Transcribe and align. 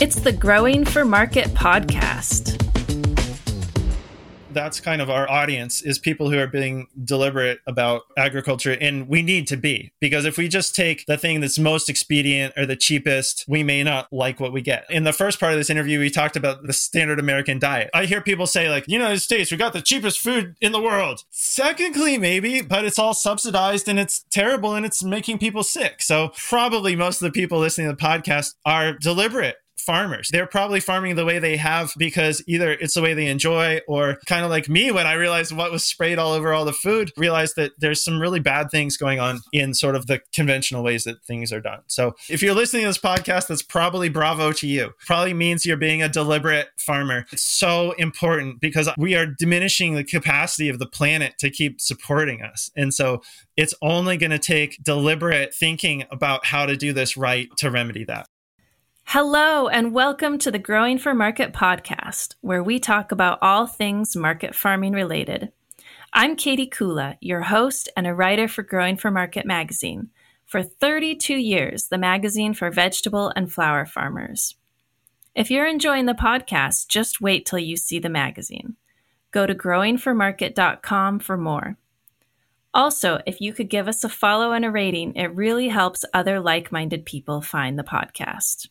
It's 0.00 0.20
the 0.20 0.32
Growing 0.32 0.84
for 0.84 1.04
Market 1.04 1.48
podcast 1.48 2.59
that's 4.52 4.80
kind 4.80 5.00
of 5.00 5.10
our 5.10 5.30
audience 5.30 5.82
is 5.82 5.98
people 5.98 6.30
who 6.30 6.38
are 6.38 6.46
being 6.46 6.88
deliberate 7.04 7.60
about 7.66 8.02
agriculture 8.16 8.76
and 8.80 9.08
we 9.08 9.22
need 9.22 9.46
to 9.48 9.56
be 9.56 9.92
because 10.00 10.24
if 10.24 10.36
we 10.36 10.48
just 10.48 10.74
take 10.74 11.04
the 11.06 11.16
thing 11.16 11.40
that's 11.40 11.58
most 11.58 11.88
expedient 11.88 12.52
or 12.56 12.66
the 12.66 12.76
cheapest 12.76 13.44
we 13.48 13.62
may 13.62 13.82
not 13.82 14.06
like 14.12 14.40
what 14.40 14.52
we 14.52 14.60
get. 14.60 14.84
In 14.90 15.04
the 15.04 15.12
first 15.12 15.40
part 15.40 15.52
of 15.52 15.58
this 15.58 15.70
interview 15.70 15.98
we 15.98 16.10
talked 16.10 16.36
about 16.36 16.66
the 16.66 16.72
standard 16.72 17.18
american 17.18 17.58
diet. 17.58 17.90
I 17.94 18.06
hear 18.06 18.20
people 18.20 18.46
say 18.46 18.68
like 18.68 18.86
united 18.88 19.20
states 19.20 19.50
we 19.50 19.56
got 19.56 19.72
the 19.72 19.82
cheapest 19.82 20.20
food 20.20 20.56
in 20.60 20.72
the 20.72 20.80
world. 20.80 21.24
Technically 21.54 22.18
maybe 22.18 22.60
but 22.60 22.84
it's 22.84 22.98
all 22.98 23.14
subsidized 23.14 23.88
and 23.88 23.98
it's 23.98 24.24
terrible 24.30 24.74
and 24.74 24.84
it's 24.84 25.02
making 25.02 25.38
people 25.38 25.62
sick. 25.62 26.02
So 26.02 26.32
probably 26.36 26.96
most 26.96 27.22
of 27.22 27.32
the 27.32 27.38
people 27.38 27.58
listening 27.58 27.88
to 27.88 27.96
the 27.96 28.02
podcast 28.02 28.54
are 28.64 28.94
deliberate 28.94 29.56
farmers. 29.80 30.28
They're 30.30 30.46
probably 30.46 30.80
farming 30.80 31.16
the 31.16 31.24
way 31.24 31.38
they 31.38 31.56
have 31.56 31.92
because 31.96 32.42
either 32.46 32.72
it's 32.72 32.94
the 32.94 33.02
way 33.02 33.14
they 33.14 33.26
enjoy 33.26 33.80
or 33.88 34.18
kind 34.26 34.44
of 34.44 34.50
like 34.50 34.68
me 34.68 34.90
when 34.90 35.06
I 35.06 35.14
realized 35.14 35.52
what 35.52 35.72
was 35.72 35.84
sprayed 35.84 36.18
all 36.18 36.32
over 36.32 36.52
all 36.52 36.64
the 36.64 36.72
food, 36.72 37.12
realized 37.16 37.56
that 37.56 37.72
there's 37.78 38.02
some 38.02 38.20
really 38.20 38.40
bad 38.40 38.70
things 38.70 38.96
going 38.96 39.20
on 39.20 39.40
in 39.52 39.74
sort 39.74 39.96
of 39.96 40.06
the 40.06 40.20
conventional 40.32 40.82
ways 40.82 41.04
that 41.04 41.24
things 41.24 41.52
are 41.52 41.60
done. 41.60 41.80
So 41.86 42.14
if 42.28 42.42
you're 42.42 42.54
listening 42.54 42.82
to 42.82 42.88
this 42.88 42.98
podcast, 42.98 43.48
that's 43.48 43.62
probably 43.62 44.08
bravo 44.08 44.52
to 44.52 44.66
you. 44.66 44.92
Probably 45.06 45.34
means 45.34 45.66
you're 45.66 45.76
being 45.76 46.02
a 46.02 46.08
deliberate 46.08 46.68
farmer. 46.78 47.26
It's 47.32 47.42
so 47.42 47.92
important 47.92 48.60
because 48.60 48.88
we 48.98 49.14
are 49.14 49.26
diminishing 49.26 49.94
the 49.94 50.04
capacity 50.04 50.68
of 50.68 50.78
the 50.78 50.86
planet 50.86 51.34
to 51.38 51.50
keep 51.50 51.80
supporting 51.80 52.42
us. 52.42 52.70
And 52.76 52.92
so 52.92 53.22
it's 53.56 53.74
only 53.82 54.16
going 54.16 54.30
to 54.30 54.38
take 54.38 54.82
deliberate 54.82 55.54
thinking 55.54 56.04
about 56.10 56.46
how 56.46 56.66
to 56.66 56.76
do 56.76 56.92
this 56.92 57.16
right 57.16 57.48
to 57.58 57.70
remedy 57.70 58.04
that. 58.04 58.26
Hello, 59.12 59.66
and 59.66 59.92
welcome 59.92 60.38
to 60.38 60.52
the 60.52 60.58
Growing 60.60 60.96
for 60.96 61.14
Market 61.14 61.52
podcast, 61.52 62.36
where 62.42 62.62
we 62.62 62.78
talk 62.78 63.10
about 63.10 63.40
all 63.42 63.66
things 63.66 64.14
market 64.14 64.54
farming 64.54 64.92
related. 64.92 65.50
I'm 66.12 66.36
Katie 66.36 66.68
Kulla, 66.68 67.18
your 67.20 67.40
host 67.40 67.88
and 67.96 68.06
a 68.06 68.14
writer 68.14 68.46
for 68.46 68.62
Growing 68.62 68.96
for 68.96 69.10
Market 69.10 69.44
magazine. 69.44 70.10
For 70.46 70.62
32 70.62 71.34
years, 71.34 71.88
the 71.88 71.98
magazine 71.98 72.54
for 72.54 72.70
vegetable 72.70 73.32
and 73.34 73.52
flower 73.52 73.84
farmers. 73.84 74.54
If 75.34 75.50
you're 75.50 75.66
enjoying 75.66 76.06
the 76.06 76.12
podcast, 76.12 76.86
just 76.86 77.20
wait 77.20 77.44
till 77.44 77.58
you 77.58 77.76
see 77.76 77.98
the 77.98 78.08
magazine. 78.08 78.76
Go 79.32 79.44
to 79.44 79.56
growingformarket.com 79.56 81.18
for 81.18 81.36
more. 81.36 81.76
Also, 82.72 83.18
if 83.26 83.40
you 83.40 83.54
could 83.54 83.70
give 83.70 83.88
us 83.88 84.04
a 84.04 84.08
follow 84.08 84.52
and 84.52 84.64
a 84.64 84.70
rating, 84.70 85.16
it 85.16 85.34
really 85.34 85.66
helps 85.66 86.04
other 86.14 86.38
like 86.38 86.70
minded 86.70 87.04
people 87.04 87.42
find 87.42 87.76
the 87.76 87.82
podcast. 87.82 88.68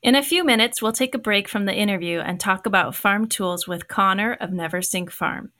In 0.00 0.14
a 0.14 0.22
few 0.22 0.44
minutes, 0.44 0.80
we'll 0.80 0.92
take 0.92 1.14
a 1.16 1.18
break 1.18 1.48
from 1.48 1.64
the 1.64 1.74
interview 1.74 2.20
and 2.20 2.38
talk 2.38 2.66
about 2.66 2.94
farm 2.94 3.26
tools 3.26 3.66
with 3.66 3.88
Conor 3.88 4.34
of 4.34 4.52
Never 4.52 4.78
Neversink 4.78 5.10
Farm. 5.10 5.50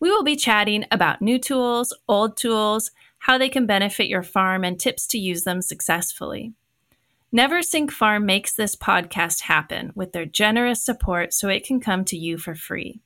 We 0.00 0.10
will 0.10 0.22
be 0.22 0.36
chatting 0.36 0.84
about 0.90 1.22
new 1.22 1.38
tools, 1.38 1.96
old 2.06 2.36
tools, 2.36 2.90
how 3.20 3.38
they 3.38 3.48
can 3.48 3.64
benefit 3.64 4.08
your 4.08 4.22
farm, 4.22 4.64
and 4.64 4.78
tips 4.78 5.06
to 5.08 5.18
use 5.18 5.44
them 5.44 5.62
successfully. 5.62 6.52
Never 7.32 7.60
Neversink 7.60 7.90
Farm 7.90 8.26
makes 8.26 8.54
this 8.54 8.76
podcast 8.76 9.42
happen 9.42 9.92
with 9.94 10.12
their 10.12 10.26
generous 10.26 10.84
support 10.84 11.32
so 11.32 11.48
it 11.48 11.64
can 11.64 11.80
come 11.80 12.04
to 12.04 12.18
you 12.18 12.36
for 12.36 12.54
free. 12.54 13.00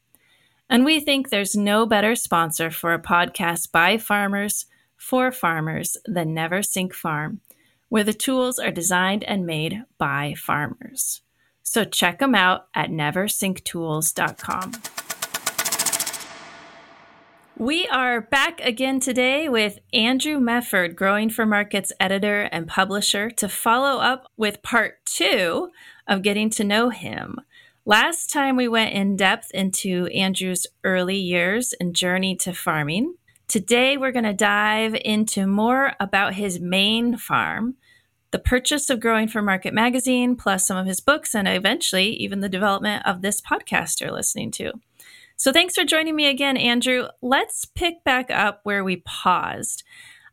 And 0.68 0.84
we 0.84 0.98
think 0.98 1.28
there's 1.30 1.54
no 1.54 1.86
better 1.86 2.16
sponsor 2.16 2.68
for 2.68 2.92
a 2.92 3.00
podcast 3.00 3.70
by 3.70 3.96
farmers 3.96 4.66
for 4.96 5.30
farmers 5.30 5.96
than 6.04 6.34
Never 6.34 6.58
Neversink 6.58 6.92
Farm 6.92 7.40
where 7.90 8.04
the 8.04 8.14
tools 8.14 8.58
are 8.58 8.70
designed 8.70 9.22
and 9.24 9.44
made 9.44 9.82
by 9.98 10.32
farmers. 10.34 11.20
So 11.62 11.84
check 11.84 12.18
them 12.18 12.34
out 12.34 12.68
at 12.74 12.88
neversinktools.com. 12.88 14.72
We 17.58 17.86
are 17.88 18.22
back 18.22 18.60
again 18.62 19.00
today 19.00 19.50
with 19.50 19.80
Andrew 19.92 20.38
Mefferd, 20.38 20.94
Growing 20.94 21.28
for 21.28 21.44
Markets 21.44 21.92
editor 22.00 22.44
and 22.44 22.66
publisher, 22.66 23.30
to 23.32 23.50
follow 23.50 24.00
up 24.00 24.30
with 24.38 24.62
part 24.62 25.04
two 25.04 25.68
of 26.06 26.22
getting 26.22 26.48
to 26.50 26.64
know 26.64 26.88
him. 26.88 27.38
Last 27.84 28.30
time 28.30 28.56
we 28.56 28.66
went 28.66 28.94
in 28.94 29.16
depth 29.16 29.50
into 29.52 30.06
Andrew's 30.06 30.66
early 30.84 31.16
years 31.16 31.74
and 31.78 31.94
journey 31.94 32.34
to 32.36 32.54
farming. 32.54 33.16
Today, 33.50 33.96
we're 33.96 34.12
going 34.12 34.22
to 34.22 34.32
dive 34.32 34.94
into 35.04 35.44
more 35.44 35.94
about 35.98 36.34
his 36.34 36.60
main 36.60 37.16
farm, 37.16 37.74
the 38.30 38.38
purchase 38.38 38.88
of 38.88 39.00
Growing 39.00 39.26
for 39.26 39.42
Market 39.42 39.74
magazine, 39.74 40.36
plus 40.36 40.64
some 40.64 40.76
of 40.76 40.86
his 40.86 41.00
books, 41.00 41.34
and 41.34 41.48
eventually 41.48 42.10
even 42.10 42.38
the 42.38 42.48
development 42.48 43.04
of 43.04 43.22
this 43.22 43.40
podcast 43.40 44.00
you're 44.00 44.12
listening 44.12 44.52
to. 44.52 44.70
So, 45.34 45.52
thanks 45.52 45.74
for 45.74 45.82
joining 45.82 46.14
me 46.14 46.28
again, 46.28 46.56
Andrew. 46.56 47.08
Let's 47.22 47.64
pick 47.64 48.04
back 48.04 48.30
up 48.30 48.60
where 48.62 48.84
we 48.84 49.02
paused. 49.04 49.82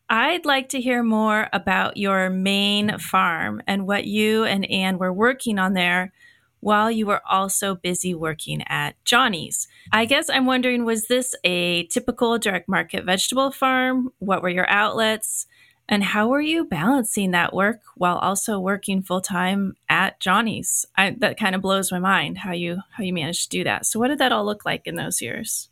I'd 0.07 0.45
like 0.45 0.69
to 0.69 0.79
hear 0.79 1.01
more 1.01 1.49
about 1.51 1.97
your 1.97 2.29
main 2.29 2.99
farm 2.99 3.63
and 3.65 3.87
what 3.87 4.05
you 4.05 4.43
and 4.43 4.69
Anne 4.69 4.99
were 4.99 5.11
working 5.11 5.57
on 5.57 5.73
there 5.73 6.13
while 6.59 6.91
you 6.91 7.05
were 7.05 7.21
also 7.29 7.75
busy 7.75 8.13
working 8.13 8.63
at 8.67 8.95
Johnny's. 9.05 9.67
I 9.91 10.05
guess 10.05 10.29
I'm 10.29 10.45
wondering 10.45 10.85
was 10.85 11.07
this 11.07 11.35
a 11.43 11.85
typical 11.87 12.37
direct 12.37 12.67
market 12.67 13.05
vegetable 13.05 13.51
farm? 13.51 14.11
What 14.19 14.41
were 14.41 14.49
your 14.49 14.69
outlets? 14.69 15.45
And 15.89 16.03
how 16.03 16.27
were 16.27 16.41
you 16.41 16.65
balancing 16.65 17.31
that 17.31 17.53
work 17.53 17.79
while 17.95 18.17
also 18.17 18.59
working 18.59 19.01
full 19.01 19.21
time 19.21 19.75
at 19.87 20.19
Johnny's? 20.19 20.85
I, 20.97 21.15
that 21.19 21.39
kind 21.39 21.55
of 21.55 21.61
blows 21.61 21.91
my 21.91 21.99
mind 21.99 22.39
how 22.39 22.51
you 22.51 22.79
how 22.91 23.03
you 23.03 23.13
managed 23.13 23.43
to 23.43 23.57
do 23.57 23.63
that. 23.63 23.85
So 23.85 23.99
what 23.99 24.09
did 24.09 24.19
that 24.19 24.33
all 24.33 24.45
look 24.45 24.65
like 24.65 24.85
in 24.85 24.95
those 24.95 25.21
years? 25.21 25.69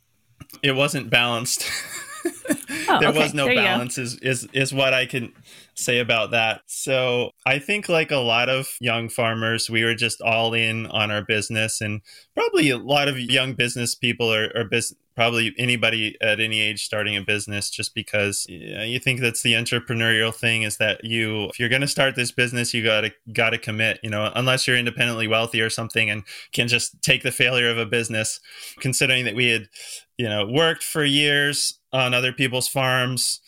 It 0.62 0.72
wasn't 0.72 1.10
balanced. 1.10 1.64
oh, 2.88 3.00
there 3.00 3.10
okay. 3.10 3.18
was 3.18 3.34
no 3.34 3.46
there 3.46 3.56
balance 3.56 3.98
is, 3.98 4.18
is 4.20 4.48
is 4.52 4.72
what 4.72 4.94
I 4.94 5.06
can 5.06 5.32
say 5.74 5.98
about 5.98 6.30
that. 6.32 6.62
So 6.66 7.30
I 7.44 7.58
think 7.58 7.88
like 7.88 8.10
a 8.10 8.16
lot 8.16 8.48
of 8.48 8.68
young 8.80 9.08
farmers, 9.08 9.70
we 9.70 9.84
were 9.84 9.94
just 9.94 10.20
all 10.20 10.54
in 10.54 10.86
on 10.86 11.10
our 11.10 11.22
business 11.22 11.80
and 11.80 12.00
probably 12.34 12.70
a 12.70 12.78
lot 12.78 13.08
of 13.08 13.18
young 13.18 13.54
business 13.54 13.94
people 13.94 14.32
are, 14.32 14.50
are 14.56 14.64
business 14.64 14.98
probably 15.16 15.54
anybody 15.58 16.16
at 16.20 16.38
any 16.38 16.60
age 16.60 16.84
starting 16.84 17.16
a 17.16 17.22
business 17.22 17.70
just 17.70 17.94
because 17.94 18.46
you 18.48 18.98
think 18.98 19.20
that's 19.20 19.42
the 19.42 19.54
entrepreneurial 19.54 20.32
thing 20.32 20.62
is 20.62 20.76
that 20.76 21.02
you 21.02 21.44
if 21.44 21.58
you're 21.58 21.70
going 21.70 21.80
to 21.80 21.88
start 21.88 22.14
this 22.14 22.30
business 22.30 22.74
you 22.74 22.84
got 22.84 23.00
to 23.00 23.12
got 23.32 23.50
to 23.50 23.58
commit 23.58 23.98
you 24.02 24.10
know 24.10 24.30
unless 24.36 24.66
you're 24.66 24.76
independently 24.76 25.26
wealthy 25.26 25.60
or 25.60 25.70
something 25.70 26.10
and 26.10 26.22
can 26.52 26.68
just 26.68 27.00
take 27.02 27.22
the 27.22 27.32
failure 27.32 27.70
of 27.70 27.78
a 27.78 27.86
business 27.86 28.38
considering 28.78 29.24
that 29.24 29.34
we 29.34 29.48
had 29.48 29.68
you 30.18 30.28
know 30.28 30.46
worked 30.46 30.84
for 30.84 31.02
years 31.02 31.80
on 31.92 32.12
other 32.12 32.32
people's 32.32 32.68
farms 32.68 33.40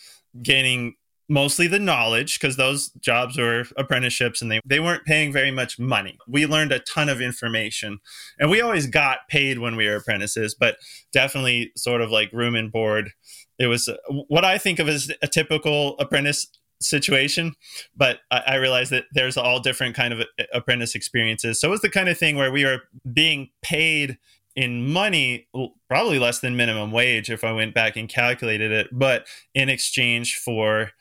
gaining 0.42 0.94
mostly 1.28 1.66
the 1.66 1.78
knowledge 1.78 2.38
because 2.38 2.56
those 2.56 2.88
jobs 3.00 3.36
were 3.36 3.64
apprenticeships 3.76 4.40
and 4.40 4.50
they, 4.50 4.60
they 4.64 4.80
weren't 4.80 5.04
paying 5.04 5.32
very 5.32 5.50
much 5.50 5.78
money. 5.78 6.18
We 6.26 6.46
learned 6.46 6.72
a 6.72 6.78
ton 6.80 7.08
of 7.08 7.20
information 7.20 8.00
and 8.38 8.50
we 8.50 8.60
always 8.60 8.86
got 8.86 9.28
paid 9.28 9.58
when 9.58 9.76
we 9.76 9.86
were 9.86 9.96
apprentices, 9.96 10.54
but 10.54 10.78
definitely 11.12 11.72
sort 11.76 12.00
of 12.00 12.10
like 12.10 12.32
room 12.32 12.54
and 12.54 12.72
board. 12.72 13.10
It 13.58 13.66
was 13.66 13.88
uh, 13.88 13.96
what 14.28 14.44
I 14.44 14.56
think 14.56 14.78
of 14.78 14.88
as 14.88 15.10
a 15.20 15.28
typical 15.28 15.96
apprentice 15.98 16.46
situation 16.80 17.54
but 17.96 18.20
I, 18.30 18.42
I 18.46 18.54
realized 18.54 18.92
that 18.92 19.06
there's 19.12 19.36
all 19.36 19.58
different 19.58 19.96
kind 19.96 20.14
of 20.14 20.20
uh, 20.20 20.44
apprentice 20.54 20.94
experiences 20.94 21.60
so 21.60 21.66
it 21.66 21.70
was 21.72 21.80
the 21.80 21.90
kind 21.90 22.08
of 22.08 22.16
thing 22.16 22.36
where 22.36 22.52
we 22.52 22.64
were 22.64 22.82
being 23.12 23.50
paid 23.62 24.16
in 24.54 24.88
money 24.88 25.48
probably 25.88 26.20
less 26.20 26.38
than 26.38 26.56
minimum 26.56 26.92
wage 26.92 27.30
if 27.30 27.42
i 27.42 27.50
went 27.50 27.74
back 27.74 27.96
and 27.96 28.08
calculated 28.08 28.70
it 28.70 28.86
but 28.92 29.26
in 29.54 29.68
exchange 29.68 30.36
for 30.36 30.92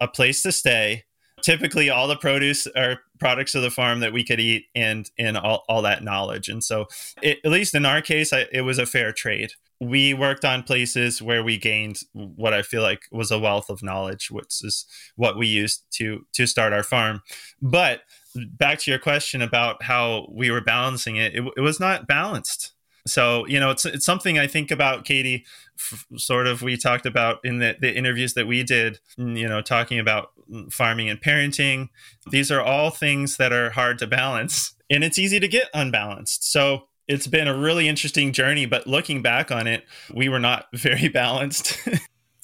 a 0.00 0.08
place 0.08 0.42
to 0.42 0.52
stay. 0.52 1.04
Typically 1.42 1.90
all 1.90 2.08
the 2.08 2.16
produce 2.16 2.66
or 2.74 3.00
products 3.20 3.54
of 3.54 3.62
the 3.62 3.70
farm 3.70 4.00
that 4.00 4.12
we 4.12 4.24
could 4.24 4.40
eat 4.40 4.64
and 4.74 5.10
and 5.18 5.36
all, 5.36 5.64
all 5.68 5.82
that 5.82 6.02
knowledge. 6.02 6.48
And 6.48 6.64
so 6.64 6.86
it, 7.22 7.38
at 7.44 7.50
least 7.50 7.74
in 7.74 7.84
our 7.84 8.00
case 8.00 8.32
I, 8.32 8.46
it 8.52 8.62
was 8.62 8.78
a 8.78 8.86
fair 8.86 9.12
trade. 9.12 9.52
We 9.78 10.14
worked 10.14 10.46
on 10.46 10.62
places 10.62 11.20
where 11.20 11.44
we 11.44 11.58
gained 11.58 11.98
what 12.14 12.54
i 12.54 12.62
feel 12.62 12.82
like 12.82 13.02
was 13.12 13.30
a 13.30 13.38
wealth 13.38 13.68
of 13.68 13.82
knowledge 13.82 14.30
which 14.30 14.64
is 14.64 14.86
what 15.16 15.36
we 15.36 15.46
used 15.46 15.84
to 15.92 16.24
to 16.32 16.46
start 16.46 16.72
our 16.72 16.82
farm. 16.82 17.22
But 17.60 18.00
back 18.34 18.78
to 18.80 18.90
your 18.90 19.00
question 19.00 19.42
about 19.42 19.82
how 19.82 20.28
we 20.32 20.50
were 20.50 20.62
balancing 20.62 21.16
it 21.16 21.34
it, 21.34 21.44
it 21.56 21.60
was 21.60 21.78
not 21.78 22.06
balanced 22.06 22.72
so 23.06 23.46
you 23.46 23.58
know 23.58 23.70
it's, 23.70 23.84
it's 23.84 24.04
something 24.04 24.38
i 24.38 24.46
think 24.46 24.70
about 24.70 25.04
katie 25.04 25.44
f- 25.78 26.06
sort 26.16 26.46
of 26.46 26.62
we 26.62 26.76
talked 26.76 27.06
about 27.06 27.38
in 27.44 27.58
the, 27.58 27.76
the 27.80 27.94
interviews 27.94 28.34
that 28.34 28.46
we 28.46 28.62
did 28.62 28.98
mm, 29.18 29.38
you 29.38 29.48
know 29.48 29.60
talking 29.60 29.98
about 29.98 30.30
mm, 30.50 30.72
farming 30.72 31.08
and 31.08 31.20
parenting 31.20 31.88
these 32.30 32.50
are 32.50 32.60
all 32.60 32.90
things 32.90 33.36
that 33.36 33.52
are 33.52 33.70
hard 33.70 33.98
to 33.98 34.06
balance 34.06 34.74
and 34.90 35.04
it's 35.04 35.18
easy 35.18 35.40
to 35.40 35.48
get 35.48 35.68
unbalanced 35.74 36.50
so 36.50 36.88
it's 37.08 37.26
been 37.26 37.46
a 37.46 37.56
really 37.56 37.88
interesting 37.88 38.32
journey 38.32 38.66
but 38.66 38.86
looking 38.86 39.22
back 39.22 39.50
on 39.50 39.66
it 39.66 39.84
we 40.12 40.28
were 40.28 40.40
not 40.40 40.66
very 40.74 41.08
balanced 41.08 41.78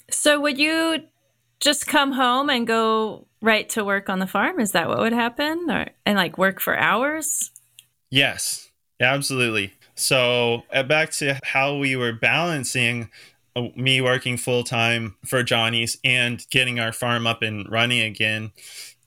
so 0.09 0.39
would 0.39 0.57
you 0.57 1.03
just 1.59 1.87
come 1.87 2.11
home 2.11 2.49
and 2.49 2.67
go 2.67 3.25
right 3.41 3.69
to 3.69 3.85
work 3.85 4.09
on 4.09 4.19
the 4.19 4.27
farm? 4.27 4.59
Is 4.59 4.71
that 4.71 4.87
what 4.87 4.99
would 4.99 5.13
happen? 5.13 5.69
Or 5.69 5.87
and 6.05 6.17
like 6.17 6.37
work 6.37 6.59
for 6.59 6.77
hours? 6.77 7.51
Yes, 8.09 8.69
absolutely. 8.99 9.73
So 9.95 10.63
uh, 10.73 10.83
back 10.83 11.11
to 11.13 11.39
how 11.43 11.77
we 11.77 11.95
were 11.95 12.13
balancing 12.13 13.09
uh, 13.55 13.67
me 13.75 14.01
working 14.01 14.37
full 14.37 14.63
time 14.63 15.15
for 15.25 15.43
Johnny's 15.43 15.97
and 16.03 16.45
getting 16.49 16.79
our 16.79 16.91
farm 16.91 17.27
up 17.27 17.41
and 17.41 17.69
running 17.69 18.01
again. 18.01 18.51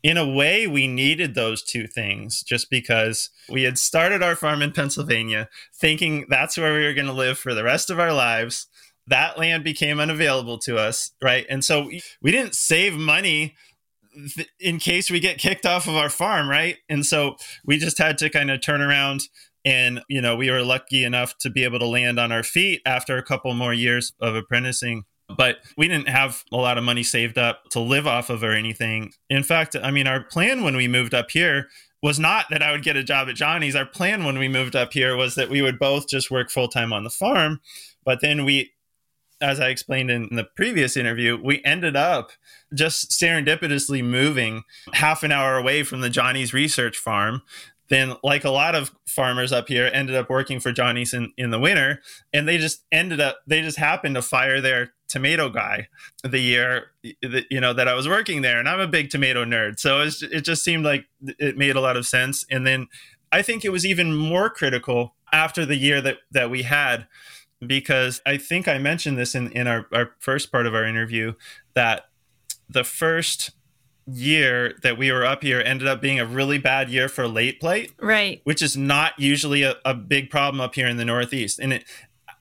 In 0.02 0.16
a 0.16 0.28
way, 0.28 0.68
we 0.68 0.86
needed 0.86 1.34
those 1.34 1.62
two 1.62 1.88
things 1.88 2.42
just 2.42 2.70
because 2.70 3.30
we 3.48 3.64
had 3.64 3.76
started 3.76 4.22
our 4.22 4.36
farm 4.36 4.62
in 4.62 4.70
Pennsylvania 4.70 5.48
thinking 5.74 6.26
that's 6.28 6.56
where 6.56 6.72
we 6.72 6.84
were 6.84 6.94
going 6.94 7.08
to 7.08 7.12
live 7.12 7.38
for 7.38 7.54
the 7.54 7.64
rest 7.64 7.90
of 7.90 7.98
our 7.98 8.12
lives. 8.12 8.68
That 9.08 9.38
land 9.38 9.64
became 9.64 9.98
unavailable 9.98 10.58
to 10.60 10.78
us, 10.78 11.10
right? 11.20 11.44
And 11.48 11.64
so 11.64 11.90
we 12.22 12.30
didn't 12.30 12.54
save 12.54 12.94
money 12.94 13.56
in 14.60 14.78
case 14.78 15.10
we 15.10 15.20
get 15.20 15.38
kicked 15.38 15.66
off 15.66 15.88
of 15.88 15.94
our 15.94 16.08
farm, 16.08 16.48
right? 16.48 16.78
And 16.88 17.04
so 17.04 17.36
we 17.64 17.76
just 17.76 17.98
had 17.98 18.16
to 18.18 18.30
kind 18.30 18.50
of 18.50 18.60
turn 18.60 18.80
around 18.80 19.22
and 19.66 20.00
you 20.08 20.22
know 20.22 20.36
we 20.36 20.50
were 20.50 20.62
lucky 20.62 21.04
enough 21.04 21.36
to 21.38 21.50
be 21.50 21.64
able 21.64 21.80
to 21.80 21.86
land 21.86 22.18
on 22.18 22.32
our 22.32 22.44
feet 22.44 22.80
after 22.86 23.18
a 23.18 23.22
couple 23.22 23.52
more 23.52 23.74
years 23.74 24.14
of 24.20 24.34
apprenticing. 24.34 25.04
But 25.36 25.56
we 25.76 25.88
didn't 25.88 26.08
have 26.08 26.44
a 26.52 26.56
lot 26.56 26.78
of 26.78 26.84
money 26.84 27.02
saved 27.02 27.36
up 27.36 27.64
to 27.70 27.80
live 27.80 28.06
off 28.06 28.30
of 28.30 28.44
or 28.44 28.52
anything. 28.52 29.12
In 29.28 29.42
fact 29.42 29.76
i 29.76 29.90
mean 29.90 30.06
our 30.06 30.22
plan 30.22 30.62
when 30.62 30.76
we 30.76 30.88
moved 30.88 31.12
up 31.12 31.30
here 31.30 31.68
was 32.02 32.20
not 32.20 32.46
that 32.50 32.62
i 32.62 32.70
would 32.70 32.84
get 32.84 32.96
a 32.96 33.02
job 33.04 33.28
at 33.28 33.34
johnny's. 33.34 33.76
Our 33.76 33.84
plan 33.84 34.24
when 34.24 34.38
we 34.38 34.48
moved 34.48 34.76
up 34.76 34.92
here 34.92 35.16
was 35.16 35.34
that 35.34 35.50
we 35.50 35.60
would 35.60 35.78
both 35.78 36.08
just 36.08 36.30
work 36.30 36.50
full-time 36.50 36.92
on 36.92 37.04
the 37.04 37.10
farm. 37.10 37.60
But 38.04 38.20
then 38.20 38.44
we 38.44 38.72
as 39.40 39.60
I 39.60 39.69
explained 39.69 40.10
in 40.10 40.28
the 40.34 40.44
previous 40.56 40.96
interview, 40.96 41.38
we 41.42 41.62
ended 41.64 41.94
up 41.94 42.32
just 42.74 43.10
serendipitously 43.10 44.02
moving 44.02 44.62
half 44.94 45.22
an 45.22 45.32
hour 45.32 45.56
away 45.56 45.82
from 45.82 46.00
the 46.00 46.10
Johnny's 46.10 46.54
research 46.54 46.96
farm. 46.96 47.42
Then, 47.88 48.14
like 48.22 48.44
a 48.44 48.50
lot 48.50 48.74
of 48.74 48.92
farmers 49.06 49.52
up 49.52 49.68
here, 49.68 49.90
ended 49.92 50.16
up 50.16 50.28
working 50.28 50.60
for 50.60 50.72
Johnny's 50.72 51.14
in, 51.14 51.32
the 51.36 51.58
winter, 51.58 52.00
and 52.32 52.48
they 52.48 52.58
just 52.58 52.84
ended 52.90 53.20
up 53.20 53.38
they 53.46 53.62
just 53.62 53.78
happened 53.78 54.16
to 54.16 54.22
fire 54.22 54.60
their 54.60 54.92
tomato 55.08 55.48
guy 55.48 55.86
the 56.24 56.40
year 56.40 56.90
you 57.02 57.60
know 57.60 57.72
that 57.72 57.86
I 57.86 57.94
was 57.94 58.08
working 58.08 58.42
there, 58.42 58.58
and 58.58 58.68
I'm 58.68 58.80
a 58.80 58.88
big 58.88 59.10
tomato 59.10 59.44
nerd, 59.44 59.78
so 59.78 60.00
it, 60.00 60.14
it 60.22 60.40
just 60.42 60.64
seemed 60.64 60.84
like 60.84 61.06
it 61.38 61.56
made 61.56 61.76
a 61.76 61.80
lot 61.80 61.96
of 61.96 62.06
sense. 62.06 62.44
And 62.50 62.66
then 62.66 62.88
I 63.30 63.42
think 63.42 63.64
it 63.64 63.70
was 63.70 63.86
even 63.86 64.14
more 64.16 64.50
critical 64.50 65.14
after 65.32 65.64
the 65.64 65.76
year 65.76 66.00
that 66.00 66.18
that 66.32 66.50
we 66.50 66.62
had 66.62 67.06
because 67.64 68.20
I 68.26 68.36
think 68.36 68.68
I 68.68 68.78
mentioned 68.78 69.18
this 69.18 69.34
in, 69.34 69.50
in 69.52 69.66
our, 69.66 69.86
our 69.92 70.12
first 70.18 70.52
part 70.52 70.66
of 70.66 70.74
our 70.74 70.84
interview 70.84 71.34
that 71.74 72.06
the 72.68 72.84
first 72.84 73.52
year 74.06 74.75
that 74.82 74.97
we 74.97 75.11
were 75.11 75.25
up 75.25 75.43
here 75.43 75.61
ended 75.61 75.88
up 75.88 76.00
being 76.00 76.20
a 76.20 76.26
really 76.26 76.58
bad 76.58 76.88
year 76.88 77.08
for 77.08 77.26
late 77.26 77.61
blight. 77.61 77.93
Right. 78.00 78.41
Which 78.44 78.62
is 78.62 78.76
not 78.76 79.19
usually 79.19 79.62
a, 79.62 79.76
a 79.85 79.94
big 79.94 80.31
problem 80.31 80.61
up 80.61 80.75
here 80.75 80.87
in 80.87 80.97
the 80.97 81.05
Northeast. 81.05 81.58
And 81.58 81.73
it 81.73 81.85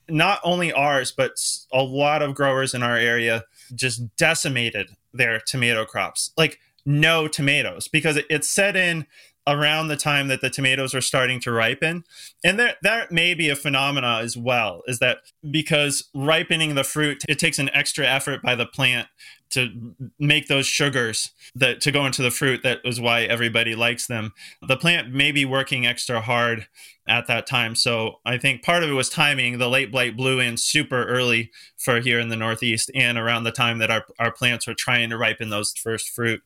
not 0.08 0.40
only 0.44 0.72
ours, 0.72 1.12
but 1.12 1.32
a 1.74 1.82
lot 1.82 2.22
of 2.22 2.36
growers 2.36 2.74
in 2.74 2.84
our 2.84 2.98
area 2.98 3.44
just 3.74 4.16
decimated 4.16 4.92
their 5.14 5.40
tomato 5.40 5.86
crops. 5.86 6.32
Like 6.38 6.60
no 6.86 7.28
tomatoes 7.28 7.88
because 7.88 8.18
it, 8.18 8.26
it 8.30 8.46
set 8.46 8.76
in 8.76 9.08
around 9.48 9.88
the 9.88 9.98
time 9.98 10.28
that 10.28 10.42
the 10.42 10.50
tomatoes 10.50 10.96
are 10.96 11.02
starting 11.02 11.40
to 11.40 11.52
ripen. 11.52 12.04
And 12.44 12.60
that 12.60 12.78
that 12.82 13.12
may 13.12 13.34
be 13.34 13.50
a 13.50 13.56
phenomena 13.56 14.20
as 14.22 14.36
well, 14.36 14.82
is 14.88 15.00
that 15.00 15.20
because 15.50 16.10
ripening 16.14 16.76
the 16.76 16.84
fruit, 16.84 17.24
it 17.30 17.40
takes 17.40 17.60
an 17.60 17.70
extra 17.74 18.06
effort 18.06 18.42
by 18.42 18.56
the 18.56 18.66
plant 18.66 19.08
to 19.56 19.96
make 20.20 20.48
those 20.48 20.68
sugars 20.68 21.32
that 21.56 21.82
to 21.82 21.92
go 21.92 22.06
into 22.06 22.22
the 22.22 22.32
fruit 22.32 22.62
that 22.64 22.80
is 22.86 23.02
why 23.02 23.24
everybody 23.24 23.76
likes 23.76 24.08
them. 24.08 24.34
The 24.62 24.78
plant 24.78 25.12
may 25.12 25.32
be 25.32 25.44
working 25.44 25.86
extra 25.86 26.22
hard 26.22 26.68
at 27.08 27.28
that 27.28 27.46
time. 27.46 27.76
So 27.76 28.20
i 28.26 28.38
think 28.38 28.64
part 28.64 28.84
of 28.84 28.90
it 28.90 28.94
was 28.94 29.10
timing. 29.10 29.58
The 29.58 29.70
late 29.70 29.92
blight 29.92 30.16
blew 30.16 30.40
in 30.40 30.58
super 30.58 31.06
early 31.06 31.52
for 31.78 32.00
here 32.00 32.20
in 32.20 32.30
the 32.30 32.36
northeast 32.36 32.92
and 32.96 33.18
around 33.18 33.44
the 33.44 33.52
time 33.52 33.80
that 33.80 33.92
our, 33.92 34.06
our 34.20 34.32
plants 34.32 34.68
were 34.68 34.74
trying 34.74 35.10
to 35.10 35.18
ripen 35.18 35.50
those 35.50 35.74
first 35.74 36.10
fruit. 36.10 36.42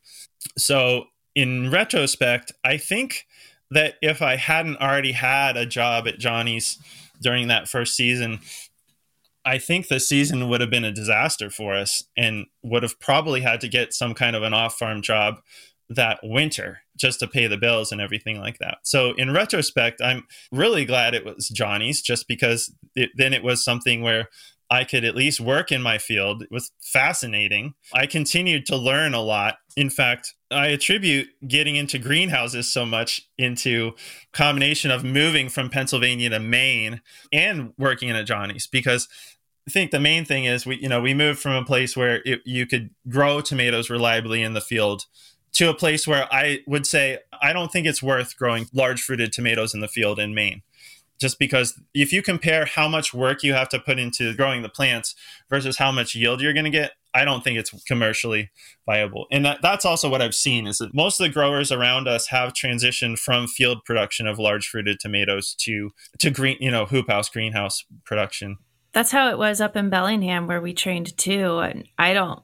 So 0.58 1.06
in 1.36 1.72
retrospect, 1.72 2.52
I 2.64 2.78
think 2.78 3.26
that 3.72 3.96
if 4.02 4.22
I 4.22 4.36
hadn't 4.36 4.78
already 4.78 5.12
had 5.12 5.56
a 5.56 5.66
job 5.66 6.08
at 6.08 6.20
Johnny's 6.20 6.80
during 7.22 7.48
that 7.50 7.68
first 7.68 7.96
season, 7.96 8.40
I 9.50 9.58
think 9.58 9.88
the 9.88 10.00
season 10.00 10.48
would 10.48 10.62
have 10.62 10.70
been 10.70 10.84
a 10.84 10.92
disaster 10.92 11.50
for 11.50 11.74
us 11.74 12.04
and 12.16 12.46
would 12.62 12.84
have 12.84 13.00
probably 13.00 13.42
had 13.42 13.60
to 13.62 13.68
get 13.68 13.96
some 13.96 14.14
kind 14.14 14.36
of 14.36 14.44
an 14.44 14.54
off 14.54 14.78
farm 14.78 15.02
job 15.02 15.42
that 15.90 16.20
winter 16.22 16.82
just 16.96 17.20
to 17.22 17.28
pay 17.28 17.48
the 17.48 17.58
bills 17.58 17.92
and 17.92 18.00
everything 18.00 18.40
like 18.40 18.60
that. 18.60 18.78
So, 18.84 19.14
in 19.14 19.34
retrospect, 19.34 20.04
I'm 20.04 20.28
really 20.52 20.86
glad 20.86 21.16
it 21.16 21.26
was 21.26 21.50
Johnny's 21.50 22.04
just 22.04 22.28
because 22.28 22.72
it, 22.94 23.10
then 23.16 23.34
it 23.34 23.42
was 23.42 23.64
something 23.64 24.04
where 24.04 24.30
I 24.70 24.84
could 24.84 25.04
at 25.04 25.16
least 25.16 25.40
work 25.40 25.72
in 25.72 25.82
my 25.82 25.98
field. 25.98 26.44
It 26.44 26.52
was 26.52 26.72
fascinating. 26.80 27.74
I 27.92 28.06
continued 28.06 28.68
to 28.68 28.76
learn 28.78 29.16
a 29.16 29.22
lot. 29.22 29.56
In 29.76 29.90
fact, 29.90 30.36
I 30.52 30.68
attribute 30.68 31.30
getting 31.48 31.76
into 31.76 31.98
greenhouses 31.98 32.72
so 32.72 32.86
much 32.86 33.22
into 33.40 33.94
combination 34.32 34.92
of 34.92 35.04
moving 35.04 35.50
from 35.50 35.72
Pennsylvania 35.72 36.30
to 36.30 36.40
Maine 36.40 37.02
and 37.34 37.74
working 37.80 38.10
in 38.10 38.16
a 38.16 38.24
Johnny's 38.24 38.68
because 38.68 39.08
I 39.70 39.72
think 39.72 39.92
the 39.92 40.00
main 40.00 40.26
thing 40.26 40.46
is 40.46 40.66
we 40.66 40.78
you 40.78 40.90
know 40.90 41.00
we 41.00 41.14
moved 41.14 41.40
from 41.40 41.52
a 41.52 41.64
place 41.64 41.96
where 41.96 42.24
it, 42.26 42.42
you 42.44 42.66
could 42.66 42.90
grow 43.08 43.40
tomatoes 43.40 43.88
reliably 43.88 44.42
in 44.42 44.54
the 44.54 44.62
field 44.62 45.06
to 45.54 45.70
a 45.70 45.76
place 45.76 46.08
where 46.08 46.28
I 46.34 46.62
would 46.66 46.88
say 46.88 47.20
I 47.40 47.54
don't 47.54 47.72
think 47.72 47.86
it's 47.86 48.02
worth 48.02 48.36
growing 48.36 48.66
large 48.74 49.00
fruited 49.00 49.32
tomatoes 49.32 49.76
in 49.76 49.80
the 49.80 49.88
field 49.88 50.18
in 50.18 50.34
Maine. 50.34 50.64
Just 51.22 51.38
because 51.38 51.80
if 51.94 52.12
you 52.12 52.24
compare 52.24 52.66
how 52.66 52.88
much 52.88 53.14
work 53.14 53.44
you 53.44 53.54
have 53.54 53.70
to 53.70 53.80
put 53.80 54.00
into 54.00 54.34
growing 54.34 54.64
the 54.64 54.70
plants 54.70 55.14
versus 55.52 55.78
how 55.78 55.92
much 55.92 56.16
yield 56.16 56.42
you're 56.42 56.54
going 56.54 56.64
to 56.66 56.72
get 56.72 56.94
i 57.14 57.24
don't 57.24 57.44
think 57.44 57.60
it's 57.60 57.72
commercially 57.84 58.50
viable. 58.88 59.28
And 59.32 59.46
that, 59.46 59.62
that's 59.62 59.86
also 59.86 60.10
what 60.10 60.24
i've 60.24 60.34
seen 60.34 60.66
is 60.66 60.80
that 60.80 60.96
most 60.96 61.20
of 61.20 61.28
the 61.28 61.34
growers 61.34 61.72
around 61.72 62.08
us 62.08 62.30
have 62.30 62.54
transitioned 62.54 63.20
from 63.20 63.46
field 63.46 63.86
production 63.86 64.26
of 64.26 64.40
large 64.40 64.68
fruited 64.68 65.00
tomatoes 65.00 65.54
to 65.60 65.92
to 66.18 66.32
green 66.32 66.58
you 66.60 66.72
know 66.72 66.88
hoop 66.88 67.08
house 67.08 67.30
greenhouse 67.30 67.86
production 68.04 68.58
that's 68.94 69.12
how 69.12 69.30
it 69.30 69.38
was 69.38 69.62
up 69.62 69.76
in 69.76 69.90
bellingham 69.90 70.48
where 70.48 70.62
we 70.62 70.74
trained 70.74 71.18
too 71.18 71.60
and 71.60 71.88
i 71.98 72.14
don't 72.14 72.42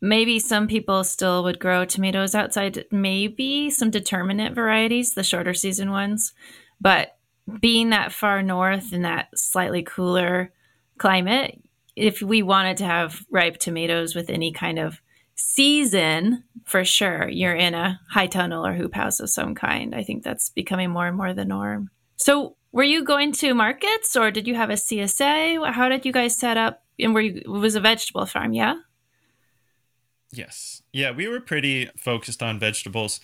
maybe 0.00 0.38
some 0.38 0.68
people 0.68 1.02
still 1.02 1.42
would 1.42 1.58
grow 1.58 1.84
tomatoes 1.84 2.34
outside 2.34 2.84
maybe 2.90 3.68
some 3.70 3.90
determinate 3.90 4.54
varieties 4.54 5.14
the 5.14 5.24
shorter 5.24 5.54
season 5.54 5.90
ones 5.90 6.32
but 6.80 7.18
being 7.60 7.90
that 7.90 8.12
far 8.12 8.42
north 8.42 8.92
in 8.92 9.02
that 9.02 9.28
slightly 9.36 9.82
cooler 9.82 10.52
climate, 10.98 11.60
if 11.96 12.20
we 12.20 12.42
wanted 12.42 12.76
to 12.78 12.84
have 12.84 13.24
ripe 13.30 13.56
tomatoes 13.58 14.14
with 14.14 14.30
any 14.30 14.52
kind 14.52 14.78
of 14.78 15.00
season, 15.34 16.44
for 16.64 16.84
sure, 16.84 17.28
you're 17.28 17.54
in 17.54 17.74
a 17.74 18.00
high 18.10 18.26
tunnel 18.26 18.66
or 18.66 18.74
hoop 18.74 18.94
house 18.94 19.20
of 19.20 19.30
some 19.30 19.54
kind. 19.54 19.94
I 19.94 20.02
think 20.02 20.22
that's 20.22 20.50
becoming 20.50 20.90
more 20.90 21.06
and 21.06 21.16
more 21.16 21.32
the 21.32 21.44
norm. 21.44 21.90
So, 22.16 22.56
were 22.78 22.84
you 22.84 23.02
going 23.02 23.32
to 23.32 23.54
markets 23.54 24.14
or 24.14 24.30
did 24.30 24.46
you 24.46 24.54
have 24.54 24.70
a 24.70 24.74
CSA? 24.74 25.72
How 25.72 25.88
did 25.88 26.06
you 26.06 26.12
guys 26.12 26.38
set 26.38 26.56
up? 26.56 26.84
And 27.00 27.12
were 27.12 27.20
you, 27.20 27.42
it 27.44 27.48
was 27.48 27.74
a 27.74 27.80
vegetable 27.80 28.24
farm, 28.24 28.52
yeah? 28.52 28.76
Yes. 30.30 30.80
Yeah, 30.92 31.10
we 31.10 31.26
were 31.26 31.40
pretty 31.40 31.90
focused 31.96 32.40
on 32.40 32.60
vegetables. 32.60 33.18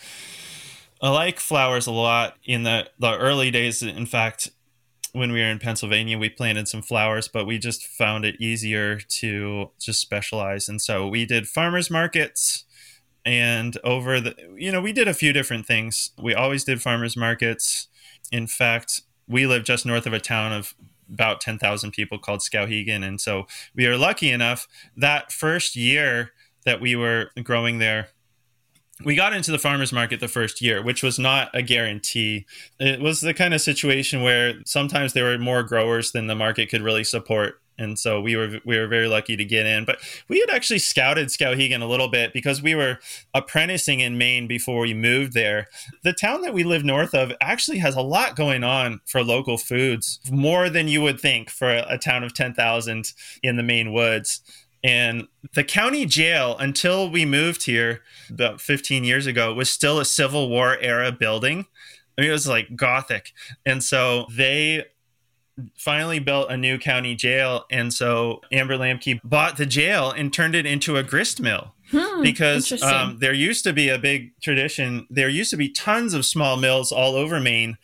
I 1.00 1.10
like 1.10 1.38
flowers 1.38 1.86
a 1.86 1.92
lot. 1.92 2.36
In 2.44 2.64
the 2.64 2.90
the 2.98 3.16
early 3.16 3.52
days, 3.52 3.80
in 3.80 4.06
fact, 4.06 4.50
when 5.12 5.30
we 5.30 5.38
were 5.38 5.46
in 5.46 5.60
Pennsylvania, 5.60 6.18
we 6.18 6.30
planted 6.30 6.66
some 6.66 6.82
flowers, 6.82 7.28
but 7.28 7.46
we 7.46 7.56
just 7.56 7.86
found 7.86 8.24
it 8.24 8.40
easier 8.40 8.98
to 9.20 9.70
just 9.78 10.00
specialize, 10.00 10.68
and 10.68 10.82
so 10.82 11.06
we 11.06 11.26
did 11.26 11.46
farmers 11.46 11.90
markets. 11.90 12.64
And 13.24 13.78
over 13.84 14.20
the, 14.20 14.34
you 14.56 14.72
know, 14.72 14.82
we 14.82 14.92
did 14.92 15.06
a 15.06 15.14
few 15.14 15.32
different 15.32 15.64
things. 15.64 16.10
We 16.20 16.34
always 16.34 16.64
did 16.64 16.82
farmers 16.82 17.16
markets. 17.16 17.88
In 18.32 18.46
fact, 18.46 19.02
we 19.28 19.46
live 19.46 19.64
just 19.64 19.86
north 19.86 20.06
of 20.06 20.12
a 20.12 20.20
town 20.20 20.52
of 20.52 20.74
about 21.12 21.40
10,000 21.40 21.90
people 21.92 22.18
called 22.18 22.40
Skowhegan. 22.40 23.06
And 23.06 23.20
so 23.20 23.46
we 23.74 23.86
are 23.86 23.96
lucky 23.96 24.30
enough 24.30 24.66
that 24.96 25.32
first 25.32 25.76
year 25.76 26.30
that 26.64 26.80
we 26.80 26.96
were 26.96 27.30
growing 27.42 27.78
there, 27.78 28.08
we 29.04 29.16
got 29.16 29.32
into 29.32 29.50
the 29.50 29.58
farmers 29.58 29.92
market 29.92 30.20
the 30.20 30.28
first 30.28 30.60
year, 30.60 30.82
which 30.82 31.02
was 31.02 31.18
not 31.18 31.50
a 31.52 31.62
guarantee. 31.62 32.46
It 32.78 33.00
was 33.00 33.20
the 33.20 33.34
kind 33.34 33.52
of 33.52 33.60
situation 33.60 34.22
where 34.22 34.54
sometimes 34.64 35.12
there 35.12 35.24
were 35.24 35.38
more 35.38 35.62
growers 35.62 36.12
than 36.12 36.26
the 36.26 36.34
market 36.34 36.70
could 36.70 36.82
really 36.82 37.04
support. 37.04 37.60
And 37.78 37.98
so 37.98 38.20
we 38.20 38.36
were 38.36 38.60
we 38.64 38.78
were 38.78 38.86
very 38.86 39.08
lucky 39.08 39.36
to 39.36 39.44
get 39.44 39.66
in. 39.66 39.84
But 39.84 39.98
we 40.28 40.40
had 40.40 40.50
actually 40.50 40.78
scouted 40.78 41.28
Skowhegan 41.28 41.82
a 41.82 41.86
little 41.86 42.08
bit 42.08 42.32
because 42.32 42.62
we 42.62 42.74
were 42.74 42.98
apprenticing 43.34 44.00
in 44.00 44.18
Maine 44.18 44.46
before 44.46 44.80
we 44.80 44.94
moved 44.94 45.32
there. 45.32 45.66
The 46.02 46.12
town 46.12 46.42
that 46.42 46.54
we 46.54 46.64
live 46.64 46.84
north 46.84 47.14
of 47.14 47.32
actually 47.40 47.78
has 47.78 47.96
a 47.96 48.02
lot 48.02 48.36
going 48.36 48.62
on 48.64 49.00
for 49.06 49.22
local 49.24 49.58
foods, 49.58 50.20
more 50.30 50.68
than 50.70 50.88
you 50.88 51.02
would 51.02 51.20
think 51.20 51.50
for 51.50 51.70
a, 51.70 51.84
a 51.88 51.98
town 51.98 52.22
of 52.24 52.34
ten 52.34 52.54
thousand 52.54 53.12
in 53.42 53.56
the 53.56 53.62
Maine 53.62 53.92
woods 53.92 54.40
And 54.82 55.28
the 55.54 55.64
county 55.64 56.04
jail, 56.04 56.56
until 56.58 57.10
we 57.10 57.24
moved 57.24 57.64
here 57.64 58.02
about 58.28 58.60
15 58.60 59.02
years 59.02 59.26
ago, 59.26 59.52
was 59.54 59.70
still 59.70 59.98
a 59.98 60.04
Civil 60.04 60.50
War 60.50 60.76
era 60.78 61.10
building. 61.10 61.66
I 62.16 62.20
mean, 62.20 62.30
it 62.30 62.34
was 62.34 62.46
like 62.46 62.76
Gothic. 62.76 63.32
And 63.64 63.82
so 63.82 64.26
they 64.30 64.84
finally 65.76 66.18
built 66.18 66.50
a 66.50 66.56
new 66.56 66.78
county 66.78 67.14
jail. 67.14 67.64
And 67.70 67.92
so 67.92 68.40
Amber 68.50 68.76
Lambke 68.76 69.20
bought 69.22 69.56
the 69.56 69.66
jail 69.66 70.10
and 70.10 70.32
turned 70.32 70.54
it 70.54 70.66
into 70.66 70.96
a 70.96 71.02
grist 71.02 71.40
mill. 71.40 71.74
Hmm, 71.90 72.22
because 72.22 72.82
um, 72.82 73.18
there 73.20 73.34
used 73.34 73.62
to 73.64 73.72
be 73.72 73.90
a 73.90 73.98
big 73.98 74.32
tradition. 74.40 75.06
There 75.10 75.28
used 75.28 75.50
to 75.50 75.56
be 75.56 75.68
tons 75.68 76.14
of 76.14 76.24
small 76.24 76.56
mills 76.56 76.90
all 76.90 77.14
over 77.14 77.40
Maine 77.40 77.76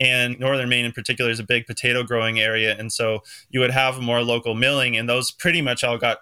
and 0.00 0.38
northern 0.38 0.68
Maine 0.68 0.84
in 0.84 0.92
particular 0.92 1.30
is 1.30 1.38
a 1.38 1.44
big 1.44 1.66
potato 1.66 2.02
growing 2.02 2.40
area, 2.40 2.76
and 2.78 2.92
so 2.92 3.20
you 3.50 3.60
would 3.60 3.70
have 3.70 4.00
more 4.00 4.22
local 4.22 4.54
milling, 4.54 4.96
and 4.96 5.08
those 5.08 5.30
pretty 5.30 5.62
much 5.62 5.84
all 5.84 5.98
got 5.98 6.18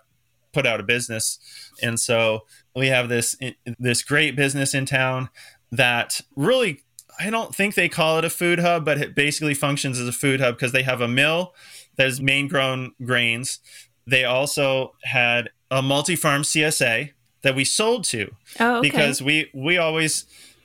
put 0.53 0.67
out 0.67 0.81
of 0.81 0.87
business. 0.87 1.39
And 1.83 1.99
so 1.99 2.41
we 2.77 2.89
have 2.89 3.09
this 3.09 3.37
this 3.79 4.03
great 4.03 4.37
business 4.37 4.75
in 4.75 4.87
town 4.87 5.31
that 5.71 6.21
really 6.37 6.83
I 7.23 7.31
don't 7.31 7.55
think 7.55 7.75
they 7.75 7.89
call 7.89 8.19
it 8.19 8.25
a 8.25 8.31
food 8.31 8.59
hub, 8.59 8.85
but 8.85 8.99
it 9.01 9.15
basically 9.15 9.55
functions 9.55 10.01
as 10.01 10.09
a 10.09 10.13
food 10.13 10.41
hub 10.41 10.57
because 10.57 10.73
they 10.73 10.83
have 10.83 11.01
a 11.01 11.09
mill 11.09 11.55
that 11.97 12.09
is 12.09 12.21
main 12.21 12.49
grown 12.49 12.93
grains. 13.05 13.61
They 14.07 14.25
also 14.25 14.95
had 15.05 15.51
a 15.71 15.83
multi 15.83 16.17
farm 16.17 16.43
CSA 16.43 17.13
that 17.43 17.55
we 17.55 17.65
sold 17.65 18.05
to 18.05 18.35
oh, 18.59 18.79
okay. 18.79 18.89
because 18.91 19.23
we 19.23 19.51
we 19.55 19.79
always 19.79 20.25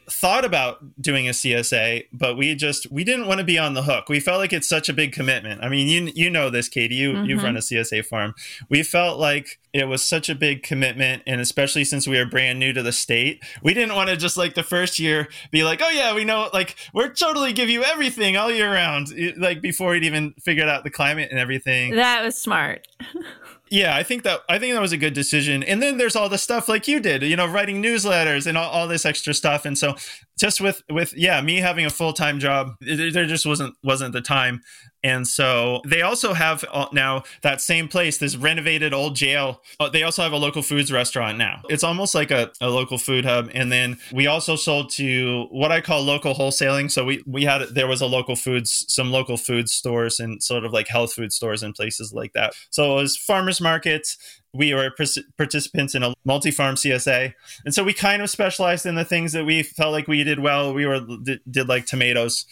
thought 0.09 0.45
about 0.45 1.01
doing 1.01 1.27
a 1.27 1.31
CSA, 1.31 2.05
but 2.13 2.37
we 2.37 2.55
just 2.55 2.89
we 2.91 3.03
didn't 3.03 3.27
want 3.27 3.39
to 3.39 3.43
be 3.43 3.59
on 3.59 3.73
the 3.73 3.83
hook. 3.83 4.07
We 4.07 4.19
felt 4.19 4.39
like 4.39 4.53
it's 4.53 4.67
such 4.67 4.87
a 4.87 4.93
big 4.93 5.11
commitment. 5.11 5.63
I 5.63 5.69
mean, 5.69 5.87
you 5.87 6.11
you 6.15 6.29
know 6.29 6.49
this, 6.49 6.69
Katie. 6.69 6.95
You 6.95 7.13
mm-hmm. 7.13 7.25
you've 7.25 7.43
run 7.43 7.57
a 7.57 7.59
CSA 7.59 8.05
farm. 8.05 8.33
We 8.69 8.83
felt 8.83 9.19
like 9.19 9.59
it 9.73 9.85
was 9.87 10.01
such 10.01 10.29
a 10.29 10.35
big 10.35 10.63
commitment, 10.63 11.23
and 11.27 11.41
especially 11.41 11.83
since 11.83 12.07
we 12.07 12.17
are 12.17 12.25
brand 12.25 12.57
new 12.57 12.71
to 12.73 12.81
the 12.81 12.93
state, 12.93 13.43
we 13.61 13.73
didn't 13.73 13.95
want 13.95 14.09
to 14.09 14.15
just 14.15 14.37
like 14.37 14.55
the 14.55 14.63
first 14.63 14.97
year 14.97 15.27
be 15.51 15.63
like, 15.63 15.81
oh 15.83 15.89
yeah, 15.89 16.15
we 16.15 16.23
know, 16.23 16.49
like 16.53 16.75
we're 16.93 17.09
totally 17.09 17.51
give 17.51 17.69
you 17.69 17.83
everything 17.83 18.37
all 18.37 18.49
year 18.49 18.71
round, 18.71 19.07
like 19.37 19.61
before 19.61 19.91
we'd 19.91 20.05
even 20.05 20.33
figured 20.39 20.69
out 20.69 20.83
the 20.83 20.89
climate 20.89 21.29
and 21.31 21.39
everything. 21.39 21.95
That 21.95 22.23
was 22.23 22.35
smart. 22.41 22.87
yeah 23.69 23.95
i 23.95 24.03
think 24.03 24.23
that 24.23 24.41
i 24.49 24.57
think 24.57 24.73
that 24.73 24.81
was 24.81 24.91
a 24.91 24.97
good 24.97 25.13
decision. 25.13 25.63
And 25.63 25.81
then 25.81 25.97
there's 25.97 26.15
all 26.15 26.29
the 26.29 26.37
stuff 26.37 26.67
like 26.67 26.87
you 26.87 26.99
did 26.99 27.23
you 27.23 27.35
know 27.35 27.47
writing 27.47 27.81
newsletters 27.81 28.47
and 28.47 28.57
all, 28.57 28.69
all 28.69 28.87
this 28.87 29.05
extra 29.05 29.33
stuff. 29.33 29.65
And 29.65 29.77
so 29.77 29.95
just 30.37 30.61
with 30.61 30.81
with 30.89 31.13
yeah 31.15 31.41
me 31.41 31.57
having 31.57 31.85
a 31.85 31.89
full-time 31.89 32.39
job 32.39 32.75
there 32.81 33.25
just 33.25 33.45
wasn't 33.45 33.75
wasn't 33.83 34.13
the 34.13 34.21
time 34.21 34.61
and 35.03 35.27
so 35.27 35.81
they 35.85 36.01
also 36.01 36.33
have 36.33 36.65
uh, 36.71 36.87
now 36.91 37.23
that 37.41 37.61
same 37.61 37.87
place, 37.87 38.17
this 38.17 38.35
renovated 38.35 38.93
old 38.93 39.15
jail. 39.15 39.61
Uh, 39.79 39.89
they 39.89 40.03
also 40.03 40.23
have 40.23 40.33
a 40.33 40.37
local 40.37 40.61
foods 40.61 40.91
restaurant 40.91 41.37
now. 41.37 41.61
It's 41.69 41.83
almost 41.83 42.15
like 42.15 42.31
a, 42.31 42.51
a 42.59 42.69
local 42.69 42.97
food 42.97 43.23
hub. 43.23 43.49
And 43.53 43.71
then 43.71 43.99
we 44.11 44.27
also 44.27 44.55
sold 44.55 44.89
to 44.93 45.45
what 45.51 45.71
I 45.71 45.81
call 45.81 46.03
local 46.03 46.33
wholesaling. 46.33 46.91
So 46.91 47.05
we, 47.05 47.23
we 47.25 47.43
had, 47.43 47.61
there 47.69 47.87
was 47.87 48.01
a 48.01 48.05
local 48.05 48.35
foods, 48.35 48.85
some 48.89 49.11
local 49.11 49.37
food 49.37 49.69
stores 49.69 50.19
and 50.19 50.41
sort 50.43 50.65
of 50.65 50.73
like 50.73 50.87
health 50.87 51.13
food 51.13 51.31
stores 51.31 51.63
and 51.63 51.75
places 51.75 52.11
like 52.11 52.33
that. 52.33 52.53
So 52.69 52.97
it 52.97 53.01
was 53.01 53.15
farmers 53.15 53.61
markets. 53.61 54.17
We 54.57 54.73
were 54.73 54.91
participants 55.37 55.95
in 55.95 56.03
a 56.03 56.13
multi 56.25 56.51
farm 56.51 56.75
CSA. 56.75 57.33
And 57.65 57.73
so 57.73 57.83
we 57.83 57.93
kind 57.93 58.21
of 58.21 58.29
specialized 58.29 58.85
in 58.85 58.95
the 58.95 59.05
things 59.05 59.33
that 59.33 59.45
we 59.45 59.63
felt 59.63 59.91
like 59.91 60.07
we 60.07 60.23
did 60.23 60.39
well. 60.39 60.73
We 60.73 60.85
were, 60.85 60.99
did, 61.23 61.41
did 61.49 61.69
like 61.69 61.85
tomatoes 61.85 62.45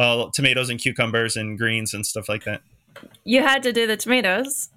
uh, 0.00 0.30
tomatoes 0.32 0.70
and 0.70 0.80
cucumbers 0.80 1.36
and 1.36 1.58
greens 1.58 1.92
and 1.92 2.06
stuff 2.06 2.28
like 2.28 2.44
that. 2.44 2.62
You 3.22 3.42
had 3.42 3.62
to 3.64 3.72
do 3.72 3.86
the 3.86 3.98
tomatoes. 3.98 4.70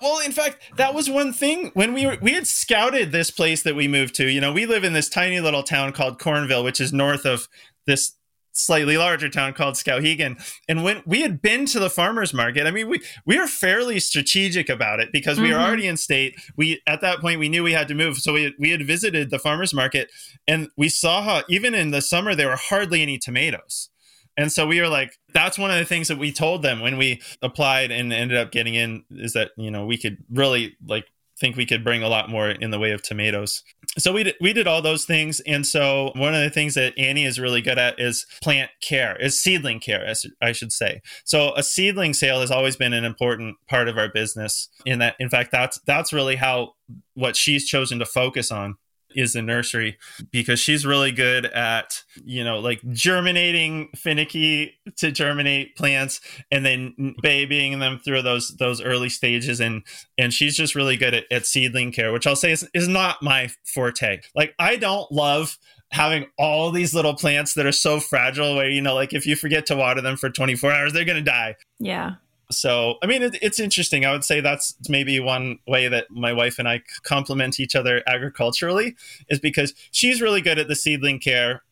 Well, 0.00 0.18
in 0.24 0.32
fact, 0.32 0.58
that 0.76 0.92
was 0.92 1.08
one 1.08 1.32
thing 1.32 1.70
when 1.74 1.92
we 1.94 2.04
were, 2.04 2.18
we 2.20 2.32
had 2.32 2.48
scouted 2.48 3.12
this 3.12 3.30
place 3.30 3.62
that 3.62 3.76
we 3.76 3.86
moved 3.86 4.16
to. 4.16 4.28
You 4.28 4.40
know, 4.40 4.52
we 4.52 4.66
live 4.66 4.82
in 4.82 4.92
this 4.92 5.08
tiny 5.08 5.38
little 5.38 5.62
town 5.62 5.92
called 5.92 6.18
Cornville, 6.18 6.64
which 6.64 6.80
is 6.80 6.92
north 6.92 7.24
of 7.24 7.48
this 7.86 8.14
slightly 8.52 8.96
larger 8.96 9.28
town 9.28 9.54
called 9.54 9.74
Skowhegan. 9.74 10.40
And 10.68 10.84
when 10.84 11.02
we 11.06 11.22
had 11.22 11.42
been 11.42 11.66
to 11.66 11.80
the 11.80 11.90
farmers 11.90 12.32
market, 12.32 12.66
I 12.66 12.70
mean, 12.70 12.88
we 12.88 13.00
we 13.26 13.38
were 13.38 13.46
fairly 13.46 13.98
strategic 14.00 14.68
about 14.68 15.00
it 15.00 15.10
because 15.12 15.40
we 15.40 15.48
mm-hmm. 15.48 15.56
were 15.56 15.64
already 15.66 15.86
in 15.86 15.96
state. 15.96 16.36
We 16.56 16.80
at 16.86 17.00
that 17.00 17.20
point 17.20 17.40
we 17.40 17.48
knew 17.48 17.62
we 17.62 17.72
had 17.72 17.88
to 17.88 17.94
move, 17.94 18.18
so 18.18 18.32
we 18.32 18.44
had, 18.44 18.52
we 18.58 18.70
had 18.70 18.86
visited 18.86 19.30
the 19.30 19.38
farmers 19.38 19.74
market, 19.74 20.10
and 20.46 20.68
we 20.76 20.88
saw 20.88 21.22
how 21.22 21.42
even 21.48 21.74
in 21.74 21.90
the 21.90 22.02
summer 22.02 22.34
there 22.34 22.48
were 22.48 22.56
hardly 22.56 23.02
any 23.02 23.18
tomatoes. 23.18 23.88
And 24.36 24.50
so 24.50 24.66
we 24.66 24.80
were 24.80 24.88
like, 24.88 25.18
that's 25.34 25.58
one 25.58 25.70
of 25.70 25.76
the 25.76 25.84
things 25.84 26.08
that 26.08 26.18
we 26.18 26.32
told 26.32 26.62
them 26.62 26.80
when 26.80 26.96
we 26.96 27.20
applied 27.42 27.90
and 27.90 28.12
ended 28.12 28.38
up 28.38 28.50
getting 28.50 28.74
in 28.74 29.04
is 29.10 29.34
that, 29.34 29.50
you 29.58 29.70
know, 29.70 29.84
we 29.84 29.98
could 29.98 30.24
really 30.30 30.74
like 30.86 31.06
think 31.42 31.56
we 31.56 31.66
could 31.66 31.82
bring 31.82 32.02
a 32.02 32.08
lot 32.08 32.30
more 32.30 32.48
in 32.48 32.70
the 32.70 32.78
way 32.78 32.92
of 32.92 33.02
tomatoes. 33.02 33.64
So 33.98 34.12
we 34.12 34.22
did, 34.22 34.36
we 34.40 34.52
did 34.52 34.68
all 34.68 34.80
those 34.80 35.04
things, 35.04 35.40
and 35.40 35.66
so 35.66 36.12
one 36.14 36.34
of 36.34 36.40
the 36.40 36.48
things 36.48 36.74
that 36.74 36.96
Annie 36.96 37.24
is 37.24 37.38
really 37.38 37.60
good 37.60 37.78
at 37.78 37.98
is 38.00 38.24
plant 38.40 38.70
care, 38.80 39.16
is 39.20 39.42
seedling 39.42 39.80
care, 39.80 40.04
as 40.04 40.24
I 40.40 40.52
should 40.52 40.72
say. 40.72 41.02
So 41.24 41.52
a 41.56 41.62
seedling 41.62 42.14
sale 42.14 42.40
has 42.40 42.50
always 42.50 42.76
been 42.76 42.92
an 42.92 43.04
important 43.04 43.56
part 43.68 43.88
of 43.88 43.98
our 43.98 44.08
business. 44.08 44.68
In 44.86 45.00
that, 45.00 45.16
in 45.18 45.28
fact, 45.28 45.50
that's 45.50 45.80
that's 45.84 46.12
really 46.12 46.36
how 46.36 46.74
what 47.14 47.36
she's 47.36 47.66
chosen 47.66 47.98
to 47.98 48.06
focus 48.06 48.50
on 48.50 48.76
is 49.14 49.32
the 49.32 49.42
nursery 49.42 49.98
because 50.30 50.60
she's 50.60 50.86
really 50.86 51.12
good 51.12 51.46
at 51.46 52.02
you 52.24 52.42
know 52.44 52.58
like 52.58 52.80
germinating 52.90 53.88
finicky 53.94 54.78
to 54.96 55.10
germinate 55.10 55.76
plants 55.76 56.20
and 56.50 56.64
then 56.64 57.14
babying 57.22 57.78
them 57.78 57.98
through 57.98 58.22
those 58.22 58.56
those 58.58 58.80
early 58.80 59.08
stages. 59.08 59.60
And 59.60 59.82
and 60.18 60.32
she's 60.32 60.56
just 60.56 60.74
really 60.74 60.96
good 60.96 61.14
at, 61.14 61.24
at 61.30 61.46
seedling 61.46 61.92
care 61.92 62.12
which 62.12 62.26
i'll 62.26 62.36
say 62.36 62.52
is, 62.52 62.68
is 62.74 62.88
not 62.88 63.22
my 63.22 63.48
forte. 63.64 64.20
Like 64.34 64.54
i 64.58 64.76
don't 64.76 65.10
love 65.10 65.58
having 65.90 66.26
all 66.38 66.70
these 66.70 66.94
little 66.94 67.14
plants 67.14 67.54
that 67.54 67.66
are 67.66 67.72
so 67.72 68.00
fragile 68.00 68.56
where 68.56 68.70
you 68.70 68.80
know 68.80 68.94
like 68.94 69.12
if 69.12 69.26
you 69.26 69.36
forget 69.36 69.66
to 69.66 69.76
water 69.76 70.00
them 70.00 70.16
for 70.16 70.30
24 70.30 70.72
hours 70.72 70.92
they're 70.92 71.04
to 71.04 71.22
die. 71.22 71.56
Yeah 71.78 72.14
so 72.54 72.94
i 73.02 73.06
mean 73.06 73.22
it, 73.22 73.36
it's 73.42 73.60
interesting. 73.60 74.04
I 74.04 74.12
would 74.12 74.24
say 74.24 74.40
that's 74.40 74.74
maybe 74.88 75.18
one 75.20 75.58
way 75.66 75.88
that 75.88 76.10
my 76.10 76.32
wife 76.32 76.58
and 76.58 76.68
i 76.68 76.82
complement 77.02 77.60
each 77.60 77.74
other 77.74 78.02
agriculturally 78.06 78.96
is 79.28 79.40
because 79.40 79.74
she's 79.90 80.20
really 80.20 80.40
good 80.40 80.58
at 80.58 80.68
the 80.68 80.76
seedling 80.76 81.18
care. 81.18 81.62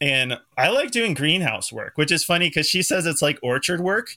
And 0.00 0.38
i 0.58 0.68
like 0.68 0.90
doing 0.90 1.14
greenhouse 1.14 1.72
work 1.72 1.92
which 1.96 2.10
is 2.12 2.24
funny 2.24 2.48
because 2.48 2.68
she 2.68 2.82
says 2.82 3.06
it's 3.06 3.22
like 3.22 3.38
orchard 3.42 3.80
work 3.80 4.16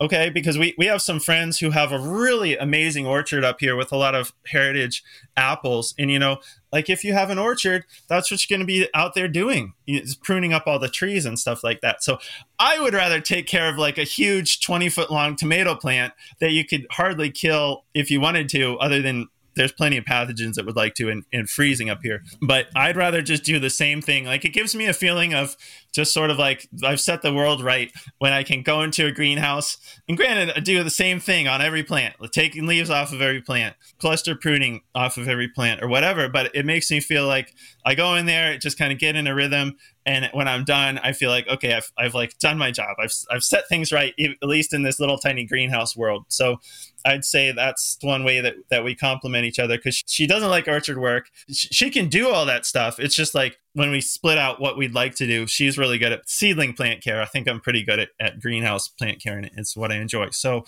okay 0.00 0.30
because 0.30 0.56
we, 0.56 0.74
we 0.78 0.86
have 0.86 1.02
some 1.02 1.20
friends 1.20 1.58
who 1.58 1.70
have 1.70 1.92
a 1.92 1.98
really 1.98 2.56
amazing 2.56 3.06
orchard 3.06 3.44
up 3.44 3.58
here 3.60 3.76
with 3.76 3.92
a 3.92 3.96
lot 3.96 4.14
of 4.14 4.32
heritage 4.46 5.02
apples. 5.36 5.94
And 5.98 6.10
you 6.10 6.18
know 6.18 6.38
like 6.72 6.88
if 6.88 7.04
you 7.04 7.12
have 7.12 7.30
an 7.30 7.38
orchard 7.38 7.84
that's 8.08 8.30
what 8.30 8.48
you're 8.48 8.56
going 8.56 8.66
to 8.66 8.72
be 8.72 8.88
out 8.94 9.14
there 9.14 9.28
doing 9.28 9.74
is 9.86 10.14
pruning 10.14 10.52
up 10.52 10.64
all 10.66 10.78
the 10.78 10.88
trees 10.88 11.26
and 11.26 11.38
stuff 11.38 11.62
like 11.62 11.80
that. 11.80 12.02
So 12.02 12.18
i 12.58 12.80
would 12.80 12.94
rather 12.94 13.20
take 13.20 13.46
care 13.46 13.68
of 13.68 13.78
like 13.78 13.98
a 13.98 14.04
huge 14.04 14.60
20 14.60 14.88
foot 14.88 15.10
long 15.10 15.36
tomato 15.36 15.74
plant 15.74 16.12
that 16.40 16.52
you 16.52 16.64
could 16.64 16.86
hardly 16.90 17.30
kill 17.30 17.84
if 17.94 18.10
you 18.10 18.20
wanted 18.20 18.48
to 18.50 18.78
other 18.78 19.02
than 19.02 19.28
there's 19.54 19.72
plenty 19.72 19.96
of 19.96 20.04
pathogens 20.04 20.54
that 20.54 20.66
would 20.66 20.76
like 20.76 20.94
to 20.94 21.08
in, 21.08 21.24
in 21.32 21.46
freezing 21.46 21.90
up 21.90 22.00
here. 22.02 22.22
But 22.40 22.66
I'd 22.76 22.96
rather 22.96 23.22
just 23.22 23.44
do 23.44 23.58
the 23.58 23.70
same 23.70 24.00
thing. 24.00 24.24
Like 24.24 24.44
it 24.44 24.50
gives 24.50 24.74
me 24.74 24.86
a 24.86 24.92
feeling 24.92 25.34
of 25.34 25.56
just 25.92 26.12
sort 26.12 26.30
of 26.30 26.38
like 26.38 26.68
I've 26.84 27.00
set 27.00 27.22
the 27.22 27.34
world 27.34 27.62
right 27.62 27.90
when 28.18 28.32
I 28.32 28.42
can 28.42 28.62
go 28.62 28.82
into 28.82 29.06
a 29.06 29.12
greenhouse. 29.12 29.76
And 30.08 30.16
granted, 30.16 30.52
I 30.56 30.60
do 30.60 30.82
the 30.84 30.90
same 30.90 31.20
thing 31.20 31.48
on 31.48 31.60
every 31.60 31.82
plant, 31.82 32.14
taking 32.32 32.66
leaves 32.66 32.90
off 32.90 33.12
of 33.12 33.20
every 33.20 33.42
plant, 33.42 33.74
cluster 33.98 34.34
pruning 34.34 34.82
off 34.94 35.16
of 35.16 35.28
every 35.28 35.48
plant, 35.48 35.82
or 35.82 35.88
whatever. 35.88 36.28
But 36.28 36.54
it 36.54 36.64
makes 36.64 36.90
me 36.90 37.00
feel 37.00 37.26
like 37.26 37.54
I 37.84 37.94
go 37.94 38.14
in 38.14 38.26
there, 38.26 38.56
just 38.58 38.78
kind 38.78 38.92
of 38.92 38.98
get 38.98 39.16
in 39.16 39.26
a 39.26 39.34
rhythm, 39.34 39.76
and 40.10 40.28
when 40.32 40.48
I'm 40.48 40.64
done, 40.64 40.98
I 40.98 41.12
feel 41.12 41.30
like 41.30 41.46
okay, 41.46 41.74
I've, 41.74 41.92
I've 41.96 42.14
like 42.14 42.36
done 42.40 42.58
my 42.58 42.72
job. 42.72 42.96
I've 43.00 43.12
I've 43.30 43.44
set 43.44 43.68
things 43.68 43.92
right, 43.92 44.12
at 44.18 44.48
least 44.48 44.74
in 44.74 44.82
this 44.82 44.98
little 44.98 45.18
tiny 45.18 45.44
greenhouse 45.44 45.96
world. 45.96 46.24
So 46.26 46.58
I'd 47.04 47.24
say 47.24 47.52
that's 47.52 47.96
one 48.00 48.24
way 48.24 48.40
that, 48.40 48.56
that 48.70 48.82
we 48.82 48.96
complement 48.96 49.44
each 49.44 49.60
other 49.60 49.76
because 49.76 50.02
she 50.06 50.26
doesn't 50.26 50.50
like 50.50 50.66
orchard 50.66 50.98
work. 50.98 51.30
She 51.48 51.90
can 51.90 52.08
do 52.08 52.28
all 52.28 52.44
that 52.46 52.66
stuff. 52.66 52.98
It's 52.98 53.14
just 53.14 53.36
like 53.36 53.60
when 53.74 53.92
we 53.92 54.00
split 54.00 54.36
out 54.36 54.60
what 54.60 54.76
we'd 54.76 54.94
like 54.94 55.14
to 55.14 55.28
do, 55.28 55.46
she's 55.46 55.78
really 55.78 55.96
good 55.96 56.10
at 56.10 56.28
seedling 56.28 56.72
plant 56.72 57.04
care. 57.04 57.22
I 57.22 57.26
think 57.26 57.48
I'm 57.48 57.60
pretty 57.60 57.84
good 57.84 58.00
at, 58.00 58.08
at 58.18 58.40
greenhouse 58.40 58.88
plant 58.88 59.22
care, 59.22 59.36
and 59.36 59.48
it's 59.56 59.76
what 59.76 59.92
I 59.92 59.96
enjoy. 59.96 60.30
So, 60.30 60.64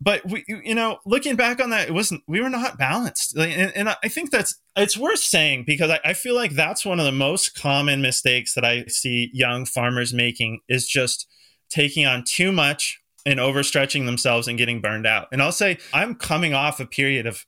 but 0.00 0.26
we, 0.28 0.44
you 0.48 0.74
know, 0.74 0.98
looking 1.04 1.36
back 1.36 1.60
on 1.60 1.70
that, 1.70 1.88
it 1.88 1.92
wasn't, 1.92 2.22
we 2.26 2.40
were 2.40 2.48
not 2.48 2.78
balanced. 2.78 3.36
And, 3.36 3.72
and 3.74 3.88
I 3.88 4.08
think 4.08 4.30
that's, 4.30 4.58
it's 4.76 4.96
worth 4.96 5.20
saying 5.20 5.64
because 5.66 5.90
I, 5.90 6.00
I 6.04 6.12
feel 6.14 6.34
like 6.34 6.52
that's 6.52 6.86
one 6.86 6.98
of 6.98 7.04
the 7.04 7.12
most 7.12 7.54
common 7.54 8.00
mistakes 8.00 8.54
that 8.54 8.64
I 8.64 8.86
see 8.86 9.30
young 9.32 9.66
farmers 9.66 10.14
making 10.14 10.60
is 10.68 10.86
just 10.86 11.26
taking 11.68 12.06
on 12.06 12.24
too 12.26 12.50
much 12.50 13.00
and 13.26 13.38
overstretching 13.38 14.06
themselves 14.06 14.48
and 14.48 14.56
getting 14.56 14.80
burned 14.80 15.06
out. 15.06 15.28
And 15.32 15.42
I'll 15.42 15.52
say 15.52 15.78
I'm 15.92 16.14
coming 16.14 16.54
off 16.54 16.80
a 16.80 16.86
period 16.86 17.26
of 17.26 17.44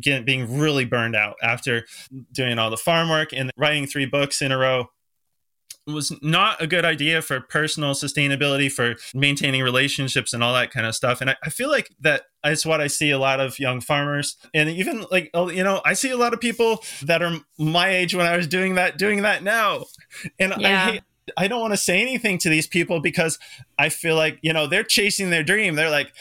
getting, 0.00 0.24
being 0.24 0.58
really 0.58 0.86
burned 0.86 1.14
out 1.14 1.36
after 1.42 1.86
doing 2.32 2.58
all 2.58 2.70
the 2.70 2.78
farm 2.78 3.10
work 3.10 3.32
and 3.34 3.50
writing 3.56 3.86
three 3.86 4.06
books 4.06 4.40
in 4.40 4.50
a 4.50 4.56
row. 4.56 4.86
Was 5.86 6.12
not 6.22 6.60
a 6.62 6.66
good 6.66 6.84
idea 6.84 7.22
for 7.22 7.40
personal 7.40 7.92
sustainability, 7.92 8.70
for 8.70 8.94
maintaining 9.14 9.62
relationships 9.62 10.32
and 10.32 10.42
all 10.42 10.54
that 10.54 10.70
kind 10.70 10.86
of 10.86 10.94
stuff. 10.94 11.20
And 11.20 11.30
I, 11.30 11.36
I 11.44 11.50
feel 11.50 11.70
like 11.70 11.90
that 12.00 12.22
is 12.44 12.64
what 12.64 12.80
I 12.80 12.86
see 12.86 13.10
a 13.10 13.18
lot 13.18 13.40
of 13.40 13.58
young 13.58 13.80
farmers, 13.80 14.36
and 14.54 14.68
even 14.68 15.04
like 15.10 15.30
oh, 15.34 15.50
you 15.50 15.64
know, 15.64 15.80
I 15.84 15.94
see 15.94 16.10
a 16.10 16.16
lot 16.16 16.34
of 16.34 16.40
people 16.40 16.82
that 17.02 17.22
are 17.22 17.38
my 17.58 17.88
age 17.88 18.14
when 18.14 18.26
I 18.26 18.36
was 18.36 18.46
doing 18.46 18.76
that, 18.76 18.98
doing 18.98 19.22
that 19.22 19.42
now, 19.42 19.84
and 20.38 20.54
yeah. 20.58 20.86
I 20.86 20.90
hate. 20.92 21.02
I 21.36 21.46
don't 21.46 21.60
want 21.60 21.72
to 21.72 21.78
say 21.78 22.00
anything 22.00 22.38
to 22.38 22.48
these 22.48 22.66
people 22.66 23.00
because 23.00 23.38
I 23.78 23.88
feel 23.88 24.16
like 24.16 24.38
you 24.42 24.52
know 24.52 24.66
they're 24.66 24.82
chasing 24.82 25.30
their 25.30 25.44
dream. 25.44 25.76
They're 25.76 25.90
like, 25.90 26.12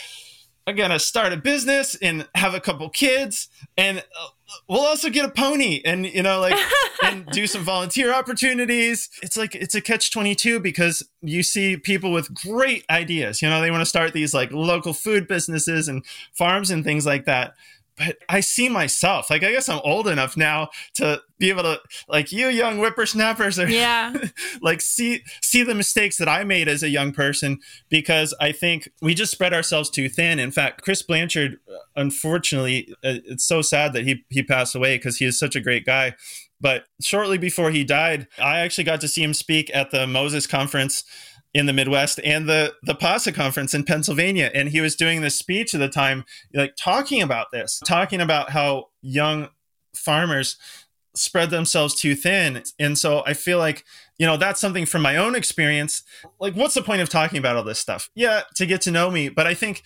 I'm 0.68 0.76
gonna 0.76 1.00
start 1.00 1.34
a 1.34 1.38
business 1.38 1.96
and 2.02 2.28
have 2.36 2.54
a 2.54 2.60
couple 2.60 2.90
kids, 2.90 3.50
and 3.78 4.00
uh, 4.00 4.28
we'll 4.68 4.82
also 4.82 5.10
get 5.10 5.26
a 5.26 5.30
pony, 5.30 5.82
and 5.86 6.06
you 6.06 6.24
know, 6.24 6.40
like, 6.40 6.58
and 7.04 7.26
do 7.28 7.48
some 7.48 7.64
volunteer 7.64 8.14
opportunities. 8.14 9.10
It's 9.22 9.38
like 9.38 9.56
it's 9.56 9.76
a 9.76 9.82
catch 9.82 10.12
twenty 10.12 10.36
two 10.36 10.60
because 10.60 11.08
you 11.22 11.44
see 11.44 11.78
people 11.78 12.12
with 12.12 12.34
great 12.34 12.86
ideas. 12.90 13.42
You 13.42 13.50
know, 13.50 13.62
they 13.62 13.72
want 13.72 13.82
to 13.82 13.86
start 13.86 14.14
these 14.14 14.34
like 14.34 14.52
local 14.52 14.94
food 14.94 15.28
businesses 15.28 15.88
and 15.88 16.06
farms 16.34 16.72
and 16.72 16.84
things 16.84 17.06
like 17.06 17.26
that, 17.26 17.56
but 17.98 18.18
I 18.30 18.40
see 18.40 18.70
myself. 18.70 19.30
Like 19.30 19.44
I 19.44 19.52
guess 19.52 19.70
I'm 19.70 19.82
old 19.84 20.08
enough 20.08 20.38
now 20.38 20.70
to 20.96 21.22
be 21.40 21.50
able 21.50 21.64
to 21.64 21.80
like 22.08 22.32
you 22.32 22.48
young 22.48 22.78
whippersnappers 22.78 23.60
are 23.60 23.70
yeah 23.70 24.14
like 24.62 24.82
see 24.82 25.22
see 25.42 25.64
the 25.64 25.76
mistakes 25.76 26.18
that 26.18 26.30
I 26.30 26.44
made 26.44 26.68
as 26.68 26.84
a 26.84 26.90
young 26.90 27.12
person 27.12 27.60
because 27.90 28.34
I 28.40 28.52
think 28.52 28.90
we 29.02 29.14
just 29.14 29.32
spread 29.32 29.54
ourselves 29.54 29.90
too 29.90 30.10
thin. 30.10 30.40
In 30.40 30.52
fact, 30.52 30.82
Chris 30.82 31.02
Blanchard 31.02 31.58
unfortunately 31.96 32.94
uh, 33.04 33.20
it's 33.26 33.46
so 33.46 33.62
sad 33.62 33.94
that 33.94 34.06
he 34.06 34.24
he 34.30 34.44
passed 34.44 34.76
away 34.76 34.98
because 34.98 35.18
he 35.18 35.26
is 35.26 35.38
such 35.38 35.56
a 35.56 35.62
great 35.62 35.86
guy. 35.86 36.16
But 36.62 36.86
shortly 37.02 37.40
before 37.40 37.72
he 37.72 37.84
died, 37.84 38.28
I 38.38 38.60
actually 38.60 38.84
got 38.84 39.02
to 39.02 39.08
see 39.08 39.24
him 39.24 39.34
speak 39.34 39.72
at 39.74 39.90
the 39.90 40.06
Moses 40.06 40.46
conference 40.46 41.04
in 41.54 41.66
the 41.66 41.74
Midwest 41.74 42.20
and 42.24 42.48
the 42.48 42.74
the 42.84 42.96
PASA 42.96 43.32
conference 43.34 43.74
in 43.74 43.84
Pennsylvania, 43.84 44.52
and 44.54 44.70
he 44.70 44.82
was 44.82 44.96
doing 44.96 45.22
this 45.22 45.38
speech 45.38 45.74
at 45.74 45.80
the 45.80 45.90
time, 45.90 46.24
like 46.54 46.76
talking 46.76 47.22
about 47.22 47.52
this, 47.52 47.82
talking 47.86 48.22
about 48.22 48.52
how 48.52 48.90
young 49.02 49.50
farmers 49.96 50.58
spread 51.14 51.50
themselves 51.50 51.94
too 51.94 52.16
thin, 52.16 52.64
and 52.80 52.98
so 52.98 53.24
I 53.26 53.34
feel 53.34 53.58
like 53.58 53.84
you 54.18 54.26
know 54.26 54.38
that's 54.38 54.62
something 54.62 54.86
from 54.86 55.02
my 55.02 55.18
own 55.18 55.36
experience. 55.36 56.04
Like, 56.40 56.56
what's 56.56 56.76
the 56.76 56.82
point 56.82 57.02
of 57.02 57.10
talking 57.10 57.38
about 57.38 57.58
all 57.58 57.64
this 57.64 57.80
stuff? 57.80 58.10
Yeah, 58.16 58.42
to 58.56 58.66
get 58.66 58.82
to 58.82 58.92
know 58.92 59.12
me, 59.12 59.28
but 59.28 59.46
I 59.46 59.54
think 59.54 59.84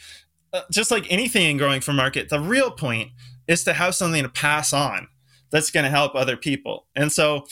uh, 0.54 0.62
just 0.72 0.92
like 0.92 1.12
anything 1.12 1.50
in 1.50 1.58
growing 1.58 1.82
for 1.82 1.94
market, 1.94 2.30
the 2.30 2.40
real 2.40 2.70
point 2.70 3.12
is 3.48 3.64
to 3.64 3.74
have 3.74 3.96
something 3.96 4.24
to 4.24 4.30
pass 4.30 4.72
on 4.72 5.08
that's 5.52 5.72
going 5.72 5.84
to 5.84 5.90
help 5.90 6.16
other 6.16 6.38
people, 6.38 6.86
and 6.96 7.12
so. 7.12 7.46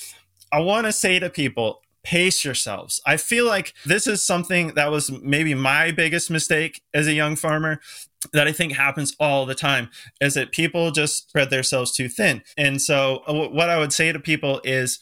I 0.52 0.60
want 0.60 0.86
to 0.86 0.92
say 0.92 1.18
to 1.18 1.32
people 1.32 1.82
pace 2.04 2.44
yourselves. 2.44 3.02
I 3.06 3.18
feel 3.18 3.46
like 3.46 3.74
this 3.86 4.08
is 4.08 4.22
something 4.24 4.74
that 4.76 4.92
was 4.92 5.12
maybe 5.12 5.54
my 5.54 5.92
biggest 5.92 6.30
mistake 6.30 6.82
as 6.94 7.08
a 7.08 7.14
young 7.14 7.36
farmer 7.36 7.80
that 8.32 8.48
I 8.48 8.52
think 8.52 8.74
happens 8.74 9.16
all 9.20 9.46
the 9.46 9.56
time 9.56 9.90
is 10.22 10.34
that 10.36 10.52
people 10.52 10.92
just 10.92 11.30
spread 11.30 11.50
themselves 11.50 11.92
too 11.92 12.08
thin. 12.08 12.42
And 12.58 12.82
so 12.82 13.24
uh, 13.28 13.50
what 13.50 13.70
I 13.70 13.78
would 13.78 13.94
say 13.94 14.12
to 14.12 14.20
people 14.20 14.62
is 14.64 15.00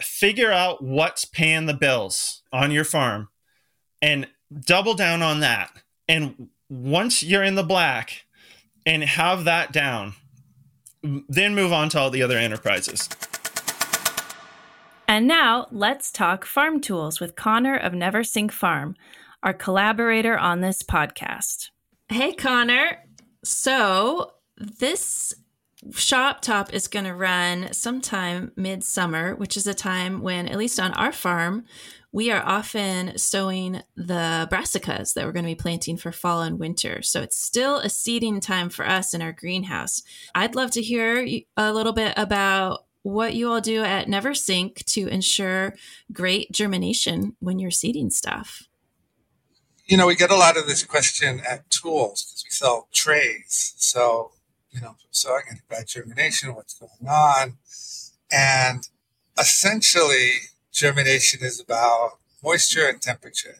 figure 0.00 0.52
out 0.52 0.82
what's 0.82 1.24
paying 1.24 1.66
the 1.66 1.74
bills 1.74 2.42
on 2.52 2.70
your 2.70 2.84
farm 2.84 3.28
and 4.00 4.28
double 4.66 4.94
down 4.94 5.22
on 5.22 5.40
that. 5.40 5.70
And 6.08 6.48
once 6.68 7.22
you're 7.22 7.42
in 7.42 7.54
the 7.54 7.62
black 7.62 8.24
and 8.86 9.02
have 9.02 9.44
that 9.44 9.72
down, 9.72 10.14
then 11.02 11.54
move 11.54 11.72
on 11.72 11.88
to 11.90 11.98
all 11.98 12.10
the 12.10 12.22
other 12.22 12.38
enterprises. 12.38 13.08
And 15.06 15.26
now 15.26 15.68
let's 15.70 16.10
talk 16.10 16.44
farm 16.44 16.80
tools 16.80 17.20
with 17.20 17.36
Conor 17.36 17.76
of 17.76 17.92
Neversink 17.92 18.50
Farm, 18.50 18.96
our 19.42 19.52
collaborator 19.52 20.38
on 20.38 20.60
this 20.60 20.82
podcast. 20.82 21.70
Hey, 22.08 22.32
Conor. 22.32 22.98
So 23.44 24.32
this 24.56 25.34
Shop 25.92 26.40
Talk 26.40 26.72
is 26.72 26.88
going 26.88 27.04
to 27.04 27.14
run 27.14 27.72
sometime 27.72 28.52
midsummer, 28.56 29.34
which 29.34 29.56
is 29.56 29.66
a 29.66 29.74
time 29.74 30.22
when, 30.22 30.48
at 30.48 30.56
least 30.56 30.80
on 30.80 30.92
our 30.94 31.12
farm, 31.12 31.64
we 32.10 32.30
are 32.30 32.42
often 32.42 33.18
sowing 33.18 33.82
the 33.96 34.48
brassicas 34.50 35.12
that 35.12 35.26
we're 35.26 35.32
going 35.32 35.44
to 35.44 35.50
be 35.50 35.54
planting 35.54 35.96
for 35.96 36.12
fall 36.12 36.42
and 36.42 36.58
winter. 36.58 37.02
So 37.02 37.20
it's 37.20 37.38
still 37.38 37.78
a 37.78 37.90
seeding 37.90 38.40
time 38.40 38.70
for 38.70 38.86
us 38.88 39.12
in 39.12 39.20
our 39.20 39.32
greenhouse. 39.32 40.02
I'd 40.34 40.54
love 40.54 40.70
to 40.72 40.82
hear 40.82 41.26
a 41.56 41.72
little 41.72 41.92
bit 41.92 42.14
about 42.16 42.83
what 43.04 43.34
you 43.34 43.50
all 43.50 43.60
do 43.60 43.84
at 43.84 44.08
Neversink 44.08 44.82
to 44.86 45.06
ensure 45.08 45.74
great 46.10 46.50
germination 46.50 47.36
when 47.38 47.58
you're 47.58 47.70
seeding 47.70 48.08
stuff. 48.08 48.66
You 49.84 49.98
know, 49.98 50.06
we 50.06 50.16
get 50.16 50.30
a 50.30 50.36
lot 50.36 50.56
of 50.56 50.66
this 50.66 50.82
question 50.82 51.42
at 51.46 51.68
tools 51.68 52.24
because 52.24 52.44
we 52.44 52.50
sell 52.50 52.88
trays. 52.94 53.74
So, 53.76 54.32
you 54.70 54.80
know, 54.80 54.96
sowing 55.10 55.42
any 55.50 55.60
bad 55.68 55.86
germination, 55.86 56.54
what's 56.54 56.72
going 56.72 57.06
on. 57.06 57.58
And 58.32 58.88
essentially, 59.38 60.30
germination 60.72 61.44
is 61.44 61.60
about 61.60 62.12
moisture 62.42 62.88
and 62.88 63.02
temperature. 63.02 63.58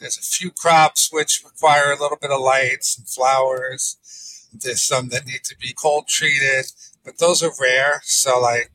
There's 0.00 0.18
a 0.18 0.22
few 0.22 0.50
crops 0.50 1.10
which 1.12 1.44
require 1.44 1.92
a 1.92 2.00
little 2.00 2.18
bit 2.20 2.32
of 2.32 2.40
light, 2.40 2.82
some 2.82 3.04
flowers. 3.04 4.48
There's 4.52 4.82
some 4.82 5.10
that 5.10 5.26
need 5.26 5.44
to 5.44 5.56
be 5.56 5.72
cold 5.72 6.08
treated 6.08 6.72
but 7.04 7.18
those 7.18 7.42
are 7.42 7.52
rare. 7.60 8.00
So 8.04 8.40
like 8.40 8.72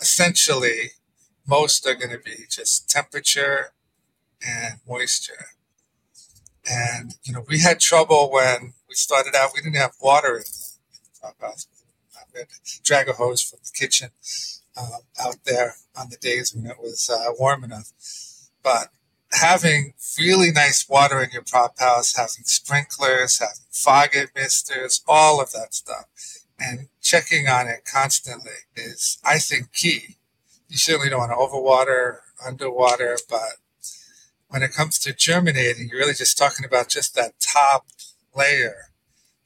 essentially 0.00 0.92
most 1.46 1.86
are 1.86 1.94
going 1.94 2.10
to 2.10 2.18
be 2.18 2.44
just 2.48 2.88
temperature 2.88 3.72
and 4.46 4.76
moisture. 4.86 5.46
And, 6.70 7.14
you 7.24 7.32
know, 7.32 7.44
we 7.48 7.60
had 7.60 7.80
trouble 7.80 8.30
when 8.30 8.74
we 8.88 8.94
started 8.94 9.34
out, 9.34 9.52
we 9.54 9.62
didn't 9.62 9.76
have 9.76 9.94
water 10.00 10.36
in 10.36 10.42
the 10.42 11.20
prop 11.20 11.40
house. 11.40 11.66
We 12.34 12.40
had 12.40 12.48
to 12.50 12.82
drag 12.82 13.08
a 13.08 13.14
hose 13.14 13.42
from 13.42 13.60
the 13.64 13.70
kitchen 13.74 14.10
uh, 14.76 14.98
out 15.18 15.36
there 15.46 15.76
on 15.96 16.10
the 16.10 16.18
days 16.18 16.54
when 16.54 16.66
it 16.66 16.78
was 16.78 17.10
uh, 17.10 17.32
warm 17.38 17.64
enough. 17.64 17.90
But 18.62 18.88
having 19.32 19.94
really 20.18 20.52
nice 20.52 20.86
water 20.88 21.22
in 21.22 21.30
your 21.32 21.42
prop 21.42 21.78
house, 21.78 22.14
having 22.14 22.44
sprinklers, 22.44 23.38
having 23.38 23.54
fog 23.70 24.10
misters, 24.34 25.02
all 25.08 25.40
of 25.40 25.52
that 25.52 25.72
stuff 25.72 26.04
and 26.58 26.88
checking 27.00 27.48
on 27.48 27.68
it 27.68 27.84
constantly 27.90 28.52
is, 28.76 29.18
I 29.24 29.38
think, 29.38 29.72
key. 29.72 30.16
You 30.68 30.76
certainly 30.76 31.08
don't 31.08 31.20
want 31.20 31.32
to 31.32 31.36
overwater, 31.36 32.18
underwater, 32.44 33.16
but 33.28 33.56
when 34.48 34.62
it 34.62 34.72
comes 34.72 34.98
to 35.00 35.14
germinating, 35.14 35.88
you're 35.88 36.00
really 36.00 36.14
just 36.14 36.36
talking 36.36 36.64
about 36.64 36.88
just 36.88 37.14
that 37.14 37.34
top 37.40 37.86
layer. 38.34 38.90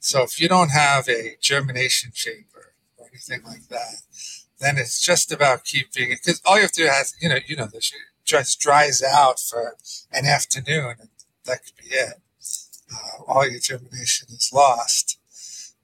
So 0.01 0.23
if 0.23 0.41
you 0.41 0.49
don't 0.49 0.71
have 0.71 1.09
a 1.09 1.37
germination 1.41 2.11
chamber 2.13 2.75
or 2.97 3.07
anything 3.09 3.43
like 3.45 3.69
that, 3.69 4.03
then 4.59 4.79
it's 4.79 5.01
just 5.05 5.33
about 5.33 5.65
keeping 5.65 6.11
it 6.13 6.21
because 6.25 6.41
all 6.45 6.57
you 6.57 6.63
have 6.63 6.73
to 6.73 6.83
do 6.83 6.89
has, 6.89 7.15
you 7.21 7.29
know, 7.29 7.39
you 7.47 7.57
know 7.57 7.67
this, 7.67 7.93
just 8.25 8.61
dries 8.61 9.03
out 9.03 9.41
for 9.41 9.77
an 10.13 10.25
afternoon 10.25 10.97
and 11.01 11.09
that 11.45 11.65
could 11.65 11.77
be 11.77 11.95
it. 11.95 12.21
Uh, 12.93 13.23
all 13.27 13.49
your 13.49 13.61
germination 13.61 14.29
is 14.31 14.51
lost. 14.53 15.19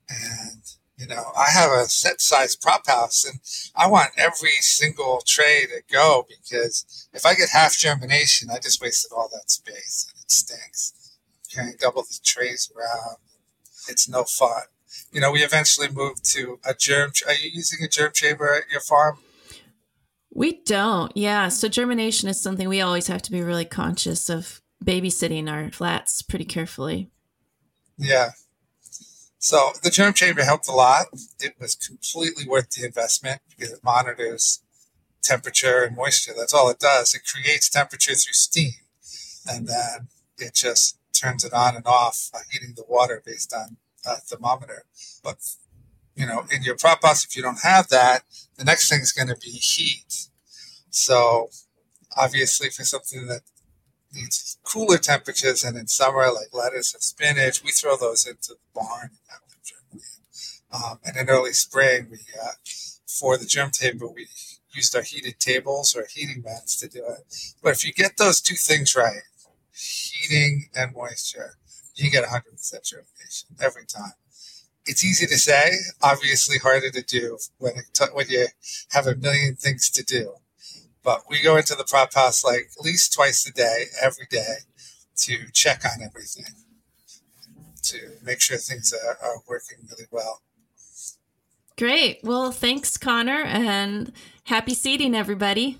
And 0.09 0.63
you 0.99 1.07
know, 1.07 1.31
I 1.39 1.51
have 1.51 1.71
a 1.71 1.85
set 1.85 2.21
size 2.21 2.57
prop 2.57 2.87
house 2.89 3.25
and 3.25 3.39
I 3.77 3.89
want 3.89 4.11
every 4.17 4.57
single 4.61 5.23
tray 5.25 5.65
to 5.67 5.83
go 5.91 6.27
because 6.29 7.09
if 7.15 7.25
I 7.25 7.35
get 7.35 7.51
half 7.51 7.79
germination, 7.79 8.51
I 8.51 8.59
just 8.59 8.83
wasted 8.83 9.13
all 9.13 9.29
that 9.33 9.49
space 9.49 10.13
and 10.13 10.21
it 10.21 10.31
stinks. 10.31 11.17
Carrying 11.55 11.77
double 11.81 12.03
the 12.03 12.19
trays 12.25 12.71
around. 12.77 13.17
It's 13.89 14.09
no 14.09 14.25
fun. 14.25 14.63
You 15.13 15.21
know, 15.21 15.31
we 15.31 15.45
eventually 15.45 15.89
moved 15.89 16.25
to 16.33 16.59
a 16.65 16.75
germ. 16.75 17.13
Are 17.27 17.33
you 17.33 17.51
using 17.53 17.85
a 17.85 17.89
germ 17.89 18.11
chamber 18.13 18.53
at 18.53 18.71
your 18.71 18.81
farm? 18.81 19.19
We 20.35 20.61
don't. 20.65 21.17
Yeah. 21.17 21.49
So 21.49 21.69
germination 21.69 22.29
is 22.29 22.43
something 22.43 22.69
we 22.69 22.81
always 22.81 23.07
have 23.07 23.23
to 23.23 23.31
be 23.31 23.41
really 23.41 23.65
conscious 23.65 24.29
of 24.29 24.61
babysitting 24.85 25.51
our 25.51 25.71
flats 25.71 26.23
pretty 26.23 26.45
carefully. 26.45 27.09
Yeah. 27.97 28.31
So 29.39 29.71
the 29.83 29.91
germ 29.91 30.15
chamber 30.15 30.43
helped 30.43 30.69
a 30.69 30.73
lot. 30.73 31.07
It 31.41 31.55
was 31.61 31.75
completely 31.75 32.47
worth 32.47 32.71
the 32.71 32.85
investment 32.85 33.41
because 33.49 33.73
it 33.73 33.85
monitors 33.85 34.63
temperature 35.23 35.85
and 35.85 35.97
moisture. 35.97 36.33
That's 36.37 36.55
all 36.55 36.69
it 36.71 36.79
does. 36.81 37.15
It 37.15 37.23
creates 37.25 37.69
temperature 37.69 38.15
through 38.15 38.33
steam, 38.33 38.73
and 39.47 39.69
then 39.69 40.09
it 40.39 40.55
just 40.55 40.99
turns 41.13 41.45
it 41.45 41.53
on 41.53 41.77
and 41.77 41.87
off, 41.87 42.31
uh, 42.35 42.39
heating 42.51 42.75
the 42.77 42.85
water 42.89 43.23
based 43.25 43.53
on 43.53 43.77
a 44.07 44.17
thermometer. 44.17 44.85
But 45.23 45.39
you 46.17 46.27
know, 46.27 46.45
in 46.51 46.65
your 46.65 46.77
prop 46.77 47.03
house, 47.03 47.25
if 47.25 47.37
you 47.37 47.43
don't 47.43 47.61
have 47.63 47.89
that, 47.89 48.23
the 48.57 48.65
next 48.65 48.89
thing 48.89 49.01
is 49.01 49.13
going 49.13 49.29
to 49.29 49.37
be 49.37 49.51
heat. 49.51 50.27
So 50.91 51.51
obviously, 52.17 52.71
for 52.71 52.83
something 52.83 53.27
that 53.29 53.43
needs 54.21 54.59
cooler 54.65 54.99
temperatures, 54.99 55.65
and 55.65 55.77
in 55.77 55.87
summer, 55.87 56.27
like 56.33 56.53
lettuce 56.53 56.95
and 56.95 57.03
spinach, 57.03 57.63
we 57.63 57.71
throw 57.71 57.97
those 57.97 58.27
into 58.27 58.55
the 58.55 58.59
barn 58.75 59.11
and. 59.33 59.43
Um, 60.71 60.99
and 61.03 61.17
in 61.17 61.31
early 61.31 61.55
spring, 61.55 62.09
we 62.11 62.19
uh, 62.19 62.53
for 63.07 63.37
the 63.37 63.47
germ 63.47 63.71
table, 63.71 64.13
we 64.15 64.27
used 64.73 64.95
our 64.95 65.03
heated 65.03 65.41
tables 65.41 65.97
or 65.97 66.07
heating 66.15 66.43
mats 66.45 66.79
to 66.81 66.89
do 66.89 67.05
it. 67.07 67.55
But 67.63 67.73
if 67.73 67.85
you 67.85 67.93
get 67.93 68.17
those 68.17 68.41
two 68.41 68.55
things 68.55 68.95
right, 68.95 69.23
heating 69.73 70.69
and 70.75 70.95
moisture, 70.95 71.57
you 71.95 72.11
get 72.11 72.25
100% 72.25 72.43
germination 72.85 73.49
every 73.61 73.87
time. 73.87 74.13
It's 74.87 75.05
easy 75.05 75.27
to 75.27 75.37
say, 75.37 75.73
obviously 76.03 76.59
harder 76.59 76.91
to 76.91 77.03
do 77.03 77.39
when, 77.59 77.73
it, 77.77 78.09
when 78.13 78.27
you 78.29 78.47
have 78.91 79.07
a 79.07 79.17
million 79.17 79.57
things 79.57 79.91
to 79.91 80.05
do. 80.05 80.35
But 81.09 81.23
we 81.27 81.41
go 81.41 81.57
into 81.57 81.75
the 81.75 81.85
prop 81.85 82.13
house 82.13 82.45
like 82.45 82.69
at 82.79 82.85
least 82.85 83.15
twice 83.15 83.49
a 83.49 83.51
day, 83.51 83.85
every 83.99 84.27
day, 84.29 84.57
to 85.17 85.51
check 85.55 85.83
on 85.83 86.03
everything, 86.03 86.53
to 87.85 87.97
make 88.23 88.43
sure 88.43 88.59
things 88.59 88.93
are, 88.93 89.17
are 89.27 89.37
working 89.49 89.79
really 89.91 90.05
well. 90.11 90.43
Great. 91.79 92.21
Well, 92.23 92.53
thanks, 92.53 92.99
Conor, 92.99 93.41
and 93.41 94.13
happy 94.45 94.75
seeding, 94.75 95.15
everybody. 95.15 95.79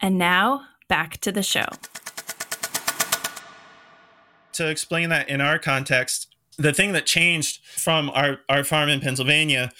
And 0.00 0.16
now 0.16 0.62
back 0.88 1.18
to 1.18 1.30
the 1.30 1.42
show. 1.42 1.66
To 4.54 4.70
explain 4.70 5.10
that 5.10 5.28
in 5.28 5.42
our 5.42 5.58
context, 5.58 6.34
the 6.56 6.72
thing 6.72 6.92
that 6.92 7.04
changed 7.04 7.62
from 7.66 8.08
our, 8.08 8.38
our 8.48 8.64
farm 8.64 8.88
in 8.88 9.00
Pennsylvania 9.00 9.70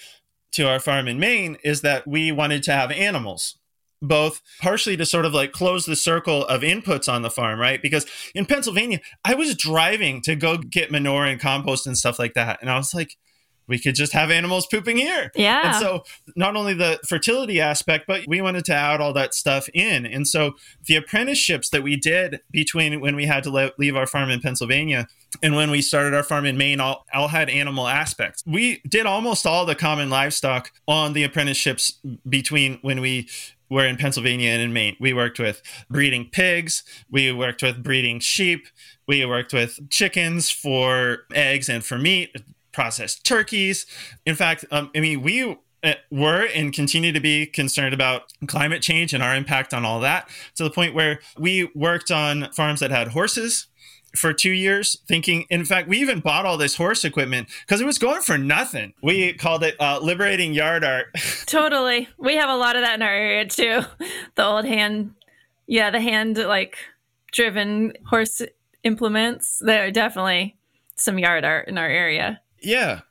to 0.51 0.69
our 0.69 0.79
farm 0.79 1.07
in 1.07 1.19
Maine 1.19 1.57
is 1.63 1.81
that 1.81 2.07
we 2.07 2.31
wanted 2.31 2.61
to 2.61 2.73
have 2.73 2.91
animals 2.91 3.57
both 4.03 4.41
partially 4.59 4.97
to 4.97 5.05
sort 5.05 5.25
of 5.25 5.33
like 5.33 5.51
close 5.53 5.85
the 5.85 5.95
circle 5.95 6.45
of 6.45 6.61
inputs 6.61 7.11
on 7.11 7.21
the 7.21 7.31
farm, 7.31 7.59
right? 7.59 7.81
Because 7.81 8.05
in 8.35 8.45
Pennsylvania, 8.45 8.99
I 9.23 9.33
was 9.33 9.55
driving 9.55 10.21
to 10.23 10.35
go 10.35 10.57
get 10.57 10.91
manure 10.91 11.25
and 11.25 11.39
compost 11.39 11.87
and 11.87 11.97
stuff 11.97 12.19
like 12.19 12.33
that. 12.33 12.59
And 12.61 12.69
I 12.69 12.77
was 12.77 12.93
like, 12.93 13.17
we 13.67 13.79
could 13.79 13.95
just 13.95 14.13
have 14.13 14.29
animals 14.29 14.67
pooping 14.67 14.97
here. 14.97 15.31
Yeah. 15.35 15.61
And 15.67 15.75
so 15.77 16.03
not 16.35 16.55
only 16.55 16.73
the 16.73 16.99
fertility 17.07 17.61
aspect, 17.61 18.05
but 18.07 18.23
we 18.27 18.41
wanted 18.41 18.65
to 18.65 18.73
add 18.73 18.99
all 18.99 19.13
that 19.13 19.33
stuff 19.33 19.69
in. 19.73 20.05
And 20.05 20.27
so 20.27 20.53
the 20.85 20.95
apprenticeships 20.95 21.69
that 21.69 21.81
we 21.81 21.95
did 21.95 22.41
between 22.51 22.99
when 22.99 23.15
we 23.15 23.25
had 23.25 23.43
to 23.43 23.49
le- 23.49 23.71
leave 23.77 23.95
our 23.95 24.05
farm 24.05 24.29
in 24.29 24.41
Pennsylvania 24.41 25.07
and 25.41 25.55
when 25.55 25.71
we 25.71 25.81
started 25.81 26.13
our 26.13 26.23
farm 26.23 26.45
in 26.45 26.57
Maine, 26.57 26.79
all, 26.79 27.05
all 27.13 27.29
had 27.29 27.49
animal 27.49 27.87
aspects. 27.87 28.43
We 28.45 28.81
did 28.87 29.05
almost 29.05 29.47
all 29.47 29.65
the 29.65 29.75
common 29.75 30.09
livestock 30.09 30.71
on 30.87 31.13
the 31.13 31.23
apprenticeships 31.23 31.99
between 32.27 32.79
when 32.81 33.01
we 33.01 33.29
were 33.69 33.85
in 33.85 33.97
Pennsylvania 33.97 34.49
and 34.51 34.61
in 34.61 34.73
Maine. 34.73 34.95
We 34.99 35.13
worked 35.13 35.39
with 35.39 35.61
breeding 35.89 36.29
pigs, 36.31 36.83
we 37.09 37.31
worked 37.31 37.61
with 37.61 37.83
breeding 37.83 38.19
sheep, 38.19 38.67
we 39.07 39.25
worked 39.25 39.53
with 39.53 39.89
chickens 39.89 40.49
for 40.49 41.19
eggs 41.33 41.69
and 41.69 41.83
for 41.83 41.97
meat, 41.97 42.35
processed 42.71 43.25
turkeys. 43.25 43.85
In 44.25 44.35
fact, 44.35 44.65
um, 44.71 44.91
I 44.95 44.99
mean, 44.99 45.21
we 45.21 45.57
uh, 45.83 45.93
were 46.11 46.47
and 46.55 46.73
continue 46.73 47.11
to 47.11 47.19
be 47.19 47.45
concerned 47.45 47.93
about 47.93 48.31
climate 48.47 48.81
change 48.81 49.13
and 49.13 49.21
our 49.21 49.35
impact 49.35 49.73
on 49.73 49.83
all 49.83 49.99
that 49.99 50.29
to 50.55 50.63
the 50.63 50.69
point 50.69 50.93
where 50.93 51.19
we 51.37 51.69
worked 51.75 52.09
on 52.09 52.51
farms 52.53 52.79
that 52.79 52.91
had 52.91 53.09
horses 53.09 53.67
for 54.15 54.33
two 54.33 54.51
years 54.51 54.99
thinking 55.07 55.45
in 55.49 55.65
fact 55.65 55.87
we 55.87 55.97
even 55.97 56.19
bought 56.19 56.45
all 56.45 56.57
this 56.57 56.75
horse 56.75 57.03
equipment 57.03 57.47
because 57.65 57.81
it 57.81 57.85
was 57.85 57.97
going 57.97 58.21
for 58.21 58.37
nothing 58.37 58.93
we 59.01 59.33
called 59.33 59.63
it 59.63 59.75
uh, 59.79 59.99
liberating 60.01 60.53
yard 60.53 60.83
art 60.83 61.07
totally 61.45 62.07
we 62.17 62.35
have 62.35 62.49
a 62.49 62.55
lot 62.55 62.75
of 62.75 62.83
that 62.83 62.95
in 62.95 63.01
our 63.01 63.09
area 63.09 63.45
too 63.45 63.81
the 64.35 64.45
old 64.45 64.65
hand 64.65 65.13
yeah 65.65 65.89
the 65.89 66.01
hand 66.01 66.37
like 66.37 66.77
driven 67.31 67.93
horse 68.07 68.41
implements 68.83 69.59
there 69.65 69.87
are 69.87 69.91
definitely 69.91 70.55
some 70.95 71.17
yard 71.17 71.43
art 71.43 71.67
in 71.67 71.77
our 71.77 71.87
area 71.87 72.39
yeah. 72.63 73.01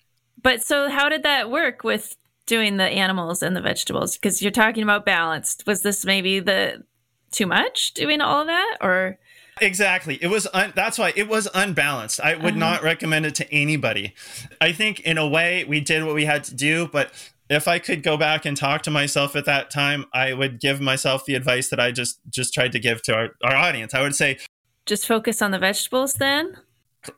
But 0.42 0.62
so 0.62 0.88
how 0.88 1.08
did 1.08 1.22
that 1.22 1.50
work 1.50 1.84
with 1.84 2.16
doing 2.46 2.78
the 2.78 2.84
animals 2.84 3.42
and 3.42 3.54
the 3.54 3.60
vegetables? 3.60 4.16
Because 4.16 4.42
you're 4.42 4.50
talking 4.50 4.82
about 4.82 5.06
balanced. 5.06 5.64
Was 5.66 5.82
this 5.82 6.04
maybe 6.04 6.40
the 6.40 6.82
too 7.30 7.46
much 7.46 7.94
doing 7.94 8.20
all 8.20 8.40
of 8.40 8.46
that 8.48 8.78
or 8.80 9.18
Exactly. 9.60 10.18
It 10.20 10.28
was 10.28 10.46
un- 10.54 10.72
that's 10.74 10.98
why 10.98 11.12
it 11.14 11.28
was 11.28 11.48
unbalanced. 11.54 12.20
I 12.20 12.34
would 12.34 12.52
uh-huh. 12.52 12.58
not 12.58 12.82
recommend 12.82 13.26
it 13.26 13.34
to 13.36 13.52
anybody. 13.52 14.14
I 14.60 14.72
think 14.72 15.00
in 15.00 15.18
a 15.18 15.28
way 15.28 15.64
we 15.64 15.80
did 15.80 16.04
what 16.04 16.14
we 16.14 16.24
had 16.24 16.44
to 16.44 16.54
do, 16.54 16.88
but 16.88 17.12
if 17.50 17.68
I 17.68 17.78
could 17.78 18.02
go 18.02 18.16
back 18.16 18.46
and 18.46 18.56
talk 18.56 18.82
to 18.82 18.90
myself 18.90 19.36
at 19.36 19.44
that 19.44 19.70
time, 19.70 20.06
I 20.14 20.32
would 20.32 20.58
give 20.58 20.80
myself 20.80 21.26
the 21.26 21.34
advice 21.34 21.68
that 21.68 21.78
I 21.78 21.92
just 21.92 22.20
just 22.30 22.54
tried 22.54 22.72
to 22.72 22.78
give 22.78 23.02
to 23.02 23.14
our, 23.14 23.28
our 23.44 23.54
audience. 23.54 23.94
I 23.94 24.00
would 24.00 24.14
say 24.14 24.38
just 24.86 25.06
focus 25.06 25.42
on 25.42 25.50
the 25.50 25.58
vegetables 25.58 26.14
then? 26.14 26.56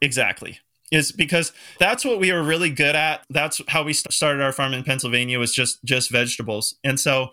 Exactly 0.01 0.59
is 0.93 1.13
because 1.13 1.53
that's 1.79 2.05
what 2.05 2.21
we 2.21 2.33
were 2.33 2.43
really 2.43 2.71
good 2.71 2.95
at. 2.95 3.25
That's 3.31 3.61
how 3.69 3.83
we 3.83 3.93
started 3.93 4.43
our 4.43 4.53
farm 4.53 4.75
in 4.75 4.85
Pennsylvania 4.85 5.39
was 5.39 5.53
just 5.53 5.83
just 5.85 6.11
vegetables. 6.11 6.77
And 6.85 6.99
so 7.01 7.31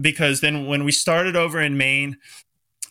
because 0.00 0.40
then 0.40 0.66
when 0.66 0.84
we 0.84 0.92
started 0.92 1.36
over 1.36 1.60
in 1.60 1.76
Maine, 1.76 2.16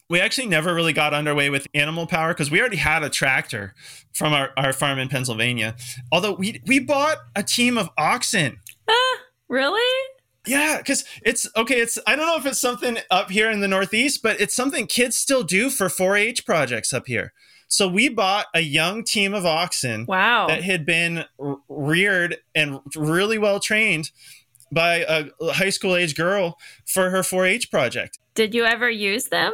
we 0.10 0.20
actually 0.20 0.48
never 0.48 0.74
really 0.74 0.94
got 0.94 1.14
underway 1.14 1.50
with 1.50 1.68
animal 1.74 2.08
power 2.08 2.34
because 2.34 2.52
we 2.52 2.60
already 2.60 2.78
had 2.78 3.04
a 3.04 3.10
tractor 3.10 3.74
from 4.14 4.34
our, 4.34 4.52
our 4.58 4.74
farm 4.74 5.00
in 5.00 5.10
Pennsylvania. 5.10 5.76
Although 6.12 6.34
we 6.34 6.62
we 6.66 6.80
bought 6.80 7.18
a 7.36 7.44
team 7.44 7.78
of 7.78 7.90
oxen. 7.98 8.60
Ah, 8.88 9.18
really? 9.48 9.82
Yeah, 10.48 10.78
because 10.78 11.06
it's 11.24 11.48
okay. 11.56 11.80
It's 11.80 11.98
I 12.06 12.16
don't 12.16 12.28
know 12.28 12.38
if 12.38 12.46
it's 12.46 12.62
something 12.62 13.00
up 13.10 13.32
here 13.32 13.50
in 13.50 13.62
the 13.62 13.68
Northeast, 13.68 14.22
but 14.22 14.40
it's 14.40 14.56
something 14.56 14.86
kids 14.88 15.16
still 15.18 15.44
do 15.44 15.70
for 15.70 15.88
4-H 15.88 16.46
projects 16.46 16.94
up 16.94 17.08
here. 17.08 17.34
So 17.68 17.88
we 17.88 18.10
bought 18.10 18.46
a 18.54 18.62
young 18.62 19.04
team 19.04 19.34
of 19.34 19.44
oxen 19.46 20.06
wow. 20.08 20.46
that 20.48 20.64
had 20.64 20.86
been 20.86 21.26
reared 21.68 22.38
and 22.54 22.80
really 22.96 23.40
well 23.40 23.60
trained 23.60 24.12
by 24.72 24.98
a 25.08 25.54
high 25.54 25.72
school 25.72 25.96
age 25.96 26.16
girl 26.16 26.60
for 26.86 27.10
her 27.10 27.20
4-H 27.20 27.72
project. 27.72 28.20
Did 28.36 28.54
you 28.54 28.66
ever 28.66 28.90
use 28.90 29.26
them? 29.30 29.54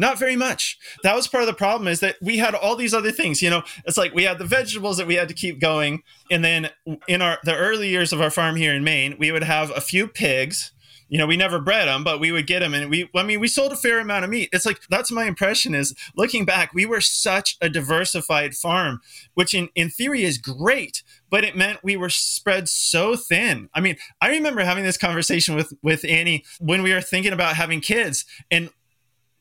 Not 0.00 0.18
very 0.18 0.34
much. 0.34 0.78
That 1.02 1.14
was 1.14 1.28
part 1.28 1.42
of 1.42 1.46
the 1.46 1.52
problem 1.52 1.86
is 1.86 2.00
that 2.00 2.16
we 2.22 2.38
had 2.38 2.54
all 2.54 2.74
these 2.74 2.94
other 2.94 3.12
things. 3.12 3.42
You 3.42 3.50
know, 3.50 3.62
it's 3.84 3.98
like 3.98 4.14
we 4.14 4.24
had 4.24 4.38
the 4.38 4.46
vegetables 4.46 4.96
that 4.96 5.06
we 5.06 5.16
had 5.16 5.28
to 5.28 5.34
keep 5.34 5.60
going, 5.60 6.02
and 6.30 6.42
then 6.42 6.70
in 7.06 7.20
our 7.20 7.38
the 7.44 7.54
early 7.54 7.90
years 7.90 8.10
of 8.10 8.20
our 8.20 8.30
farm 8.30 8.56
here 8.56 8.72
in 8.72 8.82
Maine, 8.82 9.16
we 9.18 9.30
would 9.30 9.44
have 9.44 9.70
a 9.76 9.80
few 9.80 10.08
pigs 10.08 10.72
you 11.10 11.18
know, 11.18 11.26
we 11.26 11.36
never 11.36 11.58
bred 11.58 11.88
them, 11.88 12.04
but 12.04 12.20
we 12.20 12.30
would 12.30 12.46
get 12.46 12.60
them, 12.60 12.72
and 12.72 12.88
we, 12.88 13.10
I 13.16 13.24
mean, 13.24 13.40
we 13.40 13.48
sold 13.48 13.72
a 13.72 13.76
fair 13.76 13.98
amount 13.98 14.24
of 14.24 14.30
meat. 14.30 14.48
It's 14.52 14.64
like 14.64 14.80
that's 14.88 15.10
my 15.10 15.24
impression. 15.24 15.74
Is 15.74 15.92
looking 16.16 16.44
back, 16.44 16.72
we 16.72 16.86
were 16.86 17.00
such 17.00 17.56
a 17.60 17.68
diversified 17.68 18.54
farm, 18.54 19.00
which 19.34 19.52
in 19.52 19.70
in 19.74 19.90
theory 19.90 20.22
is 20.22 20.38
great, 20.38 21.02
but 21.28 21.42
it 21.42 21.56
meant 21.56 21.82
we 21.82 21.96
were 21.96 22.10
spread 22.10 22.68
so 22.68 23.16
thin. 23.16 23.68
I 23.74 23.80
mean, 23.80 23.96
I 24.20 24.30
remember 24.30 24.62
having 24.62 24.84
this 24.84 24.96
conversation 24.96 25.56
with 25.56 25.72
with 25.82 26.04
Annie 26.04 26.44
when 26.60 26.80
we 26.84 26.94
were 26.94 27.00
thinking 27.00 27.32
about 27.32 27.56
having 27.56 27.80
kids, 27.80 28.24
and 28.48 28.70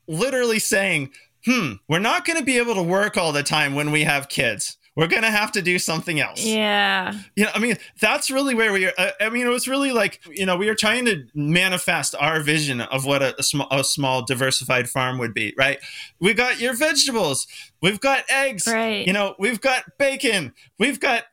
literally 0.09 0.59
saying, 0.59 1.11
"Hmm, 1.45 1.73
we're 1.87 1.99
not 1.99 2.25
going 2.25 2.37
to 2.37 2.43
be 2.43 2.57
able 2.57 2.75
to 2.75 2.83
work 2.83 3.15
all 3.15 3.31
the 3.31 3.43
time 3.43 3.75
when 3.75 3.91
we 3.91 4.03
have 4.03 4.27
kids." 4.27 4.77
we're 4.99 5.07
gonna 5.07 5.31
have 5.31 5.53
to 5.53 5.61
do 5.61 5.79
something 5.79 6.19
else. 6.19 6.43
Yeah. 6.43 7.17
You 7.37 7.45
know 7.45 7.51
i 7.55 7.59
mean 7.59 7.77
that's 8.01 8.29
really 8.29 8.53
where 8.53 8.73
we 8.73 8.85
are 8.85 8.91
i, 8.97 9.13
I 9.21 9.29
mean 9.29 9.47
it 9.47 9.49
was 9.49 9.65
really 9.65 9.93
like 9.93 10.19
you 10.29 10.45
know 10.45 10.57
we 10.57 10.67
are 10.67 10.75
trying 10.75 11.05
to 11.05 11.23
manifest 11.33 12.15
our 12.19 12.41
vision 12.41 12.81
of 12.81 13.05
what 13.05 13.21
a, 13.21 13.39
a, 13.39 13.43
small, 13.43 13.67
a 13.71 13.81
small 13.85 14.25
diversified 14.25 14.89
farm 14.89 15.17
would 15.19 15.33
be 15.33 15.53
right? 15.57 15.79
We 16.19 16.33
got 16.33 16.59
your 16.59 16.75
vegetables. 16.75 17.47
We've 17.81 18.01
got 18.01 18.25
eggs. 18.29 18.67
Right. 18.67 19.07
You 19.07 19.13
know 19.13 19.35
we've 19.39 19.61
got 19.61 19.85
bacon. 19.97 20.53
We've 20.77 20.99
got 20.99 21.23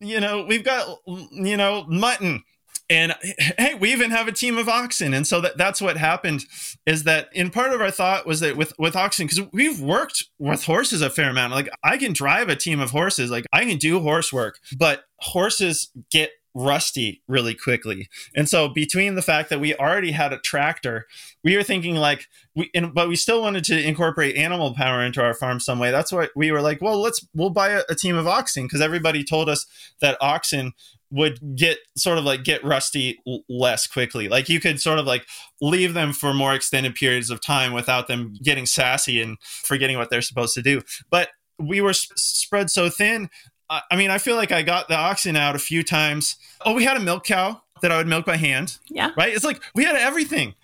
you 0.00 0.18
know 0.18 0.46
we've 0.48 0.64
got 0.64 1.00
you 1.06 1.56
know 1.58 1.84
mutton 1.88 2.44
and 2.90 3.14
hey 3.58 3.74
we 3.74 3.92
even 3.92 4.10
have 4.10 4.28
a 4.28 4.32
team 4.32 4.58
of 4.58 4.68
oxen. 4.68 5.14
And 5.14 5.26
so 5.26 5.40
that, 5.40 5.56
that's 5.56 5.80
what 5.80 5.96
happened 5.96 6.44
is 6.86 7.04
that 7.04 7.28
in 7.32 7.50
part 7.50 7.72
of 7.72 7.80
our 7.80 7.90
thought 7.90 8.26
was 8.26 8.40
that 8.40 8.56
with 8.56 8.72
with 8.78 8.96
oxen 8.96 9.26
because 9.26 9.48
we've 9.52 9.80
worked 9.80 10.24
with 10.38 10.64
horses 10.64 11.02
a 11.02 11.10
fair 11.10 11.30
amount. 11.30 11.52
Like 11.52 11.70
i 11.82 11.96
can 11.96 12.12
drive 12.12 12.48
a 12.48 12.56
team 12.56 12.80
of 12.80 12.90
horses. 12.90 13.30
Like 13.30 13.46
i 13.52 13.64
can 13.64 13.78
do 13.78 14.00
horse 14.00 14.32
work 14.32 14.58
but 14.76 15.04
horses 15.18 15.90
get 16.10 16.30
rusty 16.54 17.22
really 17.28 17.54
quickly. 17.54 18.08
And 18.36 18.46
so 18.46 18.68
between 18.68 19.14
the 19.14 19.22
fact 19.22 19.48
that 19.48 19.60
we 19.60 19.74
already 19.74 20.10
had 20.10 20.34
a 20.34 20.38
tractor 20.38 21.06
we 21.42 21.56
were 21.56 21.62
thinking 21.62 21.96
like 21.96 22.26
we 22.54 22.70
and, 22.74 22.92
but 22.92 23.08
we 23.08 23.16
still 23.16 23.40
wanted 23.40 23.64
to 23.64 23.82
incorporate 23.82 24.36
animal 24.36 24.74
power 24.74 25.02
into 25.02 25.22
our 25.22 25.34
farm 25.34 25.60
some 25.60 25.78
way. 25.78 25.90
That's 25.90 26.12
why 26.12 26.28
we 26.36 26.52
were 26.52 26.60
like 26.60 26.82
well 26.82 27.00
let's 27.00 27.26
we'll 27.34 27.50
buy 27.50 27.70
a, 27.70 27.82
a 27.88 27.94
team 27.94 28.16
of 28.16 28.26
oxen 28.26 28.64
because 28.64 28.82
everybody 28.82 29.24
told 29.24 29.48
us 29.48 29.66
that 30.00 30.18
oxen 30.20 30.72
would 31.12 31.38
get 31.56 31.78
sort 31.96 32.18
of 32.18 32.24
like 32.24 32.42
get 32.42 32.64
rusty 32.64 33.20
less 33.48 33.86
quickly. 33.86 34.28
Like 34.28 34.48
you 34.48 34.58
could 34.58 34.80
sort 34.80 34.98
of 34.98 35.06
like 35.06 35.26
leave 35.60 35.94
them 35.94 36.12
for 36.12 36.32
more 36.32 36.54
extended 36.54 36.94
periods 36.94 37.30
of 37.30 37.40
time 37.40 37.72
without 37.72 38.08
them 38.08 38.34
getting 38.42 38.66
sassy 38.66 39.20
and 39.20 39.36
forgetting 39.42 39.98
what 39.98 40.10
they're 40.10 40.22
supposed 40.22 40.54
to 40.54 40.62
do. 40.62 40.80
But 41.10 41.28
we 41.58 41.80
were 41.80 41.92
sp- 41.92 42.16
spread 42.16 42.70
so 42.70 42.88
thin. 42.88 43.28
I 43.70 43.96
mean, 43.96 44.10
I 44.10 44.18
feel 44.18 44.36
like 44.36 44.52
I 44.52 44.62
got 44.62 44.88
the 44.88 44.96
oxen 44.96 45.34
out 45.36 45.54
a 45.54 45.58
few 45.58 45.82
times. 45.82 46.36
Oh, 46.62 46.74
we 46.74 46.84
had 46.84 46.96
a 46.96 47.00
milk 47.00 47.24
cow 47.24 47.62
that 47.80 47.90
I 47.90 47.96
would 47.96 48.06
milk 48.06 48.26
by 48.26 48.36
hand. 48.36 48.78
Yeah. 48.88 49.12
Right. 49.16 49.34
It's 49.34 49.44
like 49.44 49.62
we 49.74 49.84
had 49.84 49.96
everything, 49.96 50.54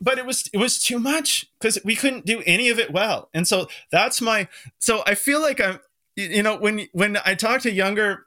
but 0.00 0.18
it 0.18 0.26
was 0.26 0.48
it 0.52 0.58
was 0.58 0.82
too 0.82 0.98
much 0.98 1.46
because 1.60 1.78
we 1.84 1.94
couldn't 1.94 2.26
do 2.26 2.42
any 2.46 2.68
of 2.70 2.78
it 2.78 2.92
well. 2.92 3.28
And 3.34 3.46
so 3.46 3.68
that's 3.92 4.20
my. 4.20 4.48
So 4.78 5.02
I 5.06 5.14
feel 5.14 5.40
like 5.40 5.60
I'm. 5.60 5.80
You 6.16 6.42
know, 6.42 6.56
when 6.56 6.88
when 6.92 7.18
I 7.26 7.34
talk 7.34 7.60
to 7.62 7.70
younger 7.70 8.24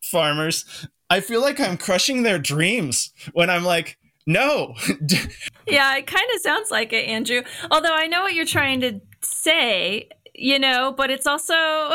farmers 0.00 0.64
I 1.10 1.20
feel 1.20 1.40
like 1.40 1.58
I'm 1.58 1.76
crushing 1.76 2.22
their 2.22 2.38
dreams 2.38 3.12
when 3.32 3.48
I'm 3.50 3.64
like, 3.64 3.96
no, 4.26 4.74
yeah, 5.66 5.96
it 5.96 6.06
kind 6.06 6.26
of 6.34 6.40
sounds 6.42 6.70
like 6.70 6.92
it, 6.92 7.08
Andrew. 7.08 7.42
Although 7.70 7.94
I 7.94 8.06
know 8.06 8.22
what 8.22 8.34
you're 8.34 8.44
trying 8.44 8.82
to 8.82 9.00
say, 9.22 10.10
you 10.34 10.58
know, 10.58 10.92
but 10.94 11.10
it's 11.10 11.26
also 11.26 11.54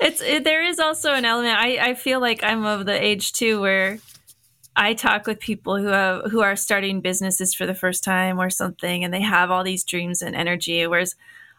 it's 0.00 0.20
it, 0.20 0.42
there 0.42 0.64
is 0.64 0.80
also 0.80 1.12
an 1.12 1.24
element. 1.24 1.56
I 1.56 1.90
I 1.90 1.94
feel 1.94 2.20
like 2.20 2.42
I'm 2.42 2.64
of 2.64 2.84
the 2.84 3.00
age 3.00 3.32
too 3.32 3.60
where 3.60 3.98
I 4.74 4.94
talk 4.94 5.26
with 5.28 5.38
people 5.38 5.78
who 5.78 5.86
have 5.86 6.30
who 6.32 6.40
are 6.40 6.56
starting 6.56 7.00
businesses 7.00 7.54
for 7.54 7.64
the 7.64 7.74
first 7.74 8.02
time 8.02 8.40
or 8.40 8.50
something, 8.50 9.04
and 9.04 9.14
they 9.14 9.22
have 9.22 9.52
all 9.52 9.62
these 9.62 9.84
dreams 9.84 10.22
and 10.22 10.34
energy. 10.34 10.84
Whereas 10.86 11.14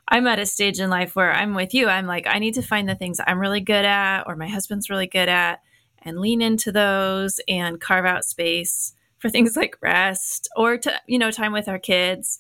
I'm 0.10 0.28
at 0.28 0.40
a 0.40 0.46
stage 0.46 0.80
in 0.80 0.90
life 0.90 1.16
where 1.16 1.34
I'm 1.34 1.54
with 1.54 1.74
you. 1.74 1.88
I'm 1.88 2.08
like, 2.08 2.28
I 2.28 2.40
need 2.40 2.54
to 2.56 2.62
find 2.62 2.88
the 2.88 2.96
things 2.96 3.20
I'm 3.26 3.40
really 3.40 3.62
good 3.62 3.86
at, 3.86 4.24
or 4.28 4.36
my 4.36 4.48
husband's 4.48 4.90
really 4.90 5.08
good 5.08 5.30
at, 5.30 5.62
and 6.02 6.20
lean 6.20 6.42
into 6.42 6.72
those 6.72 7.40
and 7.48 7.82
carve 7.82 8.06
out 8.06 8.26
space 8.26 8.94
for 9.18 9.30
things 9.30 9.56
like 9.56 9.78
rest 9.82 10.48
or 10.56 10.78
to 10.78 10.94
you 11.08 11.18
know 11.20 11.32
time 11.32 11.54
with 11.54 11.68
our 11.68 11.80
kids. 11.80 12.40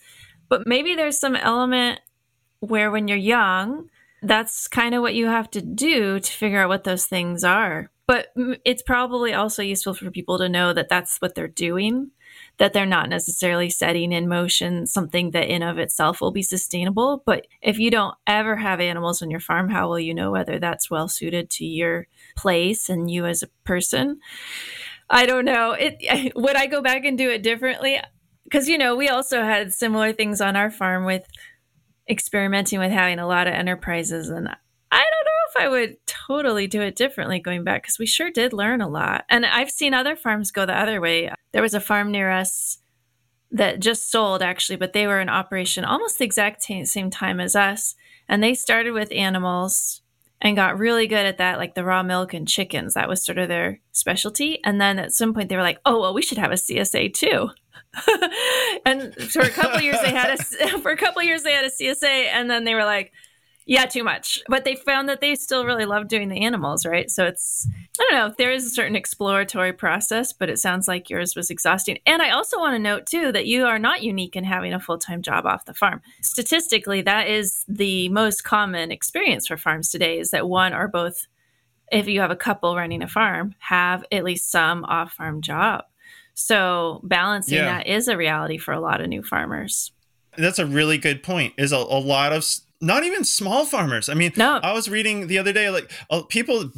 But 0.49 0.65
maybe 0.65 0.95
there's 0.95 1.19
some 1.19 1.35
element 1.35 1.99
where 2.59 2.89
when 2.89 3.07
you're 3.07 3.17
young, 3.17 3.89
that's 4.21 4.67
kind 4.67 4.95
of 4.95 5.01
what 5.01 5.13
you 5.13 5.27
have 5.27 5.49
to 5.51 5.61
do 5.61 6.19
to 6.19 6.31
figure 6.31 6.61
out 6.61 6.69
what 6.69 6.83
those 6.83 7.05
things 7.05 7.43
are. 7.43 7.91
But 8.07 8.27
it's 8.63 8.81
probably 8.81 9.33
also 9.33 9.61
useful 9.61 9.93
for 9.93 10.09
people 10.09 10.37
to 10.37 10.47
know 10.47 10.71
that 10.73 10.89
that's 10.89 11.17
what 11.17 11.35
they're 11.35 11.47
doing, 11.47 12.11
that 12.57 12.73
they're 12.73 12.85
not 12.85 13.09
necessarily 13.09 13.69
setting 13.69 14.11
in 14.11 14.27
motion 14.27 14.87
something 14.87 15.31
that 15.31 15.47
in 15.47 15.61
of 15.61 15.77
itself 15.77 16.19
will 16.19 16.31
be 16.31 16.41
sustainable. 16.41 17.21
But 17.25 17.45
if 17.61 17.77
you 17.77 17.91
don't 17.91 18.15
ever 18.25 18.55
have 18.55 18.79
animals 18.79 19.21
on 19.21 19.29
your 19.29 19.39
farm, 19.39 19.69
how 19.69 19.87
will 19.87 19.99
you 19.99 20.13
know 20.13 20.31
whether 20.31 20.57
that's 20.57 20.89
well 20.89 21.07
suited 21.07 21.49
to 21.51 21.65
your 21.65 22.07
place 22.35 22.89
and 22.89 23.09
you 23.11 23.25
as 23.25 23.43
a 23.43 23.47
person? 23.63 24.19
I 25.09 25.25
don't 25.25 25.45
know. 25.45 25.73
It 25.73 26.33
would 26.35 26.55
I 26.55 26.65
go 26.65 26.81
back 26.81 27.05
and 27.05 27.17
do 27.17 27.29
it 27.29 27.43
differently? 27.43 27.99
Because 28.43 28.67
you 28.67 28.77
know, 28.77 28.95
we 28.95 29.09
also 29.09 29.43
had 29.43 29.73
similar 29.73 30.11
things 30.11 30.41
on 30.41 30.55
our 30.55 30.71
farm 30.71 31.05
with 31.05 31.27
experimenting 32.09 32.79
with 32.79 32.91
having 32.91 33.19
a 33.19 33.27
lot 33.27 33.47
of 33.47 33.53
enterprises 33.53 34.29
and 34.29 34.49
I 35.57 35.67
would 35.67 35.97
totally 36.05 36.67
do 36.67 36.81
it 36.81 36.95
differently 36.95 37.39
going 37.39 37.63
back 37.63 37.83
because 37.83 37.99
we 37.99 38.05
sure 38.05 38.31
did 38.31 38.53
learn 38.53 38.81
a 38.81 38.87
lot. 38.87 39.25
And 39.29 39.45
I've 39.45 39.71
seen 39.71 39.93
other 39.93 40.15
farms 40.15 40.51
go 40.51 40.65
the 40.65 40.77
other 40.77 41.01
way. 41.01 41.31
There 41.51 41.61
was 41.61 41.73
a 41.73 41.79
farm 41.79 42.11
near 42.11 42.29
us 42.29 42.79
that 43.51 43.79
just 43.79 44.11
sold 44.11 44.41
actually, 44.41 44.75
but 44.75 44.93
they 44.93 45.07
were 45.07 45.21
in 45.21 45.29
operation 45.29 45.85
almost 45.85 46.17
the 46.17 46.25
exact 46.25 46.63
same 46.63 47.09
time 47.09 47.39
as 47.39 47.55
us. 47.55 47.95
And 48.27 48.43
they 48.43 48.53
started 48.53 48.91
with 48.91 49.11
animals 49.11 50.01
and 50.41 50.55
got 50.55 50.77
really 50.77 51.07
good 51.07 51.25
at 51.25 51.37
that, 51.37 51.57
like 51.57 51.73
the 51.73 51.83
raw 51.83 52.03
milk 52.03 52.33
and 52.33 52.47
chickens. 52.47 52.93
That 52.93 53.09
was 53.09 53.25
sort 53.25 53.37
of 53.37 53.47
their 53.47 53.79
specialty. 53.91 54.63
And 54.63 54.79
then 54.79 54.99
at 54.99 55.13
some 55.13 55.33
point 55.33 55.49
they 55.49 55.55
were 55.55 55.63
like, 55.63 55.79
oh, 55.85 55.99
well, 55.99 56.13
we 56.13 56.21
should 56.21 56.37
have 56.37 56.51
a 56.51 56.55
CSA 56.55 57.13
too. 57.13 57.49
and 58.85 59.13
for 59.15 59.41
a 59.41 59.49
couple 59.49 59.81
years 59.81 59.99
they 60.01 60.11
had 60.11 60.39
a 60.39 60.77
for 60.79 60.91
a 60.91 60.97
couple 60.97 61.23
years 61.23 61.43
they 61.43 61.53
had 61.53 61.65
a 61.65 61.69
CSA, 61.69 62.27
and 62.31 62.49
then 62.49 62.63
they 62.63 62.75
were 62.75 62.85
like, 62.85 63.11
yeah, 63.67 63.85
too 63.85 64.03
much. 64.03 64.41
But 64.47 64.63
they 64.63 64.75
found 64.75 65.09
that 65.09 65.19
they 65.19 65.35
still 65.35 65.65
really 65.65 65.85
love 65.85 66.07
doing 66.07 66.29
the 66.29 66.43
animals, 66.43 66.85
right? 66.85 67.11
So 67.11 67.25
it's 67.25 67.67
I 67.99 68.07
don't 68.09 68.13
know. 68.13 68.35
There 68.37 68.51
is 68.51 68.65
a 68.65 68.69
certain 68.69 68.95
exploratory 68.95 69.73
process, 69.73 70.31
but 70.31 70.49
it 70.49 70.57
sounds 70.57 70.87
like 70.87 71.09
yours 71.09 71.35
was 71.35 71.49
exhausting. 71.49 71.99
And 72.05 72.21
I 72.21 72.29
also 72.29 72.57
want 72.57 72.75
to 72.75 72.79
note 72.79 73.05
too 73.05 73.31
that 73.33 73.45
you 73.45 73.65
are 73.65 73.77
not 73.77 74.01
unique 74.01 74.37
in 74.37 74.45
having 74.45 74.73
a 74.73 74.79
full 74.79 74.97
time 74.97 75.21
job 75.21 75.45
off 75.45 75.65
the 75.65 75.73
farm. 75.73 76.01
Statistically, 76.21 77.01
that 77.01 77.27
is 77.27 77.65
the 77.67 78.07
most 78.09 78.45
common 78.45 78.89
experience 78.89 79.47
for 79.47 79.57
farms 79.57 79.89
today 79.89 80.17
is 80.17 80.31
that 80.31 80.47
one 80.47 80.73
or 80.73 80.87
both 80.87 81.27
if 81.91 82.07
you 82.07 82.21
have 82.21 82.31
a 82.31 82.35
couple 82.35 82.75
running 82.75 83.01
a 83.01 83.07
farm, 83.07 83.55
have 83.59 84.03
at 84.11 84.23
least 84.23 84.51
some 84.51 84.83
off 84.85 85.13
farm 85.13 85.41
job. 85.41 85.85
So 86.33 87.01
balancing 87.03 87.57
yeah. 87.57 87.77
that 87.79 87.87
is 87.87 88.07
a 88.07 88.17
reality 88.17 88.57
for 88.57 88.73
a 88.73 88.79
lot 88.79 89.01
of 89.01 89.07
new 89.07 89.23
farmers. 89.23 89.91
That's 90.37 90.59
a 90.59 90.65
really 90.65 90.97
good 90.97 91.23
point. 91.23 91.53
Is 91.57 91.71
a, 91.71 91.77
a 91.77 91.99
lot 91.99 92.31
of 92.31 92.45
not 92.81 93.03
even 93.03 93.23
small 93.23 93.65
farmers. 93.65 94.09
I 94.09 94.13
mean, 94.13 94.33
no. 94.35 94.59
I 94.61 94.73
was 94.73 94.89
reading 94.89 95.27
the 95.27 95.37
other 95.39 95.53
day 95.53 95.69
like 95.69 95.91
people 96.29 96.71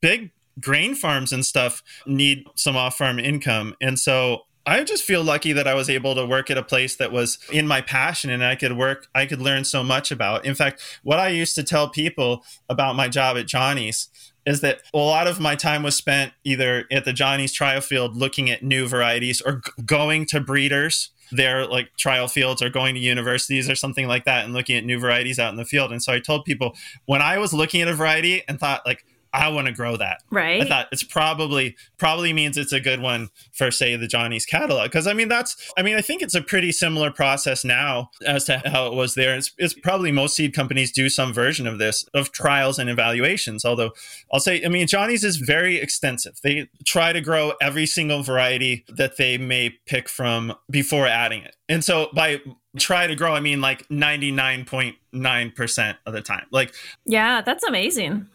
big 0.00 0.30
grain 0.60 0.94
farms 0.94 1.32
and 1.32 1.44
stuff 1.44 1.82
need 2.06 2.46
some 2.54 2.76
off-farm 2.76 3.18
income. 3.18 3.74
And 3.80 3.98
so 3.98 4.42
I 4.64 4.84
just 4.84 5.02
feel 5.02 5.24
lucky 5.24 5.52
that 5.52 5.66
I 5.66 5.74
was 5.74 5.90
able 5.90 6.14
to 6.14 6.24
work 6.24 6.50
at 6.50 6.58
a 6.58 6.62
place 6.62 6.96
that 6.96 7.10
was 7.10 7.38
in 7.50 7.66
my 7.66 7.80
passion 7.80 8.30
and 8.30 8.44
I 8.44 8.54
could 8.54 8.76
work, 8.76 9.08
I 9.14 9.26
could 9.26 9.40
learn 9.40 9.64
so 9.64 9.82
much 9.82 10.10
about. 10.10 10.44
In 10.44 10.54
fact, 10.54 10.80
what 11.02 11.18
I 11.18 11.28
used 11.28 11.54
to 11.56 11.64
tell 11.64 11.88
people 11.88 12.44
about 12.68 12.94
my 12.94 13.08
job 13.08 13.36
at 13.36 13.46
Johnny's 13.46 14.08
is 14.44 14.60
that 14.60 14.82
a 14.92 14.98
lot 14.98 15.26
of 15.26 15.40
my 15.40 15.56
time 15.56 15.82
was 15.82 15.96
spent 15.96 16.32
either 16.44 16.84
at 16.90 17.04
the 17.04 17.12
Johnny's 17.12 17.52
trial 17.52 17.80
field 17.80 18.16
looking 18.16 18.50
at 18.50 18.62
new 18.62 18.86
varieties 18.86 19.40
or 19.40 19.62
g- 19.64 19.70
going 19.84 20.26
to 20.26 20.40
breeders 20.40 21.10
their 21.32 21.66
like 21.66 21.90
trial 21.96 22.28
fields 22.28 22.62
or 22.62 22.70
going 22.70 22.94
to 22.94 23.00
universities 23.00 23.68
or 23.68 23.74
something 23.74 24.06
like 24.06 24.24
that 24.24 24.44
and 24.44 24.54
looking 24.54 24.76
at 24.76 24.84
new 24.84 24.98
varieties 24.98 25.38
out 25.38 25.50
in 25.50 25.56
the 25.56 25.64
field. 25.64 25.90
And 25.90 26.02
so 26.02 26.12
I 26.12 26.20
told 26.20 26.44
people 26.44 26.76
when 27.06 27.22
I 27.22 27.38
was 27.38 27.52
looking 27.52 27.82
at 27.82 27.88
a 27.88 27.94
variety 27.94 28.42
and 28.48 28.60
thought 28.60 28.82
like 28.86 29.04
I 29.34 29.48
want 29.48 29.66
to 29.66 29.72
grow 29.72 29.96
that. 29.96 30.22
Right. 30.30 30.60
I 30.60 30.66
thought 30.66 30.88
it's 30.92 31.02
probably 31.02 31.74
probably 31.96 32.34
means 32.34 32.58
it's 32.58 32.72
a 32.72 32.80
good 32.80 33.00
one 33.00 33.30
for 33.52 33.70
say 33.70 33.96
the 33.96 34.06
Johnny's 34.06 34.44
catalog 34.44 34.90
because 34.90 35.06
I 35.06 35.14
mean 35.14 35.28
that's 35.28 35.72
I 35.76 35.82
mean 35.82 35.96
I 35.96 36.02
think 36.02 36.20
it's 36.20 36.34
a 36.34 36.42
pretty 36.42 36.70
similar 36.70 37.10
process 37.10 37.64
now 37.64 38.10
as 38.26 38.44
to 38.44 38.60
how 38.66 38.86
it 38.86 38.94
was 38.94 39.14
there. 39.14 39.34
It's, 39.34 39.50
it's 39.56 39.72
probably 39.72 40.12
most 40.12 40.36
seed 40.36 40.54
companies 40.54 40.92
do 40.92 41.08
some 41.08 41.32
version 41.32 41.66
of 41.66 41.78
this 41.78 42.04
of 42.12 42.30
trials 42.32 42.78
and 42.78 42.90
evaluations. 42.90 43.64
Although 43.64 43.92
I'll 44.32 44.40
say 44.40 44.62
I 44.64 44.68
mean 44.68 44.86
Johnny's 44.86 45.24
is 45.24 45.36
very 45.36 45.76
extensive. 45.76 46.38
They 46.42 46.68
try 46.84 47.14
to 47.14 47.22
grow 47.22 47.54
every 47.60 47.86
single 47.86 48.22
variety 48.22 48.84
that 48.88 49.16
they 49.16 49.38
may 49.38 49.70
pick 49.86 50.10
from 50.10 50.54
before 50.70 51.06
adding 51.06 51.42
it. 51.42 51.56
And 51.70 51.82
so 51.82 52.10
by 52.14 52.42
try 52.78 53.06
to 53.06 53.14
grow 53.14 53.34
I 53.34 53.40
mean 53.40 53.62
like 53.62 53.88
99.9% 53.88 55.96
of 56.04 56.12
the 56.12 56.20
time. 56.20 56.44
Like 56.50 56.74
Yeah, 57.06 57.40
that's 57.40 57.64
amazing. 57.64 58.26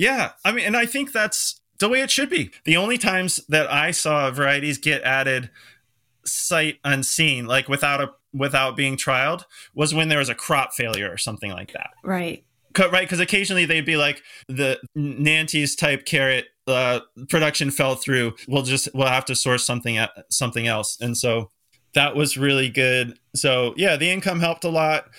Yeah, 0.00 0.32
I 0.46 0.52
mean, 0.52 0.64
and 0.64 0.78
I 0.78 0.86
think 0.86 1.12
that's 1.12 1.60
the 1.78 1.86
way 1.86 2.00
it 2.00 2.10
should 2.10 2.30
be. 2.30 2.50
The 2.64 2.78
only 2.78 2.96
times 2.96 3.36
that 3.50 3.70
I 3.70 3.90
saw 3.90 4.30
varieties 4.30 4.78
get 4.78 5.02
added 5.02 5.50
sight 6.24 6.78
unseen, 6.84 7.46
like 7.46 7.68
without 7.68 8.00
a 8.00 8.10
without 8.32 8.76
being 8.76 8.96
trialed, 8.96 9.44
was 9.74 9.94
when 9.94 10.08
there 10.08 10.18
was 10.18 10.30
a 10.30 10.34
crop 10.34 10.72
failure 10.72 11.12
or 11.12 11.18
something 11.18 11.52
like 11.52 11.74
that. 11.74 11.90
Right. 12.02 12.44
Right, 12.78 13.02
because 13.02 13.20
occasionally 13.20 13.66
they'd 13.66 13.84
be 13.84 13.98
like 13.98 14.22
the 14.48 14.80
Nantes 14.94 15.74
type 15.74 16.06
carrot 16.06 16.46
uh, 16.66 17.00
production 17.28 17.70
fell 17.70 17.94
through. 17.94 18.36
We'll 18.48 18.62
just 18.62 18.88
we'll 18.94 19.06
have 19.06 19.26
to 19.26 19.36
source 19.36 19.66
something 19.66 19.98
something 20.30 20.66
else, 20.66 20.98
and 20.98 21.14
so 21.14 21.50
that 21.92 22.16
was 22.16 22.38
really 22.38 22.70
good. 22.70 23.18
So 23.34 23.74
yeah, 23.76 23.96
the 23.96 24.08
income 24.08 24.40
helped 24.40 24.64
a 24.64 24.70
lot. 24.70 25.10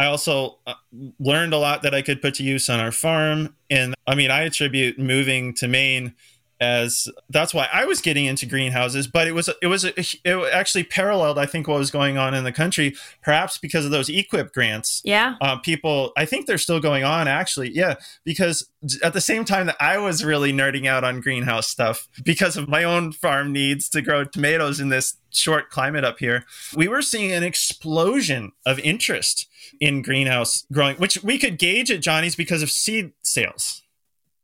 I 0.00 0.06
also 0.06 0.58
uh, 0.66 0.74
learned 1.18 1.52
a 1.52 1.58
lot 1.58 1.82
that 1.82 1.94
I 1.94 2.00
could 2.00 2.22
put 2.22 2.32
to 2.34 2.42
use 2.42 2.70
on 2.70 2.80
our 2.80 2.90
farm. 2.90 3.54
And 3.68 3.94
I 4.06 4.14
mean, 4.14 4.30
I 4.30 4.42
attribute 4.42 4.98
moving 4.98 5.52
to 5.54 5.68
Maine 5.68 6.14
as 6.60 7.08
that's 7.30 7.54
why 7.54 7.68
I 7.72 7.86
was 7.86 8.00
getting 8.02 8.26
into 8.26 8.44
greenhouses, 8.44 9.06
but 9.06 9.26
it 9.26 9.32
was 9.32 9.48
it 9.62 9.66
was 9.66 9.84
it 9.84 10.16
actually 10.52 10.84
paralleled 10.84 11.38
I 11.38 11.46
think 11.46 11.66
what 11.66 11.78
was 11.78 11.90
going 11.90 12.18
on 12.18 12.34
in 12.34 12.44
the 12.44 12.52
country, 12.52 12.94
perhaps 13.22 13.56
because 13.56 13.84
of 13.84 13.90
those 13.90 14.08
EQIP 14.08 14.52
grants. 14.52 15.00
Yeah, 15.04 15.36
uh, 15.40 15.56
people 15.56 16.12
I 16.16 16.26
think 16.26 16.46
they're 16.46 16.58
still 16.58 16.80
going 16.80 17.02
on 17.02 17.28
actually. 17.28 17.70
Yeah, 17.70 17.94
because 18.24 18.68
at 19.02 19.14
the 19.14 19.20
same 19.20 19.44
time 19.44 19.66
that 19.66 19.76
I 19.80 19.96
was 19.98 20.24
really 20.24 20.52
nerding 20.52 20.86
out 20.86 21.02
on 21.02 21.20
greenhouse 21.20 21.68
stuff 21.68 22.08
because 22.22 22.56
of 22.56 22.68
my 22.68 22.84
own 22.84 23.12
farm 23.12 23.52
needs 23.52 23.88
to 23.90 24.02
grow 24.02 24.24
tomatoes 24.24 24.80
in 24.80 24.90
this 24.90 25.16
short 25.30 25.70
climate 25.70 26.04
up 26.04 26.18
here, 26.18 26.44
we 26.74 26.88
were 26.88 27.02
seeing 27.02 27.32
an 27.32 27.42
explosion 27.42 28.52
of 28.66 28.78
interest 28.80 29.48
in 29.80 30.02
greenhouse 30.02 30.66
growing, 30.72 30.96
which 30.96 31.22
we 31.22 31.38
could 31.38 31.58
gauge 31.58 31.90
at 31.90 32.00
Johnny's 32.00 32.36
because 32.36 32.62
of 32.62 32.70
seed 32.70 33.12
sales 33.22 33.82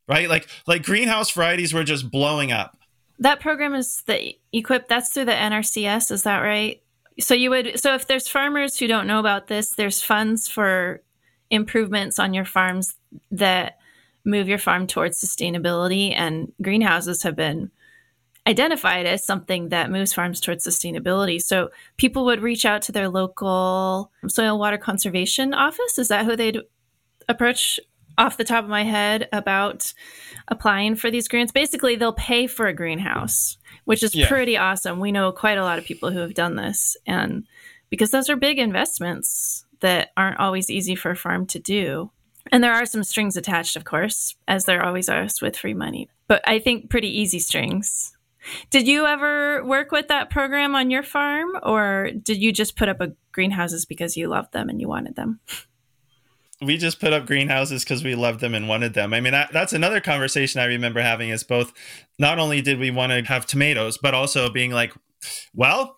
right? 0.08 0.28
Like 0.28 0.48
like 0.66 0.84
greenhouse 0.84 1.30
varieties 1.30 1.72
were 1.72 1.84
just 1.84 2.10
blowing 2.10 2.52
up. 2.52 2.76
That 3.18 3.40
program 3.40 3.74
is 3.74 4.02
the 4.06 4.36
EQIP. 4.54 4.88
That's 4.88 5.10
through 5.10 5.24
the 5.26 5.32
NRCS. 5.32 6.10
Is 6.10 6.22
that 6.24 6.40
right? 6.40 6.82
So 7.18 7.34
you 7.34 7.50
would. 7.50 7.80
So 7.80 7.94
if 7.94 8.06
there's 8.06 8.28
farmers 8.28 8.78
who 8.78 8.86
don't 8.86 9.06
know 9.06 9.18
about 9.18 9.46
this, 9.46 9.70
there's 9.70 10.02
funds 10.02 10.48
for 10.48 11.02
improvements 11.50 12.18
on 12.18 12.34
your 12.34 12.44
farms 12.44 12.94
that 13.30 13.78
move 14.24 14.48
your 14.48 14.58
farm 14.58 14.86
towards 14.86 15.22
sustainability, 15.22 16.12
and 16.14 16.52
greenhouses 16.60 17.22
have 17.22 17.36
been 17.36 17.70
identified 18.46 19.06
as 19.06 19.24
something 19.24 19.70
that 19.70 19.90
moves 19.90 20.12
farms 20.12 20.40
towards 20.40 20.66
sustainability. 20.66 21.40
So 21.40 21.70
people 21.96 22.24
would 22.26 22.42
reach 22.42 22.64
out 22.64 22.82
to 22.82 22.92
their 22.92 23.08
local 23.08 24.12
soil 24.28 24.58
water 24.58 24.78
conservation 24.78 25.54
office. 25.54 25.98
Is 25.98 26.08
that 26.08 26.26
who 26.26 26.36
they'd 26.36 26.60
approach 27.28 27.80
off 28.18 28.36
the 28.36 28.44
top 28.44 28.64
of 28.64 28.70
my 28.70 28.84
head 28.84 29.28
about 29.32 29.92
applying 30.48 30.96
for 30.96 31.10
these 31.10 31.28
grants. 31.28 31.52
Basically, 31.52 31.96
they'll 31.96 32.12
pay 32.12 32.46
for 32.46 32.66
a 32.66 32.74
greenhouse, 32.74 33.58
which 33.84 34.02
is 34.02 34.14
yeah. 34.14 34.28
pretty 34.28 34.56
awesome. 34.56 35.00
We 35.00 35.12
know 35.12 35.32
quite 35.32 35.58
a 35.58 35.64
lot 35.64 35.78
of 35.78 35.84
people 35.84 36.10
who 36.10 36.20
have 36.20 36.34
done 36.34 36.56
this. 36.56 36.96
And 37.06 37.44
because 37.90 38.10
those 38.10 38.30
are 38.30 38.36
big 38.36 38.58
investments 38.58 39.64
that 39.80 40.10
aren't 40.16 40.40
always 40.40 40.70
easy 40.70 40.94
for 40.94 41.10
a 41.10 41.16
farm 41.16 41.46
to 41.46 41.58
do. 41.58 42.10
And 42.52 42.62
there 42.62 42.72
are 42.72 42.86
some 42.86 43.04
strings 43.04 43.36
attached, 43.36 43.76
of 43.76 43.84
course, 43.84 44.36
as 44.46 44.64
there 44.64 44.84
always 44.84 45.08
are 45.08 45.26
with 45.42 45.56
free 45.56 45.74
money, 45.74 46.08
but 46.28 46.42
I 46.46 46.58
think 46.60 46.90
pretty 46.90 47.08
easy 47.08 47.40
strings. 47.40 48.16
Did 48.70 48.86
you 48.86 49.06
ever 49.06 49.64
work 49.64 49.90
with 49.90 50.08
that 50.08 50.30
program 50.30 50.76
on 50.76 50.90
your 50.90 51.02
farm, 51.02 51.50
or 51.64 52.10
did 52.22 52.38
you 52.38 52.52
just 52.52 52.76
put 52.76 52.88
up 52.88 53.00
a 53.00 53.12
greenhouses 53.32 53.84
because 53.84 54.16
you 54.16 54.28
loved 54.28 54.52
them 54.52 54.68
and 54.68 54.80
you 54.80 54.88
wanted 54.88 55.16
them? 55.16 55.40
we 56.62 56.76
just 56.76 57.00
put 57.00 57.12
up 57.12 57.26
greenhouses 57.26 57.84
because 57.84 58.02
we 58.02 58.14
loved 58.14 58.40
them 58.40 58.54
and 58.54 58.68
wanted 58.68 58.94
them. 58.94 59.12
I 59.12 59.20
mean, 59.20 59.34
I, 59.34 59.48
that's 59.52 59.72
another 59.72 60.00
conversation 60.00 60.60
I 60.60 60.64
remember 60.64 61.00
having 61.00 61.28
is 61.28 61.44
both 61.44 61.72
not 62.18 62.38
only 62.38 62.62
did 62.62 62.78
we 62.78 62.90
want 62.90 63.12
to 63.12 63.22
have 63.22 63.46
tomatoes, 63.46 63.98
but 63.98 64.14
also 64.14 64.48
being 64.48 64.70
like, 64.70 64.92
well, 65.54 65.96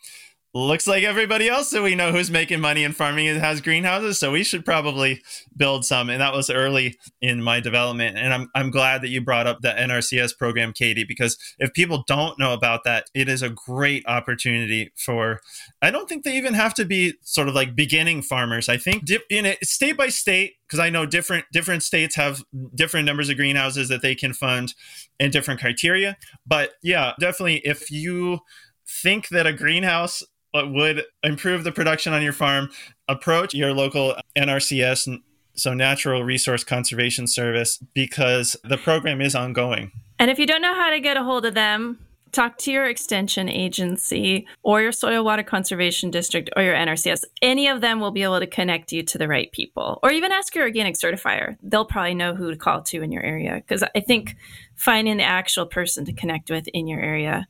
looks 0.66 0.86
like 0.86 1.04
everybody 1.04 1.48
else 1.48 1.70
that 1.70 1.82
we 1.82 1.94
know 1.94 2.12
who's 2.12 2.30
making 2.30 2.60
money 2.60 2.84
in 2.84 2.92
farming 2.92 3.26
has 3.38 3.60
greenhouses 3.60 4.18
so 4.18 4.32
we 4.32 4.44
should 4.44 4.64
probably 4.64 5.22
build 5.56 5.84
some 5.84 6.10
and 6.10 6.20
that 6.20 6.32
was 6.32 6.50
early 6.50 6.98
in 7.20 7.42
my 7.42 7.60
development 7.60 8.16
and 8.16 8.32
i'm, 8.32 8.48
I'm 8.54 8.70
glad 8.70 9.02
that 9.02 9.08
you 9.08 9.20
brought 9.20 9.46
up 9.46 9.60
the 9.60 9.70
nrcs 9.70 10.36
program 10.36 10.72
katie 10.72 11.04
because 11.04 11.38
if 11.58 11.72
people 11.72 12.04
don't 12.06 12.38
know 12.38 12.52
about 12.52 12.84
that 12.84 13.06
it 13.14 13.28
is 13.28 13.42
a 13.42 13.50
great 13.50 14.04
opportunity 14.06 14.92
for 14.96 15.40
i 15.82 15.90
don't 15.90 16.08
think 16.08 16.24
they 16.24 16.36
even 16.36 16.54
have 16.54 16.74
to 16.74 16.84
be 16.84 17.14
sort 17.22 17.48
of 17.48 17.54
like 17.54 17.74
beginning 17.74 18.22
farmers. 18.22 18.68
I 18.68 18.76
think 18.76 19.08
in 19.30 19.46
it 19.46 19.64
state 19.64 19.96
by 19.96 20.08
state 20.08 20.54
because 20.66 20.78
i 20.78 20.90
know 20.90 21.06
different 21.06 21.44
different 21.52 21.82
states 21.82 22.14
have 22.16 22.42
different 22.74 23.06
numbers 23.06 23.28
of 23.28 23.36
greenhouses 23.36 23.88
that 23.88 24.02
they 24.02 24.14
can 24.14 24.32
fund 24.32 24.74
and 25.20 25.32
different 25.32 25.60
criteria 25.60 26.16
but 26.46 26.72
yeah 26.82 27.12
definitely 27.18 27.58
if 27.58 27.90
you 27.90 28.40
think 28.86 29.28
that 29.28 29.46
a 29.46 29.52
greenhouse 29.52 30.22
would 30.54 31.04
improve 31.22 31.64
the 31.64 31.72
production 31.72 32.12
on 32.12 32.22
your 32.22 32.32
farm, 32.32 32.70
approach 33.08 33.54
your 33.54 33.72
local 33.72 34.16
NRCS, 34.36 35.20
so 35.54 35.74
Natural 35.74 36.22
Resource 36.24 36.64
Conservation 36.64 37.26
Service, 37.26 37.78
because 37.94 38.56
the 38.64 38.76
program 38.76 39.20
is 39.20 39.34
ongoing. 39.34 39.90
And 40.18 40.30
if 40.30 40.38
you 40.38 40.46
don't 40.46 40.62
know 40.62 40.74
how 40.74 40.90
to 40.90 41.00
get 41.00 41.16
a 41.16 41.24
hold 41.24 41.44
of 41.44 41.54
them, 41.54 41.98
talk 42.32 42.58
to 42.58 42.70
your 42.70 42.84
extension 42.86 43.48
agency 43.48 44.46
or 44.62 44.82
your 44.82 44.92
soil 44.92 45.24
water 45.24 45.42
conservation 45.42 46.10
district 46.10 46.50
or 46.56 46.62
your 46.62 46.74
NRCS. 46.74 47.24
Any 47.42 47.68
of 47.68 47.80
them 47.80 48.00
will 48.00 48.10
be 48.10 48.22
able 48.22 48.40
to 48.40 48.46
connect 48.46 48.92
you 48.92 49.02
to 49.04 49.18
the 49.18 49.28
right 49.28 49.50
people 49.52 49.98
or 50.02 50.10
even 50.10 50.32
ask 50.32 50.54
your 50.54 50.64
organic 50.64 50.96
certifier. 50.96 51.56
They'll 51.62 51.84
probably 51.84 52.14
know 52.14 52.34
who 52.34 52.50
to 52.50 52.56
call 52.56 52.82
to 52.82 53.02
in 53.02 53.12
your 53.12 53.22
area 53.22 53.54
because 53.56 53.82
I 53.82 54.00
think 54.00 54.36
finding 54.76 55.16
the 55.16 55.24
actual 55.24 55.66
person 55.66 56.04
to 56.04 56.12
connect 56.12 56.50
with 56.50 56.68
in 56.68 56.86
your 56.86 57.00
area 57.00 57.48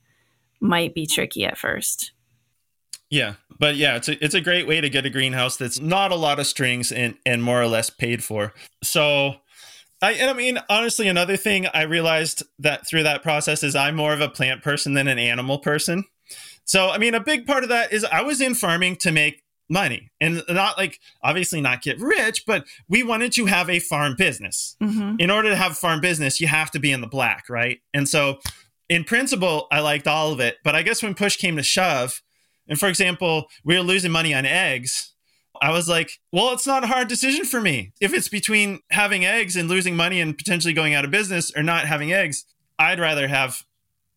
might 0.60 0.94
be 0.94 1.06
tricky 1.06 1.44
at 1.44 1.58
first. 1.58 2.12
Yeah, 3.10 3.34
but 3.58 3.76
yeah, 3.76 3.96
it's 3.96 4.08
a 4.08 4.22
it's 4.24 4.34
a 4.34 4.40
great 4.40 4.66
way 4.66 4.80
to 4.80 4.90
get 4.90 5.06
a 5.06 5.10
greenhouse 5.10 5.56
that's 5.56 5.80
not 5.80 6.12
a 6.12 6.16
lot 6.16 6.38
of 6.38 6.46
strings 6.46 6.92
and 6.92 7.16
and 7.24 7.42
more 7.42 7.60
or 7.60 7.66
less 7.66 7.90
paid 7.90 8.22
for. 8.22 8.52
So 8.82 9.36
I 10.02 10.12
and 10.12 10.30
I 10.30 10.34
mean 10.34 10.58
honestly 10.68 11.08
another 11.08 11.36
thing 11.36 11.66
I 11.68 11.82
realized 11.82 12.42
that 12.58 12.86
through 12.86 13.04
that 13.04 13.22
process 13.22 13.62
is 13.62 13.74
I'm 13.74 13.96
more 13.96 14.12
of 14.12 14.20
a 14.20 14.28
plant 14.28 14.62
person 14.62 14.94
than 14.94 15.08
an 15.08 15.18
animal 15.18 15.58
person. 15.58 16.04
So 16.64 16.90
I 16.90 16.98
mean 16.98 17.14
a 17.14 17.20
big 17.20 17.46
part 17.46 17.62
of 17.62 17.70
that 17.70 17.92
is 17.92 18.04
I 18.04 18.22
was 18.22 18.40
in 18.40 18.54
farming 18.54 18.96
to 18.96 19.12
make 19.12 19.42
money 19.70 20.10
and 20.20 20.42
not 20.48 20.78
like 20.78 20.98
obviously 21.22 21.60
not 21.60 21.82
get 21.82 22.00
rich 22.00 22.44
but 22.46 22.64
we 22.88 23.02
wanted 23.02 23.30
to 23.32 23.44
have 23.46 23.68
a 23.68 23.78
farm 23.78 24.14
business 24.16 24.76
mm-hmm. 24.82 25.16
in 25.18 25.30
order 25.30 25.50
to 25.50 25.56
have 25.56 25.76
farm 25.76 26.00
business 26.00 26.40
you 26.40 26.46
have 26.46 26.70
to 26.70 26.78
be 26.78 26.90
in 26.90 27.02
the 27.02 27.06
black 27.06 27.50
right 27.50 27.80
and 27.92 28.08
so 28.08 28.38
in 28.88 29.04
principle 29.04 29.66
i 29.70 29.78
liked 29.78 30.06
all 30.06 30.32
of 30.32 30.40
it 30.40 30.56
but 30.64 30.74
i 30.74 30.82
guess 30.82 31.02
when 31.02 31.14
push 31.14 31.36
came 31.36 31.54
to 31.54 31.62
shove 31.62 32.22
and 32.68 32.78
for 32.78 32.88
example, 32.88 33.48
we 33.64 33.76
were 33.76 33.82
losing 33.82 34.12
money 34.12 34.34
on 34.34 34.46
eggs. 34.46 35.14
I 35.60 35.72
was 35.72 35.88
like, 35.88 36.10
well, 36.32 36.52
it's 36.52 36.66
not 36.66 36.84
a 36.84 36.88
hard 36.88 37.08
decision 37.08 37.44
for 37.44 37.60
me. 37.60 37.92
If 38.00 38.14
it's 38.14 38.28
between 38.28 38.80
having 38.90 39.24
eggs 39.24 39.56
and 39.56 39.68
losing 39.68 39.96
money 39.96 40.20
and 40.20 40.36
potentially 40.36 40.72
going 40.72 40.94
out 40.94 41.04
of 41.04 41.10
business 41.10 41.52
or 41.56 41.62
not 41.62 41.86
having 41.86 42.12
eggs, 42.12 42.44
I'd 42.78 43.00
rather 43.00 43.26
have 43.26 43.64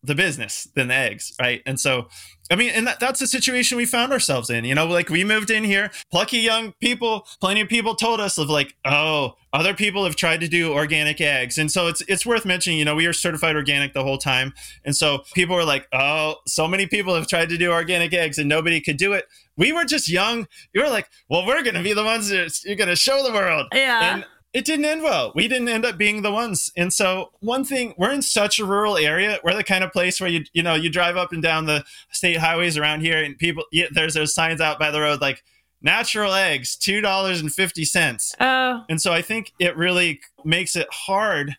the 0.02 0.14
business 0.14 0.68
than 0.74 0.88
the 0.88 0.94
eggs, 0.94 1.32
right? 1.40 1.62
And 1.64 1.78
so, 1.78 2.08
I 2.50 2.56
mean, 2.56 2.70
and 2.70 2.86
that, 2.86 2.98
that's 2.98 3.20
the 3.20 3.26
situation 3.26 3.76
we 3.76 3.86
found 3.86 4.12
ourselves 4.12 4.50
in. 4.50 4.64
You 4.64 4.74
know, 4.74 4.86
like 4.86 5.08
we 5.08 5.22
moved 5.22 5.50
in 5.50 5.62
here, 5.62 5.90
plucky 6.10 6.38
young 6.38 6.72
people, 6.80 7.26
plenty 7.40 7.60
of 7.60 7.68
people 7.68 7.94
told 7.94 8.20
us 8.20 8.36
of 8.36 8.50
like, 8.50 8.74
oh, 8.84 9.34
other 9.52 9.74
people 9.74 10.04
have 10.04 10.16
tried 10.16 10.40
to 10.40 10.48
do 10.48 10.72
organic 10.72 11.20
eggs. 11.20 11.56
And 11.56 11.70
so 11.70 11.86
it's 11.86 12.02
it's 12.08 12.26
worth 12.26 12.44
mentioning, 12.44 12.78
you 12.78 12.84
know, 12.84 12.96
we 12.96 13.06
are 13.06 13.12
certified 13.12 13.54
organic 13.54 13.92
the 13.92 14.02
whole 14.02 14.18
time. 14.18 14.52
And 14.84 14.96
so 14.96 15.20
people 15.34 15.54
were 15.54 15.64
like, 15.64 15.86
oh, 15.92 16.36
so 16.46 16.66
many 16.66 16.86
people 16.86 17.14
have 17.14 17.28
tried 17.28 17.48
to 17.50 17.56
do 17.56 17.70
organic 17.70 18.12
eggs 18.12 18.38
and 18.38 18.48
nobody 18.48 18.80
could 18.80 18.96
do 18.96 19.12
it. 19.12 19.26
We 19.56 19.72
were 19.72 19.84
just 19.84 20.08
young. 20.08 20.48
You 20.72 20.82
were 20.82 20.90
like, 20.90 21.08
well, 21.28 21.46
we're 21.46 21.62
going 21.62 21.74
to 21.74 21.82
be 21.82 21.92
the 21.92 22.04
ones 22.04 22.30
that 22.30 22.58
you're 22.64 22.76
going 22.76 22.88
to 22.88 22.96
show 22.96 23.22
the 23.22 23.32
world. 23.32 23.66
Yeah. 23.72 24.14
And 24.14 24.24
it 24.52 24.64
didn't 24.64 24.84
end 24.84 25.02
well. 25.02 25.32
We 25.34 25.48
didn't 25.48 25.68
end 25.68 25.84
up 25.84 25.96
being 25.96 26.22
the 26.22 26.30
ones. 26.30 26.70
And 26.76 26.92
so 26.92 27.30
one 27.40 27.64
thing, 27.64 27.94
we're 27.96 28.12
in 28.12 28.22
such 28.22 28.58
a 28.58 28.66
rural 28.66 28.98
area. 28.98 29.38
We're 29.42 29.54
the 29.54 29.64
kind 29.64 29.82
of 29.82 29.92
place 29.92 30.20
where 30.20 30.28
you 30.28 30.44
you 30.52 30.62
know 30.62 30.74
you 30.74 30.90
drive 30.90 31.16
up 31.16 31.32
and 31.32 31.42
down 31.42 31.66
the 31.66 31.84
state 32.10 32.38
highways 32.38 32.76
around 32.76 33.00
here, 33.00 33.22
and 33.22 33.38
people 33.38 33.64
there's 33.92 34.14
those 34.14 34.34
signs 34.34 34.60
out 34.60 34.78
by 34.78 34.90
the 34.90 35.00
road 35.00 35.20
like 35.20 35.42
natural 35.80 36.32
eggs 36.32 36.76
two 36.76 37.00
dollars 37.00 37.40
and 37.40 37.52
fifty 37.52 37.84
cents. 37.84 38.34
Oh, 38.40 38.84
and 38.88 39.00
so 39.00 39.12
I 39.12 39.22
think 39.22 39.52
it 39.58 39.76
really 39.76 40.20
makes 40.44 40.76
it 40.76 40.88
hard 40.90 41.56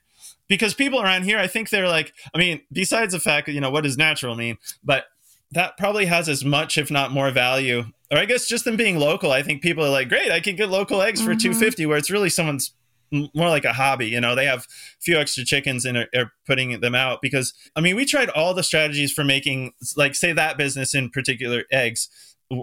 because 0.47 0.73
people 0.73 1.01
around 1.01 1.23
here, 1.23 1.39
I 1.39 1.47
think 1.47 1.69
they're 1.69 1.88
like, 1.88 2.13
I 2.34 2.38
mean, 2.38 2.62
besides 2.71 3.13
the 3.13 3.19
fact 3.19 3.47
that 3.47 3.53
you 3.53 3.62
know 3.62 3.71
what 3.71 3.84
does 3.84 3.97
natural 3.97 4.36
mean, 4.36 4.58
but 4.84 5.06
that 5.51 5.77
probably 5.77 6.06
has 6.06 6.29
as 6.29 6.43
much, 6.43 6.77
if 6.77 6.91
not 6.91 7.12
more, 7.12 7.32
value. 7.32 7.86
Or 8.12 8.17
I 8.19 8.25
guess 8.25 8.47
just 8.47 8.65
them 8.65 8.75
being 8.75 8.99
local, 8.99 9.32
I 9.32 9.41
think 9.41 9.63
people 9.63 9.84
are 9.84 9.89
like, 9.89 10.10
great, 10.10 10.32
I 10.32 10.39
can 10.39 10.56
get 10.56 10.69
local 10.69 11.01
eggs 11.01 11.21
for 11.21 11.32
mm-hmm. 11.32 11.39
two 11.39 11.53
fifty, 11.56 11.88
where 11.88 11.97
it's 11.97 12.12
really 12.12 12.29
someone's 12.29 12.73
more 13.13 13.49
like 13.49 13.65
a 13.65 13.73
hobby. 13.73 14.08
You 14.08 14.19
know, 14.19 14.36
they 14.36 14.45
have 14.45 14.60
a 14.62 15.02
few 15.02 15.17
extra 15.17 15.45
chickens 15.45 15.86
and 15.86 15.97
are, 15.97 16.08
are, 16.15 16.32
putting 16.45 16.80
them 16.82 16.95
out 16.95 17.21
because 17.21 17.54
I 17.76 17.82
mean, 17.82 17.95
we 17.95 18.06
tried 18.06 18.30
all 18.30 18.54
the 18.54 18.63
strategies 18.63 19.13
for 19.13 19.23
making, 19.23 19.71
like, 19.95 20.13
say 20.15 20.34
that 20.34 20.58
business 20.58 20.93
in 20.93 21.10
particular, 21.10 21.63
eggs 21.71 22.10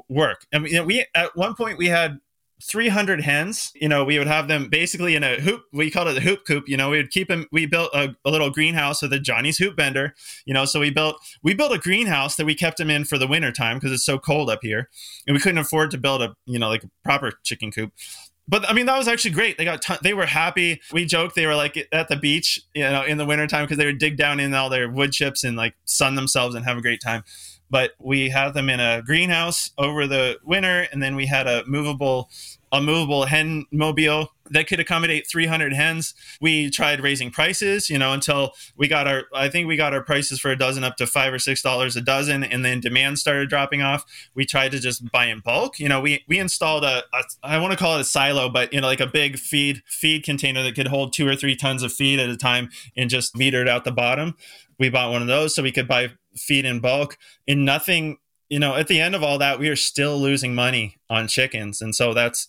work. 0.09 0.45
I 0.53 0.59
mean, 0.59 0.85
we 0.87 1.07
at 1.15 1.37
one 1.37 1.55
point 1.55 1.79
we 1.79 1.87
had 1.87 2.21
300 2.63 3.23
hens 3.23 3.73
you 3.75 3.89
know 3.89 4.05
we 4.05 4.19
would 4.19 4.27
have 4.27 4.47
them 4.47 4.69
basically 4.69 5.15
in 5.15 5.25
a 5.25 5.41
hoop 5.41 5.63
we 5.73 5.91
called 5.91 6.09
it 6.09 6.15
the 6.15 6.21
hoop 6.21 6.41
coop 6.47 6.69
you 6.69 6.77
know 6.77 6.91
we 6.91 6.99
would 6.99 7.11
keep 7.11 7.29
them 7.29 7.47
we 7.53 7.65
built 7.65 7.91
a, 7.95 8.15
a, 8.25 8.31
little 8.31 8.51
greenhouse 8.51 9.01
with 9.01 9.13
a 9.13 9.19
johnny's 9.19 9.57
hoop 9.57 9.77
bender 9.77 10.15
you 10.45 10.53
know 10.53 10.65
so 10.65 10.79
we 10.79 10.91
built 10.91 11.17
we 11.43 11.55
built 11.55 11.73
a 11.73 11.79
greenhouse 11.79 12.37
that 12.37 12.45
we 12.45 12.55
kept 12.55 12.77
them 12.77 12.91
in 12.91 13.05
for 13.05 13.17
the 13.17 13.27
winter 13.27 13.51
time 13.51 13.79
because 13.79 13.93
it's 13.93 14.05
so 14.05 14.19
cold 14.19 14.51
up 14.51 14.59
here 14.63 14.91
and 15.27 15.35
we 15.35 15.41
couldn't 15.41 15.59
afford 15.59 15.91
to 15.91 15.97
build 15.97 16.21
a 16.21 16.35
you 16.45 16.59
know 16.59 16.69
like 16.69 16.85
a 16.85 16.91
proper 17.03 17.33
chicken 17.45 17.71
coop 17.71 17.93
but 18.51 18.69
I 18.69 18.73
mean 18.73 18.87
that 18.87 18.99
was 18.99 19.07
actually 19.07 19.31
great. 19.31 19.57
They 19.57 19.65
got 19.65 19.81
ton- 19.81 19.99
they 20.03 20.13
were 20.13 20.27
happy. 20.27 20.81
We 20.93 21.07
joked 21.07 21.37
they 21.37 21.47
were 21.47 21.55
like 21.55 21.87
at 21.93 22.09
the 22.09 22.17
beach, 22.17 22.61
you 22.75 22.83
know, 22.83 23.05
in 23.05 23.17
the 23.17 23.25
wintertime 23.25 23.65
because 23.65 23.79
they 23.79 23.87
would 23.87 23.99
dig 23.99 24.17
down 24.17 24.41
in 24.41 24.53
all 24.53 24.69
their 24.69 24.91
wood 24.91 25.13
chips 25.13 25.45
and 25.45 25.57
like 25.57 25.75
sun 25.85 26.17
themselves 26.17 26.57
and 26.57 26.65
have 26.65 26.77
a 26.77 26.83
great 26.83 27.01
time. 27.01 27.23
But 27.71 27.93
we 28.01 28.31
had 28.31 28.53
them 28.55 28.69
in 28.69 28.81
a 28.81 29.03
greenhouse 29.03 29.71
over 29.79 30.09
the 30.09 30.39
winter, 30.43 30.89
and 30.91 31.01
then 31.01 31.15
we 31.15 31.27
had 31.27 31.47
a 31.47 31.63
movable 31.67 32.29
a 32.73 32.81
movable 32.81 33.25
hen 33.25 33.67
mobile 33.73 34.33
that 34.51 34.67
could 34.67 34.81
accommodate 34.81 35.29
300 35.29 35.73
hens. 35.73 36.15
We 36.41 36.71
tried 36.71 37.01
raising 37.01 37.31
prices, 37.31 37.89
you 37.89 37.99
know, 37.99 38.13
until 38.13 38.53
we 38.77 38.89
got 38.89 39.07
our, 39.07 39.25
I 39.35 39.49
think 39.49 39.69
we 39.69 39.77
got 39.77 39.95
our 39.95 40.03
prices 40.03 40.41
for 40.41 40.51
a 40.51 40.57
dozen 40.57 40.85
up 40.85 40.97
to 40.97 41.07
five 41.07 41.33
or 41.33 41.39
six 41.39 41.63
dollars 41.63 41.97
a 41.97 42.01
dozen, 42.01 42.45
and 42.45 42.65
then 42.65 42.81
demand 42.81 43.19
started 43.19 43.49
dropping 43.49 43.83
off. 43.83 44.05
We 44.35 44.45
tried 44.45 44.73
to 44.73 44.81
just 44.81 45.11
buy 45.11 45.27
in 45.27 45.41
bulk. 45.41 45.79
You 45.79 45.89
know, 45.89 46.01
we 46.01 46.25
we 46.29 46.39
installed 46.39 46.85
a, 46.85 47.05
a 47.13 47.23
I 47.43 47.59
want 47.59 47.73
to 47.73 47.79
call 47.79 47.97
it 47.97 48.01
a 48.01 48.05
silo, 48.05 48.49
but 48.49 48.73
you 48.73 48.81
know, 48.81 48.87
like 48.87 49.01
a 49.01 49.07
big 49.07 49.39
feed 49.39 49.83
feed 49.87 50.25
container 50.25 50.63
that 50.63 50.75
could 50.75 50.89
hold 50.89 51.13
two 51.13 51.27
or 51.27 51.37
three 51.37 51.57
tons 51.57 51.83
of 51.83 51.93
feed 51.93 52.21
at 52.21 52.29
a 52.29 52.37
time, 52.37 52.71
and 52.97 53.11
just 53.11 53.35
metered 53.35 53.69
out 53.69 53.85
the 53.85 53.93
bottom. 53.93 54.37
We 54.79 54.91
bought 54.91 55.13
one 55.13 55.23
of 55.23 55.29
those 55.29 55.55
so 55.55 55.63
we 55.63 55.73
could 55.73 55.89
buy 55.89 56.11
feed 56.37 56.65
in 56.65 56.81
bulk, 56.81 57.17
and 57.47 57.65
nothing 57.65 58.19
you 58.51 58.59
know, 58.59 58.75
at 58.75 58.89
the 58.89 59.01
end 59.01 59.15
of 59.15 59.23
all 59.23 59.39
that, 59.39 59.59
we 59.59 59.69
are 59.69 59.77
still 59.77 60.19
losing 60.19 60.55
money 60.55 60.99
on 61.09 61.29
chickens. 61.29 61.81
And 61.81 61.95
so 61.95 62.13
that's, 62.13 62.49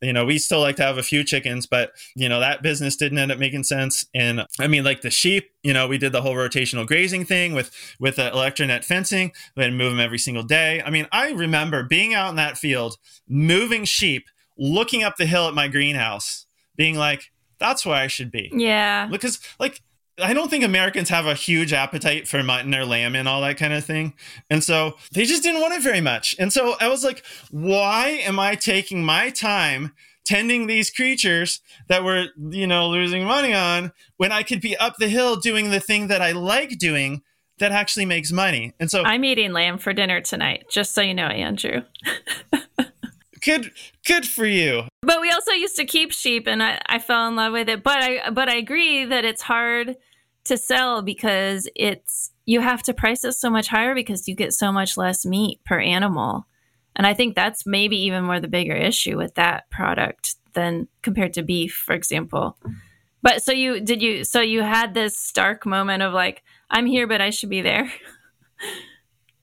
you 0.00 0.12
know, 0.12 0.24
we 0.24 0.38
still 0.38 0.60
like 0.60 0.76
to 0.76 0.82
have 0.82 0.98
a 0.98 1.02
few 1.02 1.22
chickens, 1.22 1.66
but, 1.66 1.92
you 2.16 2.28
know, 2.28 2.40
that 2.40 2.62
business 2.62 2.96
didn't 2.96 3.18
end 3.18 3.30
up 3.30 3.38
making 3.38 3.62
sense. 3.62 4.04
And 4.14 4.44
I 4.58 4.66
mean, 4.66 4.82
like 4.82 5.02
the 5.02 5.10
sheep, 5.10 5.50
you 5.62 5.72
know, 5.72 5.86
we 5.86 5.98
did 5.98 6.10
the 6.10 6.22
whole 6.22 6.34
rotational 6.34 6.86
grazing 6.86 7.24
thing 7.24 7.54
with, 7.54 7.70
with 8.00 8.16
the 8.16 8.30
electronet 8.30 8.82
fencing. 8.82 9.30
We 9.54 9.62
had 9.62 9.70
to 9.70 9.76
move 9.76 9.92
them 9.92 10.00
every 10.00 10.18
single 10.18 10.42
day. 10.42 10.82
I 10.84 10.90
mean, 10.90 11.06
I 11.12 11.30
remember 11.30 11.84
being 11.84 12.14
out 12.14 12.30
in 12.30 12.36
that 12.36 12.58
field, 12.58 12.96
moving 13.28 13.84
sheep, 13.84 14.26
looking 14.58 15.04
up 15.04 15.16
the 15.16 15.26
hill 15.26 15.46
at 15.46 15.54
my 15.54 15.68
greenhouse, 15.68 16.46
being 16.74 16.96
like, 16.96 17.30
that's 17.58 17.86
where 17.86 17.96
I 17.96 18.08
should 18.08 18.32
be. 18.32 18.50
Yeah. 18.52 19.06
Because, 19.06 19.38
like, 19.60 19.82
I 20.20 20.34
don't 20.34 20.50
think 20.50 20.64
Americans 20.64 21.08
have 21.08 21.26
a 21.26 21.34
huge 21.34 21.72
appetite 21.72 22.28
for 22.28 22.42
mutton 22.42 22.74
or 22.74 22.84
lamb 22.84 23.14
and 23.14 23.28
all 23.28 23.40
that 23.42 23.56
kind 23.56 23.72
of 23.72 23.84
thing. 23.84 24.14
And 24.50 24.62
so 24.62 24.96
they 25.12 25.24
just 25.24 25.42
didn't 25.42 25.62
want 25.62 25.74
it 25.74 25.82
very 25.82 26.00
much. 26.00 26.36
And 26.38 26.52
so 26.52 26.74
I 26.80 26.88
was 26.88 27.02
like, 27.02 27.24
why 27.50 28.08
am 28.08 28.38
I 28.38 28.54
taking 28.54 29.04
my 29.04 29.30
time 29.30 29.92
tending 30.24 30.66
these 30.66 30.90
creatures 30.90 31.60
that 31.88 32.04
we're, 32.04 32.28
you 32.50 32.66
know, 32.66 32.88
losing 32.88 33.24
money 33.24 33.54
on 33.54 33.92
when 34.18 34.32
I 34.32 34.42
could 34.42 34.60
be 34.60 34.76
up 34.76 34.96
the 34.98 35.08
hill 35.08 35.36
doing 35.36 35.70
the 35.70 35.80
thing 35.80 36.08
that 36.08 36.20
I 36.20 36.32
like 36.32 36.78
doing 36.78 37.22
that 37.58 37.72
actually 37.72 38.06
makes 38.06 38.30
money? 38.30 38.74
And 38.78 38.90
so 38.90 39.02
I'm 39.04 39.24
eating 39.24 39.52
lamb 39.52 39.78
for 39.78 39.94
dinner 39.94 40.20
tonight, 40.20 40.66
just 40.68 40.94
so 40.94 41.00
you 41.00 41.14
know, 41.14 41.26
Andrew. 41.26 41.82
good 43.42 43.72
good 44.06 44.26
for 44.26 44.46
you 44.46 44.84
but 45.02 45.20
we 45.20 45.30
also 45.30 45.52
used 45.52 45.76
to 45.76 45.84
keep 45.84 46.12
sheep 46.12 46.46
and 46.46 46.62
I, 46.62 46.80
I 46.86 46.98
fell 46.98 47.26
in 47.28 47.36
love 47.36 47.52
with 47.52 47.68
it 47.68 47.82
but 47.82 48.02
i 48.02 48.30
but 48.30 48.48
i 48.48 48.56
agree 48.56 49.04
that 49.04 49.24
it's 49.24 49.42
hard 49.42 49.96
to 50.44 50.56
sell 50.56 51.02
because 51.02 51.68
it's 51.76 52.32
you 52.44 52.60
have 52.60 52.82
to 52.84 52.94
price 52.94 53.24
it 53.24 53.32
so 53.32 53.50
much 53.50 53.68
higher 53.68 53.94
because 53.94 54.26
you 54.26 54.34
get 54.34 54.52
so 54.52 54.72
much 54.72 54.96
less 54.96 55.24
meat 55.24 55.60
per 55.64 55.78
animal. 55.78 56.46
And 56.96 57.06
I 57.06 57.14
think 57.14 57.34
that's 57.34 57.64
maybe 57.64 57.96
even 57.96 58.24
more 58.24 58.40
the 58.40 58.48
bigger 58.48 58.74
issue 58.74 59.16
with 59.16 59.34
that 59.36 59.70
product 59.70 60.34
than 60.54 60.88
compared 61.02 61.32
to 61.34 61.42
beef, 61.42 61.72
for 61.72 61.94
example. 61.94 62.58
But 63.22 63.42
so 63.42 63.52
you 63.52 63.80
did 63.80 64.02
you 64.02 64.24
so 64.24 64.40
you 64.40 64.62
had 64.62 64.94
this 64.94 65.16
stark 65.16 65.64
moment 65.64 66.02
of 66.02 66.12
like, 66.12 66.42
I'm 66.68 66.86
here, 66.86 67.06
but 67.06 67.20
I 67.20 67.30
should 67.30 67.48
be 67.48 67.62
there. 67.62 67.90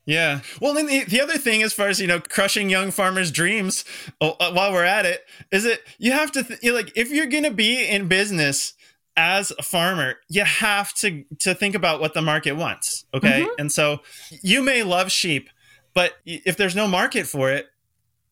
Yeah. 0.09 0.39
Well, 0.59 0.73
then 0.73 0.87
the, 0.87 1.03
the 1.03 1.21
other 1.21 1.37
thing, 1.37 1.61
as 1.61 1.71
far 1.71 1.87
as 1.87 2.01
you 2.01 2.07
know, 2.07 2.19
crushing 2.19 2.67
young 2.67 2.89
farmers' 2.89 3.29
dreams, 3.29 3.85
uh, 4.19 4.31
while 4.51 4.73
we're 4.73 4.83
at 4.83 5.05
it, 5.05 5.23
is 5.51 5.63
that 5.65 5.81
you 5.99 6.11
have 6.13 6.31
to 6.31 6.43
th- 6.43 6.63
like 6.73 6.91
if 6.95 7.11
you're 7.11 7.27
gonna 7.27 7.51
be 7.51 7.87
in 7.87 8.07
business 8.07 8.73
as 9.15 9.51
a 9.59 9.61
farmer, 9.61 10.15
you 10.27 10.43
have 10.43 10.95
to 10.95 11.25
to 11.39 11.53
think 11.53 11.75
about 11.75 12.01
what 12.01 12.15
the 12.15 12.23
market 12.23 12.53
wants. 12.53 13.05
Okay, 13.13 13.41
mm-hmm. 13.41 13.59
and 13.59 13.71
so 13.71 13.99
you 14.41 14.63
may 14.63 14.81
love 14.81 15.11
sheep, 15.11 15.47
but 15.93 16.13
if 16.25 16.57
there's 16.57 16.75
no 16.75 16.87
market 16.87 17.27
for 17.27 17.51
it, 17.51 17.69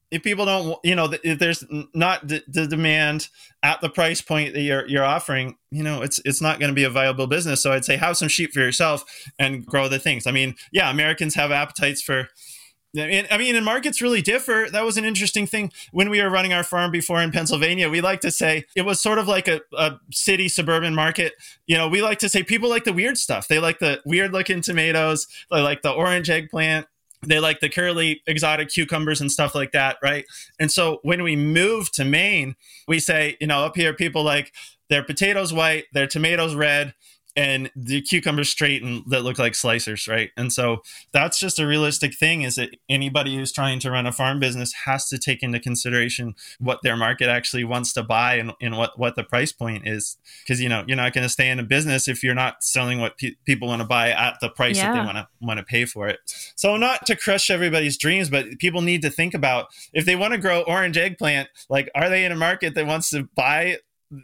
if 0.10 0.24
people 0.24 0.46
don't, 0.46 0.80
you 0.84 0.96
know, 0.96 1.14
if 1.24 1.40
there's 1.40 1.64
not 1.94 2.28
the, 2.28 2.44
the 2.48 2.68
demand 2.68 3.28
at 3.64 3.82
the 3.82 3.90
price 3.90 4.22
point 4.22 4.54
that 4.54 4.62
you're 4.62 4.88
you're 4.88 5.04
offering, 5.04 5.58
you 5.72 5.84
know, 5.84 6.02
it's 6.02 6.20
it's 6.24 6.42
not 6.42 6.60
going 6.60 6.70
to 6.70 6.76
be 6.76 6.86
a 6.86 6.90
viable 6.90 7.28
business. 7.28 7.62
So 7.62 7.74
I'd 7.74 7.86
say 7.86 7.98
have 7.98 8.18
some 8.18 8.30
sheep 8.30 8.54
for 8.54 8.60
yourself 8.60 9.04
and 9.38 9.66
grow 9.66 9.90
the 9.90 10.00
things. 10.00 10.26
I 10.26 10.32
mean, 10.32 10.56
yeah, 10.72 10.90
Americans 10.90 11.36
have 11.36 11.52
appetites 11.52 12.02
for 12.02 12.30
I 12.98 13.38
mean, 13.38 13.56
and 13.56 13.66
markets 13.66 14.02
really 14.02 14.22
differ. 14.22 14.68
That 14.72 14.86
was 14.86 14.98
an 14.98 15.06
interesting 15.06 15.46
thing 15.46 15.72
when 15.92 16.10
we 16.10 16.22
were 16.22 16.30
running 16.30 16.54
our 16.54 16.64
farm 16.64 16.90
before 16.90 17.22
in 17.22 17.32
Pennsylvania. 17.32 17.90
We 17.90 18.02
like 18.02 18.22
to 18.22 18.32
say 18.32 18.66
it 18.76 18.84
was 18.84 19.02
sort 19.02 19.20
of 19.20 19.28
like 19.28 19.48
a, 19.48 19.62
a 19.78 20.00
city 20.12 20.48
suburban 20.48 20.96
market. 20.96 21.34
You 21.68 21.78
know, 21.78 21.90
we 21.90 22.02
like 22.02 22.20
to 22.20 22.30
say 22.30 22.44
people 22.44 22.70
like 22.70 22.86
the 22.86 22.94
weird 22.94 23.18
stuff. 23.18 23.48
They 23.48 23.60
like 23.60 23.80
the 23.80 24.02
weird 24.06 24.32
looking 24.32 24.62
tomatoes. 24.62 25.28
They 25.52 25.62
like 25.62 25.82
the 25.82 25.92
orange 25.92 26.30
eggplant. 26.30 26.88
They 27.26 27.40
like 27.40 27.60
the 27.60 27.70
curly 27.70 28.22
exotic 28.28 28.70
cucumbers 28.70 29.22
and 29.22 29.32
stuff 29.32 29.56
like 29.56 29.72
that, 29.72 29.98
right? 30.04 30.26
And 30.60 30.72
so 30.72 31.00
when 31.02 31.24
we 31.24 31.36
move 31.36 31.92
to 31.94 32.06
Maine, 32.06 32.56
we 32.88 33.00
say, 33.00 33.38
you 33.42 33.48
know, 33.48 33.66
up 33.66 33.76
here 33.76 33.94
people 33.94 34.24
like 34.24 34.54
their 34.90 35.04
potatoes 35.04 35.52
white, 35.52 35.86
their 35.94 36.08
tomatoes 36.08 36.56
red, 36.56 36.94
and 37.38 37.70
the 37.76 38.02
cucumbers 38.02 38.50
straight 38.50 38.82
and 38.82 39.04
that 39.06 39.22
look 39.22 39.38
like 39.38 39.54
slicers, 39.54 40.10
right? 40.10 40.32
And 40.36 40.52
so 40.52 40.82
that's 41.12 41.40
just 41.40 41.60
a 41.60 41.68
realistic 41.68 42.16
thing 42.16 42.42
is 42.42 42.56
that 42.56 42.76
anybody 42.90 43.36
who's 43.36 43.52
trying 43.52 43.80
to 43.82 43.92
run 43.92 44.08
a 44.08 44.12
farm 44.12 44.40
business 44.40 44.74
has 44.86 45.08
to 45.10 45.20
take 45.20 45.44
into 45.44 45.60
consideration 45.60 46.34
what 46.60 46.80
their 46.82 46.98
market 46.98 47.30
actually 47.30 47.64
wants 47.64 47.94
to 47.94 48.02
buy 48.02 48.34
and, 48.36 48.54
and 48.60 48.76
what, 48.76 48.98
what 48.98 49.16
the 49.16 49.24
price 49.24 49.52
point 49.52 49.88
is. 49.88 50.18
Because, 50.42 50.60
you 50.60 50.68
know, 50.68 50.84
you're 50.88 50.98
not 50.98 51.14
going 51.14 51.26
to 51.26 51.30
stay 51.30 51.48
in 51.50 51.60
a 51.60 51.64
business 51.64 52.08
if 52.08 52.24
you're 52.24 52.34
not 52.34 52.64
selling 52.64 53.00
what 53.00 53.20
pe- 53.20 53.36
people 53.46 53.68
want 53.68 53.84
to 53.84 53.88
buy 53.88 54.10
at 54.10 54.40
the 54.42 54.50
price 54.50 54.78
yeah. 54.78 54.92
that 54.92 55.00
they 55.00 55.06
want 55.06 55.18
to 55.18 55.28
want 55.40 55.60
to 55.60 55.64
pay 55.64 55.86
for 55.86 56.08
it. 56.08 56.18
So 56.56 56.76
not 56.76 57.06
to 57.06 57.16
crush 57.16 57.52
everybody's 57.52 58.00
dreams, 58.00 58.32
but 58.32 58.58
people 58.58 58.82
need 58.82 59.04
to 59.04 59.12
think 59.12 59.36
about 59.36 59.68
if 59.94 60.06
they 60.06 60.16
want 60.16 60.34
to 60.34 60.40
grow 60.40 60.62
orange 60.62 60.98
eggplant, 60.98 61.50
like 61.70 61.92
are 61.94 62.10
they 62.10 62.26
in 62.26 62.32
a 62.32 62.36
market 62.36 62.74
that 62.74 62.88
wants 62.88 63.12
to 63.12 63.30
buy 63.36 63.78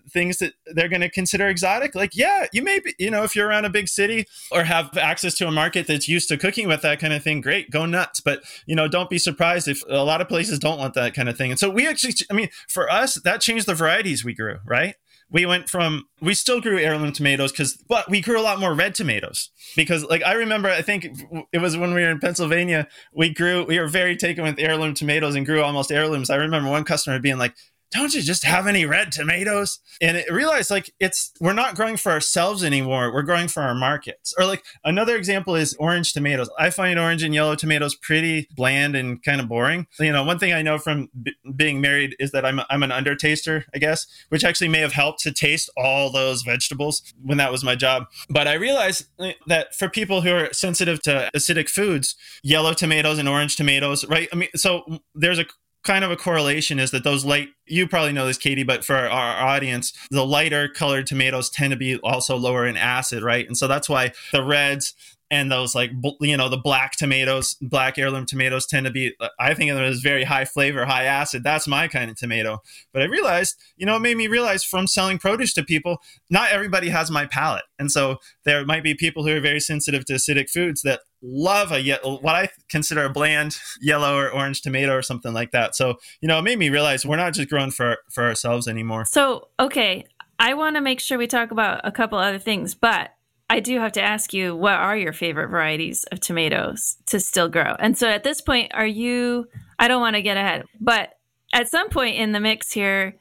things 0.09 0.38
that 0.38 0.53
they're 0.67 0.89
going 0.89 1.01
to 1.01 1.09
consider 1.09 1.47
exotic? 1.47 1.95
Like 1.95 2.15
yeah 2.15 2.47
you 2.51 2.61
may 2.61 2.79
be 2.79 2.93
you 2.99 3.11
know 3.11 3.23
if 3.23 3.36
you're 3.36 3.47
around 3.47 3.65
a 3.65 3.69
big 3.69 3.88
city 3.88 4.25
or 4.51 4.63
have 4.63 4.97
access 4.97 5.34
to 5.36 5.47
a 5.47 5.51
market 5.51 5.88
that's 5.88 6.07
used 6.07 6.29
to 6.29 6.38
cooking 6.38 6.67
with 6.67 6.81
that 6.81 6.99
kind 6.99 7.13
of 7.13 7.23
thing 7.23 7.41
great 7.41 7.69
go 7.69 7.86
nuts. 7.86 8.19
But 8.19 8.43
you 8.65 8.75
know 8.75 8.88
don't 8.88 9.09
be 9.09 9.17
surprised 9.17 9.67
if 9.67 9.81
a 9.89 10.03
lot 10.03 10.21
of 10.21 10.27
places 10.27 10.59
don't 10.59 10.79
want 10.79 10.93
that 10.95 11.13
kind 11.13 11.29
of 11.29 11.38
thing. 11.38 11.51
And 11.51 11.59
so 11.59 11.69
we 11.69 11.88
actually 11.88 12.13
i 12.29 12.34
mean 12.34 12.49
for 12.67 12.89
us 12.89 13.15
that 13.23 13.41
changed 13.41 13.65
the 13.65 13.75
varieties 13.75 14.23
we 14.23 14.34
grew 14.34 14.57
right? 14.65 14.95
We 15.31 15.45
went 15.47 15.67
from 15.67 16.05
we 16.21 16.36
still 16.36 16.61
grew 16.61 16.77
heirloom 16.77 17.11
tomatoes 17.11 17.51
because 17.51 17.75
but 17.89 18.09
we 18.09 18.21
grew 18.21 18.39
a 18.39 18.43
lot 18.43 18.59
more 18.59 18.73
red 18.73 18.95
tomatoes. 18.95 19.49
Because 19.75 20.03
like 20.05 20.23
i 20.23 20.34
remember 20.34 20.69
i 20.69 20.81
think 20.81 21.07
it 21.51 21.59
was 21.59 21.77
when 21.77 21.93
we 21.93 22.01
were 22.01 22.09
in 22.09 22.19
pennsylvania 22.19 22.88
we 23.13 23.34
grew 23.34 23.65
we 23.65 23.79
were 23.79 23.88
very 23.88 24.15
taken 24.15 24.43
with 24.43 24.59
heirloom 24.59 24.93
tomatoes 24.93 25.36
and 25.36 25.45
grew 25.45 25.61
almost 25.61 25.91
heirlooms. 25.91 26.29
I 26.29 26.36
remember 26.36 26.69
one 26.69 26.84
customer 26.84 27.19
being 27.19 27.38
like 27.38 27.55
don't 27.94 28.14
you 28.14 28.22
just 28.22 28.44
have 28.44 28.66
any 28.66 28.86
red 28.86 29.12
tomatoes? 29.12 29.80
And 30.02 30.18
it 30.18 30.32
realized 30.32 30.72
like 30.72 30.94
it's 31.00 31.32
we're 31.39 31.54
not 31.54 31.76
growing 31.76 31.96
for 31.96 32.12
ourselves 32.12 32.64
anymore. 32.64 33.14
We're 33.14 33.22
growing 33.22 33.48
for 33.48 33.62
our 33.62 33.76
markets. 33.76 34.34
Or 34.38 34.46
like 34.46 34.64
another 34.84 35.16
example 35.16 35.56
is 35.56 35.76
orange 35.76 36.12
tomatoes. 36.12 36.50
I 36.58 36.72
find 36.72 37.00
orange 37.00 37.22
and 37.22 37.36
yellow 37.36 37.56
tomatoes 37.56 37.96
pretty 37.96 38.48
bland 38.56 38.96
and 38.96 39.24
kind 39.24 39.39
of 39.39 39.48
boring. 39.48 39.86
You 40.00 40.12
know, 40.12 40.24
one 40.24 40.39
thing 40.39 40.54
I 40.54 40.64
know 40.64 40.80
from 40.80 41.10
b- 41.22 41.36
being 41.56 41.82
married 41.82 42.16
is 42.20 42.32
that 42.32 42.46
I'm 42.46 42.62
I'm 42.70 42.82
an 42.82 42.91
undertaster, 42.91 43.66
I 43.76 43.78
guess, 43.78 44.08
which 44.30 44.44
actually 44.44 44.70
may 44.70 44.80
have 44.80 44.94
helped 44.94 45.22
to 45.22 45.32
taste 45.32 45.70
all 45.78 46.10
those 46.10 46.41
vegetables 46.41 47.14
when 47.22 47.38
that 47.38 47.52
was 47.52 47.64
my 47.64 47.76
job. 47.76 48.08
But 48.30 48.48
I 48.48 48.54
realized 48.54 49.06
eh, 49.20 49.34
that 49.48 49.76
for 49.76 49.88
people 49.88 50.22
who 50.22 50.34
are 50.34 50.52
sensitive 50.52 51.02
to 51.04 51.30
acidic 51.36 51.70
foods, 51.70 52.16
yellow 52.41 52.74
tomatoes 52.74 53.20
and 53.20 53.30
orange 53.30 53.56
tomatoes, 53.56 54.04
right? 54.06 54.28
I 54.34 54.36
mean, 54.36 54.50
so 54.56 55.00
there's 55.14 55.39
a 55.39 55.46
kind 55.84 56.03
of 56.03 56.11
a 56.11 56.15
correlation 56.15 56.79
is 56.79 56.91
that 56.91 57.03
those 57.03 57.25
light 57.25 57.49
you 57.65 57.88
probably 57.88 58.13
know 58.13 58.25
this 58.25 58.38
katie 58.38 58.63
but 58.63 58.86
for 58.86 58.95
our 58.95 59.47
audience 59.47 59.93
the 60.11 60.25
lighter 60.25 60.67
colored 60.67 61.05
tomatoes 61.05 61.49
tend 61.49 61.71
to 61.71 61.77
be 61.77 61.97
also 61.97 62.36
lower 62.38 62.65
in 62.65 62.77
acid 62.77 63.23
right? 63.23 63.45
And 63.47 63.57
so 63.57 63.67
that's 63.67 63.89
why 63.89 64.11
the 64.31 64.43
reds 64.43 64.93
and 65.34 65.51
those 65.51 65.73
like 65.73 65.91
you 66.21 66.38
know 66.38 66.47
the 66.47 66.57
black 66.57 66.91
tomatoes 66.91 67.55
black 67.59 67.97
heirloom 67.97 68.25
tomatoes 68.25 68.67
tend 68.67 68.86
to 68.86 68.91
be 68.91 69.15
i 69.39 69.53
think 69.53 69.71
of 69.71 69.77
them 69.77 69.86
as 69.86 69.99
very 69.99 70.23
high 70.23 70.45
flavor 70.45 70.86
high 70.86 71.05
acid. 71.05 71.43
That's 71.43 71.67
my 71.67 71.88
kind 71.88 72.11
of 72.11 72.17
tomato. 72.17 72.61
But 72.93 73.01
i 73.01 73.05
realized 73.05 73.55
you 73.75 73.86
know 73.86 73.95
it 73.95 74.01
made 74.01 74.17
me 74.17 74.27
realize 74.27 74.63
from 74.63 74.86
selling 74.86 75.17
produce 75.17 75.53
to 75.55 75.63
people 75.63 75.97
not 76.29 76.51
everybody 76.51 76.89
has 76.89 77.09
my 77.09 77.25
palate. 77.25 77.63
And 77.79 77.91
so 77.91 78.17
there 78.45 78.65
might 78.65 78.84
be 78.84 78.93
people 78.93 79.25
who 79.25 79.36
are 79.36 79.41
very 79.41 79.59
sensitive 79.59 80.05
to 80.05 80.13
acidic 80.13 80.49
foods 80.49 80.84
that 80.84 81.01
love 81.24 81.71
a 81.71 81.82
what 82.03 82.36
I 82.36 82.49
consider 82.69 83.05
a 83.05 83.09
bland 83.09 83.55
yellow 83.82 84.17
or 84.17 84.30
orange 84.30 84.61
tomato 84.61 84.93
or 84.93 85.01
something 85.01 85.34
like 85.34 85.51
that. 85.51 85.76
So 85.76 85.95
you 86.21 86.28
know, 86.28 86.38
it 86.38 86.43
made 86.43 86.59
me 86.59 86.69
realize 86.69 87.05
we're 87.05 87.15
not 87.15 87.34
just 87.34 87.49
growing 87.49 87.71
for 87.71 87.97
for 88.11 88.26
ourselves 88.26 88.67
anymore. 88.67 89.05
So 89.05 89.47
okay, 89.59 90.05
I 90.38 90.53
want 90.53 90.76
to 90.76 90.82
make 90.82 90.99
sure 90.99 91.17
we 91.17 91.28
talk 91.28 91.51
about 91.51 91.82
a 91.84 91.91
couple 91.91 92.17
other 92.17 92.39
things, 92.39 92.76
but 92.76 93.11
I 93.49 93.59
do 93.59 93.80
have 93.80 93.91
to 93.93 94.01
ask 94.01 94.34
you, 94.34 94.55
what 94.55 94.74
are 94.74 94.97
your 94.97 95.13
favorite 95.13 95.49
varieties 95.49 96.05
of 96.11 96.19
tomatoes 96.19 96.97
to 97.07 97.19
still 97.19 97.49
grow? 97.49 97.76
And 97.80 97.97
so 97.97 98.07
at 98.07 98.24
this 98.24 98.41
point, 98.41 98.71
are 98.74 98.88
you? 98.88 99.47
I 99.80 99.88
don't 99.88 100.01
want 100.01 100.15
to 100.15 100.21
get 100.21 100.38
ahead, 100.38 100.65
but 100.80 101.13
at 101.53 101.69
some 101.69 101.89
point 101.89 102.15
in 102.17 102.32
the 102.32 102.39
mix 102.39 102.71
here, 102.71 103.15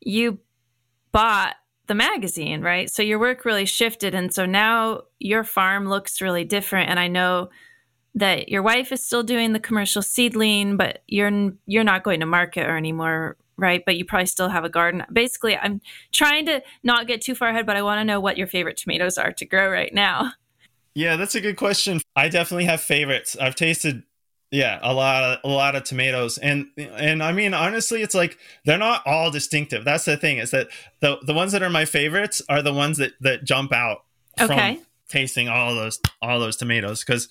you 0.00 0.38
bought 1.12 1.54
the 1.86 1.94
magazine, 1.94 2.62
right? 2.62 2.90
So 2.90 3.02
your 3.02 3.18
work 3.18 3.44
really 3.44 3.66
shifted. 3.66 4.14
And 4.14 4.32
so 4.32 4.46
now 4.46 5.02
your 5.18 5.44
farm 5.44 5.88
looks 5.88 6.20
really 6.20 6.44
different. 6.44 6.90
And 6.90 6.98
I 6.98 7.08
know 7.08 7.50
that 8.14 8.48
your 8.48 8.62
wife 8.62 8.92
is 8.92 9.04
still 9.04 9.22
doing 9.22 9.52
the 9.52 9.60
commercial 9.60 10.02
seedling, 10.02 10.76
but 10.76 11.02
you're 11.06 11.52
you're 11.66 11.84
not 11.84 12.02
going 12.02 12.20
to 12.20 12.26
market 12.26 12.66
or 12.66 12.76
anymore, 12.76 13.36
right? 13.56 13.82
But 13.84 13.96
you 13.96 14.04
probably 14.04 14.26
still 14.26 14.48
have 14.48 14.64
a 14.64 14.70
garden. 14.70 15.04
Basically, 15.12 15.56
I'm 15.56 15.80
trying 16.12 16.46
to 16.46 16.62
not 16.82 17.06
get 17.06 17.20
too 17.20 17.34
far 17.34 17.50
ahead, 17.50 17.66
but 17.66 17.76
I 17.76 17.82
want 17.82 18.00
to 18.00 18.04
know 18.04 18.18
what 18.18 18.38
your 18.38 18.46
favorite 18.46 18.78
tomatoes 18.78 19.18
are 19.18 19.32
to 19.32 19.44
grow 19.44 19.70
right 19.70 19.92
now. 19.92 20.32
Yeah, 20.94 21.16
that's 21.16 21.34
a 21.34 21.42
good 21.42 21.56
question. 21.56 22.00
I 22.16 22.30
definitely 22.30 22.64
have 22.64 22.80
favorites. 22.80 23.36
I've 23.38 23.54
tasted 23.54 24.02
yeah, 24.50 24.78
a 24.82 24.94
lot 24.94 25.24
of 25.24 25.38
a 25.44 25.48
lot 25.48 25.74
of 25.74 25.84
tomatoes, 25.84 26.38
and 26.38 26.66
and 26.76 27.22
I 27.22 27.32
mean 27.32 27.52
honestly, 27.52 28.02
it's 28.02 28.14
like 28.14 28.38
they're 28.64 28.78
not 28.78 29.02
all 29.06 29.30
distinctive. 29.30 29.84
That's 29.84 30.04
the 30.04 30.16
thing 30.16 30.38
is 30.38 30.50
that 30.52 30.68
the 31.00 31.18
the 31.26 31.34
ones 31.34 31.52
that 31.52 31.62
are 31.62 31.70
my 31.70 31.84
favorites 31.84 32.42
are 32.48 32.62
the 32.62 32.72
ones 32.72 32.98
that 32.98 33.12
that 33.20 33.44
jump 33.44 33.72
out 33.72 34.04
okay. 34.40 34.76
from 34.76 34.86
tasting 35.08 35.48
all 35.48 35.74
those 35.74 35.98
all 36.22 36.38
those 36.38 36.56
tomatoes 36.56 37.04
because 37.04 37.28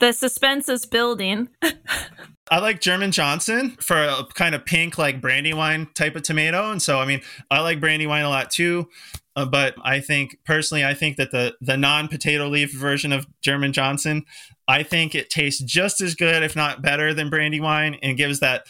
the 0.00 0.12
suspense 0.12 0.68
is 0.68 0.86
building. 0.86 1.48
I 2.52 2.58
like 2.58 2.80
German 2.80 3.12
Johnson 3.12 3.76
for 3.80 3.96
a 3.96 4.24
kind 4.34 4.56
of 4.56 4.64
pink, 4.64 4.98
like 4.98 5.20
brandywine 5.20 5.86
type 5.94 6.16
of 6.16 6.24
tomato, 6.24 6.72
and 6.72 6.82
so 6.82 6.98
I 6.98 7.06
mean 7.06 7.20
I 7.50 7.60
like 7.60 7.78
brandywine 7.78 8.24
a 8.24 8.28
lot 8.28 8.50
too. 8.50 8.88
Uh, 9.36 9.44
but 9.44 9.74
I 9.84 10.00
think 10.00 10.38
personally, 10.44 10.84
I 10.84 10.94
think 10.94 11.16
that 11.16 11.30
the 11.30 11.54
the 11.60 11.76
non 11.76 12.08
potato 12.08 12.48
leaf 12.48 12.72
version 12.72 13.12
of 13.12 13.26
German 13.40 13.72
Johnson 13.72 14.24
I 14.70 14.84
think 14.84 15.16
it 15.16 15.30
tastes 15.30 15.60
just 15.60 16.00
as 16.00 16.14
good, 16.14 16.44
if 16.44 16.54
not 16.54 16.80
better, 16.80 17.12
than 17.12 17.28
Brandywine, 17.28 17.96
and 18.02 18.16
gives 18.16 18.38
that 18.38 18.66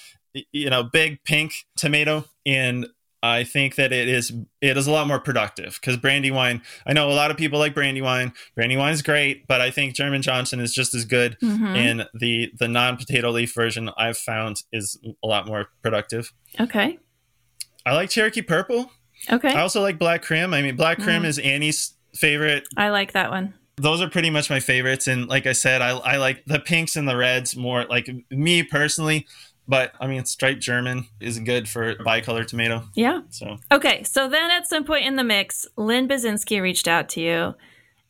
you 0.51 0.71
know 0.71 0.83
big 0.83 1.23
pink 1.25 1.53
tomato. 1.77 2.25
And 2.47 2.87
I 3.23 3.45
think 3.45 3.75
that 3.75 3.93
it 3.93 4.09
is 4.09 4.33
it 4.63 4.79
is 4.79 4.87
a 4.87 4.91
lot 4.91 5.07
more 5.07 5.21
productive 5.21 5.79
because 5.79 5.99
Brandywine. 5.99 6.63
I 6.87 6.95
know 6.95 7.11
a 7.11 7.13
lot 7.13 7.31
of 7.31 7.37
people 7.37 7.59
like 7.59 7.75
Brandywine. 7.75 8.33
Brandywine 8.55 8.95
is 8.95 9.03
great, 9.03 9.47
but 9.47 9.61
I 9.61 9.71
think 9.71 9.95
German 9.95 10.23
Johnson 10.23 10.59
is 10.59 10.73
just 10.73 10.95
as 10.95 11.05
good. 11.05 11.37
Mm-hmm. 11.43 11.67
And 11.67 12.09
the 12.19 12.51
the 12.59 12.67
non 12.67 12.97
potato 12.97 13.31
leaf 13.31 13.53
version 13.55 13.91
I've 13.99 14.17
found 14.17 14.63
is 14.73 14.99
a 15.23 15.27
lot 15.27 15.47
more 15.47 15.69
productive. 15.83 16.33
Okay. 16.59 16.99
I 17.85 17.93
like 17.93 18.09
Cherokee 18.09 18.41
Purple. 18.41 18.91
Okay. 19.31 19.53
I 19.53 19.61
also 19.61 19.83
like 19.83 19.99
Black 19.99 20.23
Krim. 20.23 20.55
I 20.55 20.63
mean, 20.63 20.77
Black 20.77 20.99
Krim 20.99 21.25
mm. 21.25 21.27
is 21.27 21.39
Annie's 21.39 21.95
favorite. 22.15 22.67
I 22.79 22.89
like 22.89 23.13
that 23.13 23.31
one 23.31 23.53
those 23.81 24.01
are 24.01 24.09
pretty 24.09 24.31
much 24.31 24.51
my 24.51 24.61
favorites. 24.61 25.07
And 25.07 25.29
like 25.29 25.47
I 25.47 25.53
said, 25.53 25.83
I, 25.83 25.91
I 25.91 26.17
like 26.17 26.45
the 26.47 26.61
pinks 26.61 26.97
and 26.97 27.09
the 27.09 27.17
reds 27.17 27.57
more. 27.57 27.85
Like 27.85 28.11
me 28.31 28.63
personally, 28.63 29.27
but 29.67 29.93
I 30.01 30.07
mean, 30.07 30.25
striped 30.25 30.61
German 30.61 31.07
is 31.21 31.39
good 31.39 31.69
for 31.69 31.95
bicolor 31.97 32.47
tomato. 32.47 32.85
Yeah. 32.95 33.23
So 33.31 33.59
okay, 33.73 34.03
so 34.05 34.29
then 34.29 34.51
at 34.51 34.67
some 34.67 34.85
point 34.85 35.07
in 35.07 35.17
the 35.17 35.25
mix, 35.25 35.67
Lynn 35.77 36.09
Byczynski 36.09 36.61
reached 36.61 36.89
out 36.89 37.09
to 37.11 37.21
you, 37.21 37.55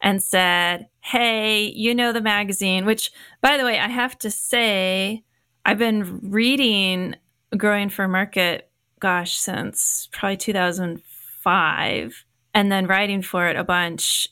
and 0.01 0.23
said, 0.23 0.89
Hey, 1.01 1.65
you 1.65 1.95
know 1.95 2.13
the 2.13 2.21
magazine, 2.21 2.85
which, 2.85 3.13
by 3.41 3.57
the 3.57 3.65
way, 3.65 3.79
I 3.79 3.89
have 3.89 4.19
to 4.19 4.31
say, 4.31 5.25
I've 5.65 5.79
been 5.79 6.21
reading 6.31 7.17
Growing 7.57 7.89
for 7.91 8.07
Market, 8.09 8.71
gosh, 8.99 9.37
since 9.37 10.09
probably 10.13 10.37
2005, 10.37 12.25
and 12.55 12.73
then 12.73 12.87
writing 12.87 13.23
for 13.23 13.49
it 13.49 13.57
a 13.57 13.65
bunch 13.65 14.29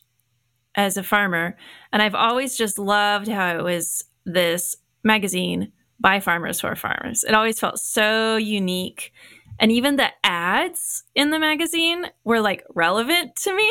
as 0.74 0.96
a 0.96 1.02
farmer. 1.02 1.56
And 1.92 2.02
I've 2.02 2.14
always 2.14 2.56
just 2.56 2.78
loved 2.78 3.28
how 3.28 3.56
it 3.56 3.62
was 3.62 4.04
this 4.24 4.76
magazine 5.02 5.72
by 6.00 6.20
farmers 6.20 6.60
for 6.60 6.74
farmers. 6.76 7.24
It 7.24 7.34
always 7.34 7.58
felt 7.58 7.78
so 7.78 8.36
unique. 8.36 9.12
And 9.60 9.72
even 9.72 9.96
the 9.96 10.10
ads 10.22 11.02
in 11.16 11.30
the 11.30 11.38
magazine 11.40 12.06
were 12.22 12.40
like 12.40 12.64
relevant 12.74 13.34
to 13.36 13.56
me. 13.56 13.68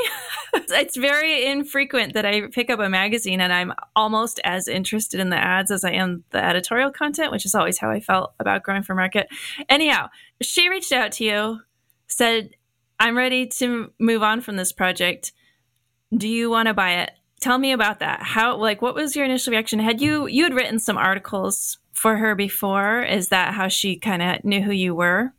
it's 0.54 0.98
very 0.98 1.46
infrequent 1.46 2.14
that 2.14 2.26
I 2.26 2.48
pick 2.48 2.70
up 2.70 2.80
a 2.80 2.90
magazine 2.90 3.40
and 3.40 3.54
I'm 3.54 3.72
almost 3.96 4.42
as 4.44 4.68
interested 4.68 5.22
in 5.22 5.30
the 5.30 5.38
ads 5.38 5.72
as 5.72 5.86
I 5.86 5.92
am 5.92 6.26
the 6.32 6.44
editorial 6.44 6.92
content, 6.92 7.32
which 7.32 7.46
is 7.46 7.56
always 7.56 7.78
how 7.78 7.90
I 7.90 8.02
felt 8.02 8.34
about 8.40 8.64
growing 8.64 8.84
for 8.84 8.96
market. 8.96 9.30
Anyhow, 9.70 10.10
she 10.42 10.68
reached 10.68 10.92
out 10.92 11.14
to 11.14 11.24
you, 11.24 11.60
said, 12.08 12.50
I'm 13.00 13.16
ready 13.16 13.48
to 13.48 13.92
move 14.00 14.24
on 14.24 14.42
from 14.42 14.58
this 14.58 14.74
project. 14.74 15.32
Do 16.16 16.28
you 16.28 16.50
want 16.50 16.68
to 16.68 16.74
buy 16.74 17.02
it? 17.02 17.12
Tell 17.40 17.58
me 17.58 17.72
about 17.72 18.00
that. 18.00 18.22
How 18.24 18.56
like 18.56 18.82
what 18.82 18.96
was 18.96 19.16
your 19.16 19.26
initial 19.26 19.52
reaction? 19.52 19.80
Had 19.80 20.02
you 20.02 20.28
you 20.28 20.44
had 20.44 20.54
written 20.54 20.80
some 20.80 20.98
articles 20.98 21.78
for 21.94 22.18
her 22.18 22.36
before? 22.36 23.04
Is 23.04 23.30
that 23.30 23.54
how 23.54 23.68
she 23.68 23.98
kind 23.98 24.22
of 24.22 24.44
knew 24.44 24.62
who 24.62 24.72
you 24.72 24.96
were? 24.96 25.34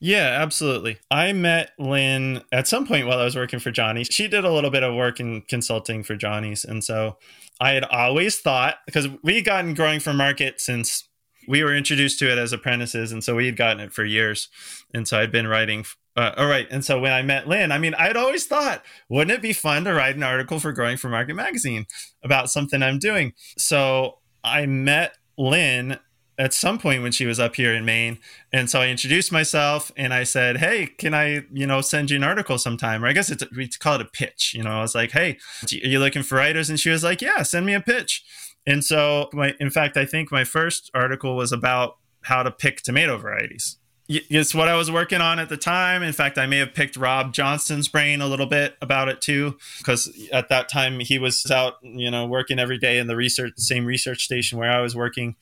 Yeah, 0.00 0.38
absolutely. 0.40 0.98
I 1.10 1.32
met 1.32 1.72
Lynn 1.78 2.42
at 2.52 2.68
some 2.68 2.86
point 2.86 3.06
while 3.06 3.18
I 3.18 3.24
was 3.24 3.34
working 3.34 3.58
for 3.58 3.70
Johnny's. 3.70 4.08
She 4.10 4.28
did 4.28 4.44
a 4.44 4.52
little 4.52 4.70
bit 4.70 4.84
of 4.84 4.94
work 4.94 5.18
in 5.18 5.42
consulting 5.42 6.04
for 6.04 6.14
Johnny's. 6.14 6.64
And 6.64 6.84
so 6.84 7.16
I 7.60 7.72
had 7.72 7.84
always 7.84 8.38
thought, 8.38 8.76
because 8.86 9.08
we 9.24 9.34
had 9.36 9.44
gotten 9.44 9.74
growing 9.74 9.98
for 9.98 10.12
market 10.12 10.60
since 10.60 11.08
we 11.48 11.64
were 11.64 11.74
introduced 11.74 12.20
to 12.20 12.30
it 12.30 12.38
as 12.38 12.52
apprentices. 12.52 13.10
And 13.10 13.24
so 13.24 13.34
we 13.34 13.46
had 13.46 13.56
gotten 13.56 13.80
it 13.80 13.92
for 13.92 14.04
years. 14.04 14.48
And 14.94 15.08
so 15.08 15.18
I'd 15.18 15.32
been 15.32 15.48
writing. 15.48 15.84
Uh, 16.18 16.34
all 16.36 16.48
right. 16.48 16.66
And 16.72 16.84
so 16.84 16.98
when 16.98 17.12
I 17.12 17.22
met 17.22 17.46
Lynn, 17.46 17.70
I 17.70 17.78
mean, 17.78 17.94
I'd 17.94 18.16
always 18.16 18.44
thought, 18.44 18.84
wouldn't 19.08 19.30
it 19.30 19.40
be 19.40 19.52
fun 19.52 19.84
to 19.84 19.94
write 19.94 20.16
an 20.16 20.24
article 20.24 20.58
for 20.58 20.72
Growing 20.72 20.96
for 20.96 21.08
Market 21.08 21.34
magazine 21.34 21.86
about 22.24 22.50
something 22.50 22.82
I'm 22.82 22.98
doing? 22.98 23.34
So 23.56 24.18
I 24.42 24.66
met 24.66 25.16
Lynn 25.38 26.00
at 26.36 26.52
some 26.52 26.76
point 26.76 27.04
when 27.04 27.12
she 27.12 27.24
was 27.24 27.38
up 27.38 27.54
here 27.54 27.72
in 27.72 27.84
Maine. 27.84 28.18
And 28.52 28.68
so 28.68 28.80
I 28.80 28.88
introduced 28.88 29.30
myself 29.30 29.92
and 29.96 30.12
I 30.12 30.24
said, 30.24 30.56
Hey, 30.56 30.86
can 30.86 31.14
I, 31.14 31.44
you 31.52 31.68
know, 31.68 31.80
send 31.80 32.10
you 32.10 32.16
an 32.16 32.24
article 32.24 32.58
sometime? 32.58 33.04
Or 33.04 33.06
I 33.06 33.12
guess 33.12 33.30
it's, 33.30 33.44
we 33.56 33.68
call 33.68 33.94
it 33.94 34.00
a 34.00 34.06
pitch. 34.06 34.54
You 34.56 34.64
know, 34.64 34.72
I 34.72 34.80
was 34.80 34.96
like, 34.96 35.12
Hey, 35.12 35.38
are 35.72 35.86
you 35.86 36.00
looking 36.00 36.24
for 36.24 36.34
writers? 36.34 36.68
And 36.68 36.80
she 36.80 36.90
was 36.90 37.04
like, 37.04 37.22
Yeah, 37.22 37.44
send 37.44 37.64
me 37.64 37.74
a 37.74 37.80
pitch. 37.80 38.24
And 38.66 38.84
so, 38.84 39.30
my, 39.32 39.54
in 39.60 39.70
fact, 39.70 39.96
I 39.96 40.04
think 40.04 40.32
my 40.32 40.42
first 40.42 40.90
article 40.94 41.36
was 41.36 41.52
about 41.52 41.94
how 42.22 42.42
to 42.42 42.50
pick 42.50 42.82
tomato 42.82 43.18
varieties. 43.18 43.76
It's 44.08 44.54
what 44.54 44.68
I 44.68 44.74
was 44.74 44.90
working 44.90 45.20
on 45.20 45.38
at 45.38 45.50
the 45.50 45.58
time. 45.58 46.02
In 46.02 46.14
fact, 46.14 46.38
I 46.38 46.46
may 46.46 46.56
have 46.58 46.72
picked 46.72 46.96
Rob 46.96 47.34
Johnston's 47.34 47.88
brain 47.88 48.22
a 48.22 48.26
little 48.26 48.46
bit 48.46 48.74
about 48.80 49.08
it 49.08 49.20
too, 49.20 49.58
because 49.78 50.10
at 50.32 50.48
that 50.48 50.70
time 50.70 51.00
he 51.00 51.18
was 51.18 51.50
out, 51.50 51.74
you 51.82 52.10
know, 52.10 52.26
working 52.26 52.58
every 52.58 52.78
day 52.78 52.98
in 52.98 53.06
the 53.06 53.16
research, 53.16 53.52
the 53.56 53.62
same 53.62 53.84
research 53.84 54.24
station 54.24 54.58
where 54.58 54.70
I 54.70 54.80
was 54.80 54.96
working 54.96 55.36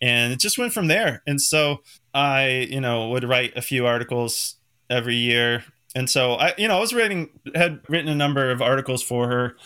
and 0.00 0.32
it 0.32 0.38
just 0.38 0.56
went 0.56 0.72
from 0.72 0.86
there. 0.86 1.22
And 1.26 1.40
so 1.40 1.78
I, 2.14 2.68
you 2.70 2.80
know, 2.80 3.08
would 3.08 3.24
write 3.24 3.56
a 3.56 3.62
few 3.62 3.86
articles 3.86 4.56
every 4.88 5.16
year. 5.16 5.64
And 5.94 6.08
so 6.08 6.34
I, 6.34 6.54
you 6.56 6.68
know, 6.68 6.76
I 6.76 6.80
was 6.80 6.94
writing, 6.94 7.30
had 7.54 7.80
written 7.88 8.08
a 8.08 8.14
number 8.14 8.50
of 8.50 8.62
articles 8.62 9.02
for 9.02 9.28
her. 9.28 9.56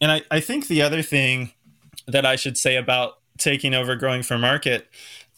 And 0.00 0.10
I, 0.10 0.22
I 0.30 0.40
think 0.40 0.66
the 0.66 0.82
other 0.82 1.02
thing 1.02 1.52
that 2.06 2.26
I 2.26 2.34
should 2.36 2.58
say 2.58 2.76
about 2.76 3.14
taking 3.38 3.72
over 3.72 3.96
growing 3.96 4.22
for 4.22 4.36
market 4.36 4.88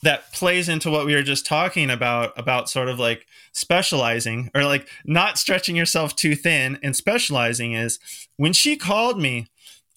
that 0.02 0.32
plays 0.32 0.68
into 0.68 0.90
what 0.90 1.06
we 1.06 1.14
were 1.14 1.22
just 1.22 1.46
talking 1.46 1.90
about 1.90 2.36
about 2.38 2.68
sort 2.68 2.88
of 2.88 2.98
like 2.98 3.26
specializing 3.52 4.50
or 4.54 4.64
like 4.64 4.88
not 5.04 5.38
stretching 5.38 5.76
yourself 5.76 6.16
too 6.16 6.34
thin 6.34 6.78
and 6.82 6.96
specializing 6.96 7.72
is 7.72 7.98
when 8.36 8.52
she 8.52 8.76
called 8.76 9.20
me 9.20 9.46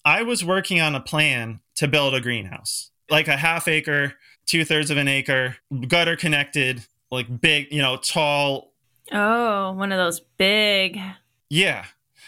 i 0.04 0.22
was 0.22 0.44
working 0.44 0.80
on 0.80 0.94
a 0.94 1.00
plan 1.00 1.60
to 1.74 1.88
build 1.88 2.14
a 2.14 2.20
greenhouse 2.20 2.90
like 3.10 3.28
a 3.28 3.36
half 3.36 3.66
acre 3.66 4.14
two 4.46 4.64
thirds 4.64 4.90
of 4.90 4.96
an 4.96 5.08
acre, 5.08 5.56
gutter 5.88 6.16
connected, 6.16 6.84
like 7.10 7.40
big, 7.40 7.72
you 7.72 7.82
know, 7.82 7.96
tall. 7.96 8.72
Oh, 9.12 9.72
one 9.72 9.92
of 9.92 9.98
those 9.98 10.20
big. 10.20 10.98
Yeah, 11.50 11.84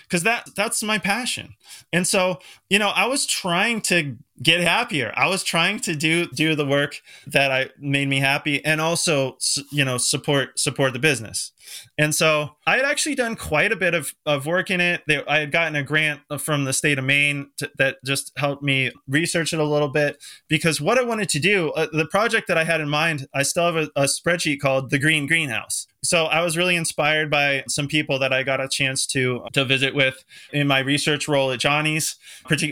because 0.08 0.22
that 0.22 0.48
that's 0.56 0.82
my 0.82 0.98
passion, 0.98 1.54
and 1.92 2.06
so 2.06 2.38
you 2.70 2.78
know, 2.78 2.88
I 2.88 3.06
was 3.06 3.26
trying 3.26 3.80
to 3.82 4.16
get 4.42 4.60
happier. 4.60 5.12
I 5.16 5.28
was 5.28 5.42
trying 5.42 5.80
to 5.80 5.94
do 5.94 6.26
do 6.26 6.54
the 6.54 6.66
work 6.66 7.00
that 7.26 7.50
I 7.50 7.70
made 7.78 8.08
me 8.08 8.20
happy, 8.20 8.64
and 8.64 8.80
also 8.80 9.38
you 9.70 9.84
know 9.84 9.98
support 9.98 10.58
support 10.58 10.92
the 10.92 10.98
business. 10.98 11.52
And 11.98 12.14
so 12.14 12.56
I 12.66 12.76
had 12.76 12.84
actually 12.84 13.14
done 13.14 13.36
quite 13.36 13.72
a 13.72 13.76
bit 13.76 13.92
of, 13.94 14.14
of 14.24 14.46
work 14.46 14.70
in 14.70 14.80
it. 14.80 15.02
I 15.28 15.40
had 15.40 15.52
gotten 15.52 15.76
a 15.76 15.82
grant 15.82 16.20
from 16.38 16.64
the 16.64 16.72
state 16.72 16.98
of 16.98 17.04
Maine 17.04 17.50
to, 17.58 17.70
that 17.76 17.96
just 18.06 18.32
helped 18.38 18.62
me 18.62 18.90
research 19.06 19.52
it 19.52 19.58
a 19.58 19.64
little 19.64 19.88
bit 19.88 20.22
because 20.48 20.80
what 20.80 20.96
I 20.96 21.02
wanted 21.02 21.28
to 21.30 21.38
do, 21.38 21.70
uh, 21.72 21.88
the 21.92 22.06
project 22.06 22.48
that 22.48 22.56
I 22.56 22.64
had 22.64 22.80
in 22.80 22.88
mind, 22.88 23.26
I 23.34 23.42
still 23.42 23.66
have 23.66 23.76
a, 23.76 23.90
a 23.96 24.04
spreadsheet 24.04 24.60
called 24.60 24.88
the 24.88 24.98
Green 24.98 25.26
Greenhouse. 25.26 25.86
So 26.02 26.26
I 26.26 26.42
was 26.42 26.56
really 26.56 26.76
inspired 26.76 27.28
by 27.30 27.64
some 27.68 27.88
people 27.88 28.18
that 28.20 28.32
I 28.32 28.44
got 28.44 28.60
a 28.60 28.68
chance 28.68 29.04
to 29.08 29.44
to 29.52 29.64
visit 29.64 29.94
with 29.94 30.24
in 30.52 30.66
my 30.68 30.78
research 30.78 31.26
role 31.26 31.50
at 31.50 31.58
Johnny's. 31.58 32.16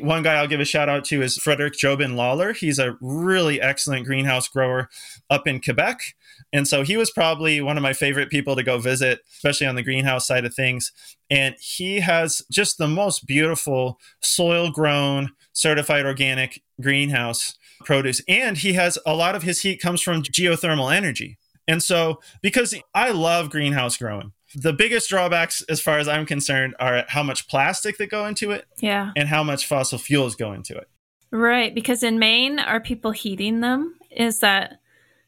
One 0.00 0.22
guy 0.22 0.34
I'll 0.34 0.46
give 0.46 0.60
a 0.60 0.64
shout 0.64 0.88
out 0.88 1.04
to 1.06 1.22
is 1.22 1.36
Frederick 1.36 1.74
Jobin 1.74 2.14
Lawler. 2.14 2.52
He's 2.52 2.78
a 2.78 2.96
really 3.00 3.60
excellent 3.60 4.06
greenhouse 4.06 4.48
grower 4.48 4.88
up 5.28 5.46
in 5.46 5.60
Quebec. 5.60 6.14
And 6.52 6.68
so 6.68 6.82
he 6.82 6.96
was 6.96 7.10
probably 7.10 7.60
one 7.60 7.76
of 7.76 7.82
my 7.82 7.92
favorite 7.92 8.30
people 8.30 8.54
to 8.56 8.62
go 8.62 8.78
visit, 8.78 9.20
especially 9.34 9.66
on 9.66 9.74
the 9.74 9.82
greenhouse 9.82 10.26
side 10.26 10.44
of 10.44 10.54
things. 10.54 10.92
And 11.28 11.56
he 11.58 12.00
has 12.00 12.42
just 12.50 12.78
the 12.78 12.88
most 12.88 13.26
beautiful 13.26 13.98
soil 14.20 14.70
grown, 14.70 15.30
certified 15.52 16.06
organic 16.06 16.62
greenhouse 16.80 17.56
produce. 17.84 18.22
And 18.28 18.56
he 18.56 18.74
has 18.74 18.98
a 19.04 19.14
lot 19.14 19.34
of 19.34 19.42
his 19.42 19.62
heat 19.62 19.80
comes 19.80 20.00
from 20.00 20.22
geothermal 20.22 20.94
energy. 20.94 21.38
And 21.68 21.82
so, 21.82 22.20
because 22.42 22.74
I 22.94 23.10
love 23.10 23.50
greenhouse 23.50 23.96
growing, 23.96 24.32
the 24.54 24.72
biggest 24.72 25.08
drawbacks, 25.08 25.62
as 25.68 25.80
far 25.80 25.98
as 25.98 26.08
I'm 26.08 26.26
concerned, 26.26 26.74
are 26.78 27.04
how 27.08 27.22
much 27.22 27.48
plastic 27.48 27.98
that 27.98 28.10
go 28.10 28.26
into 28.26 28.52
it, 28.52 28.66
yeah, 28.78 29.12
and 29.16 29.28
how 29.28 29.42
much 29.42 29.66
fossil 29.66 29.98
fuels 29.98 30.34
go 30.36 30.52
into 30.52 30.76
it. 30.76 30.88
Right, 31.30 31.74
because 31.74 32.02
in 32.02 32.18
Maine, 32.18 32.58
are 32.58 32.80
people 32.80 33.10
heating 33.10 33.60
them? 33.60 33.96
Is 34.10 34.40
that 34.40 34.80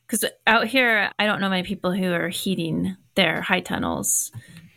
because 0.07 0.25
out 0.47 0.67
here, 0.67 1.11
I 1.19 1.27
don't 1.27 1.41
know 1.41 1.51
many 1.51 1.65
people 1.65 1.93
who 1.93 2.13
are 2.13 2.29
heating 2.29 2.97
their 3.15 3.43
high 3.43 3.61
tunnels 3.61 4.33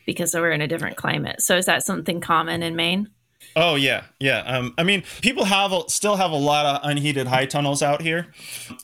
because 0.06 0.34
we're 0.34 0.52
in 0.52 0.62
a 0.62 0.68
different 0.68 0.98
climate. 0.98 1.42
So 1.42 1.56
is 1.56 1.68
that 1.68 1.84
something 1.84 2.20
common 2.20 2.64
in 2.64 2.76
Maine? 2.76 3.10
Oh 3.56 3.76
yeah, 3.76 4.04
yeah. 4.20 4.40
Um, 4.40 4.74
I 4.78 4.84
mean, 4.84 5.04
people 5.22 5.46
have 5.46 5.74
still 5.88 6.16
have 6.16 6.32
a 6.32 6.36
lot 6.36 6.66
of 6.66 6.82
unheated 6.84 7.28
high 7.28 7.46
tunnels 7.46 7.82
out 7.82 8.02
here. 8.02 8.28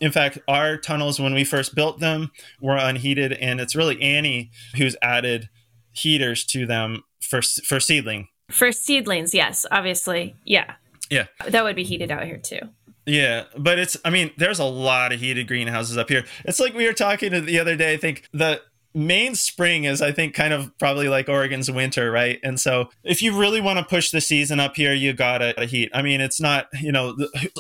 In 0.02 0.12
fact, 0.12 0.40
our 0.48 0.78
tunnels 0.78 1.20
when 1.20 1.34
we 1.34 1.44
first 1.44 1.76
built 1.76 2.00
them 2.00 2.32
were 2.62 2.78
unheated, 2.78 3.34
and 3.34 3.60
it's 3.60 3.76
really 3.76 4.02
Annie 4.02 4.52
who's 4.76 4.96
added 5.02 5.50
heaters 5.92 6.46
to 6.48 6.66
them 6.66 7.04
for 7.22 7.42
for 7.42 7.80
seedling. 7.80 8.28
For 8.52 8.72
seedlings, 8.72 9.34
yes, 9.34 9.66
obviously, 9.72 10.36
yeah, 10.46 10.76
yeah. 11.10 11.26
That 11.48 11.64
would 11.64 11.76
be 11.76 11.84
heated 11.84 12.12
out 12.12 12.24
here 12.24 12.38
too. 12.38 12.60
Yeah, 13.06 13.46
but 13.58 13.80
it's 13.80 13.96
I 14.04 14.10
mean, 14.10 14.32
there's 14.38 14.60
a 14.60 14.66
lot 14.66 15.14
of 15.14 15.22
heated 15.22 15.48
greenhouses 15.48 15.98
up 15.98 16.10
here. 16.10 16.26
It's 16.44 16.60
like 16.60 16.74
we 16.74 16.86
were 16.86 16.94
talking 16.94 17.46
the 17.46 17.60
other 17.60 17.78
day, 17.78 17.94
I 17.94 17.98
think 17.98 18.28
the 18.34 18.62
Maine 18.98 19.36
spring 19.36 19.84
is, 19.84 20.02
I 20.02 20.12
think, 20.12 20.34
kind 20.34 20.54
of 20.54 20.76
probably 20.80 21.08
like 21.08 21.30
Oregon's 21.30 21.70
winter, 21.70 22.10
right? 22.12 22.40
And 22.42 22.60
so, 22.60 22.90
if 23.04 23.22
you 23.22 23.38
really 23.38 23.62
want 23.62 23.78
to 23.78 23.86
push 23.86 24.10
the 24.10 24.20
season 24.20 24.60
up 24.60 24.76
here, 24.76 24.92
you 24.92 25.14
gotta 25.14 25.54
heat. 25.66 25.92
I 25.94 26.02
mean, 26.02 26.20
it's 26.20 26.42
not, 26.42 26.68
you 26.82 26.92
know, 26.92 27.16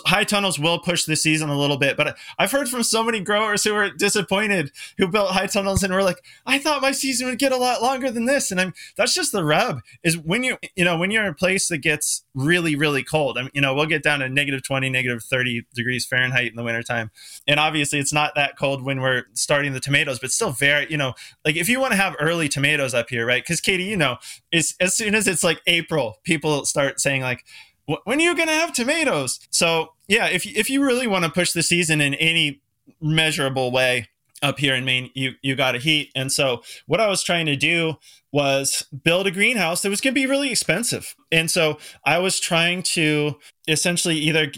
high 0.07 0.23
tunnels 0.23 0.57
will 0.57 0.79
push 0.79 1.05
the 1.05 1.15
season 1.15 1.49
a 1.49 1.57
little 1.57 1.77
bit, 1.77 1.95
but 1.95 2.17
I've 2.39 2.51
heard 2.51 2.69
from 2.69 2.81
so 2.81 3.03
many 3.03 3.19
growers 3.19 3.63
who 3.63 3.75
are 3.75 3.91
disappointed 3.91 4.71
who 4.97 5.07
built 5.07 5.29
high 5.29 5.45
tunnels 5.45 5.83
and 5.83 5.93
were 5.93 6.01
like, 6.01 6.23
I 6.47 6.57
thought 6.57 6.81
my 6.81 6.91
season 6.91 7.27
would 7.27 7.37
get 7.37 7.51
a 7.51 7.57
lot 7.57 7.83
longer 7.83 8.09
than 8.09 8.25
this. 8.25 8.49
And 8.49 8.59
I'm 8.59 8.73
that's 8.95 9.13
just 9.13 9.31
the 9.31 9.43
rub 9.43 9.81
is 10.03 10.17
when 10.17 10.43
you, 10.43 10.57
you 10.75 10.85
know, 10.85 10.97
when 10.97 11.11
you're 11.11 11.23
in 11.23 11.29
a 11.29 11.35
place 11.35 11.67
that 11.67 11.79
gets 11.79 12.23
really, 12.33 12.75
really 12.75 13.03
cold. 13.03 13.37
I 13.37 13.41
mean, 13.43 13.51
you 13.53 13.61
know, 13.61 13.73
we'll 13.73 13.85
get 13.85 14.03
down 14.03 14.19
to 14.19 14.29
negative 14.29 14.63
20, 14.63 14.89
negative 14.89 15.23
30 15.23 15.65
degrees 15.73 16.05
Fahrenheit 16.05 16.49
in 16.49 16.55
the 16.55 16.63
wintertime. 16.63 17.11
And 17.47 17.59
obviously, 17.59 17.99
it's 17.99 18.13
not 18.13 18.35
that 18.35 18.57
cold 18.57 18.83
when 18.83 19.01
we're 19.01 19.25
starting 19.33 19.73
the 19.73 19.79
tomatoes, 19.79 20.19
but 20.19 20.31
still 20.31 20.51
very, 20.51 20.87
you 20.89 20.97
know, 20.97 21.13
like 21.45 21.55
if 21.55 21.69
you 21.69 21.79
want 21.79 21.91
to 21.91 21.97
have 21.97 22.15
early 22.19 22.49
tomatoes 22.49 22.93
up 22.93 23.09
here, 23.09 23.25
right? 23.25 23.43
Because 23.43 23.61
Katie, 23.61 23.83
you 23.83 23.97
know, 23.97 24.17
is 24.51 24.75
as 24.79 24.95
soon 24.95 25.15
as 25.15 25.27
it's 25.27 25.43
like 25.43 25.61
April, 25.67 26.15
people 26.23 26.65
start 26.65 26.99
saying 26.99 27.21
like, 27.21 27.45
"When 27.85 28.19
are 28.19 28.23
you 28.23 28.35
going 28.35 28.47
to 28.47 28.53
have 28.53 28.73
tomatoes?" 28.73 29.39
So 29.49 29.93
yeah, 30.07 30.27
if 30.27 30.45
if 30.45 30.69
you 30.69 30.83
really 30.83 31.07
want 31.07 31.25
to 31.25 31.31
push 31.31 31.51
the 31.51 31.63
season 31.63 32.01
in 32.01 32.13
any 32.15 32.61
measurable 33.01 33.71
way, 33.71 34.07
up 34.41 34.59
here 34.59 34.75
in 34.75 34.85
Maine, 34.85 35.09
you 35.13 35.33
you 35.41 35.55
got 35.55 35.71
to 35.73 35.79
heat. 35.79 36.11
And 36.15 36.31
so 36.31 36.61
what 36.85 37.01
I 37.01 37.07
was 37.07 37.23
trying 37.23 37.45
to 37.47 37.55
do 37.55 37.95
was 38.31 38.85
build 39.03 39.27
a 39.27 39.31
greenhouse 39.31 39.81
that 39.81 39.89
was 39.89 40.01
going 40.01 40.13
to 40.13 40.19
be 40.19 40.27
really 40.27 40.51
expensive. 40.51 41.15
And 41.31 41.49
so 41.49 41.79
I 42.05 42.19
was 42.19 42.39
trying 42.39 42.83
to 42.83 43.37
essentially 43.67 44.15
either 44.15 44.51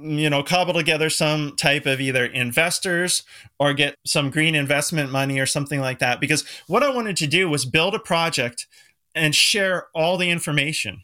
you 0.00 0.30
know 0.30 0.42
cobble 0.42 0.74
together 0.74 1.10
some 1.10 1.56
type 1.56 1.86
of 1.86 2.00
either 2.00 2.24
investors 2.24 3.22
or 3.58 3.74
get 3.74 3.94
some 4.06 4.30
green 4.30 4.54
investment 4.54 5.10
money 5.10 5.38
or 5.38 5.46
something 5.46 5.80
like 5.80 5.98
that 5.98 6.20
because 6.20 6.44
what 6.66 6.82
I 6.82 6.90
wanted 6.90 7.16
to 7.18 7.26
do 7.26 7.48
was 7.48 7.64
build 7.64 7.94
a 7.94 7.98
project 7.98 8.66
and 9.14 9.34
share 9.34 9.88
all 9.94 10.16
the 10.16 10.30
information 10.30 11.02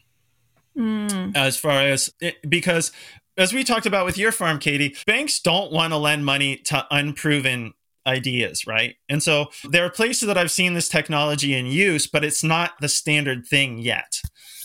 mm. 0.77 1.35
as 1.35 1.57
far 1.57 1.81
as 1.81 2.13
it, 2.21 2.37
because 2.47 2.91
as 3.37 3.51
we 3.51 3.63
talked 3.63 3.85
about 3.85 4.05
with 4.05 4.17
your 4.17 4.31
farm 4.31 4.59
katie 4.59 4.95
banks 5.05 5.39
don't 5.39 5.71
want 5.71 5.91
to 5.91 5.97
lend 5.97 6.25
money 6.25 6.57
to 6.57 6.85
unproven 6.91 7.73
ideas, 8.07 8.67
right? 8.67 8.95
And 9.09 9.21
so 9.23 9.47
there 9.69 9.85
are 9.85 9.89
places 9.89 10.27
that 10.27 10.37
I've 10.37 10.51
seen 10.51 10.73
this 10.73 10.89
technology 10.89 11.53
in 11.53 11.65
use, 11.65 12.07
but 12.07 12.23
it's 12.23 12.43
not 12.43 12.73
the 12.79 12.89
standard 12.89 13.45
thing 13.45 13.79
yet 13.79 14.21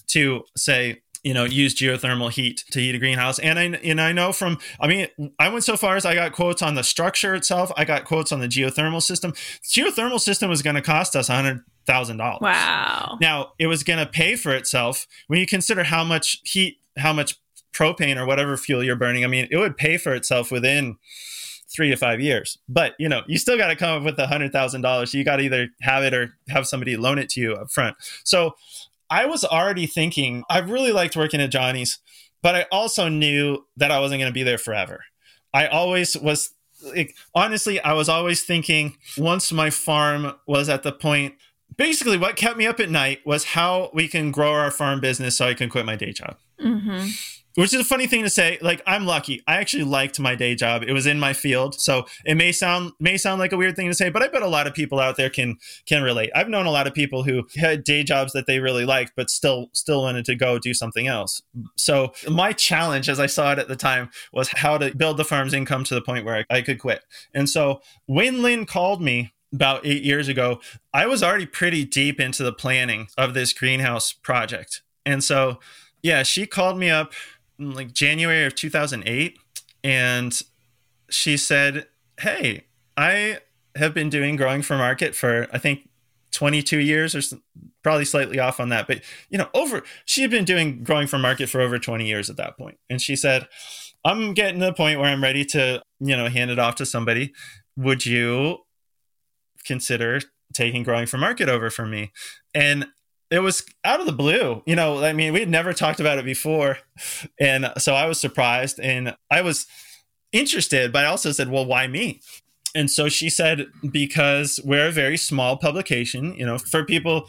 to 0.08 0.44
say, 0.56 1.02
you 1.22 1.34
know, 1.34 1.44
use 1.44 1.74
geothermal 1.74 2.30
heat 2.30 2.64
to 2.70 2.80
heat 2.80 2.94
a 2.94 2.98
greenhouse. 2.98 3.38
And 3.38 3.58
I 3.58 3.64
and 3.64 4.00
I 4.00 4.12
know 4.12 4.32
from 4.32 4.58
I 4.80 4.86
mean, 4.86 5.08
I 5.38 5.48
went 5.48 5.64
so 5.64 5.76
far 5.76 5.96
as 5.96 6.06
I 6.06 6.14
got 6.14 6.32
quotes 6.32 6.62
on 6.62 6.74
the 6.74 6.82
structure 6.82 7.34
itself, 7.34 7.70
I 7.76 7.84
got 7.84 8.04
quotes 8.04 8.32
on 8.32 8.40
the 8.40 8.48
geothermal 8.48 9.02
system. 9.02 9.32
The 9.32 9.82
geothermal 9.82 10.20
system 10.20 10.48
was 10.48 10.62
going 10.62 10.76
to 10.76 10.82
cost 10.82 11.14
us 11.16 11.28
a 11.28 11.34
hundred 11.34 11.62
thousand 11.86 12.18
dollars. 12.18 12.40
Wow. 12.42 13.18
Now 13.20 13.52
it 13.58 13.66
was 13.66 13.82
going 13.82 13.98
to 13.98 14.10
pay 14.10 14.36
for 14.36 14.54
itself 14.54 15.06
when 15.26 15.40
you 15.40 15.46
consider 15.46 15.84
how 15.84 16.04
much 16.04 16.40
heat, 16.44 16.78
how 16.96 17.12
much 17.12 17.38
propane 17.72 18.16
or 18.16 18.26
whatever 18.26 18.56
fuel 18.56 18.82
you're 18.82 18.96
burning. 18.96 19.24
I 19.24 19.28
mean, 19.28 19.46
it 19.50 19.56
would 19.56 19.76
pay 19.76 19.96
for 19.96 20.14
itself 20.14 20.50
within 20.50 20.96
three 21.72 21.90
to 21.90 21.96
five 21.96 22.20
years. 22.20 22.58
But 22.68 22.94
you 22.98 23.08
know, 23.08 23.22
you 23.26 23.38
still 23.38 23.56
got 23.56 23.68
to 23.68 23.76
come 23.76 23.98
up 23.98 24.04
with 24.04 24.18
a 24.18 24.26
hundred 24.26 24.52
thousand 24.52 24.80
dollars. 24.80 25.14
You 25.14 25.24
got 25.24 25.36
to 25.36 25.42
either 25.42 25.68
have 25.82 26.02
it 26.02 26.14
or 26.14 26.34
have 26.48 26.66
somebody 26.66 26.96
loan 26.96 27.18
it 27.18 27.28
to 27.30 27.40
you 27.40 27.54
up 27.54 27.70
front. 27.70 27.96
So 28.24 28.54
I 29.10 29.26
was 29.26 29.44
already 29.44 29.86
thinking 29.86 30.44
I 30.48 30.58
really 30.58 30.92
liked 30.92 31.16
working 31.16 31.40
at 31.40 31.50
Johnny's, 31.50 31.98
but 32.42 32.54
I 32.54 32.66
also 32.70 33.08
knew 33.08 33.66
that 33.76 33.90
I 33.90 34.00
wasn't 34.00 34.20
going 34.20 34.30
to 34.30 34.34
be 34.34 34.42
there 34.42 34.58
forever. 34.58 35.04
I 35.52 35.66
always 35.66 36.16
was 36.16 36.52
like, 36.82 37.14
honestly, 37.34 37.80
I 37.80 37.92
was 37.92 38.08
always 38.08 38.44
thinking 38.44 38.96
once 39.18 39.52
my 39.52 39.70
farm 39.70 40.34
was 40.46 40.68
at 40.68 40.82
the 40.82 40.92
point. 40.92 41.34
Basically, 41.76 42.18
what 42.18 42.36
kept 42.36 42.56
me 42.56 42.66
up 42.66 42.80
at 42.80 42.90
night 42.90 43.20
was 43.24 43.44
how 43.44 43.90
we 43.92 44.08
can 44.08 44.30
grow 44.30 44.52
our 44.52 44.70
farm 44.70 45.00
business 45.00 45.36
so 45.36 45.46
I 45.46 45.54
can 45.54 45.68
quit 45.68 45.86
my 45.86 45.96
day 45.96 46.12
job. 46.12 46.36
Mm-hmm 46.60 47.08
which 47.54 47.74
is 47.74 47.80
a 47.80 47.84
funny 47.84 48.06
thing 48.06 48.22
to 48.22 48.30
say. 48.30 48.58
Like 48.60 48.82
i'm 48.86 49.06
lucky. 49.06 49.42
I 49.46 49.56
actually 49.56 49.84
liked 49.84 50.18
my 50.20 50.34
day 50.34 50.54
job. 50.54 50.82
It 50.82 50.92
was 50.92 51.06
in 51.06 51.18
my 51.18 51.32
field. 51.32 51.80
So 51.80 52.06
it 52.24 52.36
may 52.36 52.52
sound 52.52 52.92
may 53.00 53.16
sound 53.16 53.40
like 53.40 53.52
a 53.52 53.56
weird 53.56 53.76
thing 53.76 53.88
to 53.88 53.94
say 53.94 54.08
but 54.08 54.22
i 54.22 54.28
bet 54.28 54.42
a 54.42 54.48
lot 54.48 54.66
of 54.66 54.74
people 54.74 54.98
out 54.98 55.16
there 55.16 55.30
can 55.30 55.56
can 55.86 56.02
relate. 56.02 56.30
I've 56.34 56.48
known 56.48 56.66
a 56.66 56.70
lot 56.70 56.86
of 56.86 56.94
people 56.94 57.22
who 57.22 57.46
had 57.56 57.84
day 57.84 58.02
jobs 58.02 58.32
that 58.32 58.46
they 58.46 58.60
really 58.60 58.84
liked 58.84 59.12
but 59.16 59.30
still 59.30 59.70
still 59.72 60.02
wanted 60.02 60.24
to 60.26 60.34
go 60.34 60.58
do 60.58 60.74
something 60.74 61.06
else. 61.06 61.42
So 61.76 62.12
my 62.28 62.52
challenge 62.52 63.08
as 63.08 63.20
i 63.20 63.26
saw 63.26 63.52
it 63.52 63.58
at 63.58 63.68
the 63.68 63.76
time 63.76 64.10
was 64.32 64.48
how 64.48 64.78
to 64.78 64.94
build 64.94 65.16
the 65.16 65.24
farm's 65.24 65.54
income 65.54 65.84
to 65.84 65.94
the 65.94 66.02
point 66.02 66.24
where 66.24 66.44
i, 66.50 66.56
I 66.56 66.62
could 66.62 66.78
quit. 66.78 67.04
And 67.34 67.48
so 67.48 67.80
when 68.06 68.42
lynn 68.42 68.66
called 68.66 69.02
me 69.02 69.32
about 69.52 69.84
eight 69.84 70.04
years 70.04 70.28
ago 70.28 70.60
i 70.94 71.06
was 71.06 71.22
already 71.22 71.46
pretty 71.46 71.84
deep 71.84 72.20
into 72.20 72.42
the 72.42 72.52
planning 72.52 73.08
of 73.18 73.34
this 73.34 73.52
greenhouse 73.52 74.12
project. 74.12 74.82
And 75.04 75.24
so 75.24 75.58
yeah 76.02 76.22
she 76.22 76.46
called 76.46 76.78
me 76.78 76.88
up 76.90 77.12
like 77.60 77.92
January 77.92 78.44
of 78.44 78.54
2008 78.54 79.38
and 79.84 80.40
she 81.10 81.36
said, 81.36 81.86
"Hey, 82.18 82.64
I 82.96 83.38
have 83.76 83.94
been 83.94 84.08
doing 84.08 84.36
growing 84.36 84.62
for 84.62 84.76
market 84.76 85.14
for 85.14 85.46
I 85.52 85.58
think 85.58 85.88
22 86.32 86.78
years 86.78 87.14
or 87.14 87.20
probably 87.82 88.04
slightly 88.04 88.38
off 88.38 88.60
on 88.60 88.68
that, 88.70 88.86
but 88.86 89.02
you 89.28 89.38
know, 89.38 89.48
over 89.54 89.82
she 90.04 90.22
had 90.22 90.30
been 90.30 90.44
doing 90.44 90.82
growing 90.82 91.06
for 91.06 91.18
market 91.18 91.48
for 91.48 91.60
over 91.60 91.78
20 91.78 92.06
years 92.06 92.30
at 92.30 92.36
that 92.36 92.56
point. 92.56 92.78
And 92.88 93.00
she 93.00 93.16
said, 93.16 93.46
"I'm 94.04 94.34
getting 94.34 94.60
to 94.60 94.66
the 94.66 94.72
point 94.72 94.98
where 94.98 95.10
I'm 95.10 95.22
ready 95.22 95.44
to, 95.46 95.82
you 96.00 96.16
know, 96.16 96.28
hand 96.28 96.50
it 96.50 96.58
off 96.58 96.76
to 96.76 96.86
somebody. 96.86 97.32
Would 97.76 98.06
you 98.06 98.58
consider 99.64 100.20
taking 100.54 100.82
growing 100.82 101.06
for 101.06 101.18
market 101.18 101.48
over 101.48 101.70
from 101.70 101.90
me?" 101.90 102.12
And 102.54 102.86
it 103.30 103.40
was 103.40 103.64
out 103.84 104.00
of 104.00 104.06
the 104.06 104.12
blue. 104.12 104.62
You 104.66 104.76
know, 104.76 105.02
I 105.04 105.12
mean, 105.12 105.32
we 105.32 105.40
had 105.40 105.48
never 105.48 105.72
talked 105.72 106.00
about 106.00 106.18
it 106.18 106.24
before. 106.24 106.78
And 107.38 107.72
so 107.78 107.94
I 107.94 108.06
was 108.06 108.20
surprised 108.20 108.80
and 108.80 109.16
I 109.30 109.42
was 109.42 109.66
interested, 110.32 110.92
but 110.92 111.04
I 111.04 111.08
also 111.08 111.32
said, 111.32 111.48
well, 111.48 111.64
why 111.64 111.86
me? 111.86 112.20
And 112.74 112.90
so 112.90 113.08
she 113.08 113.30
said, 113.30 113.66
because 113.90 114.60
we're 114.64 114.86
a 114.86 114.92
very 114.92 115.16
small 115.16 115.56
publication, 115.56 116.34
you 116.34 116.46
know, 116.46 116.58
for 116.58 116.84
people 116.84 117.28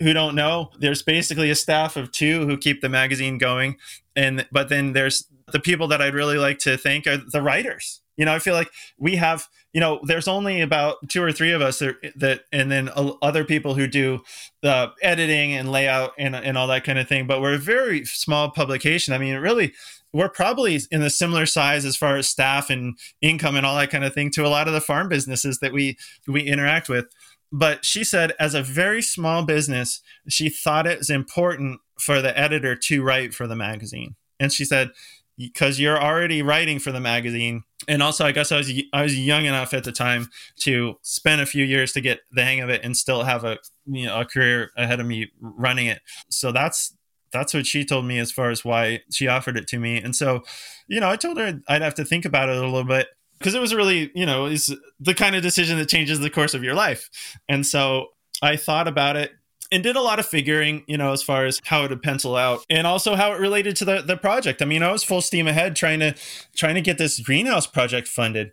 who 0.00 0.12
don't 0.12 0.34
know, 0.34 0.70
there's 0.80 1.02
basically 1.02 1.50
a 1.50 1.54
staff 1.54 1.96
of 1.96 2.10
two 2.10 2.46
who 2.46 2.56
keep 2.56 2.80
the 2.80 2.88
magazine 2.88 3.38
going. 3.38 3.76
And, 4.16 4.46
but 4.50 4.68
then 4.68 4.92
there's 4.92 5.26
the 5.52 5.60
people 5.60 5.88
that 5.88 6.00
I'd 6.00 6.14
really 6.14 6.38
like 6.38 6.58
to 6.60 6.76
thank 6.76 7.06
are 7.06 7.18
the 7.18 7.42
writers. 7.42 8.00
You 8.16 8.24
know, 8.24 8.34
I 8.34 8.38
feel 8.38 8.54
like 8.54 8.70
we 8.98 9.16
have 9.16 9.46
you 9.72 9.80
know, 9.80 10.00
there's 10.04 10.28
only 10.28 10.60
about 10.60 10.96
two 11.08 11.22
or 11.22 11.32
three 11.32 11.52
of 11.52 11.60
us 11.60 11.78
that, 11.80 11.96
that 12.16 12.42
and 12.52 12.70
then 12.70 12.88
uh, 12.88 13.12
other 13.20 13.44
people 13.44 13.74
who 13.74 13.86
do 13.86 14.20
the 14.62 14.92
editing 15.02 15.54
and 15.54 15.70
layout 15.70 16.12
and, 16.18 16.34
and 16.34 16.56
all 16.56 16.66
that 16.68 16.84
kind 16.84 16.98
of 16.98 17.08
thing. 17.08 17.26
But 17.26 17.40
we're 17.40 17.54
a 17.54 17.58
very 17.58 18.04
small 18.04 18.50
publication. 18.50 19.12
I 19.12 19.18
mean, 19.18 19.36
really, 19.36 19.74
we're 20.12 20.30
probably 20.30 20.80
in 20.90 21.02
a 21.02 21.10
similar 21.10 21.44
size 21.44 21.84
as 21.84 21.96
far 21.96 22.16
as 22.16 22.28
staff 22.28 22.70
and 22.70 22.98
income 23.20 23.56
and 23.56 23.66
all 23.66 23.76
that 23.76 23.90
kind 23.90 24.04
of 24.04 24.14
thing 24.14 24.30
to 24.32 24.46
a 24.46 24.48
lot 24.48 24.68
of 24.68 24.74
the 24.74 24.80
farm 24.80 25.08
businesses 25.08 25.58
that 25.58 25.72
we 25.72 25.98
we 26.26 26.42
interact 26.42 26.88
with. 26.88 27.06
But 27.52 27.84
she 27.84 28.04
said, 28.04 28.32
as 28.38 28.54
a 28.54 28.62
very 28.62 29.02
small 29.02 29.44
business, 29.44 30.00
she 30.28 30.48
thought 30.48 30.86
it 30.86 30.98
was 30.98 31.10
important 31.10 31.80
for 31.98 32.20
the 32.20 32.38
editor 32.38 32.74
to 32.74 33.02
write 33.02 33.34
for 33.34 33.46
the 33.46 33.56
magazine. 33.56 34.16
And 34.40 34.52
she 34.52 34.64
said, 34.64 34.90
because 35.38 35.78
you're 35.78 35.98
already 35.98 36.42
writing 36.42 36.78
for 36.80 36.92
the 36.92 37.00
magazine. 37.00 37.62
And 37.86 38.02
also 38.02 38.26
i 38.26 38.32
guess 38.32 38.52
i 38.52 38.56
was 38.56 38.70
i 38.92 39.02
was 39.02 39.18
young 39.18 39.46
enough 39.46 39.72
at 39.72 39.84
the 39.84 39.92
time 39.92 40.28
to 40.60 40.96
spend 41.02 41.40
a 41.40 41.46
few 41.46 41.64
years 41.64 41.92
to 41.92 42.00
get 42.00 42.20
the 42.32 42.42
hang 42.42 42.60
of 42.60 42.68
it 42.68 42.82
and 42.84 42.96
still 42.96 43.22
have 43.22 43.44
a 43.44 43.58
you 43.86 44.04
know 44.04 44.20
a 44.20 44.24
career 44.24 44.72
ahead 44.76 45.00
of 45.00 45.06
me 45.06 45.30
running 45.40 45.86
it. 45.86 46.02
So 46.28 46.52
that's 46.52 46.94
that's 47.32 47.54
what 47.54 47.66
she 47.66 47.84
told 47.84 48.04
me 48.04 48.18
as 48.18 48.32
far 48.32 48.50
as 48.50 48.64
why 48.64 49.00
she 49.12 49.28
offered 49.28 49.56
it 49.56 49.68
to 49.68 49.78
me. 49.78 50.02
And 50.02 50.14
so 50.14 50.42
you 50.88 51.00
know 51.00 51.08
i 51.08 51.16
told 51.16 51.38
her 51.38 51.60
i'd 51.68 51.82
have 51.82 51.94
to 51.94 52.04
think 52.04 52.24
about 52.24 52.48
it 52.48 52.56
a 52.56 52.60
little 52.60 52.84
bit 52.84 53.06
because 53.38 53.54
it 53.54 53.60
was 53.60 53.74
really 53.74 54.10
you 54.14 54.26
know 54.26 54.46
is 54.46 54.74
the 54.98 55.14
kind 55.14 55.36
of 55.36 55.42
decision 55.42 55.78
that 55.78 55.88
changes 55.88 56.18
the 56.18 56.30
course 56.30 56.54
of 56.54 56.64
your 56.64 56.74
life. 56.74 57.08
And 57.48 57.64
so 57.64 58.08
i 58.42 58.56
thought 58.56 58.88
about 58.88 59.16
it 59.16 59.32
and 59.70 59.82
did 59.82 59.96
a 59.96 60.00
lot 60.00 60.18
of 60.18 60.26
figuring, 60.26 60.84
you 60.86 60.96
know, 60.96 61.12
as 61.12 61.22
far 61.22 61.44
as 61.44 61.60
how 61.64 61.84
it 61.84 61.90
would 61.90 62.02
pencil 62.02 62.36
out 62.36 62.64
and 62.70 62.86
also 62.86 63.14
how 63.14 63.32
it 63.32 63.40
related 63.40 63.76
to 63.76 63.84
the, 63.84 64.02
the 64.02 64.16
project. 64.16 64.62
I 64.62 64.64
mean, 64.64 64.82
I 64.82 64.92
was 64.92 65.04
full 65.04 65.20
steam 65.20 65.46
ahead 65.46 65.76
trying 65.76 66.00
to 66.00 66.14
trying 66.54 66.74
to 66.74 66.80
get 66.80 66.98
this 66.98 67.20
greenhouse 67.20 67.66
project 67.66 68.08
funded. 68.08 68.52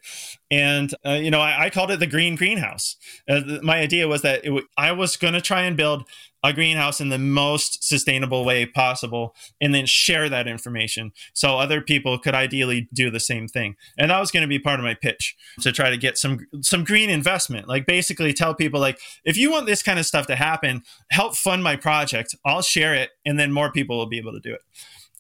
And, 0.52 0.94
uh, 1.06 1.14
you 1.14 1.32
know, 1.32 1.42
I, 1.42 1.66
I, 1.66 1.70
called 1.72 1.90
it 1.90 2.00
the 2.00 2.06
green 2.06 2.36
greenhouse. 2.36 2.98
Uh, 3.28 3.42
my 3.64 3.80
idea 3.80 4.08
was 4.08 4.22
that 4.22 4.44
w- 4.44 4.68
I 4.78 4.92
was 4.92 5.18
going 5.18 5.34
to 5.34 5.42
try 5.42 5.64
and 5.64 5.76
build 5.76 6.08
a 6.44 6.54
greenhouse 6.54 7.02
in 7.02 7.10
the 7.10 7.18
most 7.18 7.84
sustainable 7.84 8.46
way 8.46 8.68
possible 8.68 9.36
and 9.60 9.74
then 9.74 9.88
share 9.88 10.30
that 10.30 10.48
information 10.48 11.12
so 11.34 11.58
other 11.58 11.82
people 11.82 12.20
could 12.20 12.36
ideally 12.36 12.88
do 12.94 13.10
the 13.10 13.20
same 13.20 13.48
thing. 13.48 13.76
And 13.98 14.12
that 14.12 14.20
was 14.20 14.30
going 14.30 14.42
to 14.42 14.48
be 14.48 14.60
part 14.60 14.80
of 14.80 14.84
my 14.84 14.94
pitch 14.94 15.36
to 15.62 15.72
try 15.72 15.90
to 15.90 15.98
get 15.98 16.20
some 16.20 16.46
some 16.62 16.84
green 16.84 17.10
investment. 17.10 17.68
Like 17.68 17.88
basically 17.88 18.32
tell 18.32 18.54
people 18.54 18.80
like 18.80 19.00
if 19.24 19.38
you 19.38 19.50
want 19.50 19.66
this 19.66 19.82
kind 19.82 19.98
of 19.98 20.06
stuff 20.06 20.28
to 20.28 20.36
happen 20.36 20.84
help 21.10 21.36
fund 21.36 21.64
my 21.64 21.76
project. 21.76 22.36
I'll 22.46 22.62
share 22.62 22.94
it 22.94 23.10
and 23.26 23.40
then 23.40 23.52
more 23.52 23.72
people 23.72 23.98
will 23.98 24.06
be 24.06 24.20
able 24.20 24.34
to 24.34 24.40
do 24.40 24.54
it. 24.54 24.62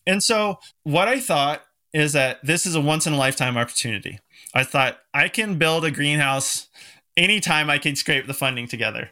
And 0.06 0.24
so 0.24 0.60
what 0.84 1.08
i 1.08 1.20
thought 1.20 1.64
is 1.94 2.14
that 2.14 2.40
this 2.44 2.66
is 2.66 2.76
a 2.76 2.82
once 2.82 3.08
in 3.08 3.14
a 3.14 3.18
lifetime 3.18 3.58
opportunity 3.58 4.20
i 4.56 4.64
thought 4.64 4.98
i 5.14 5.28
can 5.28 5.60
build 5.60 5.86
a 5.86 5.92
greenhouse 5.92 6.68
anytime 7.18 7.70
I 7.70 7.78
can 7.78 7.96
scrape 7.96 8.28
the 8.28 8.34
funding 8.34 8.68
together. 8.68 9.10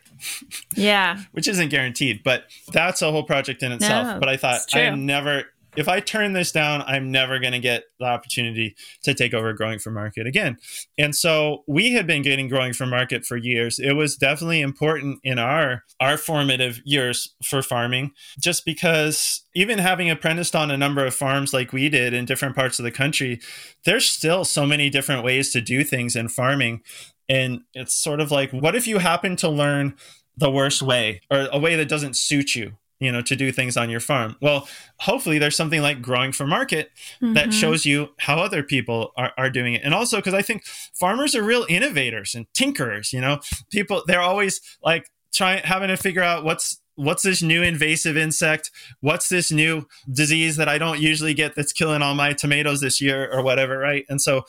Yeah. 0.75 1.21
Which 1.31 1.47
isn't 1.47 1.69
guaranteed, 1.69 2.23
but 2.23 2.45
that's 2.71 3.01
a 3.01 3.11
whole 3.11 3.23
project 3.23 3.63
in 3.63 3.71
itself. 3.71 4.07
No, 4.07 4.19
but 4.19 4.29
I 4.29 4.37
thought 4.37 4.61
I'm 4.73 5.05
never 5.05 5.45
if 5.75 5.87
I 5.87 5.99
turn 5.99 6.33
this 6.33 6.51
down, 6.51 6.83
I'm 6.83 7.11
never 7.11 7.39
going 7.39 7.53
to 7.53 7.59
get 7.59 7.83
the 7.99 8.05
opportunity 8.05 8.75
to 9.03 9.13
take 9.13 9.33
over 9.33 9.53
growing 9.53 9.79
for 9.79 9.91
market 9.91 10.27
again. 10.27 10.57
And 10.97 11.15
so 11.15 11.63
we 11.67 11.93
had 11.93 12.07
been 12.07 12.21
getting 12.21 12.47
growing 12.47 12.73
for 12.73 12.85
market 12.85 13.25
for 13.25 13.37
years. 13.37 13.79
It 13.79 13.93
was 13.93 14.15
definitely 14.15 14.61
important 14.61 15.19
in 15.23 15.39
our 15.39 15.83
our 15.99 16.17
formative 16.17 16.81
years 16.85 17.33
for 17.43 17.61
farming 17.61 18.11
just 18.39 18.65
because 18.65 19.45
even 19.55 19.79
having 19.79 20.09
apprenticed 20.09 20.55
on 20.55 20.71
a 20.71 20.77
number 20.77 21.05
of 21.05 21.13
farms 21.13 21.53
like 21.53 21.73
we 21.73 21.89
did 21.89 22.13
in 22.13 22.25
different 22.25 22.55
parts 22.55 22.79
of 22.79 22.83
the 22.83 22.91
country, 22.91 23.39
there's 23.85 24.09
still 24.09 24.45
so 24.45 24.65
many 24.65 24.89
different 24.89 25.23
ways 25.23 25.51
to 25.51 25.61
do 25.61 25.83
things 25.83 26.15
in 26.15 26.27
farming 26.27 26.81
and 27.29 27.61
it's 27.73 27.95
sort 27.95 28.19
of 28.19 28.31
like, 28.31 28.51
what 28.51 28.75
if 28.75 28.87
you 28.87 28.97
happen 28.97 29.35
to 29.37 29.49
learn 29.49 29.95
the 30.35 30.51
worst 30.51 30.81
way 30.81 31.21
or 31.31 31.47
a 31.51 31.59
way 31.59 31.75
that 31.75 31.87
doesn't 31.87 32.17
suit 32.17 32.55
you? 32.55 32.73
You 33.03 33.11
know 33.11 33.21
to 33.21 33.35
do 33.35 33.51
things 33.51 33.77
on 33.77 33.89
your 33.89 33.99
farm. 33.99 34.35
Well 34.41 34.67
hopefully 34.99 35.39
there's 35.39 35.55
something 35.55 35.81
like 35.81 36.01
growing 36.01 36.31
for 36.31 36.47
market 36.47 36.91
mm-hmm. 37.21 37.33
that 37.33 37.53
shows 37.53 37.85
you 37.85 38.09
how 38.17 38.37
other 38.37 38.63
people 38.63 39.11
are, 39.17 39.31
are 39.37 39.49
doing 39.49 39.73
it. 39.73 39.81
And 39.83 39.93
also 39.93 40.17
because 40.17 40.33
i 40.33 40.41
think 40.41 40.65
farmers 40.93 41.35
are 41.35 41.43
real 41.43 41.65
innovators 41.69 42.35
and 42.35 42.45
tinkerers 42.53 43.13
you 43.13 43.21
know? 43.21 43.39
People 43.71 44.03
they're 44.07 44.21
always 44.21 44.61
like 44.83 45.09
trying 45.33 45.63
having 45.63 45.89
to 45.89 45.97
figure 45.97 46.23
out 46.23 46.43
what's 46.43 46.79
what's 46.95 47.23
this 47.23 47.41
new 47.41 47.63
invasive 47.63 48.15
insect? 48.15 48.69
What's 49.01 49.27
this 49.27 49.51
new 49.51 49.87
disease 50.11 50.57
that 50.57 50.69
i 50.69 50.77
don't 50.77 50.99
usually 50.99 51.33
get 51.33 51.55
that's 51.55 51.73
killing 51.73 52.01
all 52.01 52.15
my 52.15 52.33
tomatoes 52.33 52.81
this 52.81 53.01
year 53.01 53.29
or 53.31 53.43
whatever 53.43 53.77
right? 53.77 54.05
And 54.09 54.21
so 54.21 54.43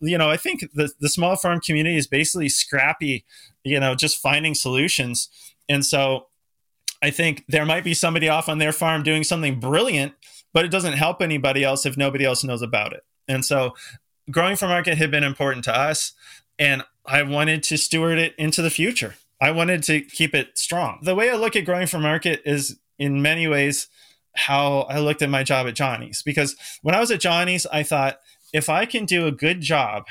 you 0.00 0.18
know 0.18 0.28
i 0.28 0.36
think 0.36 0.64
the, 0.74 0.90
the 1.00 1.08
small 1.08 1.36
farm 1.36 1.60
community 1.60 1.96
is 1.96 2.06
basically 2.06 2.48
scrappy 2.48 3.24
you 3.64 3.80
know 3.80 3.94
just 3.94 4.18
finding 4.18 4.54
solutions. 4.54 5.28
And 5.68 5.84
so 5.84 6.26
I 7.02 7.10
think 7.10 7.44
there 7.48 7.66
might 7.66 7.84
be 7.84 7.94
somebody 7.94 8.28
off 8.28 8.48
on 8.48 8.58
their 8.58 8.72
farm 8.72 9.02
doing 9.02 9.24
something 9.24 9.60
brilliant, 9.60 10.14
but 10.52 10.64
it 10.64 10.70
doesn't 10.70 10.94
help 10.94 11.20
anybody 11.20 11.64
else 11.64 11.84
if 11.84 11.96
nobody 11.96 12.24
else 12.24 12.44
knows 12.44 12.62
about 12.62 12.92
it. 12.92 13.02
And 13.28 13.44
so 13.44 13.74
growing 14.30 14.56
for 14.56 14.68
market 14.68 14.98
had 14.98 15.10
been 15.10 15.24
important 15.24 15.64
to 15.64 15.76
us. 15.76 16.12
And 16.58 16.84
I 17.04 17.22
wanted 17.22 17.62
to 17.64 17.76
steward 17.76 18.18
it 18.18 18.34
into 18.38 18.62
the 18.62 18.70
future. 18.70 19.16
I 19.40 19.50
wanted 19.50 19.82
to 19.84 20.00
keep 20.00 20.34
it 20.34 20.56
strong. 20.56 21.00
The 21.02 21.14
way 21.14 21.30
I 21.30 21.34
look 21.34 21.56
at 21.56 21.64
growing 21.64 21.86
for 21.86 21.98
market 21.98 22.42
is 22.44 22.78
in 22.98 23.20
many 23.20 23.46
ways 23.48 23.88
how 24.36 24.82
I 24.82 25.00
looked 25.00 25.22
at 25.22 25.30
my 25.30 25.42
job 25.42 25.66
at 25.66 25.74
Johnny's. 25.74 26.22
Because 26.22 26.56
when 26.82 26.94
I 26.94 27.00
was 27.00 27.10
at 27.10 27.20
Johnny's, 27.20 27.66
I 27.66 27.82
thought 27.82 28.18
if 28.52 28.68
I 28.68 28.86
can 28.86 29.04
do 29.04 29.26
a 29.26 29.32
good 29.32 29.60
job 29.60 30.04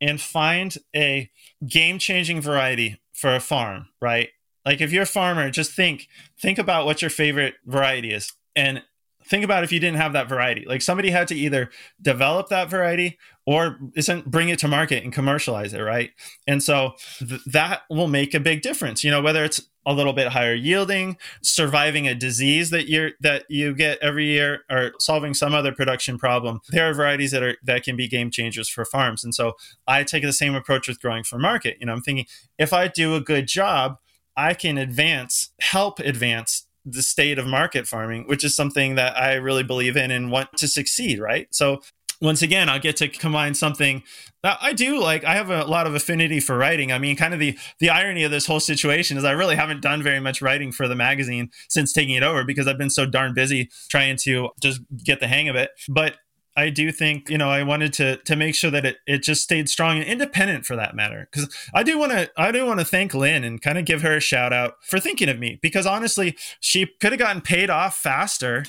and 0.00 0.20
find 0.20 0.76
a 0.94 1.30
game 1.66 1.98
changing 1.98 2.40
variety 2.40 3.00
for 3.12 3.34
a 3.34 3.40
farm, 3.40 3.88
right? 4.00 4.28
Like 4.66 4.80
if 4.80 4.92
you're 4.92 5.04
a 5.04 5.06
farmer, 5.06 5.48
just 5.50 5.72
think 5.72 6.08
think 6.38 6.58
about 6.58 6.84
what 6.84 7.00
your 7.00 7.10
favorite 7.10 7.54
variety 7.64 8.12
is 8.12 8.32
and 8.54 8.82
think 9.26 9.44
about 9.44 9.64
if 9.64 9.72
you 9.72 9.80
didn't 9.80 9.96
have 9.96 10.12
that 10.12 10.28
variety. 10.28 10.64
Like 10.66 10.82
somebody 10.82 11.10
had 11.10 11.28
to 11.28 11.34
either 11.34 11.70
develop 12.00 12.48
that 12.48 12.68
variety 12.68 13.18
or 13.44 13.78
isn't 13.94 14.30
bring 14.30 14.48
it 14.48 14.58
to 14.60 14.68
market 14.68 15.04
and 15.04 15.12
commercialize 15.12 15.72
it, 15.72 15.80
right? 15.80 16.10
And 16.46 16.62
so 16.62 16.94
th- 17.18 17.40
that 17.46 17.82
will 17.90 18.08
make 18.08 18.34
a 18.34 18.40
big 18.40 18.62
difference. 18.62 19.04
You 19.04 19.10
know, 19.10 19.22
whether 19.22 19.44
it's 19.44 19.60
a 19.84 19.92
little 19.92 20.12
bit 20.12 20.28
higher 20.28 20.54
yielding, 20.54 21.16
surviving 21.42 22.08
a 22.08 22.14
disease 22.14 22.70
that 22.70 22.88
you 22.88 23.10
that 23.20 23.44
you 23.48 23.72
get 23.72 23.98
every 24.02 24.26
year, 24.26 24.64
or 24.68 24.92
solving 24.98 25.32
some 25.32 25.54
other 25.54 25.72
production 25.72 26.18
problem. 26.18 26.60
There 26.70 26.90
are 26.90 26.94
varieties 26.94 27.30
that 27.30 27.42
are 27.42 27.56
that 27.62 27.84
can 27.84 27.96
be 27.96 28.08
game 28.08 28.30
changers 28.30 28.68
for 28.68 28.84
farms. 28.84 29.22
And 29.22 29.34
so 29.34 29.52
I 29.86 30.02
take 30.02 30.24
the 30.24 30.32
same 30.32 30.56
approach 30.56 30.88
with 30.88 31.00
growing 31.00 31.22
for 31.22 31.38
market. 31.38 31.76
You 31.78 31.86
know, 31.86 31.92
I'm 31.92 32.02
thinking 32.02 32.26
if 32.58 32.72
I 32.72 32.88
do 32.88 33.14
a 33.14 33.20
good 33.20 33.46
job, 33.46 33.98
I 34.36 34.54
can 34.54 34.78
advance, 34.78 35.50
help 35.60 35.98
advance 35.98 36.66
the 36.84 37.02
state 37.02 37.38
of 37.38 37.46
market 37.46 37.86
farming, 37.86 38.24
which 38.28 38.44
is 38.44 38.54
something 38.54 38.94
that 38.94 39.16
I 39.16 39.34
really 39.34 39.64
believe 39.64 39.96
in 39.96 40.10
and 40.10 40.30
want 40.30 40.56
to 40.58 40.68
succeed, 40.68 41.18
right? 41.18 41.48
So 41.50 41.80
once 42.20 42.42
again, 42.42 42.68
I'll 42.68 42.80
get 42.80 42.96
to 42.96 43.08
combine 43.08 43.54
something 43.54 44.02
that 44.42 44.58
I 44.60 44.72
do 44.72 45.00
like. 45.00 45.24
I 45.24 45.34
have 45.34 45.50
a 45.50 45.64
lot 45.64 45.86
of 45.86 45.94
affinity 45.94 46.40
for 46.40 46.56
writing. 46.56 46.92
I 46.92 46.98
mean, 46.98 47.16
kind 47.16 47.34
of 47.34 47.40
the 47.40 47.58
the 47.78 47.90
irony 47.90 48.24
of 48.24 48.30
this 48.30 48.46
whole 48.46 48.60
situation 48.60 49.18
is 49.18 49.24
I 49.24 49.32
really 49.32 49.56
haven't 49.56 49.82
done 49.82 50.02
very 50.02 50.20
much 50.20 50.40
writing 50.40 50.72
for 50.72 50.88
the 50.88 50.94
magazine 50.94 51.50
since 51.68 51.92
taking 51.92 52.14
it 52.14 52.22
over 52.22 52.44
because 52.44 52.66
I've 52.66 52.78
been 52.78 52.90
so 52.90 53.06
darn 53.06 53.34
busy 53.34 53.70
trying 53.90 54.16
to 54.22 54.50
just 54.62 54.80
get 55.04 55.20
the 55.20 55.28
hang 55.28 55.48
of 55.48 55.56
it. 55.56 55.70
But 55.88 56.16
I 56.56 56.70
do 56.70 56.90
think, 56.90 57.28
you 57.28 57.36
know, 57.36 57.50
I 57.50 57.62
wanted 57.62 57.92
to 57.94 58.16
to 58.16 58.34
make 58.34 58.54
sure 58.54 58.70
that 58.70 58.86
it, 58.86 58.96
it 59.06 59.22
just 59.22 59.42
stayed 59.42 59.68
strong 59.68 59.98
and 59.98 60.06
independent 60.06 60.64
for 60.64 60.74
that 60.76 60.96
matter. 60.96 61.28
Because 61.30 61.54
I 61.74 61.82
do 61.82 61.98
want 61.98 62.12
to 62.12 62.30
I 62.36 62.50
do 62.50 62.64
want 62.64 62.80
to 62.80 62.86
thank 62.86 63.14
Lynn 63.14 63.44
and 63.44 63.60
kind 63.60 63.76
of 63.78 63.84
give 63.84 64.02
her 64.02 64.16
a 64.16 64.20
shout 64.20 64.52
out 64.52 64.76
for 64.82 64.98
thinking 64.98 65.28
of 65.28 65.38
me. 65.38 65.58
Because 65.60 65.86
honestly, 65.86 66.36
she 66.60 66.86
could 67.00 67.12
have 67.12 67.18
gotten 67.18 67.42
paid 67.42 67.68
off 67.68 67.96
faster. 67.96 68.64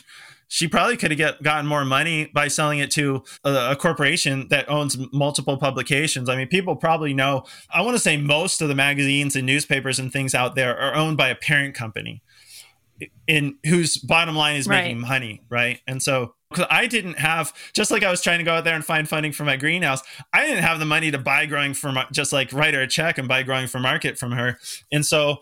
She 0.49 0.69
probably 0.69 0.95
could 0.95 1.11
have 1.11 1.17
get, 1.17 1.43
gotten 1.43 1.67
more 1.67 1.83
money 1.83 2.31
by 2.33 2.47
selling 2.47 2.79
it 2.79 2.89
to 2.91 3.23
a, 3.43 3.71
a 3.71 3.75
corporation 3.75 4.47
that 4.47 4.69
owns 4.69 4.97
multiple 5.11 5.57
publications. 5.57 6.29
I 6.29 6.37
mean, 6.37 6.47
people 6.47 6.77
probably 6.77 7.13
know. 7.13 7.43
I 7.69 7.81
want 7.81 7.95
to 7.95 7.99
say 7.99 8.15
most 8.15 8.61
of 8.61 8.69
the 8.69 8.75
magazines 8.75 9.35
and 9.35 9.45
newspapers 9.45 9.99
and 9.99 10.11
things 10.11 10.33
out 10.33 10.55
there 10.55 10.77
are 10.77 10.95
owned 10.95 11.17
by 11.17 11.27
a 11.29 11.35
parent 11.35 11.75
company 11.75 12.21
in 13.27 13.57
whose 13.65 13.97
bottom 13.97 14.35
line 14.35 14.55
is 14.55 14.67
making 14.69 14.99
money, 14.99 15.41
right? 15.49 15.81
And 15.85 16.01
so 16.01 16.33
because 16.49 16.65
I 16.69 16.87
didn't 16.87 17.19
have 17.19 17.53
just 17.73 17.91
like 17.91 18.03
I 18.03 18.11
was 18.11 18.21
trying 18.21 18.39
to 18.39 18.43
go 18.43 18.53
out 18.53 18.63
there 18.63 18.75
and 18.75 18.85
find 18.85 19.07
funding 19.07 19.31
for 19.31 19.43
my 19.43 19.57
greenhouse. 19.57 20.01
I 20.33 20.45
didn't 20.45 20.63
have 20.63 20.79
the 20.79 20.85
money 20.85 21.11
to 21.11 21.17
buy 21.17 21.45
growing 21.45 21.73
for 21.73 21.93
just 22.11 22.33
like 22.33 22.53
write 22.53 22.73
her 22.73 22.81
a 22.81 22.87
check 22.87 23.17
and 23.17 23.27
buy 23.27 23.43
growing 23.43 23.67
for 23.67 23.79
market 23.79 24.17
from 24.17 24.31
her, 24.31 24.59
and 24.91 25.05
so 25.05 25.37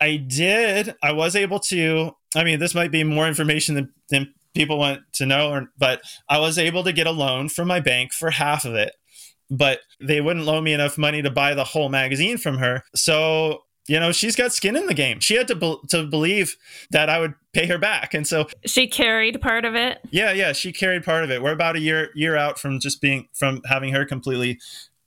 I 0.00 0.16
did. 0.16 0.94
I 1.02 1.12
was 1.12 1.36
able 1.36 1.60
to. 1.60 2.12
I 2.34 2.44
mean, 2.44 2.58
this 2.58 2.74
might 2.74 2.90
be 2.90 3.04
more 3.04 3.28
information 3.28 3.74
than, 3.74 3.92
than 4.08 4.34
people 4.54 4.78
want 4.78 5.00
to 5.14 5.26
know, 5.26 5.50
or, 5.50 5.68
but 5.78 6.00
I 6.28 6.38
was 6.38 6.58
able 6.58 6.82
to 6.84 6.92
get 6.92 7.06
a 7.06 7.10
loan 7.10 7.50
from 7.50 7.68
my 7.68 7.80
bank 7.80 8.12
for 8.12 8.30
half 8.30 8.64
of 8.64 8.74
it 8.74 8.94
but 9.52 9.80
they 10.00 10.22
wouldn't 10.22 10.46
loan 10.46 10.64
me 10.64 10.72
enough 10.72 10.96
money 10.96 11.20
to 11.20 11.30
buy 11.30 11.52
the 11.52 11.62
whole 11.62 11.90
magazine 11.90 12.38
from 12.38 12.56
her. 12.56 12.82
So 12.94 13.64
you 13.88 13.98
know 13.98 14.12
she's 14.12 14.36
got 14.36 14.52
skin 14.52 14.76
in 14.76 14.86
the 14.86 14.94
game. 14.94 15.20
She 15.20 15.34
had 15.34 15.48
to 15.48 15.54
be- 15.54 15.78
to 15.88 16.04
believe 16.04 16.56
that 16.90 17.08
i 17.08 17.18
would 17.18 17.34
pay 17.52 17.66
her 17.66 17.78
back. 17.78 18.14
And 18.14 18.26
so 18.26 18.48
she 18.64 18.86
carried 18.86 19.40
part 19.40 19.64
of 19.64 19.74
it? 19.74 20.00
Yeah 20.10 20.32
yeah 20.32 20.52
she 20.52 20.72
carried 20.72 21.04
part 21.04 21.24
of 21.24 21.30
it. 21.30 21.42
We're 21.42 21.52
about 21.52 21.76
a 21.76 21.80
year 21.80 22.10
year 22.14 22.36
out 22.36 22.58
from 22.58 22.80
just 22.80 23.00
being 23.00 23.28
from 23.32 23.60
having 23.66 23.92
her 23.92 24.04
completely 24.04 24.60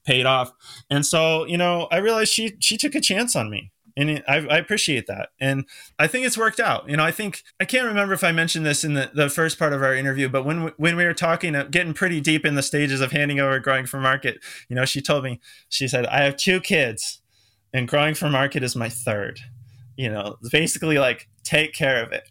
paid 0.05 0.25
off. 0.25 0.51
And 0.89 1.05
so 1.05 1.45
you 1.45 1.57
know 1.57 1.87
i 1.91 1.97
realized 1.97 2.31
she 2.31 2.55
she 2.59 2.77
took 2.77 2.95
a 2.95 3.01
chance 3.01 3.35
on 3.35 3.49
me. 3.49 3.71
And 3.97 4.09
it, 4.09 4.25
I, 4.27 4.39
I, 4.47 4.57
appreciate 4.57 5.07
that. 5.07 5.29
And 5.39 5.63
i 5.97 6.05
think 6.05 6.25
it's 6.25 6.37
worked 6.37 6.59
out. 6.59 6.89
You 6.89 6.97
know 6.97 7.05
i 7.05 7.11
think 7.11 7.43
i 7.61 7.65
can't 7.65 7.87
remember 7.87 8.13
if 8.13 8.25
i 8.25 8.33
mentioned 8.33 8.65
this 8.65 8.83
in 8.83 8.93
the, 8.93 9.09
the 9.13 9.29
first 9.29 9.57
part 9.57 9.71
of 9.71 9.81
our 9.81 9.95
interview 9.95 10.27
but 10.27 10.43
when 10.43 10.65
we, 10.65 10.71
when 10.75 10.95
we 10.97 11.05
were 11.05 11.13
talking 11.13 11.55
uh, 11.55 11.63
getting 11.63 11.93
pretty 11.93 12.19
deep 12.19 12.45
in 12.45 12.55
the 12.55 12.63
stages 12.63 12.99
of 12.99 13.13
handing 13.13 13.39
over 13.39 13.57
growing 13.59 13.85
for 13.85 14.01
market 14.01 14.39
you 14.67 14.75
know 14.75 14.83
she 14.83 15.01
told 15.01 15.23
me 15.23 15.39
she 15.69 15.87
said 15.87 16.05
i 16.07 16.23
have 16.23 16.35
two 16.35 16.59
kids 16.59 17.21
and 17.75 17.89
growing 17.89 18.15
for 18.15 18.29
market 18.29 18.63
is 18.63 18.75
my 18.75 18.87
third. 18.87 19.41
You 19.97 20.09
know, 20.09 20.37
basically 20.51 20.97
like 20.97 21.27
take 21.43 21.73
care 21.73 22.01
of 22.01 22.11
it. 22.13 22.29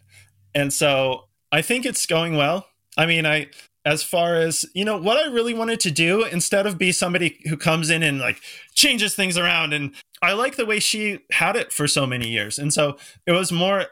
And 0.55 0.73
so 0.73 1.25
I 1.51 1.61
think 1.61 1.85
it's 1.85 2.05
going 2.05 2.35
well. 2.35 2.67
I 2.97 3.05
mean, 3.05 3.25
I 3.25 3.47
as 3.85 4.01
far 4.01 4.35
as 4.35 4.65
you 4.73 4.83
know 4.83 4.97
what 4.97 5.15
i 5.15 5.31
really 5.31 5.53
wanted 5.53 5.79
to 5.79 5.91
do 5.91 6.23
instead 6.23 6.65
of 6.65 6.75
be 6.75 6.91
somebody 6.91 7.39
who 7.47 7.55
comes 7.55 7.91
in 7.91 8.01
and 8.01 8.17
like 8.17 8.41
changes 8.73 9.13
things 9.13 9.37
around 9.37 9.73
and 9.73 9.93
i 10.23 10.33
like 10.33 10.55
the 10.55 10.65
way 10.65 10.79
she 10.79 11.19
had 11.31 11.55
it 11.55 11.71
for 11.71 11.87
so 11.87 12.07
many 12.07 12.27
years 12.27 12.57
and 12.57 12.73
so 12.73 12.97
it 13.27 13.31
was 13.31 13.51
more 13.51 13.85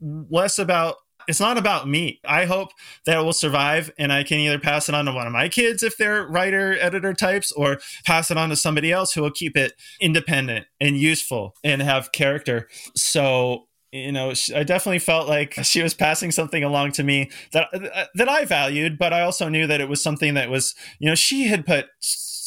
less 0.00 0.56
about 0.56 0.98
it's 1.30 1.40
not 1.40 1.56
about 1.56 1.88
me. 1.88 2.20
I 2.24 2.44
hope 2.44 2.70
that 3.06 3.16
it 3.16 3.22
will 3.22 3.32
survive 3.32 3.92
and 3.98 4.12
I 4.12 4.24
can 4.24 4.38
either 4.38 4.58
pass 4.58 4.88
it 4.88 4.96
on 4.96 5.04
to 5.04 5.12
one 5.12 5.28
of 5.28 5.32
my 5.32 5.48
kids 5.48 5.84
if 5.84 5.96
they're 5.96 6.26
writer 6.26 6.76
editor 6.80 7.14
types 7.14 7.52
or 7.52 7.78
pass 8.04 8.32
it 8.32 8.36
on 8.36 8.48
to 8.48 8.56
somebody 8.56 8.90
else 8.90 9.12
who 9.12 9.22
will 9.22 9.30
keep 9.30 9.56
it 9.56 9.74
independent 10.00 10.66
and 10.80 10.96
useful 10.96 11.54
and 11.62 11.82
have 11.82 12.10
character. 12.10 12.68
So 12.96 13.68
you 13.92 14.12
know 14.12 14.32
i 14.54 14.62
definitely 14.62 15.00
felt 15.00 15.28
like 15.28 15.54
she 15.64 15.82
was 15.82 15.94
passing 15.94 16.30
something 16.30 16.62
along 16.62 16.92
to 16.92 17.02
me 17.02 17.28
that 17.50 17.66
that 18.14 18.28
i 18.28 18.44
valued 18.44 18.96
but 18.96 19.12
i 19.12 19.20
also 19.20 19.48
knew 19.48 19.66
that 19.66 19.80
it 19.80 19.88
was 19.88 20.00
something 20.00 20.34
that 20.34 20.48
was 20.48 20.76
you 21.00 21.08
know 21.08 21.14
she 21.16 21.48
had 21.48 21.66
put 21.66 21.86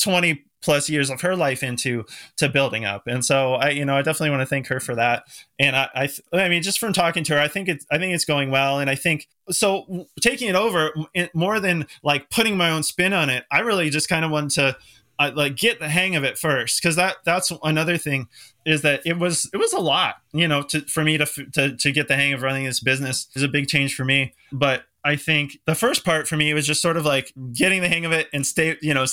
20 0.02 0.42
plus 0.64 0.90
years 0.90 1.10
of 1.10 1.22
her 1.22 1.36
life 1.36 1.62
into 1.62 2.06
to 2.38 2.50
building 2.50 2.86
up. 2.86 3.06
And 3.06 3.24
so 3.24 3.56
I, 3.56 3.70
you 3.70 3.86
know, 3.86 3.96
I 3.96 4.02
definitely 4.02 4.32
want 4.32 4.42
to 4.42 4.46
thank 4.46 4.68
her 4.68 4.80
for 4.80 4.96
that. 4.96 5.26
And 5.60 5.76
I, 5.76 5.90
I, 5.94 6.10
I 6.34 6.50
mean, 6.50 6.64
just 6.64 6.80
from 6.80 6.94
talking 6.94 7.24
to 7.26 7.34
her, 7.34 7.40
I 7.40 7.48
think 7.48 7.68
it's, 7.68 7.86
I 7.92 7.98
think 7.98 8.16
it's 8.16 8.26
going 8.26 8.50
well. 8.50 8.80
And 8.80 8.90
I 8.90 8.96
think 8.96 9.28
so 9.52 10.08
taking 10.22 10.50
it 10.50 10.56
over 10.56 10.94
more 11.34 11.60
than 11.60 11.86
like 12.02 12.30
putting 12.30 12.58
my 12.58 12.72
own 12.72 12.84
spin 12.84 13.14
on 13.14 13.30
it, 13.30 13.44
I 13.52 13.60
really 13.60 13.90
just 13.90 14.10
kind 14.10 14.24
of 14.26 14.32
want 14.32 14.52
to 14.52 14.78
uh, 15.20 15.32
like 15.36 15.56
get 15.56 15.80
the 15.80 15.90
hang 15.90 16.16
of 16.16 16.24
it 16.24 16.38
first. 16.38 16.82
Cause 16.82 16.96
that, 16.96 17.18
that's 17.26 17.52
another 17.64 17.98
thing 17.98 18.30
is 18.66 18.82
that 18.82 19.02
it 19.06 19.20
was, 19.20 19.50
it 19.54 19.58
was 19.58 19.74
a 19.74 19.80
lot, 19.80 20.16
you 20.32 20.48
know, 20.48 20.64
to, 20.64 20.82
for 20.82 21.04
me 21.04 21.18
to, 21.18 21.26
to, 21.26 21.76
to 21.76 21.92
get 21.92 22.08
the 22.08 22.16
hang 22.16 22.34
of 22.34 22.42
running 22.42 22.64
this 22.64 22.80
business 22.80 23.28
is 23.36 23.44
a 23.44 23.48
big 23.48 23.68
change 23.68 23.94
for 23.94 24.06
me. 24.06 24.34
But 24.52 24.86
I 25.06 25.16
think 25.18 25.58
the 25.66 25.76
first 25.76 26.06
part 26.06 26.28
for 26.28 26.38
me 26.38 26.54
was 26.54 26.66
just 26.66 26.82
sort 26.82 26.96
of 26.96 27.06
like 27.06 27.34
getting 27.54 27.82
the 27.82 27.90
hang 27.90 28.06
of 28.06 28.12
it 28.12 28.30
and 28.34 28.46
stay, 28.46 28.78
you 28.82 28.94
know, 28.94 29.06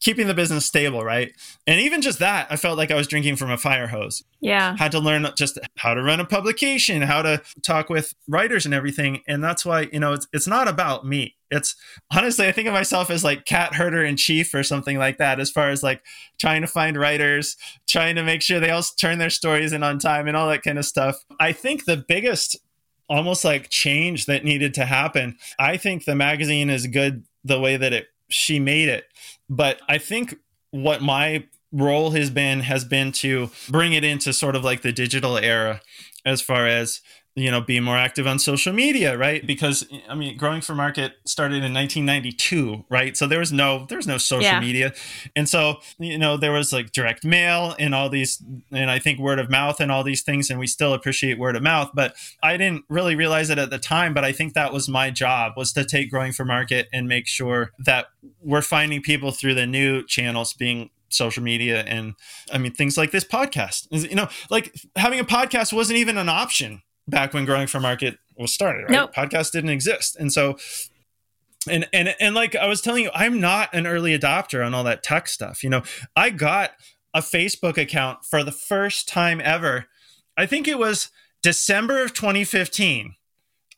keeping 0.00 0.26
the 0.26 0.34
business 0.34 0.66
stable, 0.66 1.04
right? 1.04 1.32
And 1.66 1.80
even 1.80 2.02
just 2.02 2.18
that, 2.18 2.48
I 2.50 2.56
felt 2.56 2.76
like 2.76 2.90
I 2.90 2.96
was 2.96 3.06
drinking 3.06 3.36
from 3.36 3.50
a 3.50 3.56
fire 3.56 3.86
hose. 3.86 4.24
Yeah. 4.40 4.76
Had 4.76 4.92
to 4.92 4.98
learn 4.98 5.26
just 5.36 5.58
how 5.76 5.94
to 5.94 6.02
run 6.02 6.20
a 6.20 6.24
publication, 6.24 7.02
how 7.02 7.22
to 7.22 7.42
talk 7.62 7.88
with 7.88 8.14
writers 8.28 8.64
and 8.64 8.74
everything. 8.74 9.22
And 9.28 9.42
that's 9.42 9.64
why, 9.64 9.88
you 9.92 10.00
know, 10.00 10.12
it's, 10.14 10.26
it's 10.32 10.46
not 10.48 10.68
about 10.68 11.06
me. 11.06 11.36
It's 11.48 11.76
honestly, 12.12 12.48
I 12.48 12.52
think 12.52 12.66
of 12.66 12.74
myself 12.74 13.08
as 13.08 13.22
like 13.22 13.44
cat 13.44 13.74
herder 13.74 14.04
in 14.04 14.16
chief 14.16 14.52
or 14.52 14.64
something 14.64 14.98
like 14.98 15.18
that, 15.18 15.38
as 15.38 15.50
far 15.50 15.70
as 15.70 15.82
like 15.82 16.02
trying 16.40 16.62
to 16.62 16.66
find 16.66 16.96
writers, 16.96 17.56
trying 17.88 18.16
to 18.16 18.24
make 18.24 18.42
sure 18.42 18.58
they 18.58 18.70
all 18.70 18.82
turn 18.82 19.18
their 19.18 19.30
stories 19.30 19.72
in 19.72 19.84
on 19.84 20.00
time 20.00 20.26
and 20.26 20.36
all 20.36 20.48
that 20.48 20.64
kind 20.64 20.78
of 20.78 20.84
stuff. 20.84 21.24
I 21.38 21.52
think 21.52 21.84
the 21.84 21.96
biggest 21.96 22.56
almost 23.08 23.44
like 23.44 23.68
change 23.68 24.26
that 24.26 24.44
needed 24.44 24.74
to 24.74 24.84
happen. 24.84 25.36
I 25.58 25.76
think 25.76 26.04
the 26.04 26.14
magazine 26.14 26.70
is 26.70 26.86
good 26.86 27.24
the 27.44 27.60
way 27.60 27.76
that 27.76 27.92
it 27.92 28.06
she 28.28 28.58
made 28.58 28.88
it, 28.88 29.04
but 29.48 29.80
I 29.88 29.98
think 29.98 30.34
what 30.70 31.00
my 31.00 31.44
role 31.72 32.10
has 32.12 32.30
been 32.30 32.60
has 32.60 32.84
been 32.84 33.12
to 33.12 33.50
bring 33.68 33.92
it 33.92 34.04
into 34.04 34.32
sort 34.32 34.56
of 34.56 34.64
like 34.64 34.82
the 34.82 34.92
digital 34.92 35.36
era 35.36 35.80
as 36.24 36.40
far 36.40 36.66
as 36.66 37.00
you 37.36 37.50
know 37.50 37.60
be 37.60 37.78
more 37.78 37.96
active 37.96 38.26
on 38.26 38.38
social 38.38 38.72
media 38.72 39.16
right? 39.16 39.46
Because 39.46 39.86
i 40.08 40.14
mean 40.14 40.36
growing 40.36 40.60
for 40.60 40.74
market 40.74 41.12
started 41.24 41.62
in 41.62 41.72
1992 41.72 42.84
right? 42.88 43.16
So 43.16 43.26
there 43.26 43.38
was 43.38 43.52
no 43.52 43.86
there 43.88 43.98
was 43.98 44.06
no 44.06 44.18
social 44.18 44.42
yeah. 44.42 44.60
media. 44.60 44.92
And 45.36 45.48
so 45.48 45.76
you 45.98 46.18
know 46.18 46.36
there 46.36 46.52
was 46.52 46.72
like 46.72 46.92
direct 46.92 47.24
mail 47.24 47.76
and 47.78 47.94
all 47.94 48.08
these 48.08 48.42
and 48.72 48.90
i 48.90 48.98
think 48.98 49.20
word 49.20 49.38
of 49.38 49.50
mouth 49.50 49.80
and 49.80 49.92
all 49.92 50.02
these 50.02 50.22
things 50.22 50.50
and 50.50 50.58
we 50.58 50.66
still 50.66 50.94
appreciate 50.94 51.38
word 51.38 51.54
of 51.54 51.62
mouth. 51.62 51.90
But 51.94 52.14
i 52.42 52.56
didn't 52.56 52.84
really 52.88 53.14
realize 53.14 53.50
it 53.50 53.58
at 53.58 53.70
the 53.70 53.78
time 53.78 54.14
but 54.14 54.24
i 54.24 54.32
think 54.32 54.54
that 54.54 54.72
was 54.72 54.88
my 54.88 55.10
job 55.10 55.52
was 55.56 55.72
to 55.74 55.84
take 55.84 56.10
growing 56.10 56.32
for 56.32 56.44
market 56.44 56.88
and 56.92 57.06
make 57.06 57.26
sure 57.26 57.72
that 57.78 58.06
we're 58.42 58.62
finding 58.62 59.02
people 59.02 59.30
through 59.30 59.54
the 59.54 59.66
new 59.66 60.04
channels 60.06 60.54
being 60.54 60.90
social 61.08 61.42
media 61.42 61.82
and 61.82 62.14
i 62.52 62.58
mean 62.58 62.72
things 62.72 62.96
like 62.96 63.10
this 63.10 63.24
podcast. 63.24 63.86
You 63.90 64.16
know 64.16 64.28
like 64.50 64.74
having 64.96 65.20
a 65.20 65.24
podcast 65.24 65.72
wasn't 65.72 65.98
even 65.98 66.16
an 66.16 66.28
option 66.28 66.82
back 67.08 67.32
when 67.32 67.44
growing 67.44 67.66
for 67.66 67.80
market 67.80 68.18
was 68.36 68.52
started 68.52 68.82
right? 68.82 68.90
Nope. 68.90 69.14
podcast 69.14 69.52
didn't 69.52 69.70
exist. 69.70 70.16
And 70.16 70.32
so 70.32 70.56
and 71.68 71.88
and 71.92 72.14
and 72.20 72.34
like 72.34 72.54
i 72.54 72.66
was 72.66 72.80
telling 72.80 73.04
you 73.04 73.10
i'm 73.14 73.40
not 73.40 73.72
an 73.74 73.86
early 73.86 74.16
adopter 74.16 74.64
on 74.64 74.74
all 74.74 74.84
that 74.84 75.02
tech 75.02 75.28
stuff 75.28 75.64
you 75.64 75.70
know? 75.70 75.82
I 76.14 76.30
got 76.30 76.72
a 77.12 77.20
facebook 77.20 77.76
account 77.76 78.24
for 78.24 78.44
the 78.44 78.52
first 78.52 79.08
time 79.08 79.40
ever. 79.42 79.86
I 80.36 80.46
think 80.46 80.68
it 80.68 80.78
was 80.78 81.10
december 81.42 82.02
of 82.02 82.12
2015 82.14 83.14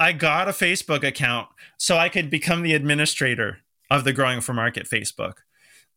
i 0.01 0.12
got 0.12 0.49
a 0.49 0.53
facebook 0.53 1.03
account 1.03 1.49
so 1.76 1.97
i 1.97 2.09
could 2.09 2.31
become 2.31 2.62
the 2.62 2.74
administrator 2.74 3.61
of 3.91 4.05
the 4.05 4.12
growing 4.12 4.41
for 4.41 4.55
market 4.55 4.87
facebook 4.87 5.35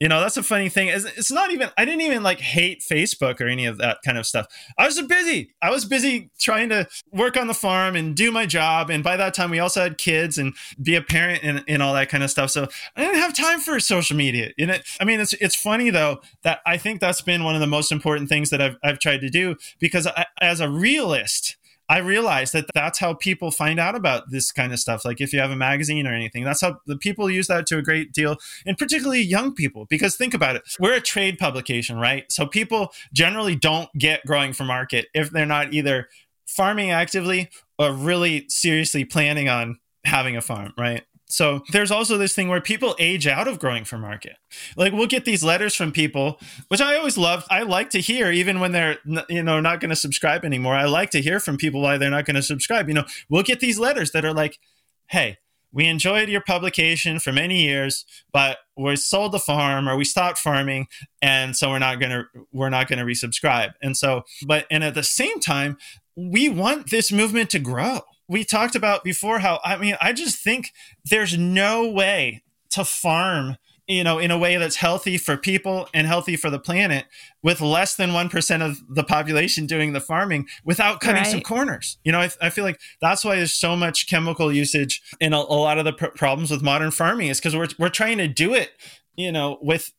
you 0.02 0.08
know, 0.08 0.20
that's 0.20 0.36
a 0.36 0.42
funny 0.42 0.68
thing. 0.68 0.88
It's 0.88 1.32
not 1.32 1.52
even, 1.52 1.70
I 1.78 1.86
didn't 1.86 2.02
even 2.02 2.24
like 2.24 2.40
hate 2.40 2.82
Facebook 2.82 3.40
or 3.40 3.48
any 3.48 3.68
of 3.68 3.78
that 3.78 4.00
kind 4.04 4.18
of 4.18 4.26
stuff. 4.26 4.48
I 4.76 4.88
was 4.88 5.00
busy. 5.04 5.54
I 5.62 5.70
was 5.70 5.86
busy 5.86 6.32
trying 6.40 6.70
to 6.70 6.88
work 7.12 7.38
on 7.38 7.46
the 7.46 7.54
farm 7.54 7.96
and 7.96 8.16
do 8.16 8.32
my 8.32 8.48
job. 8.48 8.90
And 8.90 9.04
by 9.04 9.16
that 9.16 9.36
time, 9.36 9.52
we 9.52 9.60
also 9.60 9.80
had 9.80 10.00
kids 10.00 10.40
and 10.40 10.56
be 10.82 10.96
a 10.96 11.04
parent 11.04 11.44
and, 11.44 11.64
and 11.68 11.84
all 11.84 11.94
that 11.94 12.10
kind 12.10 12.24
of 12.24 12.32
stuff. 12.32 12.50
So 12.50 12.68
I 12.96 13.02
didn't 13.04 13.20
have 13.20 13.36
time 13.36 13.60
for 13.60 13.80
social 13.80 14.18
media. 14.18 14.50
You 14.58 14.66
know, 14.66 14.78
I 15.00 15.06
mean, 15.06 15.20
it's, 15.20 15.34
it's 15.34 15.56
funny 15.56 15.92
though 15.92 16.22
that 16.42 16.62
I 16.66 16.78
think 16.78 17.00
that's 17.00 17.22
been 17.22 17.44
one 17.44 17.54
of 17.54 17.62
the 17.62 17.68
most 17.68 17.92
important 17.92 18.28
things 18.28 18.50
that 18.50 18.60
I've, 18.60 18.78
I've 18.84 18.98
tried 18.98 19.22
to 19.22 19.30
do 19.30 19.56
because 19.80 20.08
I, 20.08 20.26
as 20.42 20.62
a 20.62 20.68
realist, 20.68 21.58
I 21.90 21.98
realized 21.98 22.54
that 22.54 22.66
that's 22.74 23.00
how 23.00 23.14
people 23.14 23.52
find 23.52 23.80
out 23.80 23.96
about 23.96 24.30
this 24.30 24.52
kind 24.52 24.72
of 24.72 24.80
stuff. 24.80 25.04
Like 25.04 25.20
if 25.20 25.34
you 25.34 25.40
have 25.40 25.52
a 25.52 25.56
magazine 25.56 26.08
or 26.08 26.14
anything, 26.14 26.44
that's 26.44 26.62
how 26.62 26.78
the 26.88 26.98
people 26.98 27.30
use 27.30 27.48
that 27.48 27.66
to 27.68 27.78
a 27.78 27.82
great 27.82 28.14
deal, 28.14 28.38
and 28.66 28.78
particularly 28.78 29.22
young 29.22 29.54
people. 29.54 29.86
Because 29.90 30.16
think 30.16 30.34
about 30.34 30.56
it, 30.56 30.64
we're 30.80 30.94
a 30.94 31.02
trade 31.02 31.38
publication, 31.38 31.98
right? 31.98 32.32
So 32.32 32.46
people 32.46 32.94
generally 33.14 33.56
don't 33.56 33.92
get 33.98 34.26
growing 34.26 34.54
for 34.54 34.64
market 34.64 35.08
if 35.14 35.32
they're 35.32 35.46
not 35.46 35.74
either 35.74 36.08
farming 36.46 36.92
actively 36.92 37.50
or 37.78 37.92
really 37.92 38.46
seriously 38.48 39.06
planning 39.06 39.50
on 39.50 39.80
having 40.06 40.36
a 40.38 40.42
farm, 40.42 40.74
right? 40.78 41.04
So 41.32 41.64
there's 41.72 41.92
also 41.92 42.18
this 42.18 42.36
thing 42.36 42.48
where 42.48 42.62
people 42.62 42.96
age 43.00 43.28
out 43.28 43.48
of 43.48 43.60
growing 43.60 43.86
for 43.86 43.98
market. 43.98 44.38
Like 44.76 44.94
we'll 44.94 45.08
get 45.08 45.26
these 45.26 45.44
letters 45.44 45.76
from 45.76 45.92
people, 45.92 46.40
which 46.68 46.82
I 46.82 46.96
always 46.96 47.18
love. 47.18 47.46
I 47.50 47.64
like 47.64 47.90
to 47.92 48.00
hear, 48.00 48.32
even 48.32 48.60
when 48.60 48.72
they're 48.72 48.98
you 49.30 49.44
know 49.44 49.60
not 49.60 49.80
going 49.80 49.90
to 49.90 49.96
subscribe 49.96 50.46
anymore. 50.46 50.76
I 50.76 50.86
like 50.86 51.10
to 51.12 51.22
hear 51.22 51.40
from 51.40 51.58
people 51.58 51.82
why 51.82 51.98
they're 51.98 52.10
not 52.10 52.26
going 52.26 52.36
to 52.36 52.44
subscribe. 52.44 52.88
You 52.88 52.96
know, 52.96 53.06
we'll 53.30 53.44
get 53.44 53.60
these 53.60 53.80
letters 53.80 54.12
that 54.12 54.26
are 54.26 54.34
like, 54.34 54.60
"Hey, 55.08 55.38
we 55.72 55.88
enjoyed 55.88 56.30
your 56.30 56.42
publication 56.42 57.20
for 57.20 57.32
many 57.32 57.64
years, 57.64 58.06
but 58.34 58.58
we 58.78 58.96
sold 58.96 59.32
the 59.32 59.40
farm 59.40 59.88
or 59.88 59.96
we 59.96 60.04
stopped 60.04 60.38
farming, 60.38 60.88
and 61.22 61.56
so 61.56 61.70
we're 61.70 61.80
not 61.80 62.00
gonna 62.00 62.26
we're 62.52 62.70
not 62.70 62.88
gonna 62.88 63.06
resubscribe." 63.06 63.72
And 63.82 63.96
so, 63.96 64.24
but 64.46 64.66
and 64.70 64.84
at 64.84 64.96
the 64.96 65.04
same 65.04 65.40
time, 65.40 65.78
we 66.16 66.50
want 66.50 66.90
this 66.90 67.12
movement 67.12 67.50
to 67.52 67.60
grow 67.60 68.02
we 68.28 68.44
talked 68.44 68.76
about 68.76 69.04
before 69.04 69.40
how 69.40 69.60
I 69.64 69.78
mean, 69.78 69.98
I 70.02 70.14
just 70.14 70.44
think 70.44 70.72
there's 71.06 71.38
no 71.38 71.90
way 71.90 72.44
to 72.72 72.86
farm, 72.86 73.58
you 73.88 74.04
know, 74.04 74.18
in 74.18 74.32
a 74.32 74.38
way 74.38 74.56
that's 74.58 74.78
healthy 74.78 75.18
for 75.18 75.36
people 75.36 75.90
and 75.94 76.08
healthy 76.08 76.38
for 76.38 76.50
the 76.50 76.60
planet 76.60 77.06
with 77.44 77.60
less 77.60 77.96
than 77.96 78.12
1% 78.12 78.62
of 78.62 78.78
the 78.90 79.04
population 79.04 79.66
doing 79.66 79.92
the 79.92 80.00
farming 80.00 80.48
without 80.64 81.02
cutting 81.02 81.24
right. 81.24 81.32
some 81.32 81.42
corners. 81.42 81.98
You 82.04 82.14
know, 82.14 82.22
I, 82.22 82.30
I, 82.42 82.50
feel 82.50 82.64
like 82.64 82.80
that's 83.02 83.26
why 83.26 83.36
there's 83.36 83.54
so 83.54 83.76
much 83.76 84.08
chemical 84.08 84.54
usage 84.54 85.02
and 85.20 85.34
a, 85.34 85.38
a 85.38 85.40
lot 85.40 85.78
of 85.78 85.86
the 85.86 85.94
pr- 85.94 86.08
problems 86.08 86.52
with 86.52 86.62
modern 86.62 86.92
farming 86.92 87.28
is 87.28 87.40
because 87.40 87.56
we're, 87.56 87.68
we're 87.78 87.90
trying 87.90 88.20
to 88.20 88.28
do 88.28 88.54
it 88.54 88.72
you 89.18 89.32
know 89.32 89.58
with 89.62 89.92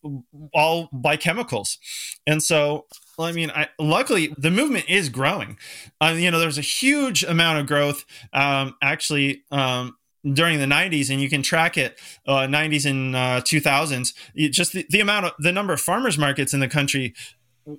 all 0.55 0.89
by 0.93 1.17
chemicals 1.17 1.79
and 2.27 2.43
so 2.43 2.87
well, 3.17 3.29
I 3.29 3.33
mean, 3.33 3.51
I, 3.51 3.69
luckily 3.79 4.35
the 4.39 4.51
movement 4.51 4.87
is 4.89 5.09
growing. 5.09 5.59
Uh, 6.01 6.15
you 6.17 6.31
know, 6.31 6.39
there's 6.39 6.59
a 6.59 6.63
huge 6.63 7.23
amount 7.25 7.59
of 7.59 7.67
growth 7.67 8.05
um, 8.33 8.75
actually 8.83 9.43
um, 9.51 9.97
during 10.31 10.59
the 10.59 10.67
90s, 10.67 11.11
and 11.11 11.21
you 11.21 11.29
can 11.29 11.43
track 11.43 11.77
it 11.77 11.99
uh, 12.27 12.47
90s 12.47 12.89
and 12.89 13.17
uh, 13.17 13.41
2000s. 13.43 14.15
just 14.51 14.73
the, 14.73 14.87
the 14.89 15.01
amount 15.01 15.27
of 15.27 15.33
the 15.39 15.53
number 15.53 15.73
of 15.73 15.81
farmers 15.81 16.17
markets 16.17 16.55
in 16.55 16.61
the 16.61 16.69
country 16.69 17.15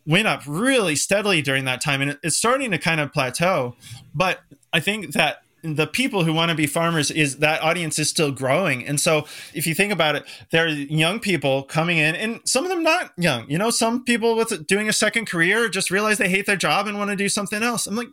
went 0.05 0.27
up 0.27 0.43
really 0.45 0.95
steadily 0.95 1.41
during 1.41 1.65
that 1.65 1.81
time, 1.81 2.01
and 2.01 2.11
it, 2.11 2.19
it's 2.23 2.37
starting 2.37 2.71
to 2.71 2.77
kind 2.77 2.99
of 3.01 3.11
plateau. 3.11 3.75
But 4.13 4.41
I 4.71 4.79
think 4.79 5.13
that 5.13 5.42
the 5.63 5.87
people 5.87 6.25
who 6.25 6.33
want 6.33 6.49
to 6.49 6.55
be 6.55 6.67
farmers 6.67 7.09
is 7.09 7.37
that 7.37 7.61
audience 7.61 7.97
is 7.97 8.09
still 8.09 8.31
growing. 8.31 8.85
And 8.85 8.99
so 8.99 9.25
if 9.53 9.65
you 9.65 9.73
think 9.73 9.93
about 9.93 10.15
it 10.15 10.25
there 10.51 10.65
are 10.65 10.69
young 10.69 11.19
people 11.19 11.63
coming 11.63 11.97
in 11.97 12.15
and 12.15 12.41
some 12.45 12.65
of 12.65 12.69
them 12.69 12.83
not 12.83 13.11
young 13.17 13.49
you 13.49 13.57
know 13.57 13.69
some 13.69 14.03
people 14.03 14.35
with 14.35 14.67
doing 14.67 14.89
a 14.89 14.93
second 14.93 15.25
career 15.25 15.69
just 15.69 15.89
realize 15.89 16.17
they 16.17 16.29
hate 16.29 16.45
their 16.45 16.57
job 16.57 16.87
and 16.87 16.97
want 16.97 17.09
to 17.09 17.15
do 17.15 17.29
something 17.29 17.63
else. 17.63 17.87
I'm 17.87 17.95
like 17.95 18.09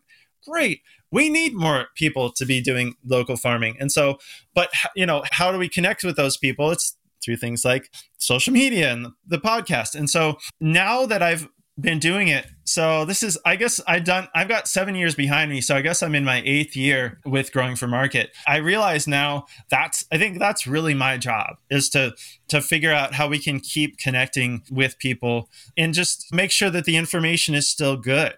great 0.46 0.80
we 1.12 1.28
need 1.28 1.54
more 1.54 1.88
people 1.96 2.30
to 2.30 2.46
be 2.46 2.60
doing 2.60 2.94
local 3.04 3.36
farming. 3.36 3.76
And 3.80 3.90
so 3.90 4.18
but 4.54 4.70
you 4.94 5.06
know 5.06 5.24
how 5.32 5.50
do 5.50 5.58
we 5.58 5.68
connect 5.68 6.04
with 6.04 6.16
those 6.16 6.36
people? 6.36 6.70
It's 6.70 6.96
through 7.22 7.36
things 7.36 7.64
like 7.64 7.90
social 8.16 8.52
media 8.52 8.92
and 8.92 9.08
the 9.26 9.38
podcast. 9.38 9.94
And 9.94 10.08
so 10.08 10.38
now 10.60 11.04
that 11.06 11.22
i've 11.22 11.48
been 11.80 11.98
doing 11.98 12.28
it. 12.28 12.46
So 12.64 13.04
this 13.04 13.22
is, 13.22 13.38
I 13.44 13.56
guess 13.56 13.80
I've 13.86 14.04
done, 14.04 14.28
I've 14.34 14.48
got 14.48 14.68
seven 14.68 14.94
years 14.94 15.14
behind 15.14 15.50
me. 15.50 15.60
So 15.60 15.74
I 15.74 15.80
guess 15.80 16.02
I'm 16.02 16.14
in 16.14 16.24
my 16.24 16.42
eighth 16.44 16.76
year 16.76 17.18
with 17.24 17.52
growing 17.52 17.74
for 17.74 17.88
market. 17.88 18.30
I 18.46 18.58
realize 18.58 19.08
now 19.08 19.46
that's, 19.70 20.04
I 20.12 20.18
think 20.18 20.38
that's 20.38 20.66
really 20.66 20.94
my 20.94 21.16
job 21.16 21.56
is 21.68 21.88
to, 21.90 22.14
to 22.48 22.60
figure 22.60 22.92
out 22.92 23.14
how 23.14 23.28
we 23.28 23.38
can 23.38 23.58
keep 23.60 23.98
connecting 23.98 24.62
with 24.70 24.98
people 24.98 25.48
and 25.76 25.94
just 25.94 26.32
make 26.32 26.52
sure 26.52 26.70
that 26.70 26.84
the 26.84 26.96
information 26.96 27.54
is 27.54 27.68
still 27.68 27.96
good 27.96 28.34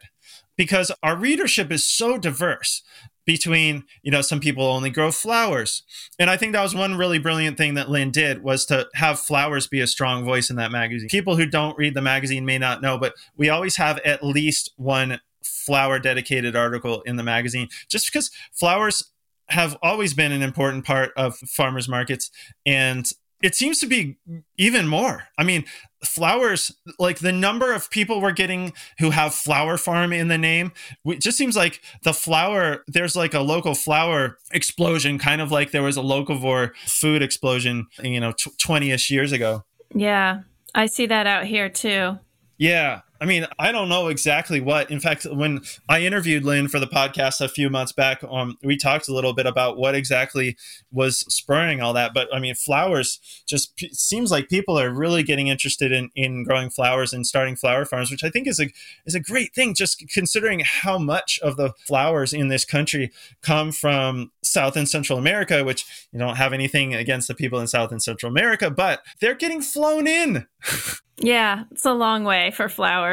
because 0.56 0.92
our 1.02 1.16
readership 1.16 1.70
is 1.70 1.86
so 1.86 2.18
diverse 2.18 2.82
between 3.24 3.84
you 4.02 4.10
know 4.10 4.22
some 4.22 4.40
people 4.40 4.64
only 4.64 4.90
grow 4.90 5.10
flowers. 5.10 5.82
And 6.18 6.30
i 6.30 6.36
think 6.36 6.52
that 6.52 6.62
was 6.62 6.74
one 6.74 6.96
really 6.96 7.18
brilliant 7.18 7.56
thing 7.56 7.74
that 7.74 7.90
lynn 7.90 8.10
did 8.10 8.42
was 8.42 8.64
to 8.66 8.88
have 8.94 9.20
flowers 9.20 9.66
be 9.66 9.80
a 9.80 9.86
strong 9.86 10.24
voice 10.24 10.50
in 10.50 10.56
that 10.56 10.72
magazine. 10.72 11.08
People 11.08 11.36
who 11.36 11.46
don't 11.46 11.78
read 11.78 11.94
the 11.94 12.02
magazine 12.02 12.44
may 12.44 12.58
not 12.58 12.82
know 12.82 12.98
but 12.98 13.14
we 13.36 13.48
always 13.48 13.76
have 13.76 13.98
at 14.04 14.24
least 14.24 14.72
one 14.76 15.20
flower 15.42 15.98
dedicated 15.98 16.54
article 16.54 17.02
in 17.02 17.16
the 17.16 17.22
magazine 17.22 17.68
just 17.88 18.06
because 18.12 18.30
flowers 18.52 19.12
have 19.52 19.76
always 19.82 20.14
been 20.14 20.32
an 20.32 20.42
important 20.42 20.84
part 20.84 21.12
of 21.16 21.36
farmers 21.36 21.88
markets. 21.88 22.30
And 22.64 23.06
it 23.42 23.54
seems 23.54 23.80
to 23.80 23.86
be 23.86 24.16
even 24.56 24.86
more. 24.86 25.24
I 25.36 25.42
mean, 25.42 25.64
flowers, 26.04 26.72
like 26.98 27.18
the 27.18 27.32
number 27.32 27.72
of 27.72 27.90
people 27.90 28.20
we're 28.20 28.32
getting 28.32 28.72
who 28.98 29.10
have 29.10 29.34
flower 29.34 29.76
farm 29.76 30.12
in 30.12 30.28
the 30.28 30.38
name, 30.38 30.72
it 31.04 31.20
just 31.20 31.36
seems 31.36 31.56
like 31.56 31.80
the 32.04 32.14
flower, 32.14 32.84
there's 32.86 33.16
like 33.16 33.34
a 33.34 33.40
local 33.40 33.74
flower 33.74 34.38
explosion, 34.52 35.18
kind 35.18 35.40
of 35.40 35.50
like 35.50 35.72
there 35.72 35.82
was 35.82 35.96
a 35.96 36.02
locavore 36.02 36.70
food 36.86 37.22
explosion, 37.22 37.86
you 38.02 38.20
know, 38.20 38.32
20 38.58 38.90
ish 38.92 39.10
years 39.10 39.32
ago. 39.32 39.64
Yeah, 39.94 40.42
I 40.74 40.86
see 40.86 41.06
that 41.06 41.26
out 41.26 41.44
here 41.44 41.68
too. 41.68 42.18
Yeah. 42.58 43.00
I 43.22 43.24
mean, 43.24 43.46
I 43.56 43.70
don't 43.70 43.88
know 43.88 44.08
exactly 44.08 44.60
what. 44.60 44.90
In 44.90 44.98
fact, 44.98 45.22
when 45.30 45.60
I 45.88 46.00
interviewed 46.00 46.44
Lynn 46.44 46.66
for 46.66 46.80
the 46.80 46.88
podcast 46.88 47.40
a 47.40 47.48
few 47.48 47.70
months 47.70 47.92
back, 47.92 48.20
um, 48.28 48.58
we 48.64 48.76
talked 48.76 49.06
a 49.06 49.14
little 49.14 49.32
bit 49.32 49.46
about 49.46 49.76
what 49.76 49.94
exactly 49.94 50.56
was 50.90 51.20
spurring 51.32 51.80
all 51.80 51.92
that. 51.92 52.14
But 52.14 52.34
I 52.34 52.40
mean, 52.40 52.56
flowers 52.56 53.20
just 53.46 53.76
p- 53.76 53.94
seems 53.94 54.32
like 54.32 54.48
people 54.48 54.76
are 54.76 54.90
really 54.90 55.22
getting 55.22 55.46
interested 55.46 55.92
in, 55.92 56.10
in 56.16 56.42
growing 56.42 56.68
flowers 56.68 57.12
and 57.12 57.24
starting 57.24 57.54
flower 57.54 57.84
farms, 57.84 58.10
which 58.10 58.24
I 58.24 58.28
think 58.28 58.48
is 58.48 58.58
a 58.58 58.70
is 59.06 59.14
a 59.14 59.20
great 59.20 59.54
thing. 59.54 59.76
Just 59.76 60.04
considering 60.08 60.62
how 60.64 60.98
much 60.98 61.38
of 61.44 61.56
the 61.56 61.74
flowers 61.86 62.32
in 62.32 62.48
this 62.48 62.64
country 62.64 63.12
come 63.40 63.70
from 63.70 64.32
South 64.42 64.76
and 64.76 64.88
Central 64.88 65.16
America, 65.16 65.62
which 65.62 66.08
you 66.10 66.18
don't 66.18 66.38
have 66.38 66.52
anything 66.52 66.92
against 66.92 67.28
the 67.28 67.36
people 67.36 67.60
in 67.60 67.68
South 67.68 67.92
and 67.92 68.02
Central 68.02 68.32
America, 68.32 68.68
but 68.68 69.04
they're 69.20 69.36
getting 69.36 69.62
flown 69.62 70.08
in. 70.08 70.48
Yeah, 71.18 71.64
it's 71.70 71.84
a 71.84 71.92
long 71.92 72.24
way 72.24 72.50
for 72.50 72.68
flowers. 72.68 73.11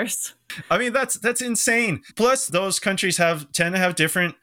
I 0.69 0.77
mean 0.77 0.93
that's 0.93 1.15
that's 1.19 1.41
insane. 1.41 2.01
Plus 2.15 2.47
those 2.47 2.79
countries 2.79 3.17
have 3.17 3.51
tend 3.51 3.75
to 3.75 3.79
have 3.79 3.95
different 3.95 4.35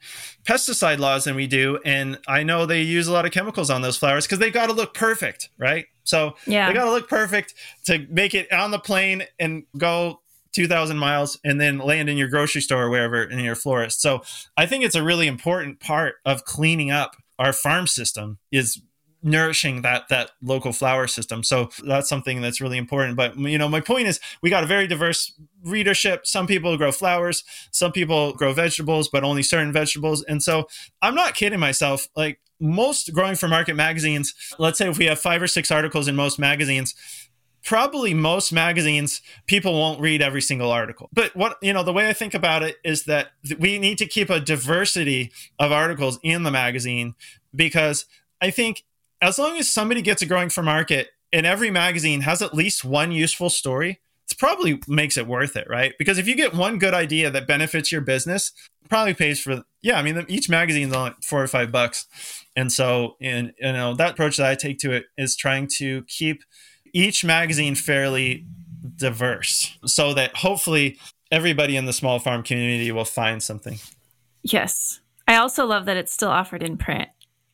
pesticide 0.43 0.99
laws 0.99 1.25
than 1.25 1.35
we 1.35 1.47
do 1.47 1.79
and 1.83 2.17
I 2.27 2.43
know 2.43 2.65
they 2.65 2.81
use 2.81 3.07
a 3.07 3.13
lot 3.13 3.25
of 3.25 3.31
chemicals 3.31 3.69
on 3.69 3.81
those 3.81 3.97
flowers 3.97 4.27
cuz 4.27 4.39
they 4.39 4.51
got 4.51 4.67
to 4.67 4.73
look 4.73 4.93
perfect, 4.93 5.49
right? 5.57 5.85
So 6.03 6.35
yeah. 6.45 6.67
they 6.67 6.73
got 6.73 6.85
to 6.85 6.91
look 6.91 7.09
perfect 7.09 7.53
to 7.85 8.05
make 8.09 8.33
it 8.33 8.51
on 8.51 8.71
the 8.71 8.79
plane 8.79 9.23
and 9.39 9.63
go 9.77 10.21
2,000 10.53 10.97
miles 10.97 11.37
and 11.43 11.61
then 11.61 11.77
land 11.77 12.09
in 12.09 12.17
your 12.17 12.29
grocery 12.29 12.61
store 12.61 12.85
or 12.85 12.89
wherever 12.89 13.23
in 13.23 13.39
your 13.39 13.55
florist. 13.55 14.01
So 14.01 14.23
I 14.55 14.65
think 14.65 14.83
it's 14.83 14.95
a 14.95 15.03
really 15.03 15.27
important 15.27 15.79
part 15.79 16.15
of 16.25 16.45
cleaning 16.45 16.89
up 16.89 17.15
our 17.37 17.53
farm 17.53 17.85
system 17.85 18.39
is 18.51 18.81
nourishing 19.23 19.81
that 19.81 20.07
that 20.09 20.31
local 20.41 20.71
flower 20.71 21.07
system. 21.07 21.43
So 21.43 21.69
that's 21.83 22.07
something 22.07 22.41
that's 22.41 22.61
really 22.61 22.77
important. 22.77 23.17
But 23.17 23.37
you 23.37 23.57
know 23.57 23.67
my 23.67 23.81
point 23.81 24.07
is 24.07 24.19
we 24.41 24.49
got 24.49 24.63
a 24.63 24.67
very 24.67 24.87
diverse 24.87 25.33
readership. 25.63 26.27
Some 26.27 26.47
people 26.47 26.77
grow 26.77 26.91
flowers 26.91 27.43
some 27.71 27.91
people 27.91 28.33
grow 28.33 28.53
vegetables 28.53 29.09
but 29.09 29.23
only 29.23 29.43
certain 29.43 29.71
vegetables. 29.71 30.23
And 30.23 30.41
so 30.41 30.67
i'm 31.01 31.15
not 31.15 31.35
kidding 31.35 31.59
myself. 31.59 32.07
Like 32.15 32.39
most 32.59 33.13
growing 33.13 33.35
for 33.35 33.47
market 33.47 33.75
magazines 33.75 34.33
let's 34.57 34.79
say 34.79 34.89
if 34.89 34.97
we 34.97 35.05
have 35.05 35.19
five 35.19 35.41
or 35.41 35.47
six 35.47 35.69
articles 35.69 36.07
in 36.07 36.15
most 36.15 36.39
magazines 36.39 36.95
probably 37.63 38.13
most 38.13 38.51
magazines 38.51 39.21
people 39.45 39.73
won't 39.73 39.99
read 39.99 40.21
every 40.21 40.41
single 40.41 40.71
article. 40.71 41.09
But 41.13 41.35
what 41.35 41.57
you 41.61 41.73
know 41.73 41.83
the 41.83 41.93
way 41.93 42.09
i 42.09 42.13
think 42.13 42.33
about 42.33 42.63
it 42.63 42.77
is 42.83 43.03
that 43.03 43.31
we 43.59 43.77
need 43.77 43.97
to 43.99 44.05
keep 44.05 44.29
a 44.29 44.39
diversity 44.39 45.31
of 45.59 45.71
articles 45.71 46.19
in 46.23 46.43
the 46.43 46.51
magazine 46.51 47.15
because 47.53 48.05
i 48.41 48.49
think 48.49 48.83
as 49.21 49.39
long 49.39 49.57
as 49.57 49.67
somebody 49.67 50.01
gets 50.01 50.21
a 50.21 50.25
growing 50.25 50.49
for 50.49 50.63
market 50.63 51.09
and 51.33 51.45
every 51.45 51.71
magazine 51.71 52.21
has 52.21 52.41
at 52.41 52.53
least 52.53 52.85
one 52.85 53.11
useful 53.11 53.49
story, 53.49 53.99
it 54.29 54.37
probably 54.37 54.81
makes 54.87 55.17
it 55.17 55.27
worth 55.27 55.55
it, 55.55 55.67
right? 55.69 55.93
Because 55.97 56.17
if 56.17 56.27
you 56.27 56.35
get 56.35 56.53
one 56.53 56.79
good 56.79 56.93
idea 56.93 57.31
that 57.31 57.47
benefits 57.47 57.91
your 57.91 58.01
business, 58.01 58.51
probably 58.89 59.13
pays 59.13 59.39
for 59.39 59.63
yeah. 59.81 59.97
I 59.97 60.01
mean, 60.01 60.25
each 60.27 60.49
magazine's 60.49 60.93
on 60.93 61.15
four 61.23 61.41
or 61.41 61.47
five 61.47 61.71
bucks, 61.71 62.07
and 62.55 62.71
so 62.71 63.15
and 63.21 63.53
you 63.59 63.73
know 63.73 63.95
that 63.95 64.11
approach 64.11 64.37
that 64.37 64.47
I 64.47 64.55
take 64.55 64.79
to 64.79 64.91
it 64.91 65.05
is 65.17 65.35
trying 65.35 65.67
to 65.77 66.03
keep 66.03 66.43
each 66.93 67.23
magazine 67.23 67.75
fairly 67.75 68.45
diverse, 68.95 69.77
so 69.85 70.13
that 70.13 70.35
hopefully 70.37 70.97
everybody 71.31 71.75
in 71.75 71.85
the 71.85 71.93
small 71.93 72.19
farm 72.19 72.43
community 72.43 72.91
will 72.91 73.05
find 73.05 73.41
something. 73.41 73.79
Yes, 74.43 75.01
I 75.27 75.35
also 75.35 75.65
love 75.65 75.85
that 75.85 75.97
it's 75.97 76.13
still 76.13 76.29
offered 76.29 76.63
in 76.63 76.77
print. 76.77 77.09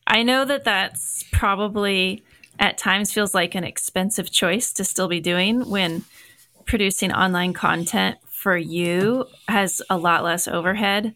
I 0.06 0.22
know 0.22 0.44
that 0.44 0.64
that's 0.64 1.24
probably 1.32 2.24
at 2.58 2.78
times 2.78 3.12
feels 3.12 3.34
like 3.34 3.54
an 3.54 3.64
expensive 3.64 4.30
choice 4.30 4.72
to 4.74 4.84
still 4.84 5.08
be 5.08 5.20
doing 5.20 5.68
when 5.68 6.04
producing 6.66 7.12
online 7.12 7.52
content 7.52 8.18
for 8.28 8.56
you 8.56 9.26
has 9.48 9.82
a 9.90 9.96
lot 9.96 10.22
less 10.22 10.46
overhead. 10.46 11.14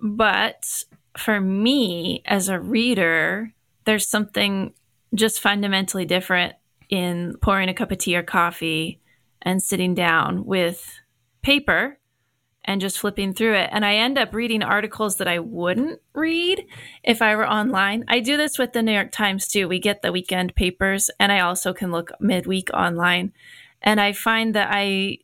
But 0.00 0.84
for 1.16 1.40
me 1.40 2.22
as 2.26 2.48
a 2.48 2.60
reader, 2.60 3.52
there's 3.84 4.06
something 4.06 4.74
just 5.14 5.40
fundamentally 5.40 6.04
different 6.04 6.54
in 6.88 7.36
pouring 7.40 7.68
a 7.68 7.74
cup 7.74 7.90
of 7.90 7.98
tea 7.98 8.16
or 8.16 8.22
coffee 8.22 9.00
and 9.42 9.62
sitting 9.62 9.94
down 9.94 10.44
with 10.44 11.00
paper 11.42 11.98
and 12.64 12.80
just 12.80 12.98
flipping 12.98 13.34
through 13.34 13.54
it. 13.54 13.68
And 13.72 13.84
I 13.84 13.96
end 13.96 14.18
up 14.18 14.34
reading 14.34 14.62
articles 14.62 15.16
that 15.16 15.28
I 15.28 15.38
wouldn't 15.38 16.00
read 16.14 16.66
if 17.02 17.20
I 17.20 17.36
were 17.36 17.48
online. 17.48 18.04
I 18.08 18.20
do 18.20 18.36
this 18.36 18.58
with 18.58 18.72
the 18.72 18.82
New 18.82 18.92
York 18.92 19.12
Times 19.12 19.46
too. 19.46 19.68
We 19.68 19.78
get 19.78 20.02
the 20.02 20.12
weekend 20.12 20.54
papers, 20.54 21.10
and 21.20 21.30
I 21.30 21.40
also 21.40 21.72
can 21.72 21.92
look 21.92 22.12
midweek 22.20 22.70
online. 22.72 23.32
And 23.82 24.00
I 24.00 24.12
find 24.12 24.54
that 24.54 24.68
I 24.70 25.18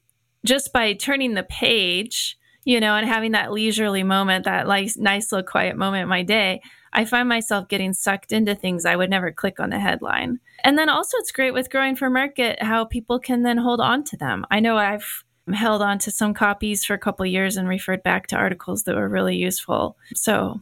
just 0.45 0.73
by 0.73 0.93
turning 0.95 1.35
the 1.35 1.43
page, 1.43 2.39
you 2.65 2.81
know, 2.81 2.95
and 2.95 3.07
having 3.07 3.33
that 3.33 3.53
leisurely 3.53 4.03
moment, 4.03 4.45
that 4.45 4.67
nice, 4.67 4.97
nice 4.97 5.33
little 5.33 5.47
quiet 5.47 5.77
moment 5.77 6.03
in 6.03 6.09
my 6.09 6.23
day, 6.23 6.61
I 6.93 7.05
find 7.05 7.29
myself 7.29 7.69
getting 7.69 7.93
sucked 7.93 8.33
into 8.33 8.55
things 8.55 8.85
I 8.85 8.97
would 8.97 9.11
never 9.11 9.33
click 9.33 9.61
on 9.61 9.71
the 9.71 9.79
headline. 9.79 10.41
And 10.65 10.77
then 10.77 10.89
also, 10.89 11.17
it's 11.19 11.33
great 11.33 11.53
with 11.53 11.71
growing 11.71 11.97
for 11.97 12.11
market 12.11 12.63
how 12.63 12.85
people 12.85 13.19
can 13.19 13.43
then 13.43 13.59
hold 13.59 13.81
on 13.81 14.05
to 14.05 14.17
them. 14.17 14.45
I 14.51 14.61
know 14.61 14.77
I've 14.77 15.25
held 15.53 15.83
on 15.83 15.99
to 16.01 16.11
some 16.11 16.35
copies 16.35 16.85
for 16.85 16.95
a 16.95 16.99
couple 16.99 17.27
years 17.27 17.57
and 17.57 17.69
referred 17.69 18.03
back 18.03 18.27
to 18.29 18.37
articles 18.37 18.85
that 18.85 18.97
were 18.97 19.09
really 19.09 19.37
useful. 19.37 19.97
So, 20.15 20.61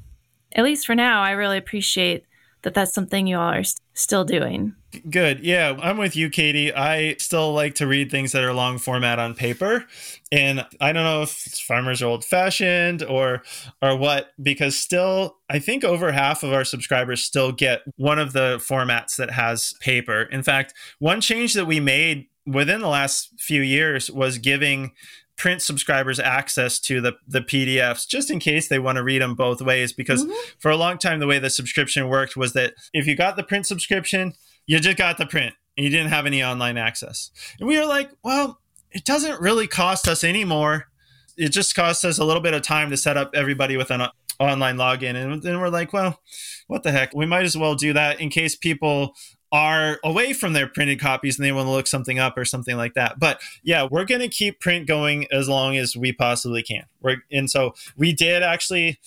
at 0.53 0.64
least 0.64 0.87
for 0.87 0.95
now, 0.95 1.22
I 1.22 1.33
really 1.33 1.59
appreciate 1.59 2.24
that 2.62 2.74
that's 2.74 2.95
something 2.95 3.26
you 3.26 3.37
all 3.37 3.53
are 3.53 3.64
st- 3.64 3.81
still 3.95 4.24
doing. 4.24 4.74
Good. 5.11 5.41
Yeah, 5.41 5.79
I'm 5.81 5.99
with 5.99 6.16
you, 6.16 6.31
Katie. 6.31 6.72
I 6.72 7.14
still 7.18 7.53
like 7.53 7.74
to 7.76 7.87
read 7.87 8.11
things 8.11 8.33
that 8.33 8.43
are 8.43 8.55
long 8.55 8.79
format 8.79 9.18
on 9.18 9.35
paper. 9.35 9.85
And 10.33 10.64
I 10.81 10.93
don't 10.93 11.05
know 11.05 11.22
if 11.22 11.31
farmers 11.31 12.01
are 12.01 12.07
old 12.07 12.24
fashioned 12.24 13.03
or 13.03 13.43
or 13.83 13.97
what, 13.97 14.31
because 14.43 14.79
still 14.79 15.37
I 15.51 15.59
think 15.59 15.85
over 15.85 16.11
half 16.11 16.43
of 16.43 16.53
our 16.53 16.64
subscribers 16.64 17.22
still 17.22 17.53
get 17.53 17.83
one 17.97 18.18
of 18.18 18.33
the 18.33 18.57
formats 18.57 19.16
that 19.16 19.31
has 19.31 19.74
paper. 19.81 20.22
In 20.22 20.43
fact, 20.43 20.72
one 21.01 21.20
change 21.20 21.53
that 21.55 21.66
we 21.66 21.81
made 21.81 22.26
within 22.53 22.81
the 22.81 22.89
last 22.89 23.31
few 23.39 23.63
years 23.63 24.11
was 24.11 24.39
giving 24.39 24.93
print 25.37 25.63
subscribers 25.63 26.19
access 26.19 26.79
to 26.81 27.01
the 27.01 27.13
the 27.27 27.41
PDFs 27.41 28.07
just 28.07 28.31
in 28.31 28.41
case 28.41 28.69
they 28.69 28.79
want 28.79 28.97
to 28.97 29.05
read 29.05 29.23
them 29.23 29.35
both 29.35 29.63
ways 29.63 29.93
because 29.93 30.25
mm-hmm. 30.25 30.35
for 30.59 30.71
a 30.71 30.77
long 30.77 30.99
time 30.99 31.21
the 31.21 31.27
way 31.27 31.39
the 31.39 31.49
subscription 31.49 32.09
worked 32.09 32.37
was 32.37 32.53
that 32.55 32.75
if 32.93 33.07
you 33.07 33.15
got 33.15 33.37
the 33.37 33.45
print 33.45 33.67
subscription 33.67 34.33
you 34.67 34.79
just 34.81 34.99
got 34.99 35.17
the 35.17 35.27
print 35.27 35.55
and 35.77 35.85
you 35.85 35.91
didn't 35.91 36.11
have 36.11 36.27
any 36.27 36.43
online 36.43 36.77
access. 36.77 37.31
And 37.59 37.69
we 37.69 37.79
were 37.79 37.87
like 37.87 38.11
well 38.25 38.61
it 38.91 39.05
doesn't 39.05 39.41
really 39.41 39.69
cost 39.69 40.09
us 40.09 40.25
anymore 40.25 40.89
it 41.37 41.51
just 41.51 41.75
costs 41.77 42.05
us 42.05 42.19
a 42.19 42.25
little 42.25 42.43
bit 42.43 42.55
of 42.55 42.63
time 42.63 42.91
to 42.91 42.97
set 42.97 43.17
up 43.17 43.31
everybody 43.33 43.77
with 43.77 43.93
an 43.93 44.09
online 44.41 44.77
login. 44.77 45.15
And 45.15 45.41
then 45.41 45.61
we're 45.61 45.69
like 45.69 45.93
well 45.93 46.21
what 46.67 46.83
the 46.83 46.91
heck? 46.91 47.15
We 47.15 47.27
might 47.27 47.45
as 47.45 47.57
well 47.57 47.77
do 47.77 47.93
that 47.93 48.21
in 48.21 48.29
case 48.29 48.57
people 48.57 49.15
are 49.51 49.99
away 50.05 50.33
from 50.33 50.53
their 50.53 50.67
printed 50.67 51.01
copies 51.01 51.39
and 51.39 51.47
they 51.47 51.53
want 51.53 51.67
to 51.67 51.71
look 51.71 51.87
something 51.87 52.19
up 52.19 52.37
or 52.37 52.45
something 52.45 52.77
like 52.77 52.95
that. 52.95 53.19
But 53.19 53.41
yeah, 53.63 53.87
we're 53.91 54.05
going 54.05 54.21
to 54.21 54.29
keep 54.29 54.61
print 54.61 54.87
going 54.87 55.27
as 55.33 55.49
long 55.49 55.77
as 55.77 55.97
we 55.97 56.13
possibly 56.13 56.63
can. 56.63 56.85
We're, 57.01 57.23
and 57.31 57.51
so 57.51 57.75
we 57.97 58.13
did 58.13 58.43
actually 58.43 58.99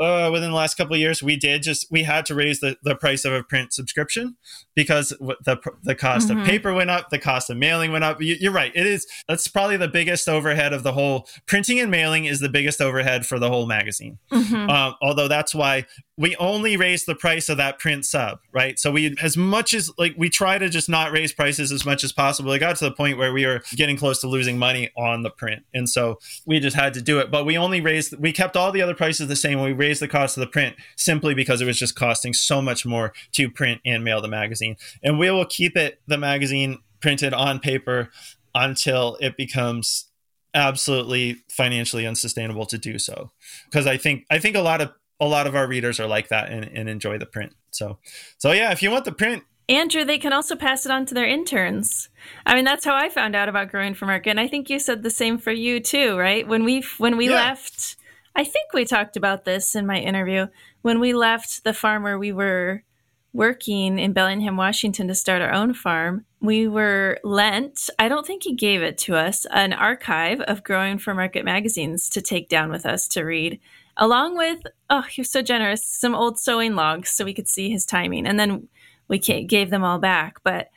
uh, 0.00 0.30
within 0.32 0.50
the 0.50 0.56
last 0.56 0.76
couple 0.76 0.94
of 0.94 1.00
years, 1.00 1.22
we 1.22 1.36
did 1.36 1.62
just 1.62 1.86
we 1.90 2.04
had 2.04 2.24
to 2.26 2.34
raise 2.34 2.60
the, 2.60 2.76
the 2.82 2.94
price 2.94 3.26
of 3.26 3.34
a 3.34 3.42
print 3.42 3.72
subscription 3.74 4.36
because 4.74 5.10
the 5.20 5.60
the 5.82 5.94
cost 5.94 6.28
mm-hmm. 6.28 6.40
of 6.40 6.46
paper 6.46 6.72
went 6.72 6.88
up, 6.88 7.10
the 7.10 7.18
cost 7.18 7.50
of 7.50 7.58
mailing 7.58 7.92
went 7.92 8.02
up. 8.02 8.20
You, 8.22 8.48
are 8.48 8.52
right; 8.52 8.72
it 8.74 8.86
is 8.86 9.06
that's 9.28 9.46
probably 9.46 9.76
the 9.76 9.88
biggest 9.88 10.26
overhead 10.26 10.72
of 10.72 10.84
the 10.84 10.92
whole. 10.92 11.28
Printing 11.46 11.78
and 11.80 11.90
mailing 11.90 12.24
is 12.24 12.40
the 12.40 12.48
biggest 12.48 12.80
overhead 12.80 13.26
for 13.26 13.38
the 13.38 13.50
whole 13.50 13.66
magazine. 13.66 14.18
Mm-hmm. 14.32 14.70
Uh, 14.70 14.94
although 15.02 15.28
that's 15.28 15.54
why 15.54 15.84
we 16.20 16.36
only 16.36 16.76
raised 16.76 17.06
the 17.06 17.14
price 17.14 17.48
of 17.48 17.56
that 17.56 17.78
print 17.78 18.04
sub, 18.04 18.40
right? 18.52 18.78
So 18.78 18.92
we 18.92 19.16
as 19.22 19.38
much 19.38 19.72
as 19.72 19.90
like 19.96 20.14
we 20.18 20.28
try 20.28 20.58
to 20.58 20.68
just 20.68 20.86
not 20.86 21.12
raise 21.12 21.32
prices 21.32 21.72
as 21.72 21.86
much 21.86 22.04
as 22.04 22.12
possible. 22.12 22.52
It 22.52 22.58
got 22.58 22.76
to 22.76 22.84
the 22.84 22.92
point 22.92 23.16
where 23.16 23.32
we 23.32 23.46
were 23.46 23.62
getting 23.74 23.96
close 23.96 24.20
to 24.20 24.28
losing 24.28 24.58
money 24.58 24.90
on 24.98 25.22
the 25.22 25.30
print, 25.30 25.62
and 25.72 25.88
so 25.88 26.18
we 26.44 26.60
just 26.60 26.76
had 26.76 26.92
to 26.92 27.00
do 27.00 27.20
it. 27.20 27.30
But 27.30 27.46
we 27.46 27.56
only 27.56 27.80
raised 27.80 28.14
we 28.18 28.34
kept 28.34 28.54
all 28.54 28.70
the 28.70 28.82
other 28.82 28.94
prices 28.94 29.28
the 29.28 29.36
same. 29.36 29.62
We 29.62 29.72
raised 29.72 30.02
the 30.02 30.08
cost 30.08 30.36
of 30.36 30.42
the 30.42 30.46
print 30.46 30.76
simply 30.94 31.32
because 31.32 31.62
it 31.62 31.64
was 31.64 31.78
just 31.78 31.96
costing 31.96 32.34
so 32.34 32.60
much 32.60 32.84
more 32.84 33.14
to 33.32 33.50
print 33.50 33.80
and 33.86 34.04
mail 34.04 34.20
the 34.20 34.28
magazine. 34.28 34.76
And 35.02 35.18
we 35.18 35.30
will 35.30 35.46
keep 35.46 35.74
it, 35.74 36.02
the 36.06 36.18
magazine, 36.18 36.80
printed 37.00 37.32
on 37.32 37.60
paper 37.60 38.10
until 38.54 39.16
it 39.22 39.38
becomes 39.38 40.10
absolutely 40.52 41.36
financially 41.48 42.06
unsustainable 42.06 42.66
to 42.66 42.76
do 42.76 42.98
so. 42.98 43.30
Because 43.64 43.86
I 43.86 43.96
think 43.96 44.26
I 44.30 44.38
think 44.38 44.54
a 44.54 44.60
lot 44.60 44.82
of 44.82 44.92
a 45.20 45.26
lot 45.26 45.46
of 45.46 45.54
our 45.54 45.66
readers 45.66 46.00
are 46.00 46.06
like 46.06 46.28
that 46.28 46.50
and, 46.50 46.64
and 46.64 46.88
enjoy 46.88 47.18
the 47.18 47.26
print. 47.26 47.54
So 47.70 47.98
so 48.38 48.52
yeah, 48.52 48.72
if 48.72 48.82
you 48.82 48.90
want 48.90 49.04
the 49.04 49.12
print, 49.12 49.44
Andrew, 49.68 50.04
they 50.04 50.18
can 50.18 50.32
also 50.32 50.56
pass 50.56 50.84
it 50.84 50.90
on 50.90 51.06
to 51.06 51.14
their 51.14 51.26
interns. 51.26 52.08
I 52.44 52.54
mean, 52.54 52.64
that's 52.64 52.84
how 52.84 52.94
I 52.94 53.08
found 53.08 53.36
out 53.36 53.48
about 53.48 53.70
growing 53.70 53.94
for 53.94 54.06
market, 54.06 54.30
and 54.30 54.40
I 54.40 54.48
think 54.48 54.68
you 54.68 54.78
said 54.78 55.02
the 55.02 55.10
same 55.10 55.38
for 55.38 55.52
you 55.52 55.80
too, 55.80 56.18
right? 56.18 56.46
When 56.46 56.64
we 56.64 56.84
when 56.98 57.16
we 57.16 57.28
yeah. 57.28 57.36
left 57.36 57.96
I 58.34 58.44
think 58.44 58.72
we 58.72 58.84
talked 58.84 59.16
about 59.16 59.44
this 59.44 59.74
in 59.74 59.86
my 59.86 59.98
interview. 59.98 60.46
When 60.82 61.00
we 61.00 61.12
left 61.12 61.64
the 61.64 61.74
farm 61.74 62.02
where 62.02 62.18
we 62.18 62.32
were 62.32 62.84
working 63.32 63.98
in 63.98 64.12
Bellingham, 64.12 64.56
Washington 64.56 65.08
to 65.08 65.14
start 65.14 65.42
our 65.42 65.52
own 65.52 65.74
farm, 65.74 66.24
we 66.40 66.66
were 66.66 67.18
lent, 67.22 67.90
I 67.98 68.08
don't 68.08 68.26
think 68.26 68.44
he 68.44 68.54
gave 68.54 68.82
it 68.82 68.98
to 68.98 69.14
us, 69.14 69.46
an 69.50 69.72
archive 69.72 70.40
of 70.40 70.64
Growing 70.64 70.98
for 70.98 71.14
Market 71.14 71.44
magazines 71.44 72.08
to 72.10 72.22
take 72.22 72.48
down 72.48 72.70
with 72.70 72.86
us 72.86 73.06
to 73.08 73.22
read, 73.22 73.60
along 74.00 74.36
with, 74.36 74.60
oh, 74.88 75.02
he 75.02 75.20
was 75.20 75.30
so 75.30 75.42
generous, 75.42 75.86
some 75.86 76.14
old 76.14 76.40
sowing 76.40 76.74
logs 76.74 77.10
so 77.10 77.24
we 77.24 77.34
could 77.34 77.46
see 77.46 77.70
his 77.70 77.84
timing. 77.84 78.26
And 78.26 78.40
then 78.40 78.66
we 79.06 79.18
gave 79.18 79.70
them 79.70 79.84
all 79.84 79.98
back. 79.98 80.38
But 80.42 80.68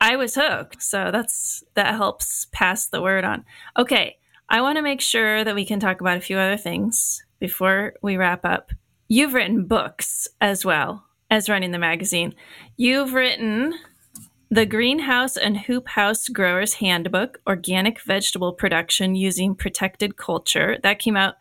I 0.00 0.16
was 0.16 0.34
hooked. 0.34 0.82
So 0.82 1.10
that's 1.12 1.62
that 1.74 1.94
helps 1.94 2.46
pass 2.52 2.88
the 2.88 3.02
word 3.02 3.24
on. 3.24 3.44
Okay. 3.78 4.16
I 4.48 4.60
want 4.60 4.76
to 4.76 4.82
make 4.82 5.00
sure 5.00 5.42
that 5.42 5.54
we 5.54 5.64
can 5.64 5.80
talk 5.80 6.00
about 6.00 6.18
a 6.18 6.22
few 6.22 6.36
other 6.36 6.58
things 6.58 7.24
before 7.38 7.94
we 8.02 8.16
wrap 8.16 8.44
up. 8.44 8.72
You've 9.08 9.32
written 9.32 9.64
books 9.64 10.28
as 10.40 10.64
well 10.64 11.06
as 11.30 11.48
running 11.48 11.70
the 11.70 11.78
magazine. 11.78 12.34
You've 12.76 13.14
written 13.14 13.74
The 14.50 14.66
Greenhouse 14.66 15.38
and 15.38 15.56
Hoop 15.56 15.88
House 15.88 16.28
Growers 16.28 16.74
Handbook 16.74 17.40
Organic 17.46 18.02
Vegetable 18.02 18.52
Production 18.52 19.14
Using 19.14 19.54
Protected 19.54 20.18
Culture. 20.18 20.78
That 20.82 20.98
came 20.98 21.16
out 21.16 21.36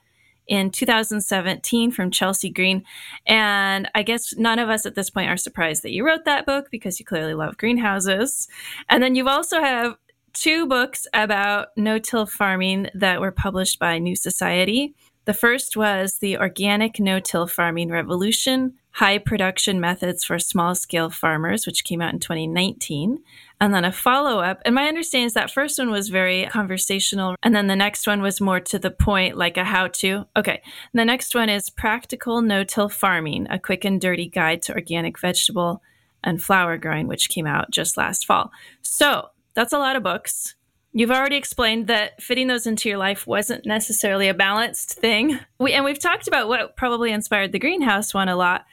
in 0.47 0.71
2017 0.71 1.91
from 1.91 2.11
Chelsea 2.11 2.49
Green. 2.49 2.83
And 3.25 3.89
I 3.95 4.03
guess 4.03 4.35
none 4.35 4.59
of 4.59 4.69
us 4.69 4.85
at 4.85 4.95
this 4.95 5.09
point 5.09 5.29
are 5.29 5.37
surprised 5.37 5.83
that 5.83 5.91
you 5.91 6.05
wrote 6.05 6.25
that 6.25 6.45
book 6.45 6.69
because 6.71 6.99
you 6.99 7.05
clearly 7.05 7.33
love 7.33 7.57
greenhouses. 7.57 8.47
And 8.89 9.01
then 9.01 9.15
you 9.15 9.27
also 9.27 9.61
have 9.61 9.95
two 10.33 10.65
books 10.65 11.07
about 11.13 11.67
no 11.77 11.99
till 11.99 12.25
farming 12.25 12.89
that 12.93 13.21
were 13.21 13.31
published 13.31 13.79
by 13.79 13.99
New 13.99 14.15
Society. 14.15 14.93
The 15.25 15.33
first 15.33 15.77
was 15.77 16.17
The 16.17 16.37
Organic 16.37 16.99
No 16.99 17.19
Till 17.19 17.47
Farming 17.47 17.89
Revolution 17.89 18.73
High 18.91 19.19
Production 19.19 19.79
Methods 19.79 20.23
for 20.23 20.37
Small 20.37 20.75
Scale 20.75 21.09
Farmers, 21.09 21.65
which 21.65 21.83
came 21.83 22.01
out 22.01 22.13
in 22.13 22.19
2019. 22.19 23.23
And 23.63 23.73
then 23.73 23.85
a 23.85 23.93
follow 23.93 24.39
up. 24.39 24.61
And 24.65 24.75
my 24.75 24.89
understanding 24.89 25.25
is 25.25 25.35
that 25.35 25.49
first 25.49 25.79
one 25.79 25.89
was 25.89 26.09
very 26.09 26.47
conversational. 26.47 27.37
And 27.41 27.55
then 27.55 27.67
the 27.67 27.77
next 27.77 28.05
one 28.05 28.21
was 28.21 28.41
more 28.41 28.59
to 28.59 28.77
the 28.77 28.91
point, 28.91 29.37
like 29.37 29.55
a 29.55 29.63
how 29.63 29.87
to. 29.87 30.25
Okay. 30.35 30.61
And 30.91 30.99
the 30.99 31.05
next 31.05 31.33
one 31.33 31.47
is 31.47 31.69
Practical 31.69 32.41
No 32.41 32.65
Till 32.65 32.89
Farming, 32.89 33.47
a 33.49 33.57
quick 33.57 33.85
and 33.85 34.01
dirty 34.01 34.27
guide 34.27 34.63
to 34.63 34.73
organic 34.73 35.17
vegetable 35.17 35.81
and 36.25 36.43
flower 36.43 36.77
growing, 36.77 37.07
which 37.07 37.29
came 37.29 37.47
out 37.47 37.71
just 37.71 37.95
last 37.95 38.25
fall. 38.25 38.51
So 38.81 39.29
that's 39.53 39.71
a 39.71 39.79
lot 39.79 39.95
of 39.95 40.03
books. 40.03 40.55
You've 40.91 41.09
already 41.09 41.37
explained 41.37 41.87
that 41.87 42.21
fitting 42.21 42.47
those 42.47 42.67
into 42.67 42.89
your 42.89 42.97
life 42.97 43.25
wasn't 43.25 43.65
necessarily 43.65 44.27
a 44.27 44.33
balanced 44.33 44.91
thing. 44.91 45.39
We, 45.57 45.71
and 45.71 45.85
we've 45.85 45.99
talked 45.99 46.27
about 46.27 46.49
what 46.49 46.75
probably 46.75 47.13
inspired 47.13 47.53
the 47.53 47.59
greenhouse 47.59 48.13
one 48.13 48.27
a 48.27 48.35
lot, 48.35 48.65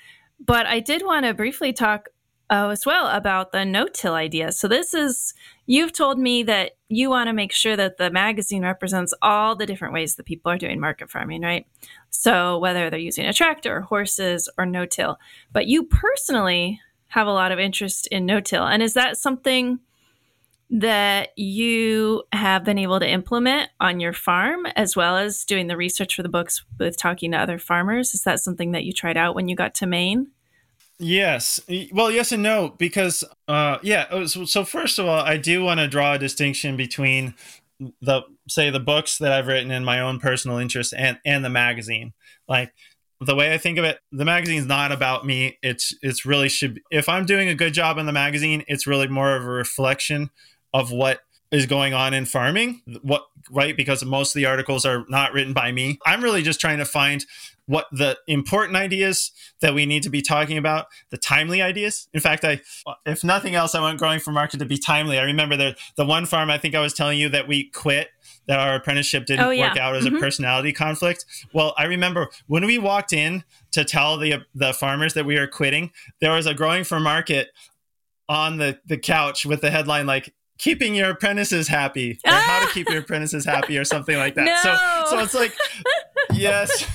but 0.44 0.66
I 0.66 0.80
did 0.80 1.06
want 1.06 1.26
to 1.26 1.32
briefly 1.32 1.72
talk 1.72 2.08
uh, 2.50 2.68
as 2.68 2.84
well 2.84 3.06
about 3.06 3.52
the 3.52 3.64
no 3.64 3.86
till 3.86 4.14
idea. 4.14 4.50
So, 4.52 4.66
this 4.66 4.92
is, 4.92 5.34
you've 5.66 5.92
told 5.92 6.18
me 6.18 6.42
that 6.42 6.72
you 6.88 7.08
want 7.08 7.28
to 7.28 7.32
make 7.32 7.52
sure 7.52 7.76
that 7.76 7.96
the 7.96 8.10
magazine 8.10 8.62
represents 8.62 9.14
all 9.22 9.54
the 9.54 9.66
different 9.66 9.94
ways 9.94 10.16
that 10.16 10.26
people 10.26 10.50
are 10.50 10.58
doing 10.58 10.80
market 10.80 11.10
farming, 11.10 11.42
right? 11.42 11.66
So, 12.10 12.58
whether 12.58 12.90
they're 12.90 12.98
using 12.98 13.26
a 13.26 13.32
tractor 13.32 13.76
or 13.76 13.80
horses 13.82 14.48
or 14.58 14.66
no 14.66 14.84
till. 14.84 15.18
But 15.52 15.68
you 15.68 15.84
personally 15.84 16.80
have 17.08 17.28
a 17.28 17.32
lot 17.32 17.52
of 17.52 17.58
interest 17.58 18.08
in 18.08 18.26
no 18.26 18.40
till. 18.40 18.66
And 18.66 18.82
is 18.82 18.94
that 18.94 19.16
something 19.16 19.78
that 20.70 21.36
you 21.36 22.22
have 22.32 22.64
been 22.64 22.78
able 22.78 23.00
to 23.00 23.08
implement 23.08 23.68
on 23.80 23.98
your 23.98 24.12
farm 24.12 24.66
as 24.76 24.94
well 24.94 25.16
as 25.16 25.44
doing 25.44 25.66
the 25.66 25.76
research 25.76 26.14
for 26.14 26.22
the 26.22 26.28
books 26.28 26.64
with 26.78 26.96
talking 26.96 27.32
to 27.32 27.38
other 27.38 27.58
farmers? 27.58 28.14
Is 28.14 28.22
that 28.22 28.40
something 28.40 28.72
that 28.72 28.84
you 28.84 28.92
tried 28.92 29.16
out 29.16 29.34
when 29.34 29.48
you 29.48 29.56
got 29.56 29.74
to 29.76 29.86
Maine? 29.86 30.28
Yes. 31.00 31.60
Well, 31.92 32.10
yes 32.10 32.30
and 32.30 32.42
no, 32.42 32.74
because, 32.78 33.24
uh, 33.48 33.78
yeah. 33.82 34.06
Oh, 34.10 34.26
so, 34.26 34.64
first 34.64 34.98
of 34.98 35.06
all, 35.06 35.20
I 35.20 35.38
do 35.38 35.64
want 35.64 35.80
to 35.80 35.88
draw 35.88 36.12
a 36.12 36.18
distinction 36.18 36.76
between 36.76 37.34
the, 38.02 38.22
say, 38.48 38.68
the 38.68 38.80
books 38.80 39.16
that 39.16 39.32
I've 39.32 39.46
written 39.46 39.70
in 39.70 39.82
my 39.82 40.00
own 40.00 40.20
personal 40.20 40.58
interest 40.58 40.92
and, 40.94 41.18
and 41.24 41.42
the 41.42 41.48
magazine. 41.48 42.12
Like, 42.46 42.74
the 43.18 43.34
way 43.34 43.54
I 43.54 43.58
think 43.58 43.78
of 43.78 43.84
it, 43.84 43.98
the 44.12 44.26
magazine 44.26 44.58
is 44.58 44.66
not 44.66 44.92
about 44.92 45.24
me. 45.24 45.58
It's 45.62 45.94
it's 46.02 46.26
really 46.26 46.48
should 46.48 46.76
be, 46.76 46.82
if 46.90 47.08
I'm 47.08 47.26
doing 47.26 47.48
a 47.48 47.54
good 47.54 47.74
job 47.74 47.98
in 47.98 48.06
the 48.06 48.12
magazine, 48.12 48.64
it's 48.68 48.86
really 48.86 49.08
more 49.08 49.36
of 49.36 49.44
a 49.44 49.48
reflection 49.50 50.30
of 50.72 50.90
what 50.90 51.20
is 51.50 51.66
going 51.66 51.94
on 51.94 52.14
in 52.14 52.24
farming 52.24 52.80
what 53.02 53.24
right 53.50 53.76
because 53.76 54.04
most 54.04 54.30
of 54.34 54.38
the 54.38 54.46
articles 54.46 54.86
are 54.86 55.04
not 55.08 55.32
written 55.32 55.52
by 55.52 55.72
me 55.72 55.98
i'm 56.06 56.22
really 56.22 56.42
just 56.42 56.60
trying 56.60 56.78
to 56.78 56.84
find 56.84 57.26
what 57.70 57.86
the 57.92 58.18
important 58.26 58.76
ideas 58.76 59.30
that 59.60 59.74
we 59.74 59.86
need 59.86 60.02
to 60.02 60.10
be 60.10 60.20
talking 60.20 60.58
about 60.58 60.86
the 61.10 61.16
timely 61.16 61.62
ideas 61.62 62.08
in 62.12 62.20
fact 62.20 62.44
i 62.44 62.60
if 63.06 63.22
nothing 63.22 63.54
else 63.54 63.76
i 63.76 63.80
want 63.80 63.96
growing 63.96 64.18
for 64.18 64.32
market 64.32 64.58
to 64.58 64.66
be 64.66 64.76
timely 64.76 65.18
i 65.18 65.22
remember 65.22 65.56
the 65.56 65.76
the 65.96 66.04
one 66.04 66.26
farm 66.26 66.50
i 66.50 66.58
think 66.58 66.74
i 66.74 66.80
was 66.80 66.92
telling 66.92 67.16
you 67.16 67.28
that 67.28 67.46
we 67.46 67.70
quit 67.70 68.08
that 68.48 68.58
our 68.58 68.74
apprenticeship 68.74 69.24
didn't 69.24 69.46
oh, 69.46 69.50
yeah. 69.50 69.68
work 69.68 69.78
out 69.78 69.94
as 69.94 70.04
mm-hmm. 70.04 70.16
a 70.16 70.20
personality 70.20 70.72
conflict 70.72 71.24
well 71.52 71.72
i 71.78 71.84
remember 71.84 72.28
when 72.48 72.66
we 72.66 72.76
walked 72.76 73.12
in 73.12 73.44
to 73.70 73.84
tell 73.84 74.18
the 74.18 74.38
the 74.52 74.72
farmers 74.72 75.14
that 75.14 75.24
we 75.24 75.38
were 75.38 75.46
quitting 75.46 75.92
there 76.20 76.32
was 76.32 76.46
a 76.46 76.54
growing 76.54 76.82
for 76.82 76.98
market 76.98 77.50
on 78.28 78.56
the 78.56 78.80
the 78.84 78.98
couch 78.98 79.46
with 79.46 79.60
the 79.60 79.70
headline 79.70 80.06
like 80.06 80.34
keeping 80.60 80.94
your 80.94 81.10
apprentices 81.10 81.68
happy 81.68 82.12
or 82.24 82.30
ah! 82.30 82.44
how 82.46 82.66
to 82.66 82.72
keep 82.72 82.88
your 82.90 82.98
apprentices 82.98 83.46
happy 83.46 83.78
or 83.78 83.84
something 83.84 84.16
like 84.16 84.34
that. 84.34 84.44
No! 84.64 85.06
So 85.06 85.16
so 85.16 85.22
it's 85.22 85.34
like 85.34 85.56
yes. 86.32 86.86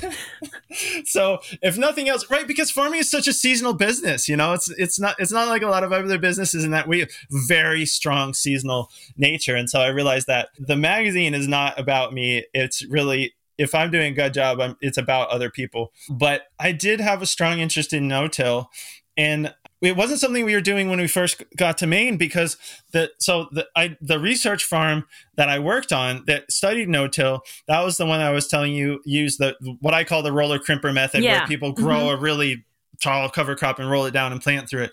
so 1.06 1.40
if 1.62 1.78
nothing 1.78 2.10
else, 2.10 2.30
right? 2.30 2.48
Because 2.48 2.72
farming 2.72 3.00
is 3.00 3.10
such 3.10 3.28
a 3.28 3.34
seasonal 3.34 3.74
business, 3.74 4.28
you 4.28 4.36
know, 4.36 4.54
it's 4.54 4.70
it's 4.72 5.00
not 5.00 5.16
it's 5.20 5.32
not 5.32 5.48
like 5.48 5.62
a 5.62 5.68
lot 5.68 5.84
of 5.84 5.92
other 5.92 6.18
businesses 6.18 6.64
in 6.64 6.72
that 6.72 6.88
we 6.88 7.00
have 7.00 7.10
very 7.30 7.86
strong 7.86 8.34
seasonal 8.34 8.90
nature. 9.18 9.56
And 9.56 9.70
so 9.70 9.80
I 9.80 9.88
realized 9.88 10.28
that 10.28 10.50
the 10.60 10.76
magazine 10.76 11.34
is 11.34 11.48
not 11.48 11.80
about 11.80 12.14
me. 12.14 12.46
It's 12.54 12.86
really 12.86 13.36
if 13.58 13.74
I'm 13.74 13.90
doing 13.90 14.12
a 14.12 14.16
good 14.16 14.34
job, 14.34 14.60
I'm, 14.60 14.76
it's 14.82 14.98
about 14.98 15.30
other 15.30 15.50
people. 15.50 15.94
But 16.10 16.44
I 16.60 16.72
did 16.72 17.00
have 17.00 17.22
a 17.22 17.26
strong 17.26 17.60
interest 17.60 17.94
in 17.94 18.08
no-till, 18.08 18.70
and 19.16 19.54
it 19.86 19.96
wasn't 19.96 20.20
something 20.20 20.46
we 20.46 20.54
were 20.54 20.62
doing 20.62 20.90
when 20.90 21.00
we 21.00 21.08
first 21.08 21.44
got 21.56 21.78
to 21.80 21.88
Maine 21.88 22.18
because 22.18 22.58
the 22.92 23.12
so 23.20 23.48
the 23.52 23.68
I 23.76 23.98
the 24.02 24.20
research 24.20 24.64
farm 24.64 25.06
that 25.36 25.50
I 25.50 25.60
worked 25.60 25.92
on 25.92 26.24
that 26.28 26.52
studied 26.52 26.90
no-till 26.90 27.42
that 27.68 27.82
was 27.82 27.98
the 27.98 28.06
one 28.06 28.20
I 28.20 28.32
was 28.32 28.48
telling 28.48 28.74
you 28.74 29.02
use 29.06 29.38
the 29.38 29.56
what 29.82 29.94
I 29.94 30.04
call 30.04 30.24
the 30.24 30.32
roller 30.32 30.60
crimper 30.60 30.94
method 30.94 31.24
yeah. 31.24 31.40
where 31.40 31.48
people 31.48 31.72
grow 31.72 32.02
mm-hmm. 32.02 32.18
a 32.18 32.22
really 32.22 32.66
tall 33.02 33.30
cover 33.30 33.56
crop 33.56 33.80
and 33.80 33.90
roll 33.90 34.06
it 34.06 34.12
down 34.12 34.32
and 34.32 34.42
plant 34.42 34.70
through 34.70 34.84
it 34.84 34.92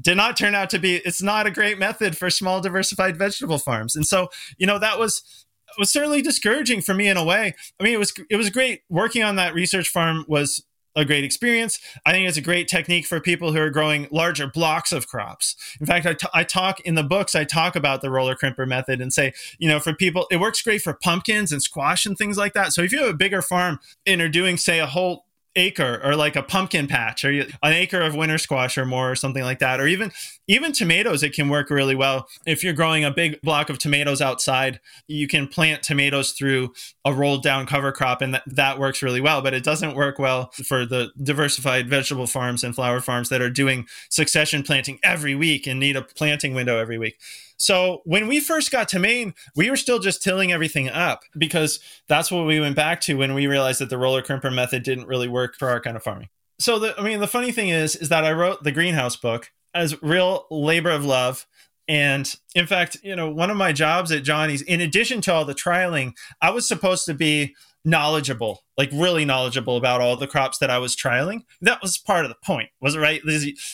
did 0.00 0.16
not 0.16 0.36
turn 0.36 0.54
out 0.54 0.70
to 0.70 0.78
be 0.78 0.96
it's 0.96 1.22
not 1.22 1.46
a 1.46 1.50
great 1.50 1.78
method 1.78 2.16
for 2.16 2.30
small 2.30 2.60
diversified 2.60 3.16
vegetable 3.16 3.58
farms 3.58 3.94
and 3.94 4.06
so 4.06 4.28
you 4.58 4.66
know 4.66 4.78
that 4.78 4.98
was 4.98 5.46
was 5.78 5.92
certainly 5.92 6.22
discouraging 6.22 6.80
for 6.80 6.94
me 6.94 7.08
in 7.08 7.16
a 7.16 7.24
way 7.24 7.54
i 7.78 7.82
mean 7.82 7.92
it 7.92 7.98
was 7.98 8.12
it 8.30 8.36
was 8.36 8.50
great 8.50 8.82
working 8.88 9.22
on 9.22 9.36
that 9.36 9.54
research 9.54 9.88
farm 9.88 10.24
was 10.26 10.64
a 10.96 11.04
great 11.04 11.24
experience. 11.24 11.80
I 12.06 12.12
think 12.12 12.28
it's 12.28 12.36
a 12.36 12.42
great 12.42 12.68
technique 12.68 13.06
for 13.06 13.20
people 13.20 13.52
who 13.52 13.60
are 13.60 13.70
growing 13.70 14.06
larger 14.10 14.46
blocks 14.46 14.92
of 14.92 15.06
crops. 15.08 15.56
In 15.80 15.86
fact, 15.86 16.06
I, 16.06 16.14
t- 16.14 16.28
I 16.32 16.44
talk 16.44 16.80
in 16.80 16.94
the 16.94 17.02
books, 17.02 17.34
I 17.34 17.44
talk 17.44 17.76
about 17.76 18.00
the 18.00 18.10
roller 18.10 18.34
crimper 18.34 18.66
method 18.66 19.00
and 19.00 19.12
say, 19.12 19.32
you 19.58 19.68
know, 19.68 19.80
for 19.80 19.94
people, 19.94 20.26
it 20.30 20.38
works 20.38 20.62
great 20.62 20.82
for 20.82 20.94
pumpkins 20.94 21.52
and 21.52 21.62
squash 21.62 22.06
and 22.06 22.16
things 22.16 22.36
like 22.36 22.52
that. 22.54 22.72
So 22.72 22.82
if 22.82 22.92
you 22.92 23.00
have 23.00 23.10
a 23.10 23.14
bigger 23.14 23.42
farm 23.42 23.80
and 24.06 24.20
are 24.20 24.28
doing, 24.28 24.56
say, 24.56 24.78
a 24.78 24.86
whole 24.86 25.23
acre 25.56 26.00
or 26.04 26.16
like 26.16 26.36
a 26.36 26.42
pumpkin 26.42 26.86
patch 26.86 27.24
or 27.24 27.30
an 27.30 27.72
acre 27.72 28.00
of 28.00 28.14
winter 28.14 28.38
squash 28.38 28.76
or 28.76 28.84
more 28.84 29.10
or 29.10 29.14
something 29.14 29.42
like 29.42 29.58
that. 29.60 29.80
Or 29.80 29.86
even 29.86 30.12
even 30.46 30.72
tomatoes 30.72 31.22
it 31.22 31.32
can 31.32 31.48
work 31.48 31.70
really 31.70 31.94
well. 31.94 32.28
If 32.46 32.62
you're 32.62 32.72
growing 32.72 33.04
a 33.04 33.10
big 33.10 33.40
block 33.42 33.70
of 33.70 33.78
tomatoes 33.78 34.20
outside 34.20 34.80
you 35.06 35.28
can 35.28 35.48
plant 35.48 35.82
tomatoes 35.82 36.32
through 36.32 36.72
a 37.04 37.12
rolled 37.12 37.42
down 37.42 37.66
cover 37.66 37.92
crop 37.92 38.22
and 38.22 38.34
that, 38.34 38.42
that 38.46 38.78
works 38.78 39.02
really 39.02 39.20
well 39.20 39.42
but 39.42 39.54
it 39.54 39.64
doesn't 39.64 39.94
work 39.94 40.18
well 40.18 40.50
for 40.64 40.86
the 40.86 41.10
diversified 41.22 41.88
vegetable 41.88 42.26
farms 42.26 42.64
and 42.64 42.74
flower 42.74 43.00
farms 43.00 43.28
that 43.28 43.40
are 43.40 43.50
doing 43.50 43.86
succession 44.08 44.62
planting 44.62 44.98
every 45.02 45.34
week 45.34 45.66
and 45.66 45.80
need 45.80 45.96
a 45.96 46.02
planting 46.02 46.54
window 46.54 46.78
every 46.78 46.98
week 46.98 47.18
so 47.56 48.02
when 48.04 48.26
we 48.26 48.40
first 48.40 48.70
got 48.70 48.88
to 48.88 48.98
Maine, 48.98 49.34
we 49.54 49.70
were 49.70 49.76
still 49.76 49.98
just 49.98 50.22
tilling 50.22 50.52
everything 50.52 50.88
up 50.88 51.22
because 51.38 51.80
that's 52.08 52.30
what 52.30 52.46
we 52.46 52.60
went 52.60 52.76
back 52.76 53.00
to 53.02 53.16
when 53.16 53.34
we 53.34 53.46
realized 53.46 53.80
that 53.80 53.90
the 53.90 53.98
roller 53.98 54.22
crimper 54.22 54.52
method 54.52 54.82
didn't 54.82 55.06
really 55.06 55.28
work 55.28 55.54
for 55.56 55.68
our 55.68 55.80
kind 55.80 55.96
of 55.96 56.02
farming. 56.02 56.28
So 56.58 56.78
the, 56.78 56.98
I 56.98 57.02
mean, 57.02 57.20
the 57.20 57.26
funny 57.26 57.52
thing 57.52 57.68
is, 57.68 57.96
is 57.96 58.08
that 58.08 58.24
I 58.24 58.32
wrote 58.32 58.62
the 58.62 58.72
greenhouse 58.72 59.16
book 59.16 59.50
as 59.74 60.00
real 60.02 60.46
labor 60.50 60.90
of 60.90 61.04
love. 61.04 61.46
And 61.86 62.32
in 62.54 62.66
fact, 62.66 62.96
you 63.02 63.14
know, 63.14 63.30
one 63.30 63.50
of 63.50 63.56
my 63.56 63.72
jobs 63.72 64.10
at 64.12 64.24
Johnny's, 64.24 64.62
in 64.62 64.80
addition 64.80 65.20
to 65.22 65.32
all 65.32 65.44
the 65.44 65.54
trialing, 65.54 66.12
I 66.40 66.50
was 66.50 66.66
supposed 66.66 67.04
to 67.06 67.14
be 67.14 67.54
knowledgeable, 67.84 68.64
like 68.78 68.90
really 68.92 69.24
knowledgeable 69.24 69.76
about 69.76 70.00
all 70.00 70.16
the 70.16 70.26
crops 70.26 70.58
that 70.58 70.70
I 70.70 70.78
was 70.78 70.96
trialing. 70.96 71.42
That 71.60 71.82
was 71.82 71.98
part 71.98 72.24
of 72.24 72.30
the 72.30 72.36
point, 72.42 72.70
was 72.80 72.94
it 72.94 73.00
right? 73.00 73.20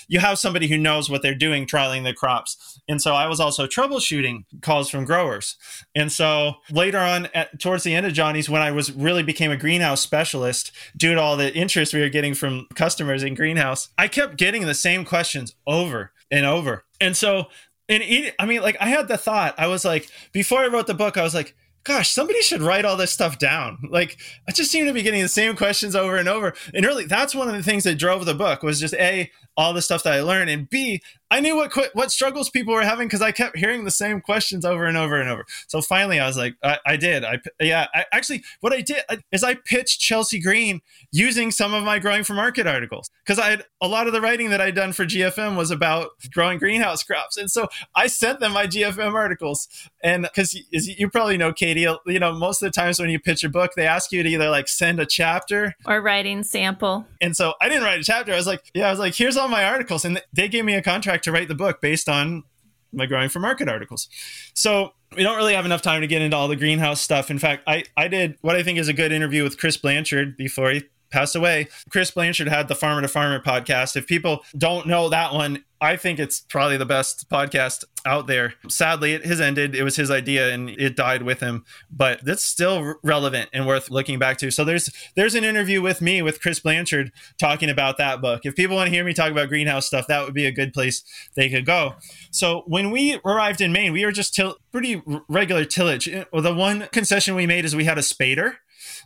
You 0.08 0.18
have 0.18 0.38
somebody 0.38 0.66
who 0.66 0.76
knows 0.76 1.08
what 1.08 1.22
they're 1.22 1.34
doing 1.34 1.66
trialing 1.66 2.04
the 2.04 2.12
crops. 2.12 2.80
And 2.88 3.00
so 3.00 3.14
I 3.14 3.26
was 3.26 3.38
also 3.38 3.66
troubleshooting 3.66 4.44
calls 4.62 4.90
from 4.90 5.04
growers. 5.04 5.56
And 5.94 6.10
so 6.10 6.54
later 6.70 6.98
on, 6.98 7.28
at, 7.34 7.60
towards 7.60 7.84
the 7.84 7.94
end 7.94 8.06
of 8.06 8.12
Johnny's, 8.12 8.50
when 8.50 8.62
I 8.62 8.72
was 8.72 8.92
really 8.92 9.22
became 9.22 9.52
a 9.52 9.56
greenhouse 9.56 10.00
specialist 10.00 10.72
due 10.96 11.14
to 11.14 11.20
all 11.20 11.36
the 11.36 11.54
interest 11.54 11.94
we 11.94 12.00
were 12.00 12.08
getting 12.08 12.34
from 12.34 12.66
customers 12.74 13.22
in 13.22 13.34
greenhouse, 13.34 13.90
I 13.96 14.08
kept 14.08 14.36
getting 14.36 14.66
the 14.66 14.74
same 14.74 15.04
questions 15.04 15.54
over 15.66 16.12
and 16.30 16.44
over. 16.44 16.84
And 17.00 17.16
so, 17.16 17.46
and 17.88 18.02
it, 18.02 18.34
I 18.38 18.46
mean, 18.46 18.62
like 18.62 18.76
I 18.80 18.88
had 18.88 19.08
the 19.08 19.16
thought, 19.16 19.54
I 19.56 19.68
was 19.68 19.84
like, 19.84 20.08
before 20.32 20.60
I 20.60 20.66
wrote 20.66 20.86
the 20.86 20.94
book, 20.94 21.16
I 21.16 21.22
was 21.22 21.34
like, 21.34 21.54
gosh, 21.90 22.10
somebody 22.10 22.40
should 22.40 22.62
write 22.62 22.84
all 22.84 22.96
this 22.96 23.10
stuff 23.10 23.38
down. 23.38 23.78
Like, 23.90 24.16
I 24.48 24.52
just 24.52 24.70
seem 24.70 24.86
to 24.86 24.92
be 24.92 25.02
getting 25.02 25.22
the 25.22 25.28
same 25.28 25.56
questions 25.56 25.96
over 25.96 26.16
and 26.16 26.28
over. 26.28 26.54
And 26.72 26.86
really, 26.86 27.04
that's 27.04 27.34
one 27.34 27.48
of 27.48 27.54
the 27.54 27.64
things 27.64 27.82
that 27.84 27.96
drove 27.98 28.26
the 28.26 28.34
book 28.34 28.62
was 28.62 28.78
just 28.78 28.94
A, 28.94 29.30
all 29.60 29.74
the 29.74 29.82
stuff 29.82 30.02
that 30.04 30.14
I 30.14 30.22
learned, 30.22 30.48
and 30.48 30.70
B, 30.70 31.02
I 31.30 31.40
knew 31.40 31.54
what 31.54 31.72
what 31.92 32.10
struggles 32.10 32.48
people 32.48 32.72
were 32.72 32.82
having 32.82 33.06
because 33.06 33.20
I 33.20 33.30
kept 33.30 33.56
hearing 33.56 33.84
the 33.84 33.90
same 33.90 34.22
questions 34.22 34.64
over 34.64 34.86
and 34.86 34.96
over 34.96 35.20
and 35.20 35.28
over. 35.28 35.44
So 35.68 35.82
finally, 35.82 36.18
I 36.18 36.26
was 36.26 36.38
like, 36.38 36.56
I, 36.62 36.78
I 36.86 36.96
did. 36.96 37.24
I 37.24 37.38
yeah. 37.60 37.86
I, 37.94 38.06
actually, 38.10 38.42
what 38.60 38.72
I 38.72 38.80
did 38.80 39.02
is 39.30 39.44
I 39.44 39.54
pitched 39.54 40.00
Chelsea 40.00 40.40
Green 40.40 40.80
using 41.12 41.50
some 41.50 41.74
of 41.74 41.84
my 41.84 41.98
growing 41.98 42.24
for 42.24 42.32
market 42.32 42.66
articles 42.66 43.10
because 43.22 43.38
I 43.38 43.50
had 43.50 43.64
a 43.82 43.86
lot 43.86 44.06
of 44.06 44.14
the 44.14 44.20
writing 44.20 44.48
that 44.50 44.62
I'd 44.62 44.74
done 44.74 44.92
for 44.94 45.04
GFM 45.04 45.56
was 45.56 45.70
about 45.70 46.10
growing 46.32 46.58
greenhouse 46.58 47.02
crops, 47.02 47.36
and 47.36 47.50
so 47.50 47.68
I 47.94 48.06
sent 48.06 48.40
them 48.40 48.52
my 48.52 48.66
GFM 48.66 49.12
articles. 49.12 49.68
And 50.02 50.22
because 50.22 50.58
you 50.72 51.10
probably 51.10 51.36
know, 51.36 51.52
Katie, 51.52 51.86
you 52.06 52.18
know 52.18 52.32
most 52.32 52.62
of 52.62 52.66
the 52.66 52.72
times 52.72 52.98
when 52.98 53.10
you 53.10 53.20
pitch 53.20 53.44
a 53.44 53.50
book, 53.50 53.72
they 53.76 53.86
ask 53.86 54.10
you 54.10 54.22
to 54.22 54.28
either 54.28 54.48
like 54.48 54.68
send 54.68 54.98
a 54.98 55.06
chapter 55.06 55.74
or 55.86 56.00
writing 56.00 56.42
sample. 56.42 57.06
And 57.20 57.36
so 57.36 57.54
I 57.60 57.68
didn't 57.68 57.84
write 57.84 58.00
a 58.00 58.04
chapter. 58.04 58.32
I 58.32 58.36
was 58.36 58.46
like, 58.46 58.68
yeah, 58.74 58.88
I 58.88 58.90
was 58.90 58.98
like, 58.98 59.14
here's 59.14 59.36
all 59.36 59.49
my 59.50 59.64
articles, 59.64 60.04
and 60.04 60.22
they 60.32 60.48
gave 60.48 60.64
me 60.64 60.74
a 60.74 60.82
contract 60.82 61.24
to 61.24 61.32
write 61.32 61.48
the 61.48 61.54
book 61.54 61.80
based 61.80 62.08
on 62.08 62.44
my 62.92 63.06
growing 63.06 63.28
for 63.28 63.38
market 63.38 63.68
articles. 63.68 64.08
So 64.54 64.92
we 65.16 65.22
don't 65.22 65.36
really 65.36 65.54
have 65.54 65.64
enough 65.64 65.82
time 65.82 66.00
to 66.00 66.06
get 66.06 66.22
into 66.22 66.36
all 66.36 66.48
the 66.48 66.56
greenhouse 66.56 67.00
stuff. 67.00 67.30
In 67.30 67.38
fact, 67.38 67.64
I, 67.66 67.84
I 67.96 68.08
did 68.08 68.36
what 68.40 68.56
I 68.56 68.62
think 68.62 68.78
is 68.78 68.88
a 68.88 68.92
good 68.92 69.12
interview 69.12 69.42
with 69.42 69.58
Chris 69.58 69.76
Blanchard 69.76 70.36
before 70.36 70.70
he 70.70 70.84
passed 71.10 71.36
away. 71.36 71.68
Chris 71.90 72.10
Blanchard 72.10 72.48
had 72.48 72.68
the 72.68 72.74
Farmer 72.74 73.02
to 73.02 73.08
Farmer 73.08 73.40
podcast. 73.40 73.96
If 73.96 74.06
people 74.06 74.44
don't 74.56 74.86
know 74.86 75.08
that 75.08 75.32
one, 75.32 75.64
I 75.82 75.96
think 75.96 76.18
it's 76.18 76.40
probably 76.40 76.76
the 76.76 76.84
best 76.84 77.30
podcast 77.30 77.84
out 78.04 78.26
there. 78.26 78.54
Sadly, 78.68 79.14
it 79.14 79.24
has 79.24 79.40
ended. 79.40 79.74
It 79.74 79.82
was 79.82 79.96
his 79.96 80.10
idea 80.10 80.52
and 80.52 80.68
it 80.68 80.94
died 80.94 81.22
with 81.22 81.40
him, 81.40 81.64
but 81.90 82.22
that's 82.22 82.44
still 82.44 82.96
relevant 83.02 83.48
and 83.54 83.66
worth 83.66 83.90
looking 83.90 84.18
back 84.18 84.36
to. 84.38 84.50
So 84.50 84.62
there's 84.62 84.90
there's 85.16 85.34
an 85.34 85.44
interview 85.44 85.80
with 85.80 86.02
me 86.02 86.20
with 86.20 86.42
Chris 86.42 86.60
Blanchard 86.60 87.12
talking 87.38 87.70
about 87.70 87.96
that 87.96 88.20
book. 88.20 88.42
If 88.44 88.56
people 88.56 88.76
want 88.76 88.88
to 88.88 88.94
hear 88.94 89.04
me 89.04 89.14
talk 89.14 89.30
about 89.30 89.48
greenhouse 89.48 89.86
stuff, 89.86 90.06
that 90.08 90.24
would 90.24 90.34
be 90.34 90.44
a 90.44 90.52
good 90.52 90.74
place 90.74 91.02
they 91.34 91.48
could 91.48 91.64
go. 91.64 91.94
So 92.30 92.62
when 92.66 92.90
we 92.90 93.18
arrived 93.24 93.62
in 93.62 93.72
Maine, 93.72 93.92
we 93.92 94.04
were 94.04 94.12
just 94.12 94.34
till 94.34 94.56
pretty 94.72 95.02
regular 95.28 95.64
tillage. 95.64 96.08
Uh, 96.08 96.24
the 96.40 96.54
one 96.54 96.88
concession 96.92 97.34
we 97.34 97.46
made 97.46 97.64
is 97.64 97.74
we 97.74 97.84
had 97.84 97.98
a 97.98 98.02
spader 98.02 98.56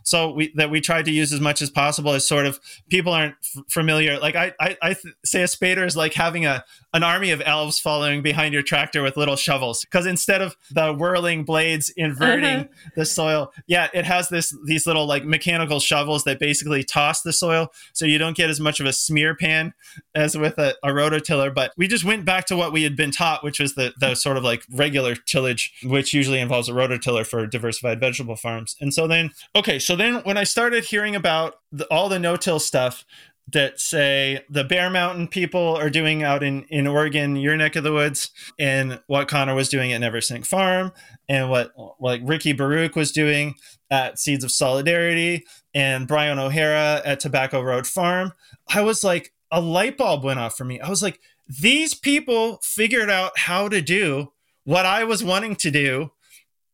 so 0.03 0.31
we 0.31 0.51
that 0.55 0.69
we 0.69 0.81
tried 0.81 1.05
to 1.05 1.11
use 1.11 1.31
as 1.33 1.39
much 1.39 1.61
as 1.61 1.69
possible 1.69 2.11
as 2.11 2.27
sort 2.27 2.45
of 2.45 2.59
people 2.89 3.13
aren't 3.13 3.35
f- 3.43 3.63
familiar 3.69 4.19
like 4.19 4.35
i 4.35 4.53
i, 4.59 4.77
I 4.81 4.93
th- 4.93 5.15
say 5.23 5.41
a 5.41 5.45
spader 5.45 5.85
is 5.85 5.95
like 5.95 6.13
having 6.13 6.45
a 6.45 6.63
an 6.93 7.03
army 7.03 7.31
of 7.31 7.41
elves 7.45 7.77
following 7.77 8.21
behind 8.21 8.53
your 8.53 8.63
tractor 8.63 9.03
with 9.03 9.17
little 9.17 9.35
shovels 9.35 9.81
because 9.81 10.05
instead 10.05 10.41
of 10.41 10.55
the 10.71 10.93
whirling 10.93 11.43
blades 11.43 11.89
inverting 11.97 12.45
uh-huh. 12.45 12.89
the 12.95 13.05
soil 13.05 13.51
yeah 13.67 13.89
it 13.93 14.05
has 14.05 14.29
this 14.29 14.55
these 14.65 14.87
little 14.87 15.05
like 15.05 15.25
mechanical 15.25 15.79
shovels 15.79 16.23
that 16.23 16.39
basically 16.39 16.83
toss 16.83 17.21
the 17.21 17.33
soil 17.33 17.67
so 17.93 18.05
you 18.05 18.17
don't 18.17 18.37
get 18.37 18.49
as 18.49 18.59
much 18.59 18.79
of 18.79 18.85
a 18.85 18.93
smear 18.93 19.35
pan 19.35 19.73
as 20.15 20.37
with 20.37 20.57
a, 20.57 20.73
a 20.83 20.89
rototiller 20.89 21.53
but 21.53 21.71
we 21.77 21.87
just 21.87 22.05
went 22.05 22.23
back 22.23 22.45
to 22.45 22.55
what 22.55 22.71
we 22.71 22.83
had 22.83 22.95
been 22.95 23.11
taught 23.11 23.43
which 23.43 23.59
was 23.59 23.75
the 23.75 23.93
the 23.99 24.15
sort 24.15 24.37
of 24.37 24.43
like 24.43 24.63
regular 24.71 25.15
tillage 25.15 25.73
which 25.83 26.13
usually 26.13 26.39
involves 26.39 26.69
a 26.69 26.73
rototiller 26.73 27.25
for 27.25 27.45
diversified 27.45 27.99
vegetable 27.99 28.35
farms 28.35 28.75
and 28.79 28.93
so 28.93 29.07
then 29.07 29.31
okay 29.55 29.77
so 29.85 29.95
then 29.95 30.15
when 30.23 30.37
i 30.37 30.43
started 30.43 30.83
hearing 30.85 31.15
about 31.15 31.55
the, 31.71 31.85
all 31.85 32.09
the 32.09 32.19
no-till 32.19 32.59
stuff 32.59 33.05
that 33.51 33.79
say 33.79 34.43
the 34.49 34.63
Bear 34.63 34.89
Mountain 34.89 35.27
people 35.27 35.75
are 35.75 35.89
doing 35.89 36.23
out 36.23 36.41
in, 36.41 36.63
in 36.63 36.87
Oregon, 36.87 37.35
your 37.35 37.55
neck 37.55 37.75
of 37.75 37.83
the 37.83 37.91
woods, 37.91 38.31
and 38.57 38.99
what 39.07 39.27
Conor 39.27 39.53
was 39.53 39.69
doing 39.69 39.93
at 39.93 40.01
Neversink 40.01 40.47
Farm, 40.47 40.91
and 41.29 41.49
what 41.49 41.71
like 41.99 42.21
Ricky 42.23 42.53
Baruch 42.53 42.95
was 42.95 43.11
doing 43.11 43.55
at 43.91 44.17
Seeds 44.17 44.43
of 44.43 44.51
Solidarity, 44.51 45.45
and 45.73 46.07
Brian 46.07 46.39
O'Hara 46.39 47.01
at 47.05 47.19
Tobacco 47.19 47.61
Road 47.61 47.85
Farm. 47.85 48.33
I 48.67 48.81
was 48.81 49.03
like, 49.03 49.31
a 49.51 49.61
light 49.61 49.95
bulb 49.95 50.23
went 50.23 50.39
off 50.39 50.57
for 50.57 50.65
me. 50.65 50.79
I 50.79 50.89
was 50.89 51.03
like, 51.03 51.19
these 51.47 51.93
people 51.93 52.59
figured 52.63 53.11
out 53.11 53.37
how 53.37 53.69
to 53.69 53.79
do 53.79 54.33
what 54.63 54.87
I 54.87 55.03
was 55.03 55.23
wanting 55.23 55.55
to 55.57 55.69
do 55.69 56.11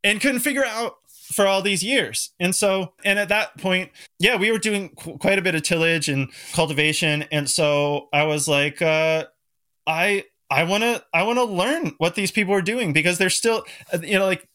and 0.03 0.21
couldn't 0.21 0.39
figure 0.39 0.65
out 0.65 0.95
for 1.31 1.47
all 1.47 1.61
these 1.61 1.83
years. 1.83 2.31
And 2.39 2.55
so, 2.55 2.93
and 3.03 3.17
at 3.17 3.29
that 3.29 3.57
point, 3.57 3.91
yeah, 4.19 4.35
we 4.35 4.51
were 4.51 4.59
doing 4.59 4.89
qu- 4.89 5.17
quite 5.17 5.39
a 5.39 5.41
bit 5.41 5.55
of 5.55 5.63
tillage 5.63 6.09
and 6.09 6.29
cultivation. 6.53 7.23
And 7.31 7.49
so 7.49 8.09
I 8.13 8.23
was 8.23 8.47
like, 8.47 8.81
uh, 8.81 9.25
I, 9.87 10.25
I 10.49 10.63
want 10.63 10.83
to 10.83 11.01
I 11.13 11.23
want 11.23 11.37
to 11.39 11.45
learn 11.45 11.93
what 11.97 12.15
these 12.15 12.29
people 12.29 12.53
are 12.53 12.61
doing 12.61 12.91
because 12.91 13.17
they're 13.17 13.29
still 13.29 13.63
you 14.01 14.19
know 14.19 14.25
like 14.25 14.49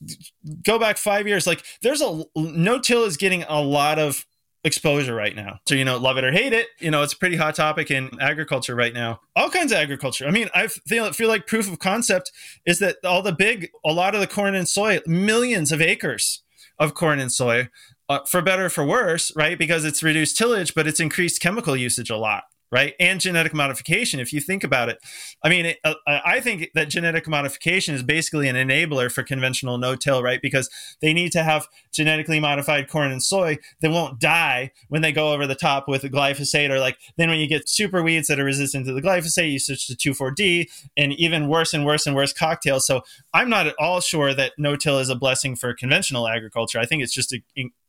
go 0.63 0.79
back 0.79 0.99
5 0.99 1.27
years 1.27 1.47
like 1.47 1.65
there's 1.81 2.03
a 2.03 2.23
no 2.37 2.79
till 2.79 3.05
is 3.05 3.17
getting 3.17 3.45
a 3.45 3.63
lot 3.63 3.99
of 3.99 4.27
exposure 4.67 5.15
right 5.15 5.35
now. 5.35 5.61
So, 5.69 5.77
you 5.77 5.85
know, 5.85 5.97
love 5.97 6.19
it 6.19 6.25
or 6.25 6.33
hate 6.33 6.53
it, 6.53 6.67
you 6.81 6.91
know, 6.91 7.03
it's 7.03 7.13
a 7.13 7.17
pretty 7.17 7.37
hot 7.37 7.55
topic 7.55 7.91
in 7.91 8.11
agriculture 8.21 8.75
right 8.75 8.93
now. 8.93 9.21
All 9.37 9.49
kinds 9.49 9.71
of 9.71 9.79
agriculture. 9.79 10.27
I 10.27 10.33
mean, 10.33 10.49
I 10.55 10.67
feel, 10.67 11.11
feel 11.13 11.29
like 11.29 11.47
proof 11.47 11.71
of 11.71 11.79
concept 11.79 12.33
is 12.67 12.81
that 12.81 12.97
all 13.05 13.23
the 13.23 13.33
big, 13.33 13.71
a 13.85 13.93
lot 13.93 14.15
of 14.15 14.21
the 14.21 14.27
corn 14.27 14.57
and 14.57 14.69
soy, 14.69 15.01
millions 15.07 15.71
of 15.71 15.81
acres 15.81 16.43
of 16.79 16.95
corn 16.95 17.19
and 17.19 17.33
soy, 17.33 17.69
uh, 18.09 18.21
for 18.27 18.43
better 18.43 18.69
for 18.69 18.85
worse, 18.85 19.33
right? 19.37 19.59
Because 19.59 19.85
it's 19.85 20.03
reduced 20.03 20.37
tillage, 20.37 20.75
but 20.75 20.87
it's 20.87 21.01
increased 21.01 21.41
chemical 21.41 21.77
usage 21.77 22.11
a 22.11 22.17
lot 22.17 22.45
right? 22.77 22.93
And 23.01 23.19
genetic 23.23 23.55
modification. 23.55 24.21
If 24.21 24.35
you 24.35 24.41
think 24.41 24.63
about 24.63 24.91
it, 24.91 24.99
I 25.43 25.49
mean, 25.49 25.65
it, 25.65 25.79
uh, 25.83 25.95
I 26.07 26.41
think 26.41 26.69
that 26.75 26.91
genetic 26.91 27.27
modification 27.27 27.95
is 27.95 28.03
basically 28.03 28.49
an 28.49 28.57
enabler 28.57 29.11
for 29.11 29.23
conventional 29.23 29.79
no-till, 29.79 30.23
right? 30.23 30.43
Because 30.43 30.69
they 31.01 31.15
need 31.15 31.33
to 31.33 31.43
have 31.43 31.69
genetically 31.91 32.39
modified 32.39 32.91
corn 32.91 33.11
and 33.11 33.23
soy 33.23 33.57
that 33.81 33.91
won't 33.91 34.21
die 34.21 34.73
when 34.89 35.01
they 35.01 35.11
go 35.11 35.33
over 35.33 35.47
the 35.47 35.55
top 35.55 35.89
with 35.89 36.03
glyphosate, 36.03 36.69
or 36.69 36.79
like 36.79 36.99
then 37.17 37.31
when 37.31 37.39
you 37.39 37.49
get 37.49 37.67
super 37.67 38.03
weeds 38.03 38.29
that 38.29 38.39
are 38.39 38.45
resistant 38.45 38.85
to 38.85 38.93
the 38.93 39.01
glyphosate, 39.01 39.51
you 39.51 39.59
switch 39.59 39.87
to 39.87 39.95
2,4-D, 39.95 40.69
and 40.99 41.15
even 41.15 41.49
worse 41.49 41.73
and 41.73 41.87
worse 41.87 42.07
and 42.07 42.15
worse 42.15 42.35
cocktails. 42.35 42.87
So 42.87 43.01
I'm 43.33 43.49
not 43.49 43.67
at 43.67 43.75
all 43.79 44.03
sure 44.03 44.35
that 44.35 44.53
no-till 44.59 44.99
is 44.99 45.09
a 45.09 45.15
blessing 45.15 45.57
for 45.57 45.73
conventional 45.73 46.29
agriculture. 46.29 46.79
I 46.79 46.85
think 46.85 47.03
it's 47.03 47.15
just 47.15 47.33
a, 47.33 47.41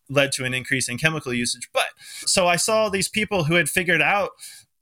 led 0.09 0.31
to 0.33 0.45
an 0.45 0.53
increase 0.53 0.87
in 0.89 0.97
chemical 0.97 1.33
usage. 1.33 1.69
But 1.73 1.87
so 1.99 2.47
I 2.47 2.55
saw 2.55 2.89
these 2.89 3.09
people 3.09 3.45
who 3.45 3.55
had 3.55 3.69
figured 3.69 4.01
out 4.01 4.31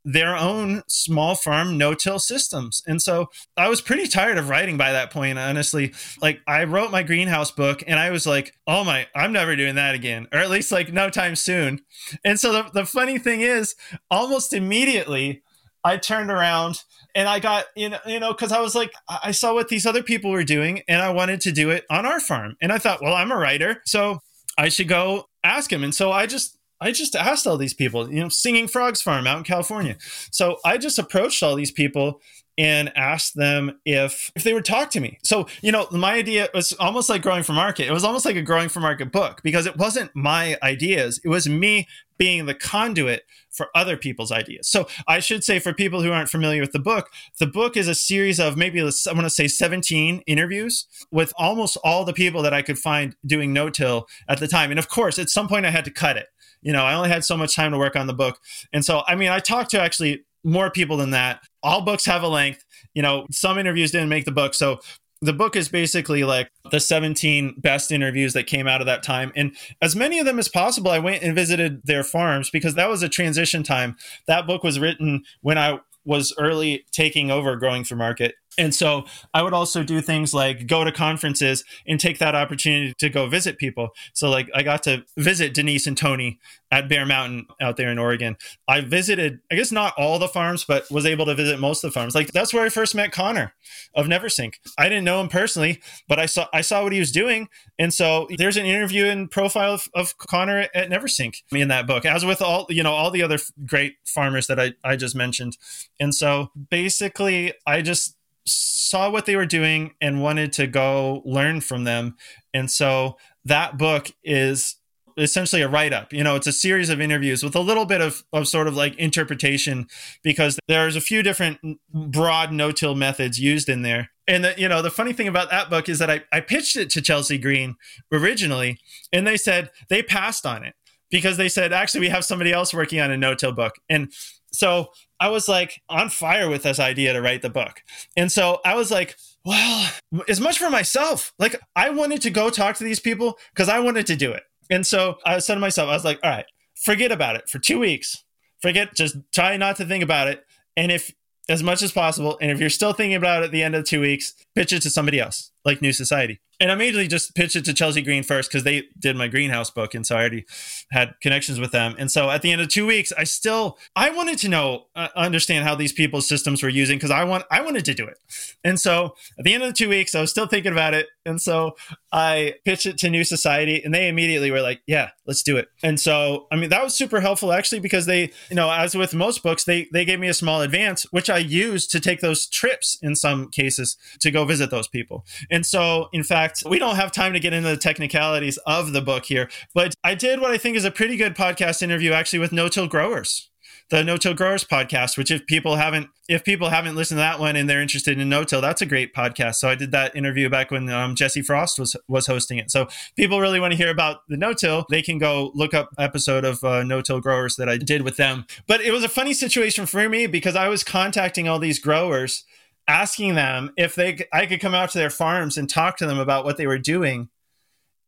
their 0.05 0.37
own 0.37 0.83
small 0.87 1.33
farm 1.35 1.77
no-till 1.77 2.19
systems. 2.19 2.83
And 2.85 3.01
so 3.01 3.29
I 3.57 3.67
was 3.67 3.81
pretty 3.81 4.07
tired 4.07 4.37
of 4.37 4.49
writing 4.49 4.77
by 4.77 4.91
that 4.91 5.11
point, 5.11 5.39
honestly. 5.39 5.93
Like 6.21 6.41
I 6.47 6.63
wrote 6.63 6.91
my 6.91 7.01
greenhouse 7.01 7.49
book 7.49 7.83
and 7.87 7.99
I 7.99 8.11
was 8.11 8.27
like, 8.27 8.53
oh 8.67 8.83
my, 8.83 9.07
I'm 9.15 9.33
never 9.33 9.55
doing 9.55 9.75
that 9.75 9.95
again, 9.95 10.27
or 10.31 10.39
at 10.39 10.51
least 10.51 10.71
like 10.71 10.93
no 10.93 11.09
time 11.09 11.35
soon. 11.35 11.81
And 12.23 12.39
so 12.39 12.53
the, 12.53 12.69
the 12.71 12.85
funny 12.85 13.17
thing 13.17 13.41
is, 13.41 13.75
almost 14.11 14.53
immediately, 14.53 15.41
I 15.83 15.97
turned 15.97 16.31
around 16.31 16.83
and 17.13 17.29
I 17.29 17.39
got 17.39 17.65
you 17.75 17.89
know 17.89 17.99
you 18.07 18.19
know 18.19 18.33
because 18.33 18.51
I 18.51 18.59
was 18.59 18.73
like 18.73 18.91
I 19.07 19.31
saw 19.31 19.53
what 19.53 19.69
these 19.69 19.85
other 19.85 20.01
people 20.01 20.31
were 20.31 20.43
doing 20.43 20.81
and 20.87 20.99
I 20.99 21.11
wanted 21.11 21.41
to 21.41 21.51
do 21.51 21.69
it 21.69 21.85
on 21.91 22.07
our 22.07 22.19
farm 22.19 22.57
and 22.59 22.71
I 22.71 22.79
thought 22.79 23.03
well 23.03 23.13
I'm 23.13 23.31
a 23.31 23.37
writer 23.37 23.83
so 23.85 24.19
I 24.57 24.69
should 24.69 24.87
go 24.87 25.25
ask 25.43 25.71
him 25.71 25.83
and 25.83 25.93
so 25.93 26.11
I 26.11 26.25
just 26.25 26.57
I 26.85 26.91
just 26.91 27.15
asked 27.15 27.47
all 27.47 27.57
these 27.57 27.73
people, 27.73 28.09
you 28.11 28.19
know, 28.19 28.29
Singing 28.29 28.67
Frogs 28.67 29.01
Farm 29.01 29.25
out 29.25 29.39
in 29.39 29.43
California. 29.43 29.97
So 30.31 30.57
I 30.63 30.77
just 30.77 30.99
approached 30.99 31.41
all 31.41 31.55
these 31.55 31.71
people 31.71 32.21
and 32.57 32.95
asked 32.95 33.35
them 33.35 33.79
if 33.85 34.31
if 34.35 34.43
they 34.43 34.53
would 34.53 34.65
talk 34.65 34.89
to 34.91 34.99
me. 34.99 35.17
So, 35.23 35.47
you 35.61 35.71
know, 35.71 35.87
my 35.91 36.13
idea 36.13 36.47
was 36.53 36.73
almost 36.73 37.09
like 37.09 37.21
growing 37.21 37.43
for 37.43 37.53
market. 37.53 37.87
It 37.87 37.91
was 37.91 38.03
almost 38.03 38.25
like 38.25 38.35
a 38.35 38.41
growing 38.41 38.69
for 38.69 38.79
market 38.79 39.11
book 39.11 39.41
because 39.43 39.65
it 39.65 39.77
wasn't 39.77 40.11
my 40.15 40.57
ideas. 40.63 41.19
It 41.23 41.29
was 41.29 41.49
me 41.49 41.87
being 42.17 42.45
the 42.45 42.53
conduit 42.53 43.23
for 43.51 43.67
other 43.75 43.97
people's 43.97 44.31
ideas. 44.31 44.69
So, 44.69 44.87
I 45.05 45.19
should 45.19 45.43
say 45.43 45.59
for 45.59 45.73
people 45.73 46.01
who 46.01 46.13
aren't 46.13 46.29
familiar 46.29 46.61
with 46.61 46.71
the 46.71 46.79
book, 46.79 47.09
the 47.39 47.47
book 47.47 47.75
is 47.75 47.89
a 47.89 47.95
series 47.95 48.39
of 48.39 48.55
maybe 48.55 48.79
I 48.79 48.83
want 48.83 49.25
to 49.25 49.29
say 49.29 49.47
17 49.47 50.21
interviews 50.25 50.85
with 51.11 51.33
almost 51.37 51.77
all 51.83 52.05
the 52.05 52.13
people 52.13 52.41
that 52.43 52.53
I 52.53 52.61
could 52.61 52.79
find 52.79 53.15
doing 53.25 53.51
no-till 53.51 54.07
at 54.29 54.39
the 54.39 54.47
time. 54.47 54.69
And 54.69 54.79
of 54.79 54.87
course, 54.87 55.19
at 55.19 55.29
some 55.29 55.49
point 55.49 55.65
I 55.65 55.71
had 55.71 55.85
to 55.85 55.91
cut 55.91 56.15
it 56.15 56.27
you 56.65 56.73
know, 56.73 56.83
I 56.83 56.95
only 56.95 57.09
had 57.09 57.23
so 57.23 57.37
much 57.37 57.55
time 57.55 57.71
to 57.71 57.77
work 57.77 57.95
on 57.95 58.07
the 58.07 58.13
book. 58.13 58.39
And 58.73 58.83
so, 58.83 59.03
I 59.07 59.15
mean, 59.15 59.29
I 59.29 59.39
talked 59.39 59.69
to 59.71 59.79
actually 59.79 60.25
more 60.43 60.71
people 60.71 60.97
than 60.97 61.11
that. 61.11 61.41
All 61.61 61.81
books 61.81 62.05
have 62.05 62.23
a 62.23 62.27
length. 62.27 62.65
You 62.95 63.03
know, 63.03 63.27
some 63.29 63.59
interviews 63.59 63.91
didn't 63.91 64.09
make 64.09 64.25
the 64.25 64.31
book. 64.31 64.55
So 64.55 64.79
the 65.21 65.31
book 65.31 65.55
is 65.55 65.69
basically 65.69 66.23
like 66.23 66.49
the 66.71 66.79
17 66.79 67.55
best 67.59 67.91
interviews 67.91 68.33
that 68.33 68.47
came 68.47 68.67
out 68.67 68.81
of 68.81 68.87
that 68.87 69.03
time. 69.03 69.31
And 69.35 69.55
as 69.79 69.95
many 69.95 70.17
of 70.17 70.25
them 70.25 70.39
as 70.39 70.47
possible, 70.47 70.89
I 70.89 70.97
went 70.97 71.21
and 71.21 71.35
visited 71.35 71.81
their 71.85 72.03
farms 72.03 72.49
because 72.49 72.73
that 72.75 72.89
was 72.89 73.03
a 73.03 73.09
transition 73.09 73.61
time. 73.61 73.95
That 74.25 74.47
book 74.47 74.63
was 74.63 74.79
written 74.79 75.23
when 75.41 75.59
I 75.59 75.79
was 76.03 76.33
early 76.39 76.85
taking 76.91 77.29
over 77.29 77.55
growing 77.55 77.83
for 77.83 77.95
market 77.95 78.35
and 78.57 78.73
so 78.73 79.05
I 79.33 79.41
would 79.41 79.53
also 79.53 79.83
do 79.83 80.01
things 80.01 80.33
like 80.33 80.67
go 80.67 80.83
to 80.83 80.91
conferences 80.91 81.63
and 81.87 81.99
take 81.99 82.19
that 82.19 82.35
opportunity 82.35 82.93
to 82.99 83.09
go 83.09 83.27
visit 83.27 83.57
people. 83.57 83.89
So 84.13 84.29
like 84.29 84.49
I 84.53 84.63
got 84.63 84.83
to 84.83 85.05
visit 85.17 85.53
Denise 85.53 85.87
and 85.87 85.97
Tony 85.97 86.39
at 86.71 86.89
Bear 86.89 87.05
Mountain 87.05 87.47
out 87.61 87.77
there 87.77 87.89
in 87.89 87.99
Oregon. 87.99 88.37
I 88.67 88.81
visited, 88.81 89.39
I 89.51 89.55
guess 89.55 89.71
not 89.71 89.93
all 89.97 90.19
the 90.19 90.27
farms, 90.27 90.65
but 90.65 90.89
was 90.89 91.05
able 91.05 91.25
to 91.25 91.35
visit 91.35 91.59
most 91.59 91.83
of 91.83 91.89
the 91.89 91.93
farms. 91.93 92.15
Like 92.15 92.31
that's 92.31 92.53
where 92.53 92.65
I 92.65 92.69
first 92.69 92.95
met 92.95 93.11
Conor 93.11 93.53
of 93.93 94.07
Neversink. 94.07 94.55
I 94.77 94.89
didn't 94.89 95.05
know 95.05 95.21
him 95.21 95.29
personally, 95.29 95.81
but 96.07 96.19
I 96.19 96.25
saw 96.25 96.47
I 96.53 96.61
saw 96.61 96.83
what 96.83 96.93
he 96.93 96.99
was 96.99 97.11
doing. 97.11 97.49
And 97.77 97.93
so 97.93 98.27
there's 98.37 98.57
an 98.57 98.65
interview 98.65 99.05
and 99.05 99.29
profile 99.29 99.73
of, 99.73 99.89
of 99.93 100.17
Conor 100.17 100.67
at 100.73 100.89
Neversink 100.89 101.43
in 101.51 101.67
that 101.67 101.87
book, 101.87 102.05
as 102.05 102.25
with 102.25 102.41
all, 102.41 102.65
you 102.69 102.83
know, 102.83 102.93
all 102.93 103.11
the 103.11 103.23
other 103.23 103.37
great 103.65 103.95
farmers 104.05 104.47
that 104.47 104.59
I, 104.59 104.73
I 104.83 104.95
just 104.95 105.15
mentioned. 105.15 105.57
And 105.99 106.13
so 106.13 106.51
basically 106.69 107.53
I 107.65 107.81
just 107.81 108.15
saw 108.47 109.09
what 109.09 109.25
they 109.25 109.35
were 109.35 109.45
doing 109.45 109.93
and 110.01 110.21
wanted 110.21 110.53
to 110.53 110.67
go 110.67 111.21
learn 111.25 111.61
from 111.61 111.83
them. 111.83 112.15
And 112.53 112.69
so 112.69 113.17
that 113.43 113.77
book 113.77 114.11
is 114.23 114.77
essentially 115.17 115.61
a 115.61 115.67
write 115.67 115.93
up. 115.93 116.11
You 116.11 116.23
know, 116.23 116.35
it's 116.35 116.47
a 116.47 116.51
series 116.51 116.89
of 116.89 116.99
interviews 116.99 117.43
with 117.43 117.55
a 117.55 117.61
little 117.61 117.85
bit 117.85 118.01
of, 118.01 118.23
of 118.33 118.47
sort 118.47 118.67
of 118.67 118.75
like 118.75 118.95
interpretation 118.97 119.87
because 120.23 120.59
there's 120.67 120.95
a 120.95 121.01
few 121.01 121.23
different 121.23 121.59
broad 121.93 122.51
no 122.51 122.71
till 122.71 122.95
methods 122.95 123.39
used 123.39 123.69
in 123.69 123.81
there. 123.81 124.09
And 124.27 124.43
the, 124.43 124.53
you 124.57 124.67
know, 124.67 124.81
the 124.81 124.91
funny 124.91 125.13
thing 125.13 125.27
about 125.27 125.49
that 125.51 125.69
book 125.69 125.87
is 125.87 125.99
that 125.99 126.09
I, 126.09 126.23
I 126.31 126.41
pitched 126.41 126.75
it 126.75 126.89
to 126.91 127.01
Chelsea 127.01 127.37
Green 127.37 127.75
originally, 128.11 128.79
and 129.13 129.25
they 129.25 129.37
said 129.37 129.69
they 129.87 130.01
passed 130.01 130.45
on 130.45 130.63
it 130.63 130.73
because 131.11 131.37
they 131.37 131.47
said, 131.47 131.71
actually, 131.71 132.01
we 132.01 132.09
have 132.09 132.25
somebody 132.25 132.51
else 132.51 132.73
working 132.73 132.99
on 132.99 133.11
a 133.11 133.17
no 133.17 133.35
till 133.35 133.51
book. 133.51 133.75
And 133.87 134.11
so 134.55 134.89
I 135.19 135.29
was 135.29 135.47
like 135.47 135.81
on 135.89 136.09
fire 136.09 136.49
with 136.49 136.63
this 136.63 136.79
idea 136.79 137.13
to 137.13 137.21
write 137.21 137.41
the 137.41 137.49
book. 137.49 137.81
And 138.15 138.31
so 138.31 138.59
I 138.65 138.75
was 138.75 138.91
like, 138.91 139.15
well, 139.43 139.91
as 140.27 140.39
much 140.39 140.57
for 140.57 140.69
myself. 140.69 141.33
Like 141.39 141.55
I 141.75 141.89
wanted 141.89 142.21
to 142.23 142.29
go 142.29 142.49
talk 142.49 142.75
to 142.77 142.83
these 142.83 142.99
people 142.99 143.37
because 143.53 143.69
I 143.69 143.79
wanted 143.79 144.07
to 144.07 144.15
do 144.15 144.31
it. 144.31 144.43
And 144.69 144.85
so 144.85 145.17
I 145.25 145.39
said 145.39 145.55
to 145.55 145.59
myself, 145.59 145.89
I 145.89 145.93
was 145.93 146.05
like, 146.05 146.19
all 146.23 146.31
right, 146.31 146.45
forget 146.75 147.11
about 147.11 147.35
it 147.35 147.49
for 147.49 147.59
two 147.59 147.79
weeks. 147.79 148.23
Forget, 148.61 148.95
just 148.95 149.17
try 149.33 149.57
not 149.57 149.75
to 149.77 149.85
think 149.85 150.03
about 150.03 150.27
it. 150.27 150.43
And 150.75 150.91
if 150.91 151.13
as 151.47 151.63
much 151.63 151.81
as 151.81 151.91
possible. 151.91 152.37
And 152.41 152.51
if 152.51 152.59
you're 152.59 152.69
still 152.69 152.93
thinking 152.93 153.15
about 153.15 153.43
it 153.43 153.45
at 153.45 153.51
the 153.51 153.63
end 153.63 153.75
of 153.75 153.85
two 153.85 154.01
weeks, 154.01 154.33
pitch 154.55 154.73
it 154.73 154.81
to 154.81 154.89
somebody 154.89 155.19
else, 155.19 155.51
like 155.63 155.81
New 155.81 155.93
Society. 155.93 156.39
And 156.59 156.71
I 156.71 156.73
immediately 156.73 157.07
just 157.07 157.35
pitched 157.35 157.55
it 157.55 157.65
to 157.65 157.73
Chelsea 157.73 158.01
Green 158.01 158.23
first 158.23 158.49
because 158.49 158.63
they 158.63 158.83
did 158.97 159.15
my 159.15 159.27
greenhouse 159.27 159.69
book. 159.69 159.93
And 159.93 160.05
so 160.05 160.15
I 160.15 160.19
already 160.19 160.45
had 160.91 161.15
connections 161.21 161.59
with 161.59 161.71
them. 161.71 161.95
And 161.97 162.09
so 162.11 162.29
at 162.29 162.41
the 162.41 162.51
end 162.51 162.61
of 162.61 162.69
two 162.69 162.85
weeks, 162.85 163.11
I 163.17 163.25
still, 163.25 163.77
I 163.95 164.09
wanted 164.09 164.37
to 164.39 164.49
know, 164.49 164.85
uh, 164.95 165.09
understand 165.15 165.65
how 165.65 165.75
these 165.75 165.91
people's 165.91 166.27
systems 166.27 166.63
were 166.63 166.69
using 166.69 166.97
because 166.97 167.11
I 167.11 167.23
want, 167.23 167.45
I 167.51 167.61
wanted 167.61 167.85
to 167.85 167.93
do 167.93 168.05
it. 168.05 168.17
And 168.63 168.79
so 168.79 169.15
at 169.37 169.43
the 169.43 169.53
end 169.53 169.63
of 169.63 169.69
the 169.69 169.75
two 169.75 169.89
weeks, 169.89 170.15
I 170.15 170.21
was 170.21 170.31
still 170.31 170.47
thinking 170.47 170.71
about 170.71 170.93
it. 170.93 171.07
And 171.25 171.41
so 171.41 171.75
I 172.11 172.55
pitched 172.65 172.85
it 172.85 172.97
to 172.99 173.09
New 173.09 173.23
Society 173.23 173.81
and 173.83 173.93
they 173.93 174.07
immediately 174.07 174.51
were 174.51 174.61
like, 174.61 174.81
yeah, 174.87 175.09
let's 175.25 175.43
do 175.43 175.57
it. 175.57 175.67
And 175.83 175.99
so, 175.99 176.47
I 176.51 176.55
mean, 176.55 176.69
that 176.69 176.83
was 176.83 176.93
super 176.93 177.19
helpful 177.21 177.51
actually 177.51 177.79
because 177.79 178.05
they, 178.05 178.31
you 178.49 178.55
know, 178.55 178.71
as 178.71 178.95
with 178.95 179.13
most 179.13 179.43
books, 179.43 179.63
they, 179.63 179.87
they 179.91 180.05
gave 180.05 180.19
me 180.19 180.27
a 180.27 180.33
small 180.33 180.61
advance, 180.61 181.03
which 181.11 181.29
I 181.29 181.37
used 181.37 181.91
to 181.91 181.99
take 181.99 182.21
those 182.21 182.47
trips 182.47 182.97
in 183.01 183.15
some 183.15 183.49
cases 183.49 183.97
to 184.19 184.31
go 184.31 184.45
visit 184.45 184.71
those 184.71 184.87
people. 184.87 185.25
And 185.49 185.65
so, 185.65 186.09
in 186.13 186.23
fact, 186.23 186.63
we 186.69 186.79
don't 186.79 186.95
have 186.95 187.11
time 187.11 187.33
to 187.33 187.39
get 187.39 187.53
into 187.53 187.69
the 187.69 187.77
technicalities 187.77 188.57
of 188.65 188.93
the 188.93 189.01
book 189.01 189.25
here, 189.25 189.49
but 189.73 189.93
I 190.03 190.15
did 190.15 190.39
what 190.39 190.51
I 190.51 190.57
think 190.57 190.77
is 190.77 190.85
a 190.85 190.91
pretty 190.91 191.17
good 191.17 191.35
podcast 191.35 191.81
interview 191.81 192.13
actually 192.13 192.39
with 192.39 192.51
no 192.51 192.67
till 192.67 192.87
growers 192.87 193.49
the 193.89 194.03
No 194.03 194.17
Till 194.17 194.33
Growers 194.33 194.63
podcast, 194.63 195.17
which 195.17 195.29
if 195.29 195.45
people 195.45 195.75
haven't 195.75 196.09
if 196.27 196.43
people 196.43 196.69
haven't 196.69 196.95
listened 196.95 197.17
to 197.17 197.21
that 197.21 197.39
one 197.39 197.55
and 197.55 197.69
they're 197.69 197.81
interested 197.81 198.19
in 198.19 198.27
no 198.29 198.43
till, 198.43 198.61
that's 198.61 198.81
a 198.81 198.85
great 198.85 199.13
podcast. 199.13 199.55
So 199.55 199.69
I 199.69 199.75
did 199.75 199.91
that 199.91 200.15
interview 200.15 200.49
back 200.49 200.71
when 200.71 200.89
um, 200.89 201.15
Jesse 201.15 201.43
Frost 201.43 201.77
was 201.77 201.95
was 202.07 202.25
hosting 202.27 202.57
it. 202.57 202.71
So 202.71 202.87
people 203.15 203.39
really 203.39 203.59
want 203.59 203.73
to 203.73 203.77
hear 203.77 203.91
about 203.91 204.21
the 204.27 204.37
no 204.37 204.53
till, 204.53 204.85
they 204.89 205.01
can 205.01 205.19
go 205.19 205.51
look 205.53 205.73
up 205.73 205.89
episode 205.99 206.45
of 206.45 206.63
uh, 206.63 206.83
No 206.83 207.01
Till 207.01 207.21
Growers 207.21 207.55
that 207.57 207.69
I 207.69 207.77
did 207.77 208.01
with 208.01 208.17
them. 208.17 208.45
But 208.67 208.81
it 208.81 208.91
was 208.91 209.03
a 209.03 209.09
funny 209.09 209.33
situation 209.33 209.85
for 209.85 210.09
me 210.09 210.25
because 210.25 210.55
I 210.55 210.67
was 210.67 210.83
contacting 210.83 211.47
all 211.47 211.59
these 211.59 211.79
growers 211.79 212.43
asking 212.87 213.35
them 213.35 213.71
if 213.77 213.95
they 213.95 214.25
I 214.33 214.47
could 214.47 214.61
come 214.61 214.73
out 214.73 214.89
to 214.91 214.97
their 214.97 215.09
farms 215.09 215.57
and 215.57 215.69
talk 215.69 215.97
to 215.97 216.07
them 216.07 216.19
about 216.19 216.43
what 216.43 216.57
they 216.57 216.67
were 216.67 216.79
doing, 216.79 217.29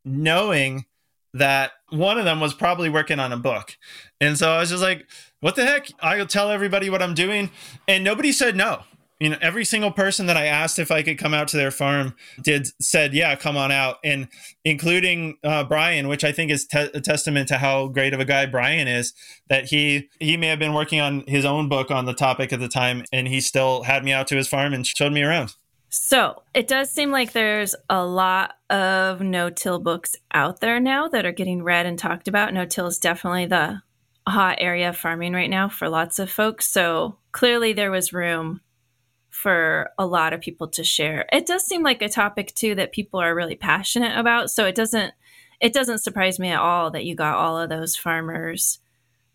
knowing 0.04 0.86
that 1.34 1.72
one 1.90 2.18
of 2.18 2.24
them 2.24 2.40
was 2.40 2.54
probably 2.54 2.88
working 2.88 3.18
on 3.20 3.32
a 3.32 3.36
book. 3.36 3.76
And 4.20 4.38
so 4.38 4.50
I 4.50 4.60
was 4.60 4.70
just 4.70 4.82
like, 4.82 5.06
what 5.40 5.56
the 5.56 5.64
heck? 5.64 5.88
I'll 6.00 6.26
tell 6.26 6.50
everybody 6.50 6.90
what 6.90 7.02
I'm 7.02 7.14
doing. 7.14 7.50
And 7.86 8.04
nobody 8.04 8.32
said 8.32 8.56
no 8.56 8.82
you 9.20 9.28
know 9.28 9.36
every 9.40 9.64
single 9.64 9.90
person 9.90 10.26
that 10.26 10.36
i 10.36 10.46
asked 10.46 10.78
if 10.78 10.90
i 10.90 11.02
could 11.02 11.18
come 11.18 11.34
out 11.34 11.48
to 11.48 11.56
their 11.56 11.70
farm 11.70 12.14
did 12.42 12.68
said 12.80 13.12
yeah 13.14 13.34
come 13.34 13.56
on 13.56 13.70
out 13.70 13.96
and 14.04 14.28
including 14.64 15.36
uh, 15.44 15.64
brian 15.64 16.08
which 16.08 16.24
i 16.24 16.32
think 16.32 16.50
is 16.50 16.66
te- 16.66 16.90
a 16.94 17.00
testament 17.00 17.48
to 17.48 17.58
how 17.58 17.88
great 17.88 18.14
of 18.14 18.20
a 18.20 18.24
guy 18.24 18.46
brian 18.46 18.88
is 18.88 19.12
that 19.48 19.66
he 19.66 20.08
he 20.20 20.36
may 20.36 20.46
have 20.46 20.58
been 20.58 20.74
working 20.74 21.00
on 21.00 21.24
his 21.26 21.44
own 21.44 21.68
book 21.68 21.90
on 21.90 22.06
the 22.06 22.14
topic 22.14 22.52
at 22.52 22.60
the 22.60 22.68
time 22.68 23.04
and 23.12 23.28
he 23.28 23.40
still 23.40 23.82
had 23.82 24.04
me 24.04 24.12
out 24.12 24.26
to 24.26 24.36
his 24.36 24.48
farm 24.48 24.72
and 24.72 24.86
showed 24.86 25.12
me 25.12 25.22
around 25.22 25.54
so 25.90 26.42
it 26.54 26.68
does 26.68 26.90
seem 26.90 27.10
like 27.10 27.32
there's 27.32 27.74
a 27.88 28.04
lot 28.04 28.54
of 28.68 29.22
no-till 29.22 29.78
books 29.78 30.14
out 30.32 30.60
there 30.60 30.78
now 30.78 31.08
that 31.08 31.24
are 31.24 31.32
getting 31.32 31.62
read 31.62 31.86
and 31.86 31.98
talked 31.98 32.28
about 32.28 32.52
no-till 32.52 32.86
is 32.86 32.98
definitely 32.98 33.46
the 33.46 33.80
hot 34.28 34.58
area 34.60 34.88
of 34.90 34.96
farming 34.96 35.32
right 35.32 35.50
now 35.50 35.68
for 35.68 35.88
lots 35.88 36.18
of 36.18 36.30
folks 36.30 36.66
so 36.66 37.16
clearly 37.32 37.72
there 37.72 37.90
was 37.90 38.12
room 38.12 38.60
for 39.38 39.90
a 39.98 40.04
lot 40.04 40.32
of 40.32 40.40
people 40.40 40.66
to 40.66 40.82
share. 40.82 41.24
It 41.32 41.46
does 41.46 41.64
seem 41.64 41.84
like 41.84 42.02
a 42.02 42.08
topic 42.08 42.52
too 42.56 42.74
that 42.74 42.90
people 42.90 43.20
are 43.20 43.36
really 43.36 43.54
passionate 43.54 44.18
about, 44.18 44.50
so 44.50 44.66
it 44.66 44.74
doesn't 44.74 45.12
it 45.60 45.72
doesn't 45.72 45.98
surprise 45.98 46.38
me 46.38 46.48
at 46.48 46.60
all 46.60 46.90
that 46.90 47.04
you 47.04 47.14
got 47.14 47.36
all 47.36 47.58
of 47.58 47.68
those 47.68 47.96
farmers 47.96 48.80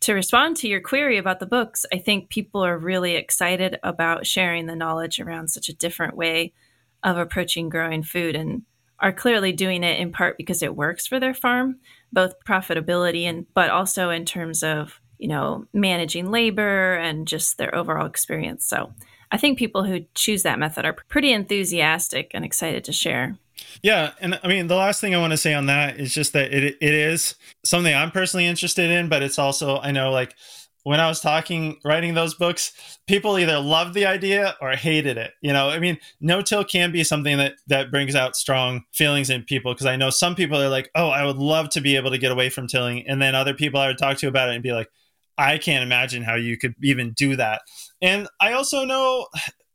to 0.01 0.13
respond 0.13 0.57
to 0.57 0.67
your 0.67 0.81
query 0.81 1.17
about 1.17 1.39
the 1.39 1.45
books. 1.45 1.85
I 1.93 1.97
think 1.97 2.29
people 2.29 2.65
are 2.65 2.77
really 2.77 3.15
excited 3.15 3.79
about 3.83 4.27
sharing 4.27 4.65
the 4.65 4.75
knowledge 4.75 5.19
around 5.19 5.49
such 5.49 5.69
a 5.69 5.75
different 5.75 6.17
way 6.17 6.53
of 7.01 7.17
approaching 7.17 7.69
growing 7.69 8.03
food 8.03 8.35
and 8.35 8.63
are 8.99 9.13
clearly 9.13 9.53
doing 9.53 9.83
it 9.83 9.99
in 9.99 10.11
part 10.11 10.37
because 10.37 10.61
it 10.61 10.75
works 10.75 11.07
for 11.07 11.19
their 11.19 11.33
farm, 11.33 11.79
both 12.13 12.43
profitability 12.45 13.23
and 13.23 13.45
but 13.53 13.69
also 13.69 14.09
in 14.09 14.25
terms 14.25 14.63
of, 14.63 15.01
you 15.17 15.27
know, 15.27 15.65
managing 15.73 16.31
labor 16.31 16.95
and 16.95 17.27
just 17.27 17.57
their 17.57 17.73
overall 17.73 18.05
experience. 18.05 18.65
So 18.65 18.93
I 19.31 19.37
think 19.37 19.57
people 19.57 19.83
who 19.83 20.05
choose 20.13 20.43
that 20.43 20.59
method 20.59 20.85
are 20.85 20.93
pretty 20.93 21.33
enthusiastic 21.33 22.31
and 22.33 22.45
excited 22.45 22.83
to 22.85 22.93
share. 22.93 23.37
Yeah, 23.81 24.11
and 24.21 24.39
I 24.43 24.47
mean 24.47 24.67
the 24.67 24.75
last 24.75 25.01
thing 25.01 25.15
I 25.15 25.19
want 25.19 25.31
to 25.31 25.37
say 25.37 25.53
on 25.53 25.65
that 25.65 25.99
is 25.99 26.13
just 26.13 26.33
that 26.33 26.53
it 26.53 26.77
it 26.79 26.93
is 26.93 27.35
something 27.63 27.93
I'm 27.93 28.11
personally 28.11 28.45
interested 28.45 28.89
in, 28.89 29.09
but 29.09 29.23
it's 29.23 29.39
also 29.39 29.77
I 29.79 29.91
know 29.91 30.11
like 30.11 30.35
when 30.83 30.99
I 30.99 31.07
was 31.07 31.19
talking 31.19 31.79
writing 31.83 32.13
those 32.13 32.33
books, 32.35 32.99
people 33.07 33.39
either 33.39 33.59
loved 33.59 33.93
the 33.93 34.05
idea 34.05 34.55
or 34.61 34.71
hated 34.71 35.17
it. 35.17 35.31
You 35.41 35.53
know, 35.53 35.69
I 35.69 35.79
mean, 35.79 35.97
no-till 36.21 36.63
can 36.63 36.91
be 36.91 37.03
something 37.03 37.37
that 37.37 37.53
that 37.67 37.91
brings 37.91 38.15
out 38.15 38.35
strong 38.35 38.83
feelings 38.93 39.29
in 39.29 39.43
people 39.43 39.73
because 39.73 39.85
I 39.85 39.95
know 39.95 40.09
some 40.09 40.35
people 40.35 40.61
are 40.61 40.69
like, 40.69 40.89
"Oh, 40.95 41.09
I 41.09 41.25
would 41.25 41.37
love 41.37 41.69
to 41.69 41.81
be 41.81 41.95
able 41.95 42.11
to 42.11 42.17
get 42.17 42.31
away 42.31 42.49
from 42.49 42.67
tilling," 42.67 43.07
and 43.07 43.21
then 43.21 43.35
other 43.35 43.53
people 43.53 43.79
I 43.79 43.87
would 43.87 43.97
talk 43.97 44.17
to 44.17 44.27
about 44.27 44.49
it 44.49 44.55
and 44.55 44.63
be 44.63 44.73
like, 44.73 44.89
I 45.37 45.57
can't 45.57 45.83
imagine 45.83 46.23
how 46.23 46.35
you 46.35 46.57
could 46.57 46.75
even 46.83 47.11
do 47.13 47.35
that. 47.35 47.61
And 48.01 48.27
I 48.39 48.53
also 48.53 48.85
know 48.85 49.27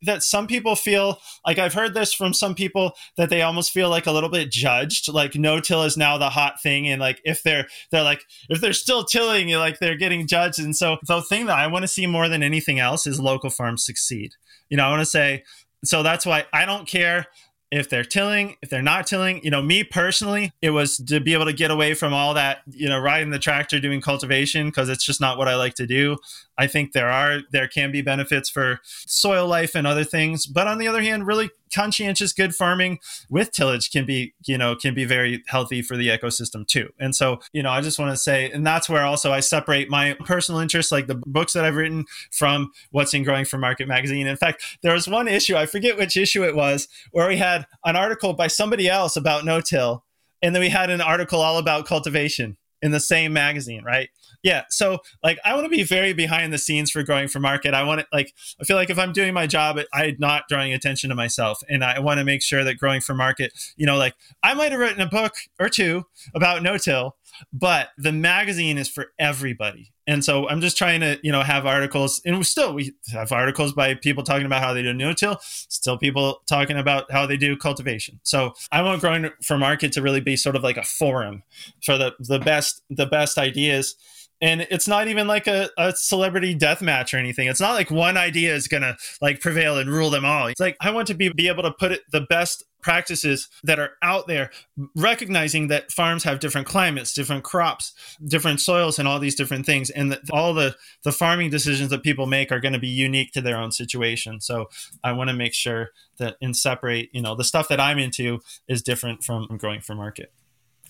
that 0.02 0.22
some 0.22 0.46
people 0.46 0.76
feel 0.76 1.18
like 1.46 1.58
I've 1.58 1.74
heard 1.74 1.94
this 1.94 2.12
from 2.12 2.32
some 2.32 2.54
people 2.54 2.92
that 3.16 3.30
they 3.30 3.42
almost 3.42 3.70
feel 3.70 3.90
like 3.90 4.06
a 4.06 4.12
little 4.12 4.28
bit 4.28 4.50
judged, 4.50 5.12
like 5.12 5.34
no 5.34 5.60
till 5.60 5.82
is 5.82 5.96
now 5.96 6.18
the 6.18 6.30
hot 6.30 6.60
thing, 6.62 6.88
and 6.88 7.00
like 7.00 7.20
if 7.24 7.42
they're 7.42 7.66
they're 7.90 8.04
like 8.04 8.22
if 8.48 8.60
they're 8.60 8.72
still 8.72 9.04
tilling, 9.04 9.48
like 9.50 9.78
they're 9.78 9.96
getting 9.96 10.26
judged. 10.26 10.58
And 10.58 10.76
so 10.76 10.98
the 11.06 11.22
thing 11.22 11.46
that 11.46 11.58
I 11.58 11.66
want 11.66 11.82
to 11.82 11.88
see 11.88 12.06
more 12.06 12.28
than 12.28 12.42
anything 12.42 12.78
else 12.78 13.06
is 13.06 13.20
local 13.20 13.50
farms 13.50 13.84
succeed. 13.84 14.32
You 14.68 14.76
know, 14.76 14.84
I 14.84 14.90
want 14.90 15.00
to 15.00 15.06
say 15.06 15.42
so 15.84 16.02
that's 16.02 16.26
why 16.26 16.44
I 16.52 16.64
don't 16.66 16.88
care 16.88 17.26
if 17.70 17.90
they're 17.90 18.04
tilling, 18.04 18.56
if 18.62 18.70
they're 18.70 18.82
not 18.82 19.06
tilling. 19.06 19.42
You 19.44 19.50
know, 19.50 19.62
me 19.62 19.84
personally, 19.84 20.52
it 20.62 20.70
was 20.70 20.96
to 20.96 21.20
be 21.20 21.34
able 21.34 21.44
to 21.44 21.52
get 21.52 21.70
away 21.70 21.94
from 21.94 22.12
all 22.12 22.34
that, 22.34 22.62
you 22.70 22.88
know, 22.88 22.98
riding 22.98 23.30
the 23.30 23.38
tractor 23.38 23.78
doing 23.80 24.00
cultivation 24.00 24.66
because 24.66 24.88
it's 24.88 25.04
just 25.04 25.20
not 25.20 25.38
what 25.38 25.48
I 25.48 25.56
like 25.56 25.74
to 25.74 25.86
do. 25.86 26.16
I 26.56 26.66
think 26.66 26.92
there 26.92 27.10
are 27.10 27.40
there 27.52 27.68
can 27.68 27.92
be 27.92 28.02
benefits 28.02 28.48
for 28.48 28.80
soil 28.84 29.46
life 29.46 29.74
and 29.74 29.86
other 29.86 30.04
things, 30.04 30.46
but 30.46 30.66
on 30.66 30.78
the 30.78 30.88
other 30.88 31.02
hand, 31.02 31.26
really 31.26 31.50
conscientious 31.72 32.32
good 32.32 32.54
farming 32.54 32.98
with 33.30 33.50
tillage 33.52 33.90
can 33.90 34.04
be 34.04 34.34
you 34.46 34.58
know 34.58 34.74
can 34.74 34.94
be 34.94 35.04
very 35.04 35.42
healthy 35.48 35.82
for 35.82 35.96
the 35.96 36.08
ecosystem 36.08 36.66
too. 36.66 36.90
And 36.98 37.14
so 37.14 37.40
you 37.52 37.62
know 37.62 37.70
i 37.70 37.80
just 37.80 37.98
want 37.98 38.10
to 38.10 38.16
say 38.16 38.50
and 38.50 38.66
that's 38.66 38.88
where 38.88 39.04
also 39.04 39.32
i 39.32 39.40
separate 39.40 39.88
my 39.88 40.16
personal 40.24 40.60
interests 40.60 40.92
like 40.92 41.06
the 41.06 41.20
books 41.26 41.52
that 41.52 41.64
i've 41.64 41.76
written 41.76 42.04
from 42.30 42.70
what's 42.90 43.14
in 43.14 43.24
growing 43.24 43.44
for 43.44 43.58
market 43.58 43.88
magazine. 43.88 44.26
In 44.26 44.36
fact 44.36 44.62
there 44.82 44.92
was 44.92 45.08
one 45.08 45.28
issue 45.28 45.56
i 45.56 45.66
forget 45.66 45.96
which 45.96 46.16
issue 46.16 46.44
it 46.44 46.54
was 46.54 46.88
where 47.12 47.28
we 47.28 47.36
had 47.36 47.66
an 47.84 47.96
article 47.96 48.32
by 48.32 48.46
somebody 48.46 48.88
else 48.88 49.16
about 49.16 49.44
no-till 49.44 50.04
and 50.42 50.54
then 50.54 50.60
we 50.60 50.68
had 50.68 50.90
an 50.90 51.00
article 51.00 51.40
all 51.40 51.58
about 51.58 51.86
cultivation 51.86 52.56
in 52.82 52.92
the 52.92 53.00
same 53.00 53.32
magazine 53.32 53.82
right 53.84 54.10
yeah 54.42 54.64
so 54.70 54.98
like 55.22 55.38
i 55.44 55.54
want 55.54 55.64
to 55.64 55.70
be 55.70 55.82
very 55.82 56.12
behind 56.12 56.52
the 56.52 56.58
scenes 56.58 56.90
for 56.90 57.02
growing 57.02 57.28
for 57.28 57.40
market. 57.40 57.74
I 57.74 57.82
want 57.82 58.00
to 58.00 58.06
like 58.12 58.34
i 58.60 58.64
feel 58.64 58.76
like 58.76 58.90
if 58.90 58.98
i'm 58.98 59.12
doing 59.12 59.34
my 59.34 59.46
job 59.46 59.78
i'm 59.92 60.16
not 60.18 60.44
drawing 60.48 60.72
attention 60.72 61.10
to 61.10 61.16
myself 61.16 61.60
and 61.68 61.84
i 61.84 61.98
want 61.98 62.18
to 62.18 62.24
make 62.24 62.42
sure 62.42 62.64
that 62.64 62.76
growing 62.76 63.00
for 63.00 63.14
market 63.14 63.52
you 63.76 63.86
know 63.86 63.96
like 63.96 64.14
i 64.42 64.54
might 64.54 64.72
have 64.72 64.80
written 64.80 65.00
a 65.00 65.08
book 65.08 65.34
or 65.58 65.68
two 65.68 66.04
about 66.34 66.62
no-till 66.62 67.16
but 67.52 67.90
the 67.96 68.12
magazine 68.12 68.78
is 68.78 68.88
for 68.88 69.12
everybody. 69.18 69.92
And 70.06 70.24
so 70.24 70.48
i'm 70.48 70.62
just 70.62 70.78
trying 70.78 71.00
to 71.00 71.18
you 71.22 71.30
know 71.30 71.42
have 71.42 71.66
articles 71.66 72.22
and 72.24 72.38
we 72.38 72.44
still 72.44 72.72
we 72.72 72.94
have 73.12 73.30
articles 73.30 73.72
by 73.72 73.94
people 73.94 74.24
talking 74.24 74.46
about 74.46 74.62
how 74.62 74.72
they 74.72 74.82
do 74.82 74.94
no-till 74.94 75.38
still 75.42 75.98
people 75.98 76.40
talking 76.48 76.78
about 76.78 77.10
how 77.12 77.26
they 77.26 77.36
do 77.36 77.56
cultivation. 77.56 78.18
So 78.22 78.54
i 78.72 78.80
want 78.80 79.00
growing 79.00 79.30
for 79.42 79.58
market 79.58 79.92
to 79.92 80.02
really 80.02 80.20
be 80.20 80.36
sort 80.36 80.56
of 80.56 80.62
like 80.62 80.78
a 80.78 80.82
forum 80.82 81.42
for 81.82 81.98
the 81.98 82.14
the 82.20 82.38
best 82.38 82.82
the 82.88 83.06
best 83.06 83.36
ideas 83.36 83.96
and 84.40 84.62
it's 84.70 84.86
not 84.86 85.08
even 85.08 85.26
like 85.26 85.46
a, 85.46 85.68
a 85.76 85.92
celebrity 85.92 86.54
death 86.54 86.80
match 86.80 87.12
or 87.12 87.18
anything. 87.18 87.48
It's 87.48 87.60
not 87.60 87.74
like 87.74 87.90
one 87.90 88.16
idea 88.16 88.54
is 88.54 88.68
gonna 88.68 88.96
like 89.20 89.40
prevail 89.40 89.78
and 89.78 89.90
rule 89.90 90.10
them 90.10 90.24
all. 90.24 90.46
It's 90.48 90.60
like 90.60 90.76
i 90.80 90.90
want 90.90 91.06
to 91.08 91.14
be, 91.14 91.28
be 91.30 91.48
able 91.48 91.62
to 91.62 91.72
put 91.72 91.92
it 91.92 92.02
the 92.10 92.22
best 92.22 92.64
practices 92.80 93.48
that 93.64 93.78
are 93.78 93.90
out 94.02 94.28
there 94.28 94.50
recognizing 94.94 95.66
that 95.68 95.90
farms 95.90 96.22
have 96.22 96.38
different 96.38 96.66
climates 96.66 97.12
different 97.12 97.42
crops 97.42 97.92
different 98.28 98.60
soils 98.60 99.00
and 99.00 99.08
all 99.08 99.18
these 99.18 99.34
different 99.34 99.66
things 99.66 99.90
and 99.90 100.12
that 100.12 100.20
all 100.30 100.54
the 100.54 100.76
the 101.02 101.10
farming 101.10 101.50
decisions 101.50 101.90
that 101.90 102.04
people 102.04 102.26
make 102.26 102.52
are 102.52 102.60
going 102.60 102.72
to 102.72 102.78
be 102.78 102.88
unique 102.88 103.32
to 103.32 103.40
their 103.40 103.58
own 103.58 103.72
situation. 103.72 104.40
So 104.40 104.68
i 105.02 105.12
want 105.12 105.28
to 105.28 105.34
make 105.34 105.54
sure 105.54 105.90
that 106.18 106.36
and 106.40 106.56
separate 106.56 107.10
you 107.12 107.22
know 107.22 107.34
the 107.34 107.44
stuff 107.44 107.68
that 107.68 107.80
i'm 107.80 107.98
into 107.98 108.40
is 108.68 108.82
different 108.82 109.24
from 109.24 109.46
growing 109.58 109.80
for 109.80 109.94
market 109.94 110.32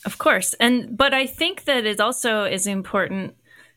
of 0.04 0.18
course. 0.18 0.54
And 0.54 0.96
but 0.96 1.14
I 1.14 1.26
think 1.26 1.64
that 1.64 1.86
it 1.86 2.00
also 2.00 2.44
is 2.44 2.66
important 2.66 3.34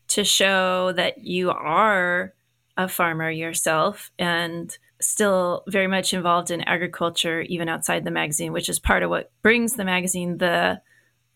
to 0.08 0.24
show 0.24 0.92
that 0.92 1.18
you 1.18 1.50
are 1.50 2.34
a 2.76 2.88
farmer 2.88 3.30
yourself 3.30 4.10
and 4.18 4.76
still 5.00 5.64
very 5.66 5.86
much 5.86 6.14
involved 6.14 6.50
in 6.50 6.62
agriculture, 6.62 7.42
even 7.42 7.68
outside 7.68 8.04
the 8.04 8.10
magazine, 8.10 8.52
which 8.52 8.68
is 8.68 8.78
part 8.78 9.02
of 9.02 9.10
what 9.10 9.30
brings 9.42 9.74
the 9.74 9.84
magazine 9.84 10.38
the 10.38 10.80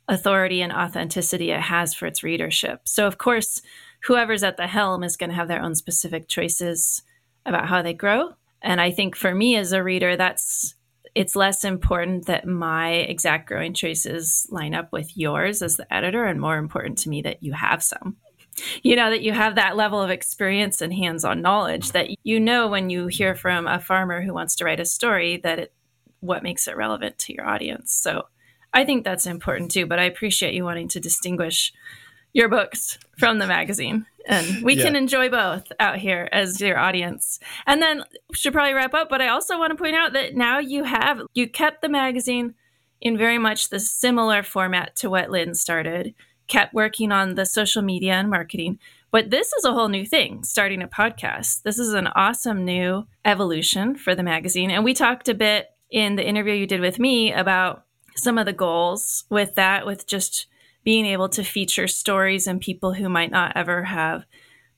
authority 0.08 0.62
and 0.62 0.72
authenticity 0.72 1.50
it 1.50 1.60
has 1.60 1.92
for 1.92 2.06
its 2.06 2.22
readership. 2.22 2.82
So, 2.84 3.06
of 3.06 3.18
course, 3.18 3.60
whoever's 4.04 4.44
at 4.44 4.56
the 4.56 4.68
helm 4.68 5.02
is 5.02 5.16
going 5.16 5.30
to 5.30 5.36
have 5.36 5.48
their 5.48 5.62
own 5.62 5.74
specific 5.74 6.28
choices 6.28 7.02
about 7.44 7.68
how 7.68 7.82
they 7.82 7.92
grow. 7.92 8.34
And 8.62 8.80
I 8.80 8.92
think 8.92 9.16
for 9.16 9.34
me 9.34 9.56
as 9.56 9.72
a 9.72 9.82
reader, 9.82 10.16
that's 10.16 10.75
it's 11.16 11.34
less 11.34 11.64
important 11.64 12.26
that 12.26 12.46
my 12.46 12.90
exact 12.90 13.48
growing 13.48 13.72
choices 13.72 14.46
line 14.50 14.74
up 14.74 14.92
with 14.92 15.16
yours 15.16 15.62
as 15.62 15.78
the 15.78 15.92
editor, 15.92 16.26
and 16.26 16.38
more 16.38 16.58
important 16.58 16.98
to 16.98 17.08
me 17.08 17.22
that 17.22 17.42
you 17.42 17.54
have 17.54 17.82
some. 17.82 18.16
You 18.82 18.96
know, 18.96 19.08
that 19.08 19.22
you 19.22 19.32
have 19.32 19.54
that 19.54 19.76
level 19.76 20.02
of 20.02 20.10
experience 20.10 20.82
and 20.82 20.92
hands 20.92 21.24
on 21.24 21.40
knowledge 21.40 21.92
that 21.92 22.08
you 22.22 22.38
know 22.38 22.68
when 22.68 22.90
you 22.90 23.06
hear 23.06 23.34
from 23.34 23.66
a 23.66 23.80
farmer 23.80 24.20
who 24.20 24.34
wants 24.34 24.56
to 24.56 24.64
write 24.66 24.78
a 24.78 24.84
story 24.84 25.38
that 25.38 25.58
it, 25.58 25.72
what 26.20 26.42
makes 26.42 26.68
it 26.68 26.76
relevant 26.76 27.18
to 27.20 27.32
your 27.32 27.48
audience. 27.48 27.94
So 27.94 28.26
I 28.74 28.84
think 28.84 29.02
that's 29.02 29.26
important 29.26 29.70
too, 29.70 29.86
but 29.86 29.98
I 29.98 30.04
appreciate 30.04 30.52
you 30.52 30.64
wanting 30.64 30.88
to 30.88 31.00
distinguish 31.00 31.72
your 32.36 32.50
books 32.50 32.98
from 33.18 33.38
the 33.38 33.46
magazine. 33.46 34.04
And 34.26 34.62
we 34.62 34.74
yeah. 34.74 34.84
can 34.84 34.94
enjoy 34.94 35.30
both 35.30 35.72
out 35.80 35.96
here 35.96 36.28
as 36.32 36.60
your 36.60 36.78
audience. 36.78 37.40
And 37.66 37.80
then 37.80 38.04
should 38.34 38.52
probably 38.52 38.74
wrap 38.74 38.92
up, 38.92 39.08
but 39.08 39.22
I 39.22 39.28
also 39.28 39.58
want 39.58 39.70
to 39.70 39.82
point 39.82 39.96
out 39.96 40.12
that 40.12 40.34
now 40.34 40.58
you 40.58 40.84
have 40.84 41.22
you 41.32 41.48
kept 41.48 41.80
the 41.80 41.88
magazine 41.88 42.54
in 43.00 43.16
very 43.16 43.38
much 43.38 43.70
the 43.70 43.80
similar 43.80 44.42
format 44.42 44.94
to 44.96 45.08
what 45.08 45.30
Lynn 45.30 45.54
started, 45.54 46.14
kept 46.46 46.74
working 46.74 47.10
on 47.10 47.36
the 47.36 47.46
social 47.46 47.80
media 47.80 48.12
and 48.12 48.28
marketing. 48.28 48.78
But 49.10 49.30
this 49.30 49.54
is 49.54 49.64
a 49.64 49.72
whole 49.72 49.88
new 49.88 50.04
thing, 50.04 50.44
starting 50.44 50.82
a 50.82 50.88
podcast. 50.88 51.62
This 51.62 51.78
is 51.78 51.94
an 51.94 52.08
awesome 52.08 52.66
new 52.66 53.06
evolution 53.24 53.94
for 53.94 54.14
the 54.14 54.22
magazine. 54.22 54.70
And 54.70 54.84
we 54.84 54.92
talked 54.92 55.30
a 55.30 55.34
bit 55.34 55.70
in 55.90 56.16
the 56.16 56.26
interview 56.26 56.52
you 56.52 56.66
did 56.66 56.82
with 56.82 56.98
me 56.98 57.32
about 57.32 57.84
some 58.14 58.36
of 58.36 58.44
the 58.44 58.52
goals 58.52 59.24
with 59.30 59.54
that, 59.54 59.86
with 59.86 60.06
just 60.06 60.48
being 60.86 61.04
able 61.04 61.28
to 61.28 61.42
feature 61.42 61.88
stories 61.88 62.46
and 62.46 62.60
people 62.60 62.94
who 62.94 63.08
might 63.08 63.32
not 63.32 63.52
ever 63.56 63.82
have 63.82 64.24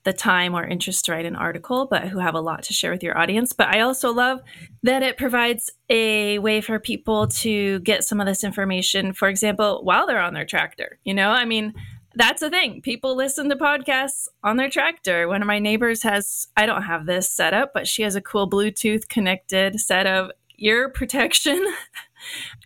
the 0.04 0.12
time 0.14 0.54
or 0.54 0.64
interest 0.64 1.04
to 1.04 1.12
write 1.12 1.26
an 1.26 1.36
article, 1.36 1.86
but 1.86 2.08
who 2.08 2.18
have 2.18 2.34
a 2.34 2.40
lot 2.40 2.62
to 2.62 2.72
share 2.72 2.90
with 2.90 3.02
your 3.02 3.18
audience. 3.18 3.52
But 3.52 3.68
I 3.68 3.80
also 3.80 4.10
love 4.10 4.40
that 4.82 5.02
it 5.02 5.18
provides 5.18 5.70
a 5.90 6.38
way 6.38 6.62
for 6.62 6.78
people 6.78 7.28
to 7.28 7.80
get 7.80 8.04
some 8.04 8.20
of 8.20 8.26
this 8.26 8.42
information, 8.42 9.12
for 9.12 9.28
example, 9.28 9.80
while 9.84 10.06
they're 10.06 10.18
on 10.18 10.32
their 10.32 10.46
tractor. 10.46 10.98
You 11.04 11.12
know, 11.12 11.28
I 11.28 11.44
mean, 11.44 11.74
that's 12.14 12.40
the 12.40 12.48
thing. 12.48 12.80
People 12.80 13.14
listen 13.14 13.50
to 13.50 13.56
podcasts 13.56 14.28
on 14.42 14.56
their 14.56 14.70
tractor. 14.70 15.28
One 15.28 15.42
of 15.42 15.46
my 15.46 15.58
neighbors 15.58 16.02
has, 16.04 16.48
I 16.56 16.64
don't 16.64 16.84
have 16.84 17.04
this 17.04 17.28
set 17.28 17.52
up, 17.52 17.72
but 17.74 17.86
she 17.86 18.00
has 18.00 18.16
a 18.16 18.22
cool 18.22 18.48
Bluetooth 18.48 19.10
connected 19.10 19.78
set 19.78 20.06
of 20.06 20.30
ear 20.58 20.88
protection. 20.94 21.62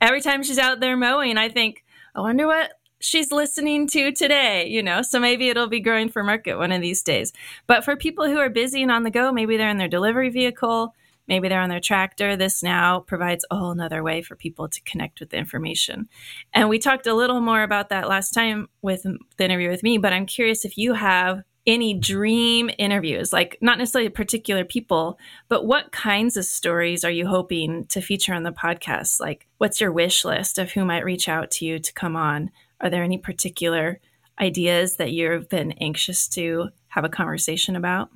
Every 0.01 0.21
time 0.21 0.45
she's 0.45 0.59
out 0.61 0.79
there 0.79 0.97
mowing, 0.97 1.39
I 1.39 1.49
think, 1.49 1.83
I 2.15 2.21
wonder 2.21 2.47
what 2.47 2.71
she's 3.03 3.33
listening 3.33 3.87
to 3.89 4.13
today, 4.13 4.67
you 4.69 4.83
know. 4.83 5.03
So 5.03 5.19
maybe 5.21 5.49
it'll 5.49 5.69
be 5.69 5.81
growing 5.81 6.09
for 6.09 6.23
market 6.23 6.57
one 6.57 6.73
of 6.73 6.81
these 6.81 7.03
days. 7.03 7.33
But 7.67 7.85
for 7.85 7.97
people 7.97 8.27
who 8.27 8.39
are 8.39 8.49
busy 8.49 8.83
and 8.83 8.91
on 8.91 9.03
the 9.03 9.11
go, 9.11 9.33
maybe 9.33 9.57
they're 9.57 9.69
in 9.69 9.79
their 9.79 9.89
delivery 9.89 10.31
vehicle, 10.31 10.95
maybe 11.29 11.49
they're 11.49 11.61
on 11.61 11.69
their 11.69 11.81
tractor, 11.81 12.37
this 12.37 12.63
now 12.63 13.01
provides 13.01 13.45
a 13.51 13.57
whole 13.57 13.75
nother 13.75 14.03
way 14.03 14.23
for 14.23 14.37
people 14.37 14.69
to 14.69 14.81
connect 14.83 15.21
with 15.21 15.31
the 15.31 15.37
information. 15.37 16.09
And 16.53 16.69
we 16.69 16.79
talked 16.79 17.07
a 17.07 17.15
little 17.15 17.41
more 17.41 17.63
about 17.63 17.91
that 17.91 18.09
last 18.09 18.31
time 18.31 18.69
with 18.81 19.03
the 19.03 19.45
interview 19.45 19.69
with 19.69 19.83
me, 19.83 19.99
but 19.99 20.13
I'm 20.13 20.27
curious 20.27 20.65
if 20.65 20.79
you 20.79 20.95
have 20.95 21.43
any 21.67 21.95
dream 21.95 22.71
interviews, 22.77 23.33
like 23.33 23.57
not 23.61 23.79
necessarily 23.79 24.09
particular 24.09 24.65
people, 24.65 25.19
but 25.49 25.65
what 25.65 25.93
kinds 25.93 26.37
of 26.37 26.45
stories 26.45 27.05
are 27.05 27.11
you 27.11 27.27
hoping 27.27 27.87
to 27.87 28.01
feature 28.01 28.35
on 28.35 28.43
the 28.43 28.51
podcast? 28.51 29.21
Like, 29.21 29.47
what's 29.59 29.81
your 29.81 29.93
wish 29.93 30.25
list 30.25 30.59
of 30.59 30.73
who 30.73 30.85
might 30.85 31.05
reach 31.05 31.29
out 31.29 31.53
to 31.53 31.65
you 31.65 31.79
to 31.79 31.93
come 31.93 32.17
on? 32.17 32.51
Are 32.83 32.91
there 32.91 33.05
any 33.05 33.19
particular 33.19 34.01
ideas 34.41 34.97
that 34.97 35.13
you've 35.13 35.49
been 35.49 35.73
anxious 35.73 36.29
to 36.29 36.71
have 36.89 37.05
a 37.05 37.09
conversation 37.09 37.77
about? 37.77 38.11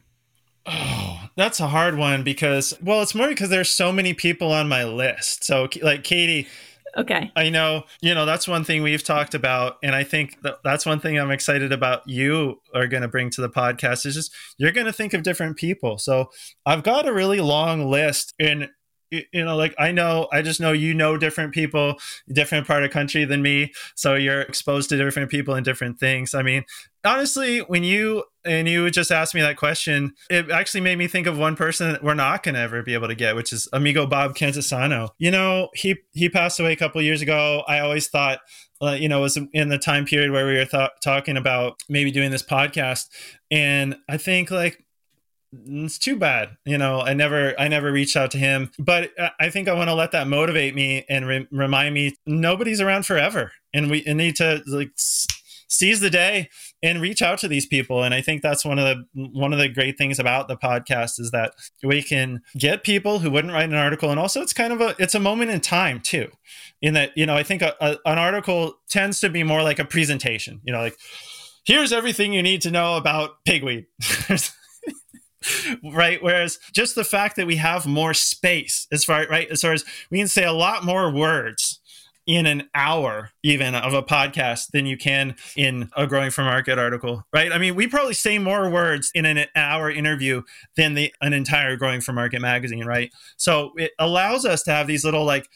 Oh, 0.66 1.28
that's 1.36 1.60
a 1.60 1.68
hard 1.68 1.96
one 1.96 2.24
because, 2.24 2.74
well, 2.82 3.00
it's 3.00 3.14
more 3.14 3.28
because 3.28 3.50
there's 3.50 3.70
so 3.70 3.92
many 3.92 4.14
people 4.14 4.50
on 4.52 4.68
my 4.68 4.84
list. 4.84 5.44
So, 5.44 5.68
like 5.80 6.02
Katie, 6.02 6.48
okay, 6.96 7.30
I 7.36 7.50
know, 7.50 7.84
you 8.00 8.14
know, 8.14 8.26
that's 8.26 8.48
one 8.48 8.64
thing 8.64 8.82
we've 8.82 9.04
talked 9.04 9.34
about, 9.34 9.76
and 9.84 9.94
I 9.94 10.02
think 10.02 10.42
that 10.42 10.56
that's 10.64 10.84
one 10.84 10.98
thing 10.98 11.18
I'm 11.18 11.30
excited 11.30 11.72
about. 11.72 12.02
You 12.08 12.60
are 12.74 12.88
going 12.88 13.02
to 13.02 13.08
bring 13.08 13.30
to 13.30 13.40
the 13.40 13.48
podcast 13.48 14.06
is 14.06 14.14
just 14.14 14.34
you're 14.58 14.72
going 14.72 14.86
to 14.86 14.92
think 14.92 15.14
of 15.14 15.22
different 15.22 15.56
people. 15.56 15.98
So, 15.98 16.30
I've 16.64 16.82
got 16.82 17.06
a 17.06 17.12
really 17.12 17.40
long 17.40 17.88
list, 17.88 18.34
and 18.40 18.68
you 19.10 19.44
know 19.44 19.56
like 19.56 19.74
i 19.78 19.92
know 19.92 20.28
i 20.32 20.42
just 20.42 20.60
know 20.60 20.72
you 20.72 20.92
know 20.92 21.16
different 21.16 21.52
people 21.52 21.94
different 22.32 22.66
part 22.66 22.84
of 22.84 22.90
country 22.90 23.24
than 23.24 23.42
me 23.42 23.72
so 23.94 24.14
you're 24.14 24.40
exposed 24.42 24.88
to 24.88 24.96
different 24.96 25.30
people 25.30 25.54
and 25.54 25.64
different 25.64 25.98
things. 25.98 26.34
I 26.34 26.42
mean 26.42 26.64
honestly 27.04 27.60
when 27.60 27.84
you 27.84 28.24
and 28.44 28.68
you 28.68 28.90
just 28.90 29.12
asked 29.12 29.34
me 29.34 29.40
that 29.40 29.56
question 29.56 30.12
it 30.28 30.50
actually 30.50 30.80
made 30.80 30.98
me 30.98 31.06
think 31.06 31.28
of 31.28 31.38
one 31.38 31.54
person 31.54 31.92
that 31.92 32.02
we're 32.02 32.14
not 32.14 32.42
going 32.42 32.56
to 32.56 32.60
ever 32.60 32.82
be 32.82 32.94
able 32.94 33.06
to 33.06 33.14
get 33.14 33.36
which 33.36 33.52
is 33.52 33.68
amigo 33.72 34.06
bob 34.06 34.34
cantisano 34.34 35.10
you 35.18 35.30
know 35.30 35.68
he 35.74 35.96
he 36.12 36.28
passed 36.28 36.58
away 36.58 36.72
a 36.72 36.76
couple 36.76 37.00
years 37.00 37.22
ago. 37.22 37.62
I 37.68 37.78
always 37.80 38.08
thought 38.08 38.40
uh, 38.82 38.92
you 38.92 39.08
know, 39.08 39.20
was 39.20 39.38
in 39.52 39.68
the 39.68 39.78
time 39.78 40.04
period 40.04 40.30
where 40.30 40.46
we 40.46 40.54
were 40.54 40.64
th- 40.64 40.90
talking 41.02 41.36
about 41.36 41.82
maybe 41.88 42.10
doing 42.10 42.30
this 42.30 42.42
podcast. 42.42 43.08
And 43.50 43.96
I 44.08 44.18
think 44.18 44.50
like 44.50 44.84
it's 45.52 45.98
too 45.98 46.16
bad 46.16 46.56
you 46.64 46.76
know 46.76 47.00
i 47.00 47.12
never 47.12 47.58
i 47.58 47.68
never 47.68 47.92
reached 47.92 48.16
out 48.16 48.30
to 48.30 48.38
him. 48.38 48.70
But 48.78 49.10
i 49.40 49.50
think 49.50 49.68
i 49.68 49.72
want 49.72 49.88
to 49.88 49.94
let 49.94 50.12
that 50.12 50.26
motivate 50.26 50.74
me 50.74 51.04
and 51.08 51.26
re- 51.26 51.48
remind 51.50 51.94
me 51.94 52.16
nobody's 52.26 52.80
around 52.80 53.06
forever. 53.06 53.52
And 53.72 53.90
we 53.90 54.02
need 54.02 54.36
to 54.36 54.62
like 54.66 54.92
seize 54.96 56.00
the 56.00 56.10
day 56.10 56.48
and 56.82 57.00
reach 57.00 57.20
out 57.20 57.38
to 57.40 57.48
these 57.48 57.66
people. 57.66 58.02
And 58.02 58.14
i 58.14 58.20
think 58.20 58.42
that's 58.42 58.64
one 58.64 58.78
of 58.78 58.84
the 58.84 59.28
one 59.32 59.52
of 59.52 59.58
the 59.58 59.68
great 59.68 59.96
things 59.96 60.18
about 60.18 60.48
the 60.48 60.56
podcast 60.56 61.18
is 61.20 61.30
that 61.30 61.54
we 61.82 62.02
can 62.02 62.42
get 62.58 62.84
people 62.84 63.20
who 63.20 63.30
wouldn't 63.30 63.52
write 63.52 63.68
an 63.68 63.74
article. 63.74 64.10
And 64.10 64.20
also 64.20 64.42
it's 64.42 64.52
kind 64.52 64.72
of 64.72 64.80
a 64.80 64.94
it's 64.98 65.14
a 65.14 65.20
moment 65.20 65.50
in 65.50 65.60
time 65.60 66.00
too 66.00 66.30
in 66.82 66.94
that 66.94 67.16
you 67.16 67.26
know 67.26 67.34
i 67.34 67.42
think 67.42 67.62
a, 67.62 67.74
a, 67.80 67.96
an 68.04 68.18
article 68.18 68.74
tends 68.88 69.20
to 69.20 69.28
be 69.28 69.42
more 69.42 69.62
like 69.62 69.78
a 69.78 69.84
presentation 69.84 70.60
you 70.64 70.72
know 70.72 70.80
like 70.80 70.96
here's 71.64 71.92
everything 71.92 72.32
you 72.32 72.42
need 72.42 72.60
to 72.60 72.70
know 72.70 72.96
about 72.96 73.44
pigweed 73.44 73.86
right? 75.92 76.22
Whereas 76.22 76.58
just 76.72 76.94
the 76.94 77.04
fact 77.04 77.36
that 77.36 77.46
we 77.46 77.56
have 77.56 77.86
more 77.86 78.14
space 78.14 78.86
as 78.92 79.04
far 79.04 79.26
right? 79.28 79.48
As 79.50 79.62
far 79.62 79.72
as 79.72 79.84
we 80.10 80.18
can 80.18 80.28
say 80.28 80.44
a 80.44 80.52
lot 80.52 80.84
more 80.84 81.10
words 81.10 81.80
in 82.26 82.44
an 82.44 82.68
hour 82.74 83.30
even 83.44 83.74
of 83.76 83.94
a 83.94 84.02
podcast 84.02 84.72
than 84.72 84.84
you 84.84 84.96
can 84.96 85.36
in 85.56 85.88
a 85.96 86.08
growing 86.08 86.30
for 86.30 86.42
market 86.42 86.78
article 86.78 87.24
right? 87.32 87.52
I 87.52 87.58
mean 87.58 87.76
we 87.76 87.86
probably 87.86 88.14
say 88.14 88.38
more 88.38 88.68
words 88.68 89.10
in 89.14 89.26
an 89.26 89.46
hour 89.54 89.90
interview 89.90 90.42
than 90.76 90.94
the 90.94 91.14
an 91.20 91.32
entire 91.32 91.76
growing 91.76 92.00
for 92.00 92.12
market 92.12 92.40
magazine 92.40 92.84
right? 92.84 93.12
So 93.36 93.72
it 93.76 93.92
allows 93.98 94.44
us 94.44 94.62
to 94.64 94.72
have 94.72 94.86
these 94.88 95.04
little 95.04 95.24
like 95.24 95.48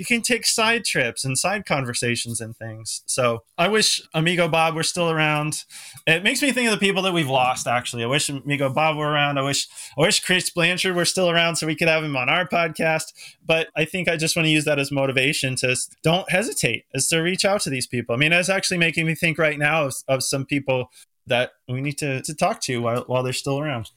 you 0.00 0.06
can 0.06 0.22
take 0.22 0.46
side 0.46 0.82
trips 0.82 1.26
and 1.26 1.38
side 1.38 1.66
conversations 1.66 2.40
and 2.40 2.56
things. 2.56 3.02
So 3.04 3.42
I 3.58 3.68
wish 3.68 4.00
Amigo 4.14 4.48
Bob 4.48 4.74
were 4.74 4.82
still 4.82 5.10
around. 5.10 5.66
It 6.06 6.24
makes 6.24 6.40
me 6.40 6.52
think 6.52 6.68
of 6.68 6.72
the 6.72 6.84
people 6.84 7.02
that 7.02 7.12
we've 7.12 7.28
lost. 7.28 7.66
Actually, 7.66 8.02
I 8.04 8.06
wish 8.06 8.30
Amigo 8.30 8.70
Bob 8.72 8.96
were 8.96 9.10
around. 9.10 9.36
I 9.36 9.42
wish 9.42 9.68
I 9.98 10.00
wish 10.00 10.20
Chris 10.20 10.48
Blanchard 10.48 10.96
were 10.96 11.04
still 11.04 11.28
around 11.28 11.56
so 11.56 11.66
we 11.66 11.76
could 11.76 11.86
have 11.86 12.02
him 12.02 12.16
on 12.16 12.30
our 12.30 12.48
podcast. 12.48 13.12
But 13.44 13.68
I 13.76 13.84
think 13.84 14.08
I 14.08 14.16
just 14.16 14.36
want 14.36 14.46
to 14.46 14.50
use 14.50 14.64
that 14.64 14.78
as 14.78 14.90
motivation 14.90 15.54
to 15.56 15.76
don't 16.02 16.30
hesitate, 16.30 16.86
is 16.94 17.06
to 17.08 17.20
reach 17.20 17.44
out 17.44 17.60
to 17.62 17.70
these 17.70 17.86
people. 17.86 18.14
I 18.14 18.18
mean, 18.18 18.32
it's 18.32 18.48
actually 18.48 18.78
making 18.78 19.04
me 19.04 19.14
think 19.14 19.36
right 19.36 19.58
now 19.58 19.84
of, 19.84 19.94
of 20.08 20.22
some 20.22 20.46
people 20.46 20.90
that 21.26 21.50
we 21.68 21.82
need 21.82 21.98
to, 21.98 22.22
to 22.22 22.34
talk 22.34 22.62
to 22.62 22.78
while, 22.78 23.04
while 23.06 23.22
they're 23.22 23.34
still 23.34 23.60
around. 23.60 23.90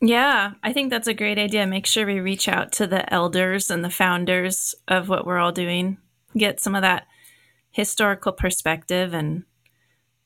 Yeah, 0.00 0.52
I 0.62 0.72
think 0.72 0.90
that's 0.90 1.08
a 1.08 1.14
great 1.14 1.38
idea. 1.38 1.66
Make 1.66 1.86
sure 1.86 2.06
we 2.06 2.20
reach 2.20 2.48
out 2.48 2.72
to 2.72 2.86
the 2.86 3.10
elders 3.12 3.70
and 3.70 3.84
the 3.84 3.90
founders 3.90 4.74
of 4.86 5.08
what 5.08 5.26
we're 5.26 5.38
all 5.38 5.52
doing, 5.52 5.98
get 6.36 6.60
some 6.60 6.74
of 6.74 6.82
that 6.82 7.06
historical 7.70 8.32
perspective 8.32 9.14
and 9.14 9.44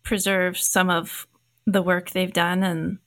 preserve 0.03 0.59
some 0.59 0.91
of 0.91 1.27
the 1.67 1.83
work 1.83 2.11
they've 2.11 2.33
done. 2.33 2.63
And 2.63 2.99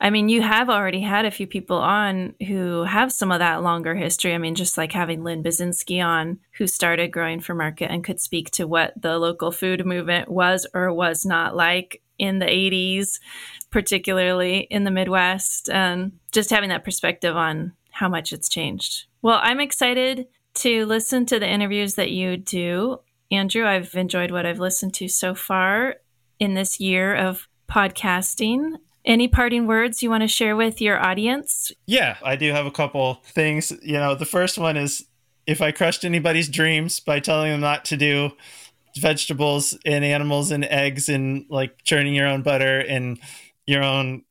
I 0.00 0.10
mean, 0.10 0.28
you 0.28 0.42
have 0.42 0.68
already 0.68 1.00
had 1.00 1.24
a 1.24 1.30
few 1.30 1.46
people 1.46 1.78
on 1.78 2.34
who 2.46 2.84
have 2.84 3.12
some 3.12 3.32
of 3.32 3.38
that 3.38 3.62
longer 3.62 3.94
history. 3.94 4.34
I 4.34 4.38
mean, 4.38 4.54
just 4.54 4.76
like 4.76 4.92
having 4.92 5.24
Lynn 5.24 5.42
Byczynski 5.42 6.04
on, 6.04 6.40
who 6.58 6.66
started 6.66 7.08
growing 7.08 7.40
for 7.40 7.54
market 7.54 7.90
and 7.90 8.04
could 8.04 8.20
speak 8.20 8.50
to 8.52 8.66
what 8.66 8.92
the 9.00 9.18
local 9.18 9.50
food 9.50 9.84
movement 9.86 10.28
was 10.28 10.66
or 10.74 10.92
was 10.92 11.24
not 11.24 11.56
like 11.56 12.02
in 12.18 12.38
the 12.38 12.46
80s 12.46 13.18
particularly 13.70 14.60
in 14.70 14.84
the 14.84 14.90
Midwest, 14.90 15.68
and 15.70 16.12
just 16.32 16.50
having 16.50 16.70
that 16.70 16.84
perspective 16.84 17.36
on 17.36 17.72
how 17.90 18.08
much 18.08 18.32
it's 18.32 18.48
changed. 18.48 19.06
Well, 19.22 19.40
I'm 19.42 19.60
excited 19.60 20.26
to 20.54 20.86
listen 20.86 21.26
to 21.26 21.38
the 21.38 21.48
interviews 21.48 21.94
that 21.94 22.10
you 22.10 22.36
do. 22.36 23.00
Andrew, 23.30 23.66
I've 23.66 23.94
enjoyed 23.94 24.30
what 24.30 24.46
I've 24.46 24.60
listened 24.60 24.94
to 24.94 25.08
so 25.08 25.34
far 25.34 25.96
in 26.38 26.54
this 26.54 26.80
year 26.80 27.14
of 27.14 27.46
podcasting. 27.68 28.76
Any 29.04 29.28
parting 29.28 29.66
words 29.66 30.02
you 30.02 30.10
want 30.10 30.22
to 30.22 30.28
share 30.28 30.56
with 30.56 30.80
your 30.80 30.98
audience? 30.98 31.72
Yeah, 31.86 32.16
I 32.22 32.36
do 32.36 32.52
have 32.52 32.66
a 32.66 32.70
couple 32.70 33.20
things. 33.24 33.72
You 33.82 33.94
know, 33.94 34.14
the 34.14 34.26
first 34.26 34.58
one 34.58 34.76
is 34.76 35.06
if 35.46 35.60
I 35.60 35.72
crushed 35.72 36.04
anybody's 36.04 36.48
dreams 36.48 37.00
by 37.00 37.20
telling 37.20 37.50
them 37.50 37.60
not 37.60 37.84
to 37.86 37.96
do 37.96 38.32
vegetables 38.98 39.76
and 39.84 40.04
animals 40.04 40.50
and 40.50 40.64
eggs 40.64 41.08
and 41.08 41.46
like 41.48 41.82
churning 41.84 42.14
your 42.14 42.26
own 42.26 42.42
butter 42.42 42.80
and 42.80 43.18
your 43.66 43.82
own 43.82 44.24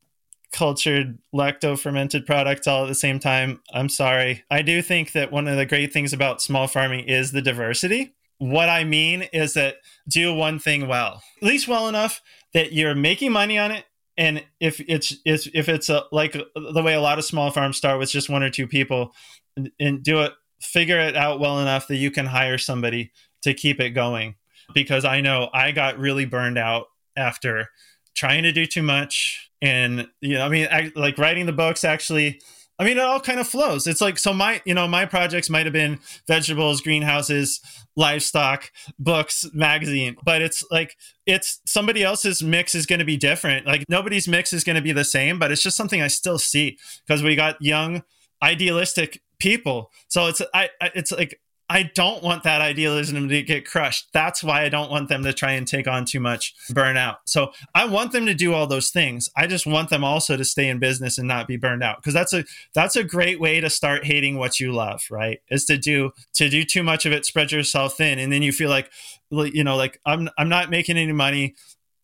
cultured 0.52 1.18
lacto 1.34 1.78
fermented 1.78 2.24
products 2.24 2.66
all 2.66 2.84
at 2.84 2.88
the 2.88 2.94
same 2.94 3.18
time. 3.18 3.60
I'm 3.72 3.88
sorry. 3.88 4.44
I 4.50 4.62
do 4.62 4.80
think 4.82 5.12
that 5.12 5.30
one 5.30 5.46
of 5.46 5.56
the 5.56 5.66
great 5.66 5.92
things 5.92 6.12
about 6.12 6.40
small 6.40 6.66
farming 6.66 7.04
is 7.06 7.32
the 7.32 7.42
diversity. 7.42 8.14
What 8.38 8.68
I 8.68 8.84
mean 8.84 9.22
is 9.32 9.54
that 9.54 9.76
do 10.08 10.32
one 10.32 10.58
thing 10.58 10.86
well, 10.86 11.22
at 11.38 11.42
least 11.42 11.68
well 11.68 11.88
enough 11.88 12.22
that 12.54 12.72
you're 12.72 12.94
making 12.94 13.32
money 13.32 13.58
on 13.58 13.72
it. 13.72 13.84
And 14.16 14.44
if 14.58 14.80
it's, 14.80 15.16
it's 15.24 15.48
if 15.54 15.68
it's 15.68 15.88
a, 15.88 16.04
like 16.10 16.32
the 16.32 16.82
way 16.82 16.94
a 16.94 17.00
lot 17.00 17.18
of 17.18 17.24
small 17.24 17.50
farms 17.50 17.76
start 17.76 17.98
with 17.98 18.10
just 18.10 18.30
one 18.30 18.42
or 18.42 18.50
two 18.50 18.66
people, 18.66 19.12
and, 19.56 19.70
and 19.78 20.02
do 20.02 20.22
it, 20.22 20.32
figure 20.60 20.98
it 20.98 21.16
out 21.16 21.40
well 21.40 21.60
enough 21.60 21.88
that 21.88 21.96
you 21.96 22.10
can 22.10 22.26
hire 22.26 22.58
somebody 22.58 23.12
to 23.42 23.54
keep 23.54 23.80
it 23.80 23.90
going. 23.90 24.34
Because 24.74 25.04
I 25.04 25.20
know 25.20 25.48
I 25.52 25.72
got 25.72 25.98
really 25.98 26.26
burned 26.26 26.58
out 26.58 26.86
after 27.16 27.68
trying 28.14 28.42
to 28.42 28.52
do 28.52 28.66
too 28.66 28.82
much. 28.82 29.50
And 29.60 30.06
you 30.20 30.34
know 30.34 30.46
i 30.46 30.48
mean 30.48 30.68
I, 30.70 30.92
like 30.94 31.18
writing 31.18 31.46
the 31.46 31.52
books 31.52 31.82
actually 31.82 32.40
i 32.78 32.84
mean 32.84 32.96
it 32.96 33.02
all 33.02 33.18
kind 33.18 33.40
of 33.40 33.48
flows. 33.48 33.88
It's 33.88 34.00
like 34.00 34.18
so 34.18 34.32
my 34.32 34.62
you 34.64 34.72
know 34.72 34.86
my 34.86 35.04
projects 35.04 35.50
might 35.50 35.66
have 35.66 35.72
been 35.72 35.98
vegetables 36.28 36.80
greenhouses 36.80 37.60
livestock 37.96 38.70
books 39.00 39.46
magazine 39.52 40.16
but 40.22 40.42
it's 40.42 40.64
like 40.70 40.96
it's 41.26 41.60
somebody 41.66 42.04
else's 42.04 42.40
mix 42.40 42.76
is 42.76 42.86
going 42.86 43.00
to 43.00 43.04
be 43.04 43.16
different. 43.16 43.66
Like 43.66 43.84
nobody's 43.88 44.28
mix 44.28 44.52
is 44.52 44.62
going 44.62 44.76
to 44.76 44.82
be 44.82 44.92
the 44.92 45.04
same 45.04 45.40
but 45.40 45.50
it's 45.50 45.62
just 45.62 45.76
something 45.76 46.00
i 46.00 46.08
still 46.08 46.38
see 46.38 46.78
because 47.04 47.20
we 47.20 47.34
got 47.34 47.60
young 47.60 48.04
idealistic 48.42 49.20
people. 49.38 49.90
So 50.08 50.26
it's 50.26 50.42
i 50.54 50.68
it's 50.94 51.12
like 51.12 51.40
I 51.70 51.90
don't 51.94 52.22
want 52.22 52.44
that 52.44 52.62
idealism 52.62 53.28
to 53.28 53.42
get 53.42 53.68
crushed. 53.68 54.08
That's 54.12 54.42
why 54.42 54.62
I 54.62 54.68
don't 54.68 54.90
want 54.90 55.08
them 55.08 55.22
to 55.24 55.32
try 55.34 55.52
and 55.52 55.66
take 55.66 55.86
on 55.86 56.06
too 56.06 56.20
much 56.20 56.54
burnout. 56.70 57.16
So 57.26 57.52
I 57.74 57.84
want 57.84 58.12
them 58.12 58.24
to 58.26 58.34
do 58.34 58.54
all 58.54 58.66
those 58.66 58.90
things. 58.90 59.28
I 59.36 59.46
just 59.46 59.66
want 59.66 59.90
them 59.90 60.02
also 60.02 60.36
to 60.36 60.44
stay 60.44 60.68
in 60.68 60.78
business 60.78 61.18
and 61.18 61.28
not 61.28 61.46
be 61.46 61.56
burned 61.56 61.82
out 61.82 61.98
because 61.98 62.14
that's 62.14 62.32
a 62.32 62.44
that's 62.74 62.96
a 62.96 63.04
great 63.04 63.38
way 63.38 63.60
to 63.60 63.68
start 63.68 64.06
hating 64.06 64.38
what 64.38 64.58
you 64.58 64.72
love, 64.72 65.02
right? 65.10 65.40
Is 65.50 65.66
to 65.66 65.76
do 65.76 66.12
to 66.34 66.48
do 66.48 66.64
too 66.64 66.82
much 66.82 67.04
of 67.04 67.12
it, 67.12 67.26
spread 67.26 67.52
yourself 67.52 67.96
thin, 67.96 68.18
and 68.18 68.32
then 68.32 68.42
you 68.42 68.52
feel 68.52 68.70
like 68.70 68.90
you 69.30 69.62
know 69.62 69.76
like 69.76 70.00
I'm 70.06 70.30
I'm 70.38 70.48
not 70.48 70.70
making 70.70 70.96
any 70.96 71.12
money 71.12 71.54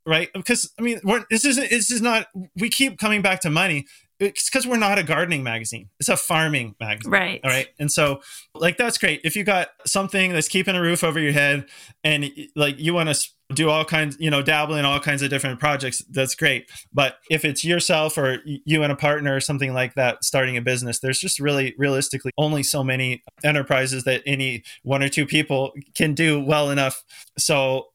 right? 0.07 0.29
Because 0.35 0.71
I 0.79 0.83
mean, 0.83 1.01
this 1.31 1.45
isn't. 1.45 1.71
This 1.71 1.91
is 1.91 2.03
not. 2.03 2.27
We 2.57 2.69
keep 2.69 2.99
coming 2.99 3.23
back 3.23 3.41
to 3.41 3.51
money 3.51 3.87
it's 4.21 4.49
because 4.49 4.67
we're 4.67 4.77
not 4.77 4.99
a 4.99 5.03
gardening 5.03 5.43
magazine. 5.43 5.91
It's 5.99 6.09
a 6.09 6.17
farming 6.17 6.77
magazine 6.81 7.13
right. 7.13 7.41
all 7.43 7.51
right? 7.51 7.69
And 7.79 7.91
so 7.91 8.21
like 8.55 8.77
that's 8.77 8.99
great. 8.99 9.21
If 9.25 9.37
you 9.37 9.45
got 9.45 9.69
something 9.87 10.33
that's 10.33 10.49
keeping 10.49 10.77
a 10.77 10.81
roof 10.81 11.03
over 11.03 11.19
your 11.19 11.33
head 11.33 11.67
and 12.03 12.31
like 12.55 12.79
you 12.79 12.95
want 12.95 13.15
to 13.15 13.29
do 13.53 13.69
all 13.69 13.85
kinds 13.85 14.17
you 14.19 14.31
know 14.31 14.41
dabble 14.41 14.75
in 14.75 14.87
all 14.87 14.99
kinds 14.99 15.21
of 15.21 15.31
different 15.31 15.61
projects 15.61 16.03
that's 16.11 16.35
great. 16.35 16.71
But 16.93 17.19
if 17.31 17.45
it's 17.45 17.65
yourself 17.65 18.17
or 18.17 18.39
you 18.45 18.83
and 18.83 18.93
a 18.93 18.97
partner 18.97 19.35
or 19.35 19.41
something 19.41 19.75
like 19.75 19.95
that 19.95 20.25
starting 20.25 20.57
a 20.57 20.63
business 20.63 21.01
there's 21.01 21.19
just 21.19 21.41
really 21.41 21.75
realistically 21.77 22.33
only 22.39 22.63
so 22.63 22.83
many 22.83 23.23
enterprises 23.43 24.05
that 24.05 24.23
any 24.27 24.63
one 24.83 25.03
or 25.03 25.09
two 25.09 25.27
people 25.27 25.73
can 25.95 26.15
do 26.15 26.43
well 26.43 26.71
enough. 26.71 27.03
So 27.37 27.89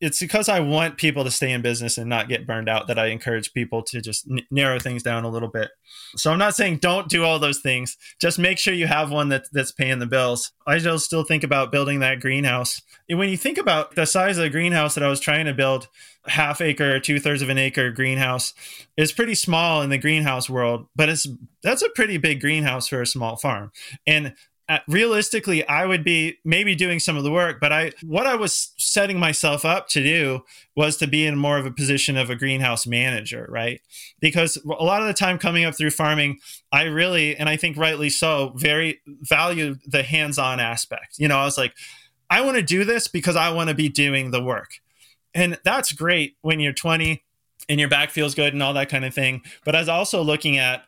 it's 0.00 0.20
because 0.20 0.48
I 0.48 0.60
want 0.60 0.98
people 0.98 1.24
to 1.24 1.30
stay 1.30 1.50
in 1.52 1.62
business 1.62 1.96
and 1.96 2.08
not 2.08 2.28
get 2.28 2.46
burned 2.46 2.68
out 2.68 2.88
that 2.88 2.98
I 2.98 3.06
encourage 3.06 3.52
people 3.52 3.82
to 3.84 4.00
just 4.00 4.28
n- 4.30 4.44
narrow 4.50 4.78
things 4.78 5.02
down 5.02 5.24
a 5.24 5.30
little 5.30 5.48
bit. 5.48 5.70
So 6.16 6.30
I'm 6.30 6.38
not 6.38 6.54
saying 6.54 6.78
don't 6.78 7.08
do 7.08 7.24
all 7.24 7.38
those 7.38 7.60
things. 7.60 7.96
Just 8.20 8.38
make 8.38 8.58
sure 8.58 8.74
you 8.74 8.86
have 8.86 9.10
one 9.10 9.30
that, 9.30 9.44
that's 9.52 9.72
paying 9.72 9.98
the 9.98 10.06
bills. 10.06 10.52
I 10.66 10.78
still 10.78 11.24
think 11.24 11.44
about 11.44 11.72
building 11.72 12.00
that 12.00 12.20
greenhouse. 12.20 12.82
when 13.08 13.28
you 13.28 13.36
think 13.36 13.58
about 13.58 13.94
the 13.94 14.06
size 14.06 14.36
of 14.36 14.44
the 14.44 14.50
greenhouse 14.50 14.94
that 14.94 15.04
I 15.04 15.08
was 15.08 15.20
trying 15.20 15.46
to 15.46 15.54
build, 15.54 15.88
half 16.26 16.60
acre, 16.60 16.96
or 16.96 17.00
two 17.00 17.20
thirds 17.20 17.42
of 17.42 17.48
an 17.48 17.58
acre 17.58 17.90
greenhouse 17.90 18.54
is 18.96 19.12
pretty 19.12 19.34
small 19.34 19.82
in 19.82 19.90
the 19.90 19.98
greenhouse 19.98 20.48
world, 20.48 20.86
but 20.96 21.08
it's 21.08 21.26
that's 21.62 21.82
a 21.82 21.90
pretty 21.90 22.18
big 22.18 22.40
greenhouse 22.40 22.88
for 22.88 23.00
a 23.00 23.06
small 23.06 23.36
farm. 23.36 23.72
And 24.06 24.34
uh, 24.68 24.78
realistically 24.88 25.66
i 25.68 25.84
would 25.84 26.02
be 26.02 26.38
maybe 26.44 26.74
doing 26.74 26.98
some 26.98 27.16
of 27.16 27.22
the 27.22 27.30
work 27.30 27.60
but 27.60 27.72
i 27.72 27.92
what 28.02 28.26
i 28.26 28.34
was 28.34 28.72
setting 28.78 29.18
myself 29.18 29.64
up 29.64 29.88
to 29.88 30.02
do 30.02 30.42
was 30.76 30.96
to 30.96 31.06
be 31.06 31.26
in 31.26 31.36
more 31.36 31.58
of 31.58 31.66
a 31.66 31.70
position 31.70 32.16
of 32.16 32.30
a 32.30 32.36
greenhouse 32.36 32.86
manager 32.86 33.46
right? 33.50 33.80
Because 34.20 34.56
a 34.64 34.84
lot 34.84 35.02
of 35.02 35.08
the 35.08 35.14
time 35.14 35.38
coming 35.38 35.64
up 35.64 35.76
through 35.76 35.90
farming 35.90 36.38
i 36.72 36.82
really 36.82 37.36
and 37.36 37.48
i 37.48 37.56
think 37.56 37.76
rightly 37.76 38.10
so 38.10 38.52
very 38.56 39.00
value 39.06 39.76
the 39.86 40.02
hands-on 40.02 40.60
aspect. 40.60 41.18
You 41.18 41.28
know 41.28 41.38
i 41.38 41.44
was 41.44 41.58
like 41.58 41.74
i 42.30 42.40
want 42.40 42.56
to 42.56 42.62
do 42.62 42.84
this 42.84 43.08
because 43.08 43.36
i 43.36 43.50
want 43.50 43.68
to 43.68 43.74
be 43.74 43.88
doing 43.88 44.30
the 44.30 44.42
work. 44.42 44.80
And 45.34 45.58
that's 45.64 45.92
great 45.92 46.36
when 46.42 46.60
you're 46.60 46.72
20 46.72 47.22
and 47.68 47.80
your 47.80 47.88
back 47.88 48.10
feels 48.10 48.34
good 48.34 48.52
and 48.52 48.62
all 48.62 48.74
that 48.74 48.88
kind 48.88 49.04
of 49.04 49.14
thing 49.14 49.42
but 49.64 49.74
i 49.74 49.78
was 49.78 49.88
also 49.88 50.22
looking 50.22 50.58
at 50.58 50.84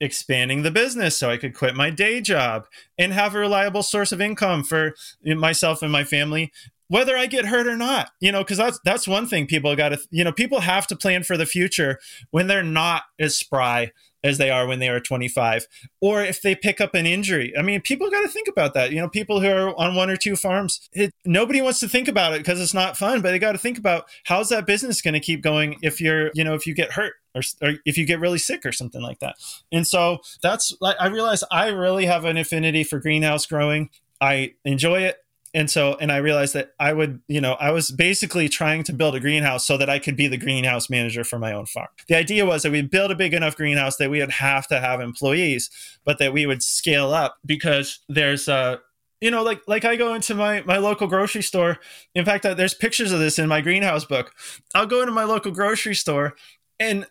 expanding 0.00 0.62
the 0.62 0.70
business 0.70 1.16
so 1.16 1.30
I 1.30 1.36
could 1.36 1.54
quit 1.54 1.74
my 1.74 1.90
day 1.90 2.20
job 2.20 2.66
and 2.98 3.12
have 3.12 3.34
a 3.34 3.38
reliable 3.38 3.82
source 3.82 4.12
of 4.12 4.20
income 4.20 4.62
for 4.62 4.94
myself 5.24 5.82
and 5.82 5.90
my 5.92 6.04
family 6.04 6.52
whether 6.90 7.16
I 7.16 7.26
get 7.26 7.46
hurt 7.46 7.68
or 7.68 7.76
not, 7.76 8.10
you 8.18 8.32
know, 8.32 8.40
because 8.40 8.58
that's 8.58 8.80
that's 8.84 9.06
one 9.06 9.28
thing 9.28 9.46
people 9.46 9.74
got 9.76 9.90
to, 9.90 10.00
you 10.10 10.24
know, 10.24 10.32
people 10.32 10.58
have 10.58 10.88
to 10.88 10.96
plan 10.96 11.22
for 11.22 11.36
the 11.36 11.46
future 11.46 12.00
when 12.32 12.48
they're 12.48 12.64
not 12.64 13.04
as 13.20 13.36
spry 13.36 13.92
as 14.22 14.38
they 14.38 14.50
are 14.50 14.66
when 14.66 14.78
they 14.78 14.88
are 14.88 15.00
25 15.00 15.66
or 16.00 16.22
if 16.22 16.42
they 16.42 16.54
pick 16.54 16.80
up 16.80 16.94
an 16.94 17.06
injury. 17.06 17.52
I 17.58 17.62
mean 17.62 17.80
people 17.80 18.10
got 18.10 18.22
to 18.22 18.28
think 18.28 18.48
about 18.48 18.74
that 18.74 18.92
you 18.92 19.00
know 19.00 19.08
people 19.08 19.40
who 19.40 19.48
are 19.48 19.78
on 19.78 19.94
one 19.94 20.10
or 20.10 20.16
two 20.16 20.36
farms 20.36 20.88
it, 20.92 21.12
nobody 21.24 21.60
wants 21.60 21.80
to 21.80 21.88
think 21.88 22.08
about 22.08 22.32
it 22.32 22.38
because 22.38 22.60
it's 22.60 22.74
not 22.74 22.96
fun 22.96 23.22
but 23.22 23.30
they 23.30 23.38
got 23.38 23.52
to 23.52 23.58
think 23.58 23.78
about 23.78 24.04
how's 24.24 24.48
that 24.48 24.66
business 24.66 25.02
going 25.02 25.14
to 25.14 25.20
keep 25.20 25.42
going 25.42 25.76
if 25.82 26.00
you're 26.00 26.30
you 26.34 26.44
know 26.44 26.54
if 26.54 26.66
you 26.66 26.74
get 26.74 26.92
hurt 26.92 27.14
or, 27.34 27.42
or, 27.62 27.74
if 27.84 27.96
you 27.96 28.06
get 28.06 28.20
really 28.20 28.38
sick 28.38 28.66
or 28.66 28.72
something 28.72 29.02
like 29.02 29.20
that. 29.20 29.36
And 29.70 29.86
so 29.86 30.18
that's 30.42 30.74
like 30.80 30.96
i 30.98 31.06
realize 31.06 31.44
i 31.50 31.68
really 31.68 32.06
have 32.06 32.24
an 32.24 32.36
affinity 32.36 32.84
for 32.84 32.98
greenhouse 32.98 33.46
growing. 33.46 33.90
I 34.20 34.54
enjoy 34.64 35.00
it 35.02 35.16
and 35.54 35.70
so 35.70 35.96
and 36.00 36.12
i 36.12 36.16
realized 36.16 36.54
that 36.54 36.72
i 36.78 36.92
would 36.92 37.20
you 37.28 37.40
know 37.40 37.54
i 37.54 37.70
was 37.70 37.90
basically 37.90 38.48
trying 38.48 38.82
to 38.82 38.92
build 38.92 39.14
a 39.14 39.20
greenhouse 39.20 39.66
so 39.66 39.76
that 39.76 39.90
i 39.90 39.98
could 39.98 40.16
be 40.16 40.26
the 40.26 40.36
greenhouse 40.36 40.88
manager 40.88 41.24
for 41.24 41.38
my 41.38 41.52
own 41.52 41.66
farm. 41.66 41.88
The 42.08 42.16
idea 42.16 42.46
was 42.46 42.62
that 42.62 42.72
we 42.72 42.82
build 42.82 43.10
a 43.10 43.14
big 43.14 43.34
enough 43.34 43.56
greenhouse 43.56 43.96
that 43.96 44.10
we 44.10 44.20
would 44.20 44.30
have 44.30 44.66
to 44.68 44.80
have 44.80 45.00
employees 45.00 45.70
but 46.04 46.18
that 46.18 46.32
we 46.32 46.46
would 46.46 46.62
scale 46.62 47.12
up 47.12 47.38
because 47.44 48.00
there's 48.08 48.48
a 48.48 48.80
you 49.20 49.30
know 49.30 49.42
like 49.42 49.62
like 49.66 49.84
i 49.84 49.96
go 49.96 50.14
into 50.14 50.34
my 50.34 50.62
my 50.62 50.78
local 50.78 51.06
grocery 51.06 51.42
store. 51.42 51.78
In 52.14 52.24
fact 52.24 52.46
uh, 52.46 52.54
there's 52.54 52.74
pictures 52.74 53.12
of 53.12 53.18
this 53.18 53.38
in 53.38 53.48
my 53.48 53.60
greenhouse 53.60 54.04
book. 54.04 54.32
I'll 54.74 54.86
go 54.86 55.00
into 55.00 55.12
my 55.12 55.24
local 55.24 55.52
grocery 55.52 55.94
store 55.94 56.34
and 56.78 57.06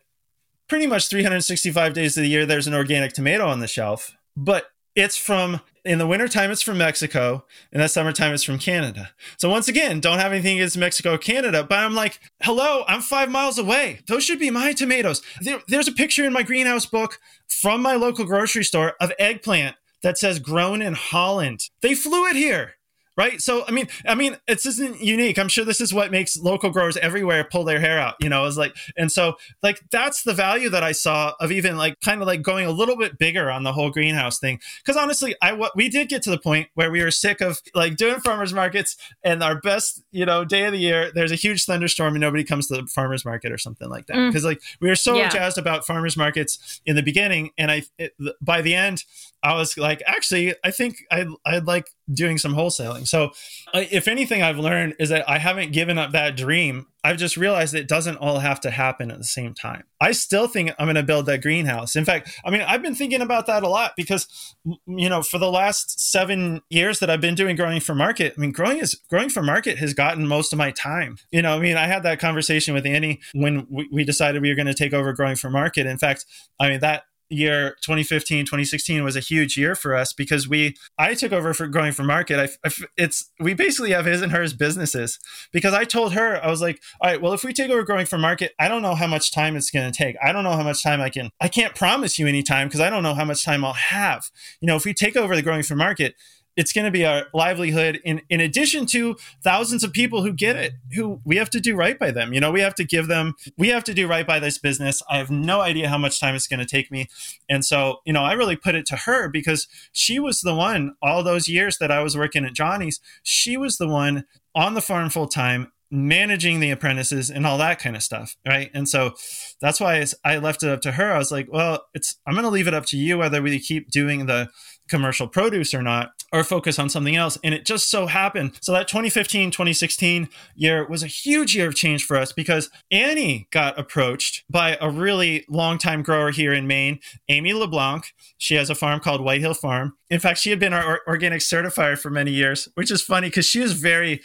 pretty 0.68 0.88
much 0.88 1.07
365 1.07 1.94
days 1.94 2.18
of 2.18 2.24
the 2.24 2.30
year 2.30 2.45
there's 2.45 2.68
an 2.68 2.74
organic 2.74 3.14
tomato 3.14 3.48
on 3.48 3.60
the 3.60 3.68
shelf 3.68 4.16
but 4.38 4.72
it's 4.95 5.18
from 5.18 5.61
in 5.86 5.98
the 5.98 6.07
wintertime 6.07 6.52
it's 6.52 6.61
from 6.61 6.78
Mexico, 6.78 7.45
and 7.72 7.82
the 7.82 7.88
summertime 7.88 8.34
it's 8.34 8.44
from 8.44 8.60
Canada. 8.60 9.11
So 9.38 9.49
once 9.49 9.68
again, 9.68 9.99
don't 9.99 10.20
have 10.20 10.32
anything 10.32 10.57
against 10.57 10.78
Mexico, 10.78 11.18
Canada, 11.18 11.64
but 11.64 11.80
I'm 11.80 11.95
like, 11.95 12.20
hello, 12.41 12.84
I'm 12.88 13.02
five 13.02 13.30
miles 13.30 13.57
away. 13.57 14.02
Those 14.07 14.24
should 14.24 14.40
be 14.40 14.52
my 14.52 14.74
tomatoes. 14.74 15.22
There, 15.41 15.61
there's 15.68 15.88
a 15.88 15.94
picture 15.94 16.26
in 16.26 16.34
my 16.34 16.44
greenhouse 16.44 16.86
book 16.86 17.20
from 17.48 17.82
my 17.82 17.95
local 17.95 18.26
grocery 18.26 18.64
store 18.64 18.94
of 18.99 19.11
eggplant 19.18 19.78
that 20.02 20.18
says 20.18 20.40
grown 20.40 20.82
in 20.82 20.94
Holland. 20.94 21.70
They 21.82 21.95
flew 21.95 22.28
it 22.28 22.36
here 22.36 22.76
right 23.20 23.41
so 23.41 23.66
i 23.68 23.72
mean 23.72 23.86
i 24.08 24.16
mean 24.16 24.38
it's 24.48 24.66
isn't 24.66 25.02
unique 25.02 25.38
i'm 25.38 25.50
sure 25.50 25.66
this 25.66 25.82
is 25.82 25.94
what 25.94 26.10
makes 26.10 26.38
local 26.38 26.70
growers 26.70 26.96
everywhere 26.98 27.44
pull 27.44 27.66
their 27.66 27.82
hair 27.82 28.00
out 28.00 28.16
you 28.22 28.30
know 28.30 28.46
it's 28.46 28.56
like 28.56 28.74
and 28.96 29.12
so 29.12 29.36
like 29.62 29.82
that's 29.91 30.24
the 30.24 30.34
value 30.34 30.70
that 30.70 30.84
i 30.84 30.94
saw 30.94 31.34
of 31.41 31.52
even 31.52 31.76
like 31.76 32.00
kind 32.00 32.22
of 32.22 32.28
like 32.28 32.41
going 32.41 32.66
a 32.66 32.72
little 32.72 32.96
bit 32.96 33.18
bigger 33.18 33.52
on 33.52 33.64
the 33.64 33.74
whole 33.74 33.90
greenhouse 33.90 34.40
thing 34.40 34.58
because 34.82 34.96
honestly 34.96 35.36
i 35.41 35.52
what 35.52 35.76
we 35.76 35.90
did 35.90 36.08
get 36.08 36.22
to 36.22 36.30
the 36.30 36.40
point 36.40 36.70
where 36.76 36.90
we 36.90 37.04
were 37.04 37.12
sick 37.12 37.41
of 37.41 37.60
like 37.76 37.98
doing 37.98 38.22
farmers 38.22 38.54
markets 38.54 38.96
and 39.22 39.44
our 39.44 39.60
best 39.60 40.02
you 40.12 40.26
know 40.26 40.46
day 40.46 40.64
of 40.64 40.72
the 40.72 40.80
year 40.80 41.12
there's 41.14 41.32
a 41.32 41.36
huge 41.36 41.66
thunderstorm 41.66 42.14
and 42.14 42.22
nobody 42.22 42.46
comes 42.46 42.68
to 42.68 42.76
the 42.76 42.88
farmers 42.88 43.26
market 43.26 43.52
or 43.52 43.58
something 43.58 43.90
like 43.90 44.08
that 44.08 44.28
because 44.28 44.44
mm. 44.44 44.48
like 44.48 44.62
we 44.80 44.88
were 44.88 44.96
so 44.96 45.16
yeah. 45.16 45.28
jazzed 45.28 45.58
about 45.58 45.86
farmers 45.86 46.16
markets 46.16 46.80
in 46.86 46.96
the 46.96 47.04
beginning 47.04 47.50
and 47.58 47.70
i 47.70 47.84
it, 47.98 48.14
by 48.41 48.62
the 48.62 48.74
end 48.74 49.04
I 49.41 49.56
was 49.56 49.78
like, 49.78 50.03
actually, 50.06 50.53
I 50.64 50.72
think 50.72 50.98
I'd, 51.11 51.28
I'd 51.45 51.66
like 51.66 51.90
doing 52.11 52.38
some 52.38 52.53
wholesaling. 52.53 53.07
So, 53.07 53.32
if 53.74 54.07
anything, 54.07 54.41
I've 54.41 54.57
learned 54.57 54.95
is 54.99 55.10
that 55.10 55.30
I 55.30 55.38
haven't 55.38 55.72
given 55.72 55.98
up 55.98 56.11
that 56.11 56.36
dream. 56.36 56.88
I've 57.03 57.18
just 57.18 57.38
realized 57.38 57.74
it 57.74 57.88
doesn't 57.88 58.18
all 58.18 58.40
have 58.40 58.60
to 58.61 58.72
happen 58.72 59.10
at 59.10 59.18
the 59.18 59.24
same 59.24 59.53
time. 59.53 59.84
I 60.02 60.11
still 60.11 60.48
think 60.48 60.72
I'm 60.78 60.88
going 60.88 60.95
to 60.95 61.03
build 61.03 61.28
that 61.28 61.41
greenhouse. 61.41 61.95
In 61.95 62.03
fact, 62.03 62.38
I 62.44 62.49
mean, 62.49 62.61
I've 62.61 62.82
been 62.82 62.95
thinking 62.95 63.22
about 63.22 63.45
that 63.48 63.64
a 63.64 63.70
lot 63.70 63.94
because, 63.95 64.56
you 64.86 65.07
know, 65.07 65.22
for 65.22 65.38
the 65.38 65.49
last 65.49 66.11
seven 66.11 66.61
years 66.70 66.99
that 66.99 67.10
I've 67.10 67.22
been 67.22 67.36
doing 67.36 67.56
growing 67.56 67.80
for 67.80 67.95
market, 67.95 68.34
I 68.38 68.41
mean, 68.41 68.52
growing 68.52 68.80
is 68.80 68.95
growing 69.10 69.30
for 69.30 69.41
market 69.41 69.78
has 69.78 69.94
gotten 69.94 70.28
most 70.28 70.52
of 70.52 70.57
my 70.57 70.72
time. 70.72 71.18
You 71.32 71.41
know, 71.41 71.56
I 71.56 71.60
mean, 71.60 71.78
I 71.78 71.88
had 71.88 72.03
that 72.03 72.20
conversation 72.20 72.74
with 72.74 72.86
Annie 72.86 73.22
when 73.34 73.66
we, 73.70 73.88
we 73.91 74.03
decided 74.03 74.41
we 74.41 74.49
were 74.49 74.56
going 74.56 74.66
to 74.66 74.74
take 74.74 74.94
over 74.94 75.14
growing 75.14 75.38
for 75.38 75.49
market. 75.49 75.86
In 75.86 75.98
fact, 75.98 76.26
I 76.60 76.68
mean, 76.68 76.82
that 76.82 77.03
year 77.30 77.77
2015 77.81 78.45
2016 78.45 79.03
was 79.03 79.15
a 79.15 79.19
huge 79.19 79.57
year 79.57 79.76
for 79.76 79.95
us 79.95 80.14
because 80.14 80.47
we 80.47 80.76
i 80.97 81.14
took 81.14 81.31
over 81.31 81.53
for 81.53 81.68
growing 81.68 81.91
for 81.91 82.03
market. 82.03 82.39
I, 82.39 82.68
I, 82.68 82.72
it's 82.97 83.31
we 83.39 83.53
basically 83.53 83.91
have 83.91 84.06
his 84.06 84.22
and 84.22 84.31
hers 84.31 84.53
businesses. 84.53 85.19
Because 85.51 85.73
i 85.73 85.84
told 85.84 86.14
her 86.14 86.43
i 86.43 86.49
was 86.49 86.61
like 86.61 86.81
all 87.01 87.10
right 87.10 87.22
well 87.22 87.34
if 87.34 87.43
we 87.43 87.53
take 87.53 87.69
over 87.69 87.84
growing 87.84 88.06
for 88.06 88.18
market 88.18 88.53
i 88.60 88.68
don't 88.68 88.81
know 88.81 88.95
how 88.95 89.07
much 89.07 89.31
time 89.31 89.56
it's 89.56 89.72
going 89.72 89.91
to 89.91 89.97
take. 89.97 90.15
I 90.23 90.31
don't 90.31 90.43
know 90.43 90.53
how 90.53 90.64
much 90.64 90.84
time 90.84 91.01
i 91.01 91.10
can 91.10 91.30
i 91.39 91.47
can't 91.47 91.76
promise 91.76 92.18
you 92.18 92.27
any 92.27 92.43
time 92.43 92.68
because 92.68 92.81
i 92.81 92.89
don't 92.89 93.03
know 93.03 93.14
how 93.14 93.26
much 93.26 93.43
time 93.43 93.64
i'll 93.64 93.73
have. 93.73 94.30
You 94.61 94.68
know 94.68 94.76
if 94.76 94.85
we 94.85 94.93
take 94.93 95.15
over 95.15 95.35
the 95.35 95.41
growing 95.41 95.64
for 95.64 95.76
market 95.76 96.15
it's 96.60 96.73
going 96.73 96.84
to 96.84 96.91
be 96.91 97.06
our 97.06 97.27
livelihood 97.34 98.02
in 98.03 98.22
in 98.30 98.41
addition 98.41 98.86
to 98.88 99.15
thousands 99.41 99.84
of 99.84 99.94
people 99.94 100.23
who 100.23 100.34
get 100.34 100.57
it 100.57 100.73
who 100.94 101.22
we 101.23 101.38
have 101.38 101.49
to 101.52 101.61
do 101.61 101.76
right 101.76 101.98
by 101.98 102.11
them. 102.11 102.34
You 102.34 102.41
know 102.41 102.52
we 102.52 102.60
have 102.60 102.76
to 102.76 102.84
give 102.84 103.07
them 103.07 103.36
we 103.57 103.69
have 103.69 103.86
to 103.86 103.94
do 103.94 104.07
right 104.07 104.27
by 104.27 104.40
this 104.40 104.57
business. 104.57 105.02
I 105.10 105.18
have 105.18 105.31
no 105.31 105.61
idea 105.61 105.88
how 105.88 105.98
much 105.98 106.19
time 106.19 106.36
it's 106.36 106.48
going 106.48 106.60
to 106.60 106.65
take 106.65 106.91
me. 106.91 107.07
And 107.49 107.64
so 107.64 108.02
you 108.06 108.14
know 108.14 108.23
i 108.23 108.34
really 108.34 108.56
put 108.56 108.76
it 108.76 108.86
to 108.88 108.95
her 108.95 109.30
because 109.30 109.68
she 109.91 110.19
was 110.19 110.41
the 110.41 110.53
one 110.53 110.95
all 111.02 111.23
those 111.23 111.48
years 111.48 111.77
that 111.77 111.91
i 111.91 112.02
was 112.02 112.18
working 112.18 112.44
at 112.44 112.53
johnny's 112.53 112.99
she 113.23 113.56
was 113.57 113.77
the 113.77 113.88
one 113.88 114.26
on 114.56 114.73
the 114.73 114.81
farm 114.81 115.10
full 115.10 115.27
time 115.27 115.72
managing 115.91 116.60
the 116.60 116.69
apprentices 116.69 117.31
and 117.31 117.45
all 117.48 117.57
that 117.57 117.80
kind 117.80 117.95
of 117.95 118.03
stuff 118.03 118.36
right? 118.48 118.69
And 118.73 118.88
so 118.88 119.14
that's 119.61 119.80
why 119.80 120.06
i 120.26 120.38
left 120.38 120.64
it 120.64 120.69
up 120.69 120.81
to 120.81 120.94
her. 120.94 121.11
I 121.14 121.18
was 121.18 121.31
like 121.31 121.48
well 121.52 121.86
it's 121.94 122.15
i'm 122.26 122.34
going 122.34 122.44
to 122.44 122.49
leave 122.49 122.68
it 122.68 122.73
up 122.73 122.86
to 122.88 122.98
you 122.98 123.18
whether 123.18 123.41
we 123.41 123.60
keep 123.60 123.90
doing 123.90 124.26
the 124.26 124.49
commercial 124.88 125.27
produce 125.27 125.73
or 125.73 125.81
not 125.81 126.11
or 126.31 126.43
focus 126.43 126.80
on 126.80 126.89
something 126.89 127.15
else. 127.15 127.38
And 127.43 127.53
it 127.53 127.65
just 127.65 127.89
so 127.89 128.07
happened. 128.07 128.57
So 128.61 128.72
that 128.72 128.88
2015, 128.88 129.51
2016 129.51 130.30
year 130.56 130.88
was 130.88 131.03
a 131.03 131.07
huge 131.07 131.56
year 131.56 131.68
of 131.68 131.76
change 131.76 132.06
for 132.06 132.18
us 132.18 132.31
because 132.31 132.69
Annie 132.91 133.47
got 133.51 133.77
approached 133.80 134.43
by 134.49 134.77
a 134.81 134.89
really 134.89 135.45
long-time 135.49 136.01
grower 136.01 136.31
here 136.31 136.53
in 136.53 136.68
Maine, 136.68 136.99
Amy 137.27 137.53
LeBlanc. 137.53 138.14
She 138.38 138.56
has 138.56 138.69
a 138.69 138.76
farm 138.76 138.99
called 138.99 139.22
White 139.22 139.41
Hill 139.41 139.53
Farm. 139.53 139.93
In 140.10 140.19
fact, 140.19 140.39
she 140.39 140.49
had 140.49 140.60
been 140.60 140.73
our 140.73 141.01
organic 141.07 141.41
certifier 141.41 141.97
for 141.97 142.10
many 142.10 142.31
years, 142.31 142.68
which 142.73 142.91
is 142.91 143.01
funny 143.01 143.27
because 143.27 143.45
she 143.45 143.60
was 143.60 143.73
very, 143.73 144.22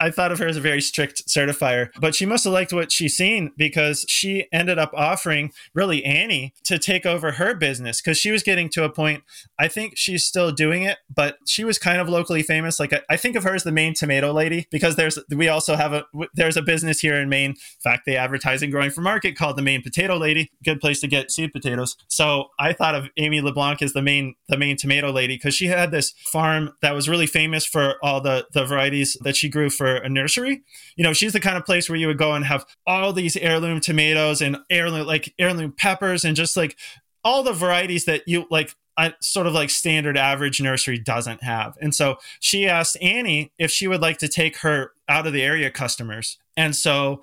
I 0.00 0.10
thought 0.10 0.32
of 0.32 0.38
her 0.38 0.46
as 0.46 0.56
a 0.56 0.60
very 0.60 0.80
strict 0.80 1.28
certifier, 1.28 1.88
but 2.00 2.14
she 2.14 2.26
must 2.26 2.44
have 2.44 2.52
liked 2.52 2.72
what 2.72 2.92
she's 2.92 3.16
seen 3.16 3.52
because 3.56 4.04
she 4.08 4.46
ended 4.52 4.78
up 4.78 4.90
offering 4.94 5.52
really 5.74 6.04
Annie 6.04 6.52
to 6.64 6.78
take 6.78 7.06
over 7.06 7.32
her 7.32 7.54
business 7.54 8.00
because 8.00 8.18
she 8.18 8.30
was 8.30 8.42
getting 8.42 8.68
to 8.70 8.84
a 8.84 8.90
point. 8.90 9.22
I 9.58 9.68
think 9.68 9.94
she's 9.96 10.24
still 10.24 10.50
doing 10.50 10.82
it, 10.82 10.98
but 11.14 11.38
she 11.46 11.64
was 11.64 11.78
kind 11.78 12.00
of 12.00 12.08
locally 12.08 12.42
famous. 12.42 12.80
Like 12.80 12.92
I, 13.08 13.16
think 13.16 13.36
of 13.36 13.44
her 13.44 13.54
as 13.54 13.64
the 13.64 13.72
Maine 13.72 13.94
tomato 13.94 14.32
lady 14.32 14.66
because 14.70 14.96
there's 14.96 15.18
we 15.30 15.48
also 15.48 15.76
have 15.76 15.92
a 15.92 16.04
there's 16.34 16.56
a 16.56 16.62
business 16.62 17.00
here 17.00 17.14
in 17.14 17.28
Maine. 17.28 17.50
In 17.50 17.56
fact, 17.82 18.02
they 18.06 18.16
advertise 18.16 18.62
and 18.62 18.72
growing 18.72 18.90
for 18.90 19.00
market 19.00 19.36
called 19.36 19.56
the 19.56 19.62
Maine 19.62 19.82
Potato 19.82 20.16
Lady. 20.16 20.50
Good 20.64 20.80
place 20.80 21.00
to 21.00 21.06
get 21.06 21.30
seed 21.30 21.52
potatoes. 21.52 21.96
So 22.08 22.48
I 22.58 22.72
thought 22.72 22.94
of 22.94 23.08
Amy 23.16 23.40
LeBlanc 23.40 23.80
as 23.80 23.92
the 23.92 24.02
main 24.02 24.34
the 24.48 24.58
Maine 24.58 24.76
tomato 24.76 25.10
lady 25.10 25.36
because 25.36 25.54
she 25.54 25.66
had 25.68 25.90
this 25.90 26.12
farm 26.26 26.72
that 26.82 26.94
was 26.94 27.08
really 27.08 27.26
famous 27.26 27.64
for 27.64 27.94
all 28.02 28.20
the 28.20 28.46
the 28.52 28.66
varieties 28.66 29.16
that 29.22 29.36
she 29.36 29.48
grew 29.48 29.70
for 29.70 29.83
for 29.84 29.96
a 29.96 30.08
nursery. 30.08 30.62
You 30.96 31.04
know, 31.04 31.12
she's 31.12 31.34
the 31.34 31.40
kind 31.40 31.58
of 31.58 31.66
place 31.66 31.90
where 31.90 31.98
you 31.98 32.06
would 32.06 32.16
go 32.16 32.32
and 32.32 32.42
have 32.46 32.64
all 32.86 33.12
these 33.12 33.36
heirloom 33.36 33.80
tomatoes 33.80 34.40
and 34.40 34.56
heirloom 34.70 35.06
like 35.06 35.34
heirloom 35.38 35.72
peppers 35.72 36.24
and 36.24 36.34
just 36.34 36.56
like 36.56 36.78
all 37.22 37.42
the 37.42 37.52
varieties 37.52 38.06
that 38.06 38.22
you 38.26 38.46
like 38.50 38.74
a 38.96 39.12
sort 39.20 39.46
of 39.46 39.52
like 39.52 39.68
standard 39.68 40.16
average 40.16 40.58
nursery 40.58 40.98
doesn't 40.98 41.42
have. 41.42 41.76
And 41.82 41.94
so 41.94 42.16
she 42.40 42.66
asked 42.66 42.96
Annie 43.02 43.52
if 43.58 43.70
she 43.70 43.86
would 43.86 44.00
like 44.00 44.16
to 44.18 44.28
take 44.28 44.56
her 44.58 44.92
out 45.06 45.26
of 45.26 45.34
the 45.34 45.42
area 45.42 45.70
customers. 45.70 46.38
And 46.56 46.74
so 46.74 47.20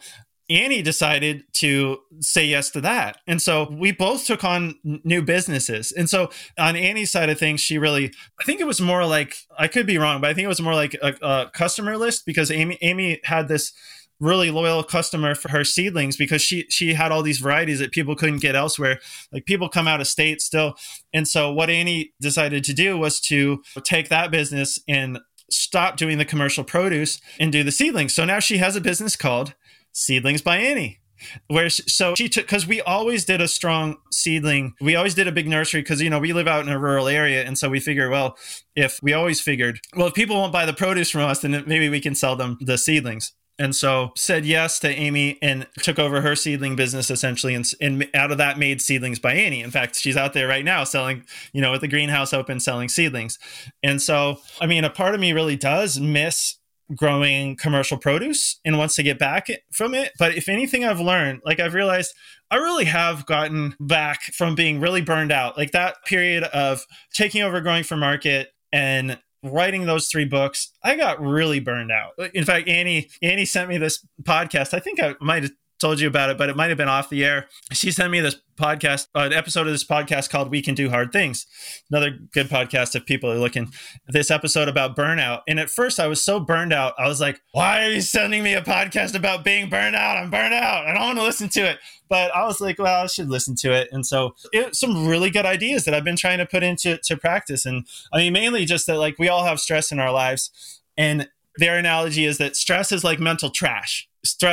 Annie 0.52 0.82
decided 0.82 1.45
to 1.53 1.99
say 2.19 2.45
yes 2.45 2.69
to 2.72 2.82
that. 2.82 3.18
And 3.26 3.41
so 3.41 3.69
we 3.72 3.91
both 3.91 4.26
took 4.26 4.44
on 4.44 4.76
new 4.84 5.22
businesses. 5.22 5.91
And 5.94 6.10
so 6.10 6.30
on 6.60 6.76
Annie's 6.76 7.11
side 7.11 7.30
of 7.30 7.40
things, 7.40 7.61
she 7.61 7.78
really, 7.78 8.11
I 8.40 8.44
think 8.44 8.60
it 8.60 8.68
was 8.68 8.82
more 8.82 9.06
like, 9.06 9.36
I 9.57 9.68
could 9.68 9.88
be 9.88 9.98
wrong, 9.98 10.19
but 10.19 10.30
I 10.30 10.34
think 10.34 10.45
it 10.45 10.49
was 10.49 10.61
more 10.61 10.76
like 10.76 10.94
a, 11.02 11.14
a 11.22 11.52
customer 11.53 11.95
list 11.98 12.26
because 12.26 12.52
Amy, 12.52 12.78
Amy 12.82 13.22
had 13.23 13.48
this 13.48 13.72
really 14.19 14.52
loyal 14.52 14.84
customer 14.84 15.34
for 15.34 15.49
her 15.49 15.64
seedlings 15.64 16.15
because 16.15 16.44
she 16.44 16.65
she 16.69 16.94
had 16.94 17.11
all 17.11 17.23
these 17.23 17.40
varieties 17.40 17.80
that 17.80 17.91
people 17.91 18.15
couldn't 18.15 18.38
get 18.38 18.53
elsewhere. 18.53 18.99
Like 19.32 19.45
people 19.45 19.68
come 19.68 19.88
out 19.88 19.99
of 19.99 20.06
state 20.06 20.41
still. 20.41 20.76
And 21.11 21.28
so 21.28 21.52
what 21.52 21.72
Annie 21.72 22.14
decided 22.22 22.64
to 22.65 22.73
do 22.73 22.99
was 22.99 23.19
to 23.22 23.64
take 23.84 24.10
that 24.10 24.30
business 24.30 24.80
and 24.88 25.19
stop 25.49 25.98
doing 25.98 26.18
the 26.18 26.26
commercial 26.26 26.64
produce 26.64 27.19
and 27.40 27.52
do 27.52 27.64
the 27.64 27.72
seedlings. 27.72 28.14
So 28.14 28.23
now 28.26 28.40
she 28.40 28.57
has 28.57 28.76
a 28.76 28.82
business 28.82 29.15
called 29.15 29.56
Seedlings 29.93 30.41
by 30.41 30.57
Annie. 30.57 30.99
Where 31.47 31.69
so 31.69 32.15
she 32.15 32.27
took 32.27 32.45
because 32.45 32.65
we 32.65 32.81
always 32.81 33.26
did 33.26 33.41
a 33.41 33.47
strong 33.47 33.97
seedling. 34.11 34.73
We 34.81 34.95
always 34.95 35.13
did 35.13 35.27
a 35.27 35.31
big 35.31 35.47
nursery 35.47 35.81
because 35.81 36.01
you 36.01 36.09
know 36.09 36.18
we 36.18 36.34
live 36.34 36.47
out 36.47 36.65
in 36.65 36.72
a 36.72 36.80
rural 36.80 37.07
area, 37.07 37.43
and 37.43 37.55
so 37.55 37.69
we 37.69 37.80
figure, 37.80 38.09
well, 38.09 38.38
if 38.76 38.99
we 39.03 39.13
always 39.13 39.39
figured, 39.39 39.80
well, 39.95 40.07
if 40.07 40.15
people 40.15 40.35
won't 40.35 40.51
buy 40.51 40.65
the 40.65 40.73
produce 40.73 41.11
from 41.11 41.22
us, 41.22 41.41
then 41.41 41.63
maybe 41.68 41.89
we 41.89 42.01
can 42.01 42.15
sell 42.15 42.35
them 42.35 42.57
the 42.59 42.76
seedlings 42.76 43.34
and 43.61 43.76
so 43.76 44.11
said 44.15 44.43
yes 44.43 44.80
to 44.80 44.89
Amy 44.89 45.38
and 45.41 45.68
took 45.84 45.99
over 45.99 46.22
her 46.22 46.35
seedling 46.35 46.76
business 46.76 47.11
essentially, 47.11 47.53
and, 47.53 47.72
and, 47.80 48.09
out 48.15 48.31
of 48.31 48.39
that 48.39 48.57
made 48.57 48.81
seedlings 48.81 49.19
by 49.19 49.34
Annie. 49.34 49.61
In 49.61 49.69
fact, 49.69 49.95
she's 49.95 50.18
out 50.18 50.34
there 50.34 50.47
right 50.47 50.65
now 50.65 50.84
selling, 50.84 51.23
you 51.53 51.61
know, 51.61 51.72
with 51.72 51.81
the 51.81 51.88
greenhouse 51.88 52.34
open, 52.34 52.59
selling 52.59 52.89
seedlings. 52.89 53.38
And 53.84 54.01
so, 54.01 54.39
I 54.59 54.65
mean, 54.65 54.84
a 54.84 54.89
part 54.89 55.13
of 55.13 55.22
me 55.22 55.31
really 55.31 55.57
does 55.57 55.99
miss 55.99 56.57
growing 56.95 57.55
commercial 57.55 57.97
produce 57.97 58.59
and 58.65 58.77
wants 58.77 58.95
to 58.95 59.03
get 59.03 59.19
back 59.19 59.47
from 59.72 59.93
it. 59.93 60.11
But 60.19 60.35
if 60.35 60.49
anything 60.49 60.85
I've 60.85 60.99
learned, 60.99 61.41
like 61.45 61.59
I've 61.59 61.73
realized 61.73 62.13
I 62.49 62.57
really 62.57 62.85
have 62.85 63.26
gotten 63.26 63.76
back 63.80 64.23
from 64.34 64.55
being 64.55 64.80
really 64.80 65.01
burned 65.01 65.31
out. 65.31 65.57
Like 65.57 65.72
that 65.72 66.03
period 66.05 66.43
of 66.43 66.85
taking 67.13 67.41
over 67.41 67.61
growing 67.61 67.84
for 67.84 67.97
market 67.97 68.49
and 68.72 69.18
writing 69.43 69.85
those 69.85 70.07
three 70.07 70.26
books, 70.26 70.72
I 70.84 70.95
got 70.95 71.22
really 71.22 71.59
burned 71.59 71.91
out. 71.91 72.13
In 72.34 72.45
fact, 72.45 72.68
Annie 72.68 73.09
Annie 73.22 73.45
sent 73.45 73.69
me 73.69 73.77
this 73.77 74.05
podcast. 74.23 74.73
I 74.73 74.80
think 74.80 75.01
I 75.01 75.15
might 75.19 75.43
have 75.43 75.51
told 75.81 75.99
you 75.99 76.07
about 76.07 76.29
it, 76.29 76.37
but 76.37 76.49
it 76.49 76.55
might 76.55 76.69
have 76.69 76.77
been 76.77 76.87
off 76.87 77.09
the 77.09 77.25
air. 77.25 77.47
She 77.73 77.91
sent 77.91 78.11
me 78.11 78.19
this 78.19 78.35
podcast, 78.55 79.07
uh, 79.15 79.21
an 79.21 79.33
episode 79.33 79.65
of 79.65 79.73
this 79.73 79.83
podcast 79.83 80.29
called 80.29 80.51
We 80.51 80.61
Can 80.61 80.75
Do 80.75 80.89
Hard 80.89 81.11
Things. 81.11 81.47
Another 81.89 82.11
good 82.31 82.47
podcast 82.47 82.95
if 82.95 83.05
people 83.05 83.31
are 83.31 83.37
looking. 83.37 83.71
This 84.07 84.29
episode 84.29 84.67
about 84.67 84.95
burnout. 84.95 85.41
And 85.47 85.59
at 85.59 85.69
first 85.69 85.99
I 85.99 86.07
was 86.07 86.23
so 86.23 86.39
burned 86.39 86.71
out. 86.71 86.93
I 86.99 87.07
was 87.07 87.19
like, 87.19 87.41
why 87.51 87.85
are 87.85 87.89
you 87.89 88.01
sending 88.01 88.43
me 88.43 88.53
a 88.53 88.61
podcast 88.61 89.15
about 89.15 89.43
being 89.43 89.69
burned 89.69 89.95
out? 89.95 90.17
I'm 90.17 90.29
burned 90.29 90.53
out. 90.53 90.85
I 90.85 90.93
don't 90.93 91.01
want 91.01 91.17
to 91.17 91.23
listen 91.23 91.49
to 91.49 91.61
it. 91.61 91.79
But 92.07 92.35
I 92.35 92.45
was 92.45 92.61
like, 92.61 92.77
well, 92.77 93.03
I 93.03 93.07
should 93.07 93.29
listen 93.29 93.55
to 93.57 93.73
it. 93.73 93.87
And 93.91 94.05
so 94.05 94.35
it, 94.51 94.75
some 94.75 95.07
really 95.07 95.29
good 95.29 95.45
ideas 95.45 95.85
that 95.85 95.93
I've 95.93 96.03
been 96.03 96.17
trying 96.17 96.37
to 96.37 96.45
put 96.45 96.61
into 96.61 96.99
to 97.05 97.17
practice. 97.17 97.65
And 97.65 97.87
I 98.13 98.17
mean, 98.17 98.33
mainly 98.33 98.65
just 98.65 98.85
that 98.87 98.97
like 98.97 99.17
we 99.17 99.29
all 99.29 99.45
have 99.45 99.59
stress 99.59 99.91
in 99.91 99.99
our 99.99 100.11
lives. 100.11 100.81
And 100.97 101.29
their 101.57 101.78
analogy 101.78 102.26
is 102.26 102.38
that 102.38 102.56
stress 102.56 102.91
is 102.91 103.03
like 103.03 103.19
mental 103.19 103.49
trash. 103.49 104.07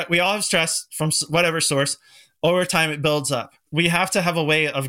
We 0.08 0.20
all 0.20 0.34
have 0.34 0.44
stress 0.44 0.86
from 0.92 1.10
whatever 1.28 1.60
source. 1.60 1.96
Over 2.42 2.64
time, 2.64 2.90
it 2.90 3.02
builds 3.02 3.32
up 3.32 3.52
we 3.70 3.88
have 3.88 4.10
to 4.12 4.22
have 4.22 4.36
a 4.36 4.44
way 4.44 4.68
of 4.68 4.88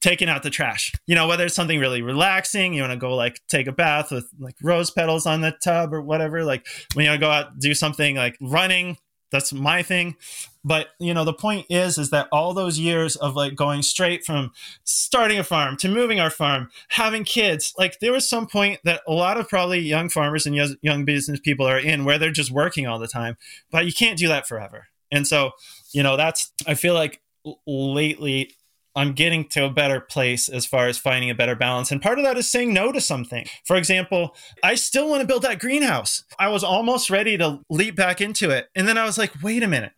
taking 0.00 0.28
out 0.28 0.42
the 0.42 0.50
trash. 0.50 0.92
You 1.06 1.14
know, 1.14 1.28
whether 1.28 1.44
it's 1.44 1.54
something 1.54 1.78
really 1.78 2.02
relaxing, 2.02 2.74
you 2.74 2.82
want 2.82 2.92
to 2.92 2.98
go 2.98 3.14
like 3.14 3.40
take 3.48 3.66
a 3.66 3.72
bath 3.72 4.10
with 4.10 4.28
like 4.38 4.54
rose 4.62 4.90
petals 4.90 5.26
on 5.26 5.40
the 5.40 5.52
tub 5.62 5.92
or 5.92 6.00
whatever. 6.00 6.44
Like 6.44 6.66
when 6.94 7.10
you 7.10 7.18
go 7.18 7.30
out 7.30 7.58
do 7.58 7.74
something 7.74 8.16
like 8.16 8.36
running, 8.40 8.96
that's 9.30 9.52
my 9.52 9.82
thing. 9.82 10.16
But 10.64 10.88
you 10.98 11.14
know, 11.14 11.24
the 11.24 11.32
point 11.32 11.66
is, 11.70 11.96
is 11.98 12.10
that 12.10 12.28
all 12.30 12.52
those 12.52 12.78
years 12.78 13.16
of 13.16 13.34
like 13.34 13.54
going 13.54 13.82
straight 13.82 14.24
from 14.24 14.52
starting 14.84 15.38
a 15.38 15.44
farm 15.44 15.76
to 15.78 15.88
moving 15.88 16.20
our 16.20 16.30
farm, 16.30 16.70
having 16.88 17.24
kids, 17.24 17.74
like 17.78 17.98
there 18.00 18.12
was 18.12 18.28
some 18.28 18.46
point 18.46 18.80
that 18.84 19.02
a 19.08 19.12
lot 19.12 19.38
of 19.38 19.48
probably 19.48 19.80
young 19.80 20.08
farmers 20.08 20.46
and 20.46 20.54
young 20.82 21.04
business 21.04 21.40
people 21.40 21.66
are 21.66 21.78
in 21.78 22.04
where 22.04 22.18
they're 22.18 22.30
just 22.30 22.50
working 22.50 22.86
all 22.86 22.98
the 22.98 23.08
time. 23.08 23.36
But 23.70 23.86
you 23.86 23.92
can't 23.92 24.18
do 24.18 24.28
that 24.28 24.46
forever. 24.46 24.88
And 25.10 25.26
so, 25.26 25.52
you 25.92 26.02
know, 26.02 26.16
that's 26.16 26.52
I 26.66 26.74
feel 26.74 26.94
like 26.94 27.20
lately 27.66 28.54
I'm 28.96 29.12
getting 29.12 29.44
to 29.48 29.64
a 29.64 29.70
better 29.70 30.00
place 30.00 30.48
as 30.48 30.66
far 30.66 30.88
as 30.88 30.98
finding 30.98 31.30
a 31.30 31.34
better 31.34 31.54
balance. 31.54 31.92
And 31.92 32.02
part 32.02 32.18
of 32.18 32.24
that 32.24 32.36
is 32.36 32.50
saying 32.50 32.74
no 32.74 32.92
to 32.92 33.00
something. 33.00 33.46
For 33.64 33.76
example, 33.76 34.34
I 34.62 34.74
still 34.74 35.08
want 35.08 35.20
to 35.20 35.26
build 35.26 35.42
that 35.42 35.60
greenhouse. 35.60 36.24
I 36.38 36.48
was 36.48 36.64
almost 36.64 37.10
ready 37.10 37.38
to 37.38 37.60
leap 37.70 37.94
back 37.94 38.20
into 38.20 38.50
it. 38.50 38.68
And 38.74 38.88
then 38.88 38.98
I 38.98 39.04
was 39.04 39.16
like, 39.16 39.42
wait 39.42 39.62
a 39.62 39.68
minute, 39.68 39.92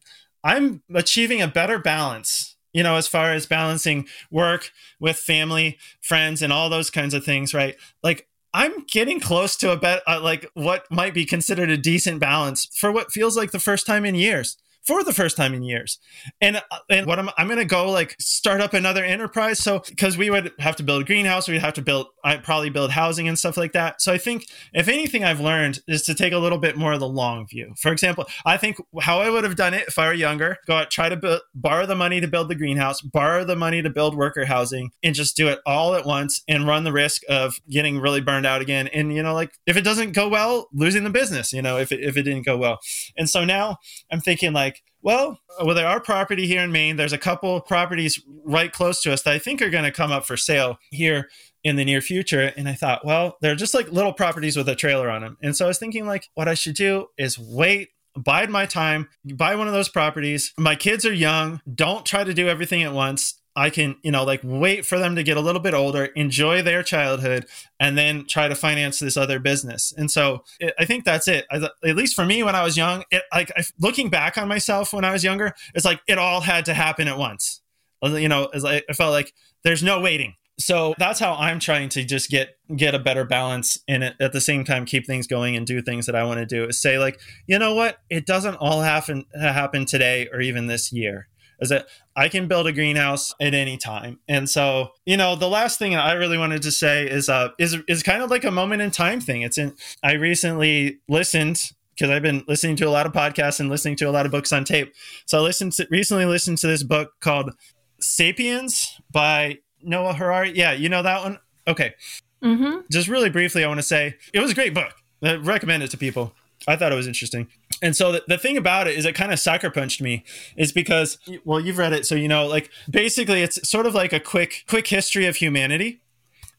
I'm 0.44 0.82
achieving 0.94 1.40
a 1.40 1.48
better 1.48 1.78
balance 1.78 2.52
you 2.73 2.82
know, 2.82 2.97
as 2.97 3.06
far 3.06 3.32
as 3.32 3.47
balancing 3.47 4.09
work 4.31 4.70
with 4.98 5.16
family, 5.16 5.78
friends, 6.01 6.43
and 6.43 6.52
all 6.52 6.70
those 6.70 6.90
kinds 6.90 7.14
of 7.14 7.24
things, 7.24 7.52
right? 7.52 7.77
Like 8.02 8.27
I'm 8.55 8.85
getting 8.86 9.20
close 9.20 9.56
to 9.56 9.73
a 9.73 9.77
bet, 9.77 10.02
uh, 10.06 10.20
like 10.23 10.47
what 10.55 10.90
might 10.90 11.14
be 11.14 11.24
considered 11.24 11.70
a 11.70 11.77
decent 11.77 12.20
balance 12.20 12.66
for 12.74 12.93
what 12.93 13.12
feels 13.12 13.36
like 13.36 13.51
the 13.51 13.59
first 13.59 13.86
time 13.86 14.05
in 14.05 14.14
years 14.14 14.56
for 14.85 15.05
the 15.05 15.13
first 15.13 15.37
time 15.37 15.55
in 15.55 15.63
years. 15.63 15.99
And 16.41 16.57
uh, 16.57 16.79
and 16.91 17.07
what 17.07 17.19
I'm 17.19 17.31
I'm 17.39 17.49
to 17.49 17.65
go 17.65 17.91
like 17.91 18.17
start 18.19 18.61
up 18.61 18.75
another 18.75 19.05
enterprise. 19.05 19.59
So 19.59 19.81
because 19.81 20.17
we 20.17 20.31
would 20.31 20.53
have 20.59 20.77
to 20.77 20.83
build 20.83 21.03
a 21.03 21.05
greenhouse, 21.05 21.49
we'd 21.49 21.61
have 21.61 21.75
to 21.75 21.83
build 21.83 22.09
I 22.25 22.37
probably 22.39 22.71
build 22.71 22.91
housing 22.91 23.29
and 23.29 23.39
stuff 23.39 23.57
like 23.57 23.73
that. 23.73 24.01
So 24.01 24.13
I 24.13 24.19
think 24.19 24.47
if 24.73 24.89
anything 24.89 25.25
I've 25.25 25.41
learned 25.41 25.81
is 25.87 26.03
to 26.03 26.15
take 26.15 26.33
a 26.33 26.39
little 26.39 26.59
bit 26.59 26.77
more 26.77 26.93
of 26.93 27.01
the 27.01 27.09
long 27.09 27.47
view. 27.47 27.75
For 27.79 27.93
example, 27.93 28.27
I 28.45 28.57
think 28.57 28.79
how 29.01 29.21
I 29.21 29.31
would 29.31 29.45
have 29.45 29.57
done 29.57 29.75
it 29.75 29.85
if 29.89 29.99
I 29.99 30.07
were 30.07 30.15
younger, 30.15 30.59
go 30.67 30.77
out 30.77 30.91
try 30.91 31.09
to 31.09 31.17
build, 31.17 31.41
borrow 31.55 31.87
the 31.87 31.95
money 31.95 32.21
to 32.21 32.29
build 32.29 32.49
the 32.49 32.55
greenhouse, 32.55 33.01
borrow 33.01 33.45
the 33.45 33.57
money 33.57 33.83
to 33.83 33.91
build 33.91 34.17
worker 34.17 34.45
housing, 34.45 34.91
and 35.03 35.15
just 35.15 35.37
do 35.37 35.49
it 35.49 35.61
all 35.67 35.95
at 35.95 36.07
once 36.07 36.43
and 36.49 36.67
run 36.67 36.85
the 36.85 36.93
risk 36.93 37.23
of 37.29 37.61
getting 37.69 38.01
really 38.01 38.21
burned 38.21 38.47
out 38.47 38.63
again. 38.63 38.89
And 38.89 39.15
you 39.15 39.23
know, 39.23 39.35
like 39.35 39.59
if 39.67 39.77
it 39.77 39.83
doesn't 39.83 40.13
go 40.13 40.29
well, 40.29 40.69
losing 40.73 41.05
the 41.05 41.11
business. 41.11 41.53
You 41.53 41.63
know, 41.63 41.79
if 41.79 41.93
it, 41.93 42.01
if 42.01 42.17
it 42.17 42.23
didn't 42.23 42.47
go 42.47 42.57
well. 42.57 42.81
And 43.17 43.29
so 43.29 43.45
now 43.45 43.79
I'm 44.11 44.21
thinking 44.21 44.53
like 44.53 44.72
well, 45.03 45.40
well, 45.62 45.74
there 45.74 45.86
are 45.86 46.01
property 46.01 46.47
here 46.47 46.62
in 46.62 46.73
Maine. 46.73 46.97
There's 46.97 47.12
a 47.12 47.19
couple 47.19 47.61
properties 47.61 48.20
right 48.44 48.73
close 48.73 49.03
to 49.03 49.12
us 49.12 49.23
that 49.23 49.35
I 49.35 49.39
think 49.39 49.61
are 49.61 49.70
going 49.70 49.85
to 49.85 49.93
come 49.93 50.12
up 50.12 50.24
for 50.24 50.36
sale 50.36 50.78
here 50.90 51.28
in 51.65 51.77
the 51.77 51.85
near 51.85 52.01
future. 52.01 52.53
And 52.57 52.69
I 52.69 52.74
thought, 52.74 53.05
well, 53.05 53.36
they're 53.40 53.55
just 53.55 53.74
like 53.74 53.90
little 53.90 54.12
properties 54.12 54.57
with 54.57 54.69
a 54.69 54.74
trailer 54.74 55.11
on 55.11 55.23
them. 55.23 55.39
And 55.43 55.57
so 55.57 55.65
I 55.65 55.69
was 55.69 55.78
thinking, 55.78 56.07
like, 56.07 56.28
what 56.35 56.49
I 56.49 56.55
should 56.55 56.74
do 56.74 57.09
is 57.19 57.39
wait 57.39 57.90
bide 58.16 58.51
my 58.51 58.66
time, 58.66 59.09
buy 59.24 59.55
one 59.57 59.66
of 59.66 59.73
those 59.73 59.89
properties. 59.89 60.53
My 60.59 60.77
kids 60.77 61.07
are 61.07 61.12
young. 61.12 61.61
Don't 61.73 62.05
try 62.05 62.24
to 62.24 62.35
do 62.35 62.49
everything 62.49 62.82
at 62.82 62.93
once. 62.93 63.40
I 63.55 63.70
can, 63.70 63.97
you 64.03 64.11
know, 64.11 64.24
like 64.24 64.41
wait 64.43 64.87
for 64.87 64.99
them 64.99 65.16
to 65.16 65.23
get 65.23 65.37
a 65.37 65.41
little 65.41 65.61
bit 65.61 65.74
older, 65.74 66.07
enjoy 66.07 66.62
their 66.62 66.83
childhood, 66.83 67.47
and 67.79 67.99
then 67.99 68.24
try 68.27 68.49
to 68.49 68.55
finance 68.55 68.99
this 68.99 69.16
other 69.16 69.39
business. 69.39 69.93
And 69.97 70.11
so 70.11 70.45
it, 70.59 70.74
I 70.79 70.85
think 70.87 71.05
that's 71.05 71.29
it. 71.29 71.47
I, 71.51 71.69
at 71.85 71.97
least 71.97 72.15
for 72.15 72.24
me, 72.24 72.43
when 72.43 72.55
I 72.55 72.62
was 72.62 72.77
young, 72.77 73.05
it 73.11 73.23
like 73.33 73.51
I, 73.57 73.65
looking 73.79 74.09
back 74.09 74.39
on 74.39 74.49
myself 74.49 74.93
when 74.93 75.05
I 75.05 75.12
was 75.12 75.23
younger, 75.23 75.53
it's 75.74 75.85
like 75.85 76.01
it 76.07 76.19
all 76.19 76.41
had 76.41 76.65
to 76.66 76.74
happen 76.74 77.09
at 77.09 77.19
once. 77.19 77.61
Uh, 78.03 78.15
you 78.15 78.29
know, 78.29 78.49
it's 78.53 78.65
like 78.65 78.85
I 78.89 78.95
felt 78.95 79.12
like 79.12 79.35
there's 79.65 79.83
no 79.83 80.01
waiting. 80.01 80.35
So 80.59 80.95
that's 80.99 81.19
how 81.19 81.35
I'm 81.35 81.59
trying 81.59 81.89
to 81.91 82.05
just 82.05 82.31
get 82.31 82.57
get 82.74 82.95
a 82.95 82.99
better 82.99 83.24
balance 83.24 83.79
and 83.89 84.05
at 84.05 84.33
the 84.33 84.41
same 84.41 84.65
time 84.65 84.85
keep 84.85 85.07
things 85.07 85.27
going 85.27 85.57
and 85.57 85.66
do 85.66 85.83
things 85.83 86.07
that 86.07 86.15
I 86.15 86.24
want 86.24 86.41
to 86.41 86.47
do. 86.47 86.65
Is 86.65 86.81
say 86.81 86.99
like, 86.99 87.20
you 87.47 87.59
know 87.59 87.74
what, 87.74 87.99
it 88.09 88.24
doesn't 88.24 88.57
all 88.57 88.81
happen 88.81 89.27
happen 89.35 89.85
today 89.85 90.29
or 90.33 90.41
even 90.41 90.69
this 90.69 90.91
year 90.91 91.29
is 91.63 91.69
that 91.69 91.87
I 92.15 92.29
can 92.29 92.49
build 92.49 92.67
a 92.67 92.73
greenhouse 92.73 93.35
at 93.41 93.55
any 93.55 93.79
time. 93.79 94.19
And 94.29 94.51
so, 94.51 94.91
you 95.07 95.17
know, 95.17 95.37
the 95.37 95.49
last 95.49 95.79
thing 95.79 95.95
I 95.95 96.13
really 96.13 96.37
wanted 96.37 96.61
to 96.63 96.73
say 96.73 97.09
is 97.09 97.29
uh 97.29 97.51
is 97.59 97.79
is 97.89 98.03
kind 98.03 98.23
of 98.23 98.31
like 98.31 98.45
a 98.45 98.51
moment 98.51 98.83
in 98.83 98.91
time 98.91 99.21
thing. 99.21 99.43
It's 99.43 99.57
in 99.57 99.75
I 100.03 100.15
recently 100.15 100.99
listened 101.09 101.73
because 101.95 102.11
I've 102.11 102.23
been 102.23 102.45
listening 102.49 102.77
to 102.77 102.89
a 102.89 102.91
lot 102.91 103.07
of 103.07 103.13
podcasts 103.13 103.61
and 103.61 103.71
listening 103.71 103.97
to 103.97 104.05
a 104.07 104.11
lot 104.11 104.27
of 104.27 104.33
books 104.33 104.53
on 104.53 104.65
tape. 104.65 104.93
So 105.25 105.39
I 105.39 105.41
listened 105.41 105.73
to 105.75 105.87
recently 105.91 106.27
listened 106.27 106.59
to 106.59 106.67
this 106.67 106.83
book 106.83 107.13
called 107.21 107.53
Sapiens 108.01 109.01
by 109.11 109.59
Noah 109.83 110.15
Harari. 110.15 110.53
Yeah, 110.57 110.73
you 110.73 110.89
know 110.89 111.03
that 111.03 111.23
one? 111.23 111.39
Okay. 111.67 111.95
Mm-hmm. 112.43 112.81
Just 112.91 113.07
really 113.07 113.31
briefly, 113.31 113.63
I 113.63 113.69
want 113.69 113.79
to 113.79 113.87
say 113.87 114.17
it 114.35 114.41
was 114.41 114.51
a 114.51 114.55
great 114.55 114.75
book. 114.75 114.93
I 115.23 115.37
recommend 115.37 115.85
it 115.85 115.93
to 115.93 115.97
people. 115.97 116.35
I 116.67 116.77
thought 116.77 116.93
it 116.93 116.97
was 116.97 117.07
interesting. 117.07 117.49
And 117.81 117.97
so 117.97 118.13
the, 118.13 118.25
the 118.29 118.39
thing 118.39 118.57
about 118.57 118.87
it 118.87 118.97
is 118.97 119.05
it 119.05 119.15
kind 119.15 119.33
of 119.33 119.39
sucker 119.39 119.71
punched 119.71 120.01
me 120.01 120.25
is 120.57 120.73
because 120.73 121.19
well 121.45 121.61
you've 121.61 121.79
read 121.79 121.93
it 121.93 122.07
so 122.07 122.15
you 122.15 122.29
know 122.29 122.47
like 122.47 122.71
basically 122.89 123.43
it's 123.43 123.69
sort 123.69 123.87
of 123.87 123.95
like 123.95 124.13
a 124.13 124.21
quick 124.21 124.65
quick 124.69 124.87
history 124.87 125.27
of 125.27 125.37
humanity. 125.37 126.01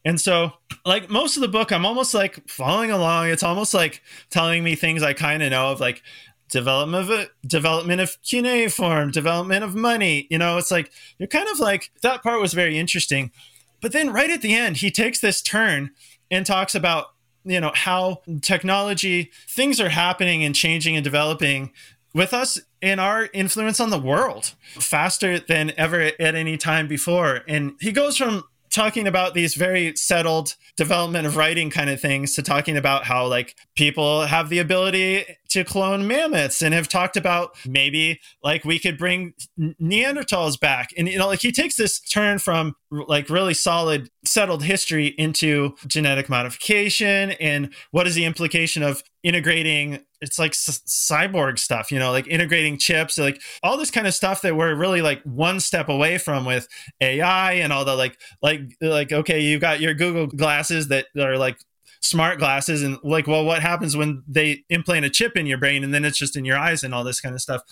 And 0.04 0.20
so 0.20 0.52
like 0.84 1.08
most 1.08 1.36
of 1.36 1.40
the 1.40 1.48
book 1.48 1.72
I'm 1.72 1.86
almost 1.86 2.14
like 2.14 2.46
following 2.48 2.90
along. 2.90 3.28
It's 3.28 3.42
almost 3.42 3.72
like 3.72 4.02
telling 4.30 4.62
me 4.62 4.74
things 4.74 5.02
I 5.02 5.14
kind 5.14 5.42
of 5.42 5.50
know 5.50 5.72
of 5.72 5.80
like 5.80 6.02
development 6.50 7.10
of 7.10 7.28
development 7.46 8.00
of 8.00 8.16
cuneiform, 8.22 9.10
development 9.10 9.64
of 9.64 9.74
money. 9.74 10.26
You 10.30 10.38
know, 10.38 10.58
it's 10.58 10.70
like 10.70 10.92
you're 11.18 11.26
kind 11.26 11.48
of 11.48 11.58
like 11.58 11.90
that 12.02 12.22
part 12.22 12.40
was 12.40 12.52
very 12.52 12.78
interesting. 12.78 13.32
But 13.80 13.92
then 13.92 14.12
right 14.12 14.30
at 14.30 14.42
the 14.42 14.54
end 14.54 14.78
he 14.78 14.90
takes 14.90 15.20
this 15.20 15.40
turn 15.40 15.90
and 16.30 16.44
talks 16.44 16.74
about 16.74 17.13
you 17.44 17.60
know 17.60 17.72
how 17.74 18.22
technology 18.40 19.30
things 19.48 19.80
are 19.80 19.90
happening 19.90 20.44
and 20.44 20.54
changing 20.54 20.96
and 20.96 21.04
developing 21.04 21.72
with 22.14 22.32
us 22.32 22.60
in 22.80 22.98
our 22.98 23.28
influence 23.32 23.80
on 23.80 23.90
the 23.90 23.98
world 23.98 24.54
faster 24.74 25.38
than 25.38 25.72
ever 25.76 26.12
at 26.18 26.34
any 26.34 26.56
time 26.56 26.86
before. 26.86 27.42
And 27.48 27.72
he 27.80 27.92
goes 27.92 28.16
from 28.16 28.44
talking 28.74 29.06
about 29.06 29.34
these 29.34 29.54
very 29.54 29.94
settled 29.96 30.56
development 30.76 31.26
of 31.26 31.36
writing 31.36 31.70
kind 31.70 31.88
of 31.88 32.00
things 32.00 32.34
to 32.34 32.42
talking 32.42 32.76
about 32.76 33.04
how 33.04 33.24
like 33.26 33.54
people 33.76 34.22
have 34.22 34.48
the 34.48 34.58
ability 34.58 35.24
to 35.48 35.62
clone 35.62 36.08
mammoths 36.08 36.60
and 36.60 36.74
have 36.74 36.88
talked 36.88 37.16
about 37.16 37.56
maybe 37.64 38.20
like 38.42 38.64
we 38.64 38.80
could 38.80 38.98
bring 38.98 39.32
neanderthals 39.80 40.58
back. 40.58 40.90
And 40.98 41.08
you 41.08 41.16
know 41.16 41.28
like 41.28 41.40
he 41.40 41.52
takes 41.52 41.76
this 41.76 42.00
turn 42.00 42.40
from 42.40 42.74
like 42.90 43.30
really 43.30 43.54
solid 43.54 44.10
settled 44.24 44.64
history 44.64 45.14
into 45.18 45.76
genetic 45.86 46.28
modification 46.28 47.30
and 47.32 47.72
what 47.92 48.08
is 48.08 48.16
the 48.16 48.24
implication 48.24 48.82
of 48.82 49.04
integrating 49.22 50.00
it's 50.24 50.38
like 50.38 50.54
c- 50.54 50.72
cyborg 50.86 51.58
stuff 51.58 51.92
you 51.92 51.98
know 51.98 52.10
like 52.10 52.26
integrating 52.26 52.78
chips 52.78 53.18
like 53.18 53.40
all 53.62 53.76
this 53.76 53.90
kind 53.90 54.06
of 54.06 54.14
stuff 54.14 54.42
that 54.42 54.56
we're 54.56 54.74
really 54.74 55.02
like 55.02 55.22
one 55.22 55.60
step 55.60 55.88
away 55.88 56.18
from 56.18 56.44
with 56.44 56.66
ai 57.00 57.52
and 57.52 57.72
all 57.72 57.84
the 57.84 57.94
like 57.94 58.18
like 58.42 58.62
like 58.80 59.12
okay 59.12 59.40
you've 59.40 59.60
got 59.60 59.80
your 59.80 59.94
google 59.94 60.26
glasses 60.26 60.88
that 60.88 61.06
are 61.18 61.36
like 61.36 61.58
smart 62.00 62.38
glasses 62.38 62.82
and 62.82 62.98
like 63.02 63.26
well 63.26 63.44
what 63.44 63.62
happens 63.62 63.96
when 63.96 64.22
they 64.28 64.62
implant 64.68 65.06
a 65.06 65.10
chip 65.10 65.36
in 65.36 65.46
your 65.46 65.56
brain 65.56 65.82
and 65.82 65.94
then 65.94 66.04
it's 66.04 66.18
just 66.18 66.36
in 66.36 66.44
your 66.44 66.58
eyes 66.58 66.82
and 66.82 66.94
all 66.94 67.02
this 67.02 67.18
kind 67.18 67.34
of 67.34 67.40
stuff. 67.40 67.62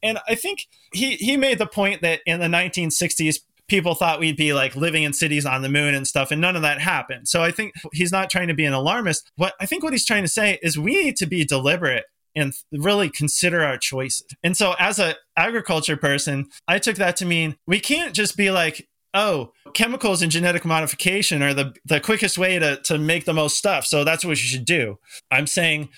And 0.00 0.18
i 0.28 0.36
think 0.36 0.68
he 0.92 1.16
he 1.16 1.36
made 1.36 1.58
the 1.58 1.66
point 1.66 2.00
that 2.02 2.20
in 2.24 2.38
the 2.38 2.46
1960s 2.46 3.40
people 3.70 3.94
thought 3.94 4.20
we'd 4.20 4.36
be 4.36 4.52
like 4.52 4.76
living 4.76 5.04
in 5.04 5.12
cities 5.12 5.46
on 5.46 5.62
the 5.62 5.68
moon 5.68 5.94
and 5.94 6.06
stuff 6.06 6.30
and 6.30 6.40
none 6.40 6.56
of 6.56 6.62
that 6.62 6.80
happened 6.80 7.26
so 7.26 7.42
i 7.42 7.50
think 7.50 7.72
he's 7.92 8.12
not 8.12 8.28
trying 8.28 8.48
to 8.48 8.54
be 8.54 8.64
an 8.64 8.72
alarmist 8.72 9.30
what 9.36 9.54
i 9.60 9.66
think 9.66 9.82
what 9.82 9.92
he's 9.92 10.04
trying 10.04 10.22
to 10.22 10.28
say 10.28 10.58
is 10.62 10.78
we 10.78 11.02
need 11.02 11.16
to 11.16 11.26
be 11.26 11.44
deliberate 11.44 12.04
and 12.34 12.52
really 12.72 13.10
consider 13.10 13.62
our 13.62 13.76
choices. 13.76 14.26
And 14.42 14.56
so 14.56 14.74
as 14.78 14.98
a 14.98 15.16
agriculture 15.36 15.96
person, 15.96 16.46
I 16.68 16.78
took 16.78 16.96
that 16.96 17.16
to 17.16 17.26
mean 17.26 17.56
we 17.66 17.80
can't 17.80 18.14
just 18.14 18.36
be 18.36 18.50
like, 18.50 18.88
oh, 19.14 19.52
chemicals 19.74 20.22
and 20.22 20.30
genetic 20.30 20.64
modification 20.64 21.42
are 21.42 21.54
the, 21.54 21.74
the 21.84 22.00
quickest 22.00 22.38
way 22.38 22.58
to, 22.58 22.80
to 22.84 22.98
make 22.98 23.24
the 23.24 23.34
most 23.34 23.56
stuff. 23.56 23.84
So 23.84 24.04
that's 24.04 24.24
what 24.24 24.30
you 24.30 24.36
should 24.48 24.64
do. 24.64 24.98
I'm 25.30 25.46
saying 25.46 25.88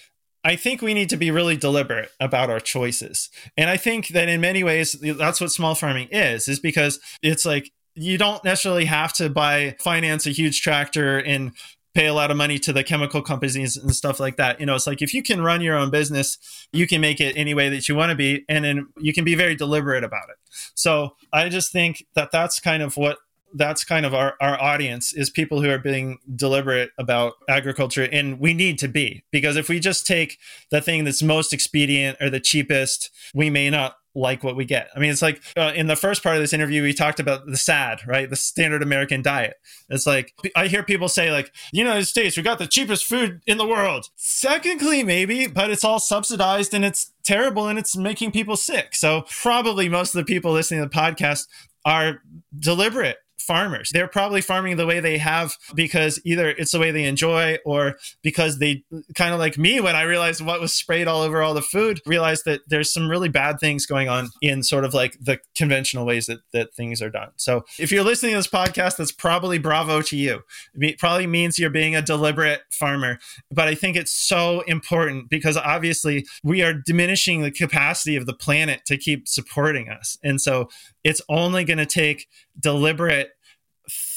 I 0.44 0.56
think 0.56 0.82
we 0.82 0.94
need 0.94 1.08
to 1.10 1.16
be 1.16 1.30
really 1.30 1.56
deliberate 1.56 2.10
about 2.18 2.50
our 2.50 2.60
choices. 2.60 3.30
And 3.56 3.70
I 3.70 3.76
think 3.76 4.08
that 4.08 4.28
in 4.28 4.40
many 4.40 4.64
ways, 4.64 4.92
that's 5.00 5.40
what 5.40 5.52
small 5.52 5.74
farming 5.74 6.08
is, 6.10 6.48
is 6.48 6.58
because 6.58 6.98
it's 7.22 7.44
like 7.44 7.70
you 7.94 8.18
don't 8.18 8.42
necessarily 8.44 8.86
have 8.86 9.12
to 9.14 9.28
buy, 9.28 9.76
finance 9.78 10.26
a 10.26 10.30
huge 10.30 10.60
tractor 10.60 11.18
and 11.18 11.52
pay 11.94 12.06
a 12.06 12.14
lot 12.14 12.30
of 12.30 12.36
money 12.36 12.58
to 12.58 12.72
the 12.72 12.82
chemical 12.82 13.20
companies 13.20 13.76
and 13.76 13.94
stuff 13.94 14.18
like 14.18 14.36
that. 14.36 14.58
You 14.58 14.66
know, 14.66 14.74
it's 14.74 14.86
like 14.86 15.02
if 15.02 15.12
you 15.12 15.22
can 15.22 15.42
run 15.42 15.60
your 15.60 15.76
own 15.76 15.90
business, 15.90 16.38
you 16.72 16.86
can 16.86 17.00
make 17.00 17.20
it 17.20 17.36
any 17.36 17.52
way 17.54 17.68
that 17.68 17.88
you 17.88 17.94
want 17.94 18.10
to 18.10 18.16
be, 18.16 18.44
and 18.48 18.64
then 18.64 18.88
you 18.98 19.12
can 19.12 19.24
be 19.24 19.34
very 19.34 19.54
deliberate 19.54 20.02
about 20.02 20.30
it. 20.30 20.36
So 20.74 21.16
I 21.32 21.48
just 21.50 21.70
think 21.70 22.06
that 22.14 22.32
that's 22.32 22.60
kind 22.60 22.82
of 22.82 22.96
what 22.96 23.18
that's 23.54 23.84
kind 23.84 24.06
of 24.06 24.14
our, 24.14 24.34
our 24.40 24.60
audience 24.60 25.12
is 25.12 25.30
people 25.30 25.60
who 25.60 25.70
are 25.70 25.78
being 25.78 26.18
deliberate 26.34 26.90
about 26.98 27.34
agriculture 27.48 28.08
and 28.10 28.40
we 28.40 28.54
need 28.54 28.78
to 28.78 28.88
be 28.88 29.24
because 29.30 29.56
if 29.56 29.68
we 29.68 29.78
just 29.78 30.06
take 30.06 30.38
the 30.70 30.80
thing 30.80 31.04
that's 31.04 31.22
most 31.22 31.52
expedient 31.52 32.16
or 32.20 32.30
the 32.30 32.40
cheapest 32.40 33.10
we 33.34 33.50
may 33.50 33.70
not 33.70 33.96
like 34.14 34.44
what 34.44 34.56
we 34.56 34.66
get. 34.66 34.90
I 34.94 34.98
mean 34.98 35.10
it's 35.10 35.22
like 35.22 35.42
uh, 35.56 35.72
in 35.74 35.86
the 35.86 35.96
first 35.96 36.22
part 36.22 36.36
of 36.36 36.42
this 36.42 36.52
interview 36.52 36.82
we 36.82 36.92
talked 36.92 37.18
about 37.18 37.46
the 37.46 37.56
sad 37.56 38.00
right? 38.06 38.28
The 38.28 38.36
standard 38.36 38.82
american 38.82 39.22
diet. 39.22 39.54
It's 39.88 40.06
like 40.06 40.34
i 40.54 40.66
hear 40.66 40.82
people 40.82 41.08
say 41.08 41.30
like 41.30 41.52
united 41.72 42.04
states 42.04 42.36
we 42.36 42.42
got 42.42 42.58
the 42.58 42.66
cheapest 42.66 43.04
food 43.04 43.40
in 43.46 43.58
the 43.58 43.66
world. 43.66 44.08
Secondly 44.16 45.02
maybe 45.02 45.46
but 45.46 45.70
it's 45.70 45.84
all 45.84 45.98
subsidized 45.98 46.74
and 46.74 46.84
it's 46.84 47.12
terrible 47.24 47.68
and 47.68 47.78
it's 47.78 47.96
making 47.96 48.32
people 48.32 48.56
sick. 48.56 48.94
So 48.94 49.24
probably 49.28 49.88
most 49.88 50.14
of 50.14 50.18
the 50.18 50.30
people 50.30 50.52
listening 50.52 50.82
to 50.82 50.88
the 50.88 50.94
podcast 50.94 51.46
are 51.84 52.22
deliberate 52.58 53.16
farmers. 53.38 53.90
They're 53.92 54.08
probably 54.08 54.40
farming 54.40 54.76
the 54.76 54.86
way 54.86 55.00
they 55.00 55.18
have 55.18 55.56
because 55.74 56.20
either 56.24 56.50
it's 56.50 56.72
the 56.72 56.78
way 56.78 56.90
they 56.90 57.04
enjoy 57.04 57.58
or 57.64 57.96
because 58.22 58.58
they 58.58 58.84
kind 59.16 59.34
of 59.34 59.40
like 59.40 59.58
me 59.58 59.80
when 59.80 59.96
I 59.96 60.02
realized 60.02 60.40
what 60.40 60.60
was 60.60 60.72
sprayed 60.72 61.08
all 61.08 61.22
over 61.22 61.42
all 61.42 61.54
the 61.54 61.62
food, 61.62 62.00
realized 62.06 62.44
that 62.46 62.60
there's 62.68 62.92
some 62.92 63.08
really 63.08 63.28
bad 63.28 63.58
things 63.58 63.86
going 63.86 64.08
on 64.08 64.28
in 64.40 64.62
sort 64.62 64.84
of 64.84 64.94
like 64.94 65.16
the 65.20 65.38
conventional 65.54 66.06
ways 66.06 66.26
that, 66.26 66.40
that 66.52 66.74
things 66.74 67.02
are 67.02 67.10
done. 67.10 67.30
So 67.36 67.64
if 67.78 67.90
you're 67.90 68.04
listening 68.04 68.32
to 68.32 68.38
this 68.38 68.48
podcast, 68.48 68.96
that's 68.96 69.12
probably 69.12 69.58
bravo 69.58 70.02
to 70.02 70.16
you. 70.16 70.42
It 70.74 70.98
probably 70.98 71.26
means 71.26 71.58
you're 71.58 71.70
being 71.70 71.96
a 71.96 72.02
deliberate 72.02 72.62
farmer. 72.70 73.18
But 73.50 73.68
I 73.68 73.74
think 73.74 73.96
it's 73.96 74.12
so 74.12 74.60
important 74.62 75.30
because 75.30 75.56
obviously 75.56 76.26
we 76.44 76.62
are 76.62 76.74
diminishing 76.74 77.42
the 77.42 77.50
capacity 77.50 78.16
of 78.16 78.26
the 78.26 78.34
planet 78.34 78.84
to 78.86 78.96
keep 78.96 79.28
supporting 79.28 79.88
us. 79.88 80.16
And 80.22 80.40
so 80.40 80.68
it's 81.04 81.20
only 81.28 81.64
going 81.64 81.78
to 81.78 81.86
take 81.86 82.28
deliberate 82.58 83.30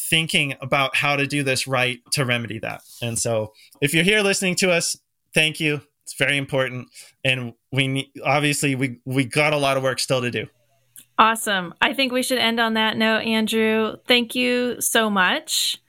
thinking 0.09 0.55
about 0.61 0.95
how 0.95 1.15
to 1.15 1.25
do 1.25 1.43
this 1.43 1.67
right 1.67 1.99
to 2.11 2.25
remedy 2.25 2.59
that. 2.59 2.81
And 3.01 3.17
so 3.17 3.53
if 3.81 3.93
you're 3.93 4.03
here 4.03 4.21
listening 4.21 4.55
to 4.57 4.71
us, 4.71 4.97
thank 5.33 5.59
you. 5.59 5.81
It's 6.03 6.15
very 6.17 6.37
important. 6.37 6.87
And 7.23 7.53
we 7.71 7.87
need, 7.87 8.11
obviously 8.23 8.75
we 8.75 8.99
we 9.05 9.25
got 9.25 9.53
a 9.53 9.57
lot 9.57 9.77
of 9.77 9.83
work 9.83 9.99
still 9.99 10.21
to 10.21 10.29
do. 10.29 10.47
Awesome. 11.17 11.73
I 11.81 11.93
think 11.93 12.11
we 12.11 12.21
should 12.21 12.37
end 12.37 12.59
on 12.59 12.73
that 12.73 12.97
note, 12.97 13.19
Andrew. 13.21 13.95
Thank 14.05 14.35
you 14.35 14.79
so 14.81 15.09
much 15.09 15.81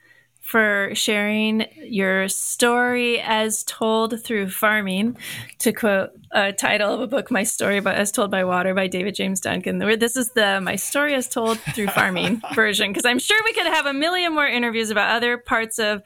for 0.47 0.91
sharing 0.93 1.67
your 1.75 2.29
story 2.29 3.19
as 3.19 3.65
told 3.65 4.23
through 4.23 4.49
farming, 4.49 5.17
to 5.59 5.73
quote 5.73 6.11
a 6.31 6.53
title 6.53 6.93
of 6.93 7.01
a 7.01 7.07
book, 7.07 7.29
My 7.29 7.43
Story 7.43 7.81
but 7.81 7.95
As 7.95 8.13
Told 8.13 8.31
by 8.31 8.45
Water 8.45 8.73
by 8.73 8.87
David 8.87 9.13
James 9.13 9.41
Duncan. 9.41 9.79
This 9.79 10.15
is 10.15 10.29
the 10.31 10.61
My 10.61 10.77
Story 10.77 11.15
as 11.15 11.27
Told 11.27 11.59
Through 11.75 11.87
Farming 11.87 12.41
version, 12.55 12.91
because 12.91 13.03
I'm 13.03 13.19
sure 13.19 13.37
we 13.43 13.51
could 13.51 13.65
have 13.65 13.87
a 13.87 13.93
million 13.93 14.33
more 14.33 14.47
interviews 14.47 14.89
about 14.89 15.13
other 15.13 15.37
parts 15.37 15.79
of 15.79 16.01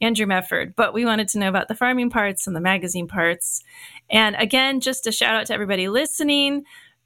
Andrew 0.00 0.26
Mefferd, 0.26 0.74
but 0.76 0.94
we 0.94 1.04
wanted 1.04 1.26
to 1.30 1.40
know 1.40 1.48
about 1.48 1.66
the 1.66 1.74
farming 1.74 2.10
parts 2.10 2.46
and 2.46 2.54
the 2.54 2.60
magazine 2.60 3.08
parts. 3.08 3.64
And 4.08 4.36
again, 4.36 4.78
just 4.78 5.08
a 5.08 5.12
shout 5.12 5.34
out 5.34 5.46
to 5.46 5.52
everybody 5.52 5.88
listening 5.88 6.62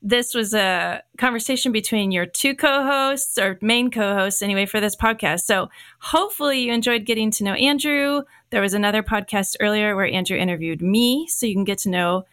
this 0.07 0.35
was 0.35 0.53
a 0.53 1.03
conversation 1.17 1.73
between 1.73 2.13
your 2.13 2.27
two 2.27 2.55
co-hosts 2.55 3.39
or 3.39 3.59
main 3.63 3.91
co-hosts 3.91 4.43
anyway 4.43 4.67
for 4.67 4.79
this 4.79 4.95
podcast. 4.95 5.45
So 5.45 5.71
hopefully 5.99 6.61
you 6.61 6.75
enjoyed 6.75 7.07
getting 7.07 7.31
to 7.33 7.45
know 7.45 7.55
Andrew. 7.55 8.21
There 8.51 8.61
was 8.61 8.75
another 8.75 9.03
podcast 9.03 9.57
earlier 9.61 9.97
where 9.97 10.07
Andrew 10.07 10.37
interviewed 10.37 10.83
me, 10.83 11.27
so 11.29 11.47
you 11.47 11.55
can 11.55 11.65
get 11.65 11.79
to 11.79 11.89
know 11.89 12.27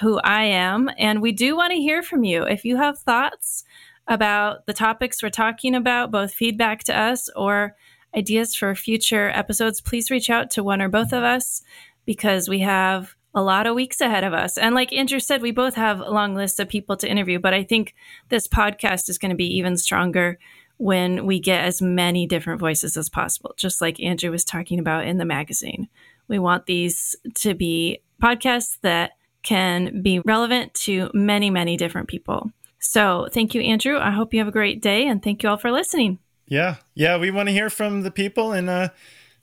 who 0.00 0.18
I 0.20 0.44
am. 0.44 0.88
And 0.96 1.20
we 1.20 1.32
do 1.32 1.54
want 1.54 1.72
to 1.72 1.78
hear 1.78 2.02
from 2.02 2.24
you. 2.24 2.44
If 2.44 2.64
you 2.64 2.78
have 2.78 2.98
thoughts 2.98 3.62
about 4.06 4.64
the 4.64 4.72
topics 4.72 5.22
we're 5.22 5.28
talking 5.28 5.74
about, 5.74 6.10
both 6.10 6.32
feedback 6.32 6.82
to 6.84 6.98
us 6.98 7.28
or 7.36 7.76
ideas 8.16 8.54
for 8.54 8.74
future 8.74 9.28
episodes, 9.34 9.82
please 9.82 10.10
reach 10.10 10.30
out 10.30 10.50
to 10.52 10.64
one 10.64 10.80
or 10.80 10.88
both 10.88 11.12
of 11.12 11.22
us 11.22 11.62
because 12.06 12.48
we 12.48 12.60
have 12.60 13.17
a 13.38 13.42
lot 13.42 13.68
of 13.68 13.76
weeks 13.76 14.00
ahead 14.00 14.24
of 14.24 14.34
us. 14.34 14.58
And 14.58 14.74
like 14.74 14.92
Andrew 14.92 15.20
said, 15.20 15.42
we 15.42 15.52
both 15.52 15.76
have 15.76 16.00
long 16.00 16.34
lists 16.34 16.58
of 16.58 16.68
people 16.68 16.96
to 16.96 17.08
interview, 17.08 17.38
but 17.38 17.54
I 17.54 17.62
think 17.62 17.94
this 18.30 18.48
podcast 18.48 19.08
is 19.08 19.16
going 19.16 19.30
to 19.30 19.36
be 19.36 19.56
even 19.58 19.76
stronger 19.76 20.40
when 20.78 21.24
we 21.24 21.38
get 21.38 21.64
as 21.64 21.80
many 21.80 22.26
different 22.26 22.58
voices 22.58 22.96
as 22.96 23.08
possible, 23.08 23.54
just 23.56 23.80
like 23.80 24.02
Andrew 24.02 24.32
was 24.32 24.44
talking 24.44 24.80
about 24.80 25.06
in 25.06 25.18
the 25.18 25.24
magazine. 25.24 25.88
We 26.26 26.40
want 26.40 26.66
these 26.66 27.14
to 27.34 27.54
be 27.54 28.00
podcasts 28.20 28.78
that 28.82 29.12
can 29.44 30.02
be 30.02 30.18
relevant 30.18 30.74
to 30.74 31.08
many, 31.14 31.48
many 31.48 31.76
different 31.76 32.08
people. 32.08 32.50
So 32.80 33.28
thank 33.32 33.54
you, 33.54 33.60
Andrew. 33.60 33.98
I 33.98 34.10
hope 34.10 34.34
you 34.34 34.40
have 34.40 34.48
a 34.48 34.52
great 34.52 34.82
day 34.82 35.06
and 35.06 35.22
thank 35.22 35.44
you 35.44 35.48
all 35.48 35.56
for 35.56 35.70
listening. 35.70 36.18
Yeah. 36.48 36.76
Yeah. 36.94 37.18
We 37.18 37.30
want 37.30 37.48
to 37.48 37.52
hear 37.52 37.70
from 37.70 38.02
the 38.02 38.10
people 38.10 38.50
and 38.50 38.68
uh, 38.68 38.88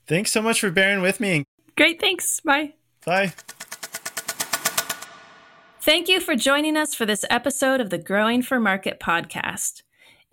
thanks 0.06 0.32
so 0.32 0.42
much 0.42 0.60
for 0.60 0.70
bearing 0.70 1.00
with 1.00 1.18
me. 1.18 1.44
Great. 1.78 1.98
Thanks. 1.98 2.40
Bye. 2.40 2.74
Bye. 3.06 3.32
Thank 5.86 6.08
you 6.08 6.18
for 6.18 6.34
joining 6.34 6.76
us 6.76 6.96
for 6.96 7.06
this 7.06 7.24
episode 7.30 7.80
of 7.80 7.90
the 7.90 7.98
Growing 7.98 8.42
for 8.42 8.58
Market 8.58 8.98
podcast. 8.98 9.82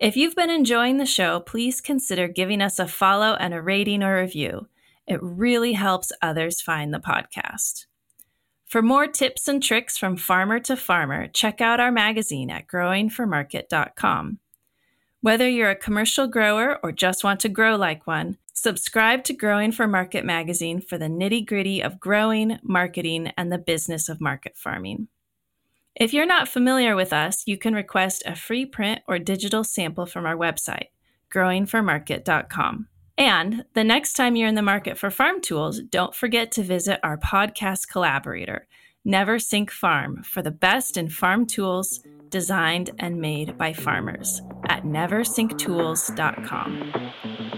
If 0.00 0.16
you've 0.16 0.34
been 0.34 0.50
enjoying 0.50 0.96
the 0.96 1.06
show, 1.06 1.38
please 1.38 1.80
consider 1.80 2.26
giving 2.26 2.60
us 2.60 2.80
a 2.80 2.88
follow 2.88 3.36
and 3.38 3.54
a 3.54 3.62
rating 3.62 4.02
or 4.02 4.20
review. 4.20 4.66
It 5.06 5.22
really 5.22 5.74
helps 5.74 6.10
others 6.20 6.60
find 6.60 6.92
the 6.92 6.98
podcast. 6.98 7.86
For 8.66 8.82
more 8.82 9.06
tips 9.06 9.46
and 9.46 9.62
tricks 9.62 9.96
from 9.96 10.16
farmer 10.16 10.58
to 10.58 10.76
farmer, 10.76 11.28
check 11.28 11.60
out 11.60 11.78
our 11.78 11.92
magazine 11.92 12.50
at 12.50 12.66
growingformarket.com. 12.66 14.40
Whether 15.20 15.48
you're 15.48 15.70
a 15.70 15.76
commercial 15.76 16.26
grower 16.26 16.80
or 16.82 16.90
just 16.90 17.22
want 17.22 17.38
to 17.38 17.48
grow 17.48 17.76
like 17.76 18.08
one, 18.08 18.38
subscribe 18.54 19.22
to 19.22 19.32
Growing 19.32 19.70
for 19.70 19.86
Market 19.86 20.24
magazine 20.24 20.80
for 20.80 20.98
the 20.98 21.06
nitty 21.06 21.46
gritty 21.46 21.80
of 21.80 22.00
growing, 22.00 22.58
marketing, 22.64 23.30
and 23.36 23.52
the 23.52 23.58
business 23.58 24.08
of 24.08 24.20
market 24.20 24.56
farming. 24.56 25.06
If 25.96 26.12
you're 26.12 26.26
not 26.26 26.48
familiar 26.48 26.96
with 26.96 27.12
us, 27.12 27.44
you 27.46 27.56
can 27.56 27.74
request 27.74 28.24
a 28.26 28.34
free 28.34 28.66
print 28.66 29.02
or 29.06 29.20
digital 29.20 29.62
sample 29.62 30.06
from 30.06 30.26
our 30.26 30.36
website, 30.36 30.88
growingformarket.com. 31.32 32.88
And 33.16 33.64
the 33.74 33.84
next 33.84 34.14
time 34.14 34.34
you're 34.34 34.48
in 34.48 34.56
the 34.56 34.62
market 34.62 34.98
for 34.98 35.08
farm 35.10 35.40
tools, 35.40 35.80
don't 35.80 36.12
forget 36.12 36.50
to 36.52 36.64
visit 36.64 36.98
our 37.04 37.16
podcast 37.16 37.88
collaborator, 37.88 38.66
Neversink 39.06 39.70
Farm, 39.70 40.24
for 40.24 40.42
the 40.42 40.50
best 40.50 40.96
in 40.96 41.08
farm 41.08 41.46
tools 41.46 42.00
designed 42.28 42.90
and 42.98 43.20
made 43.20 43.56
by 43.56 43.72
farmers 43.72 44.42
at 44.68 44.82
neversinktools.com. 44.82 47.53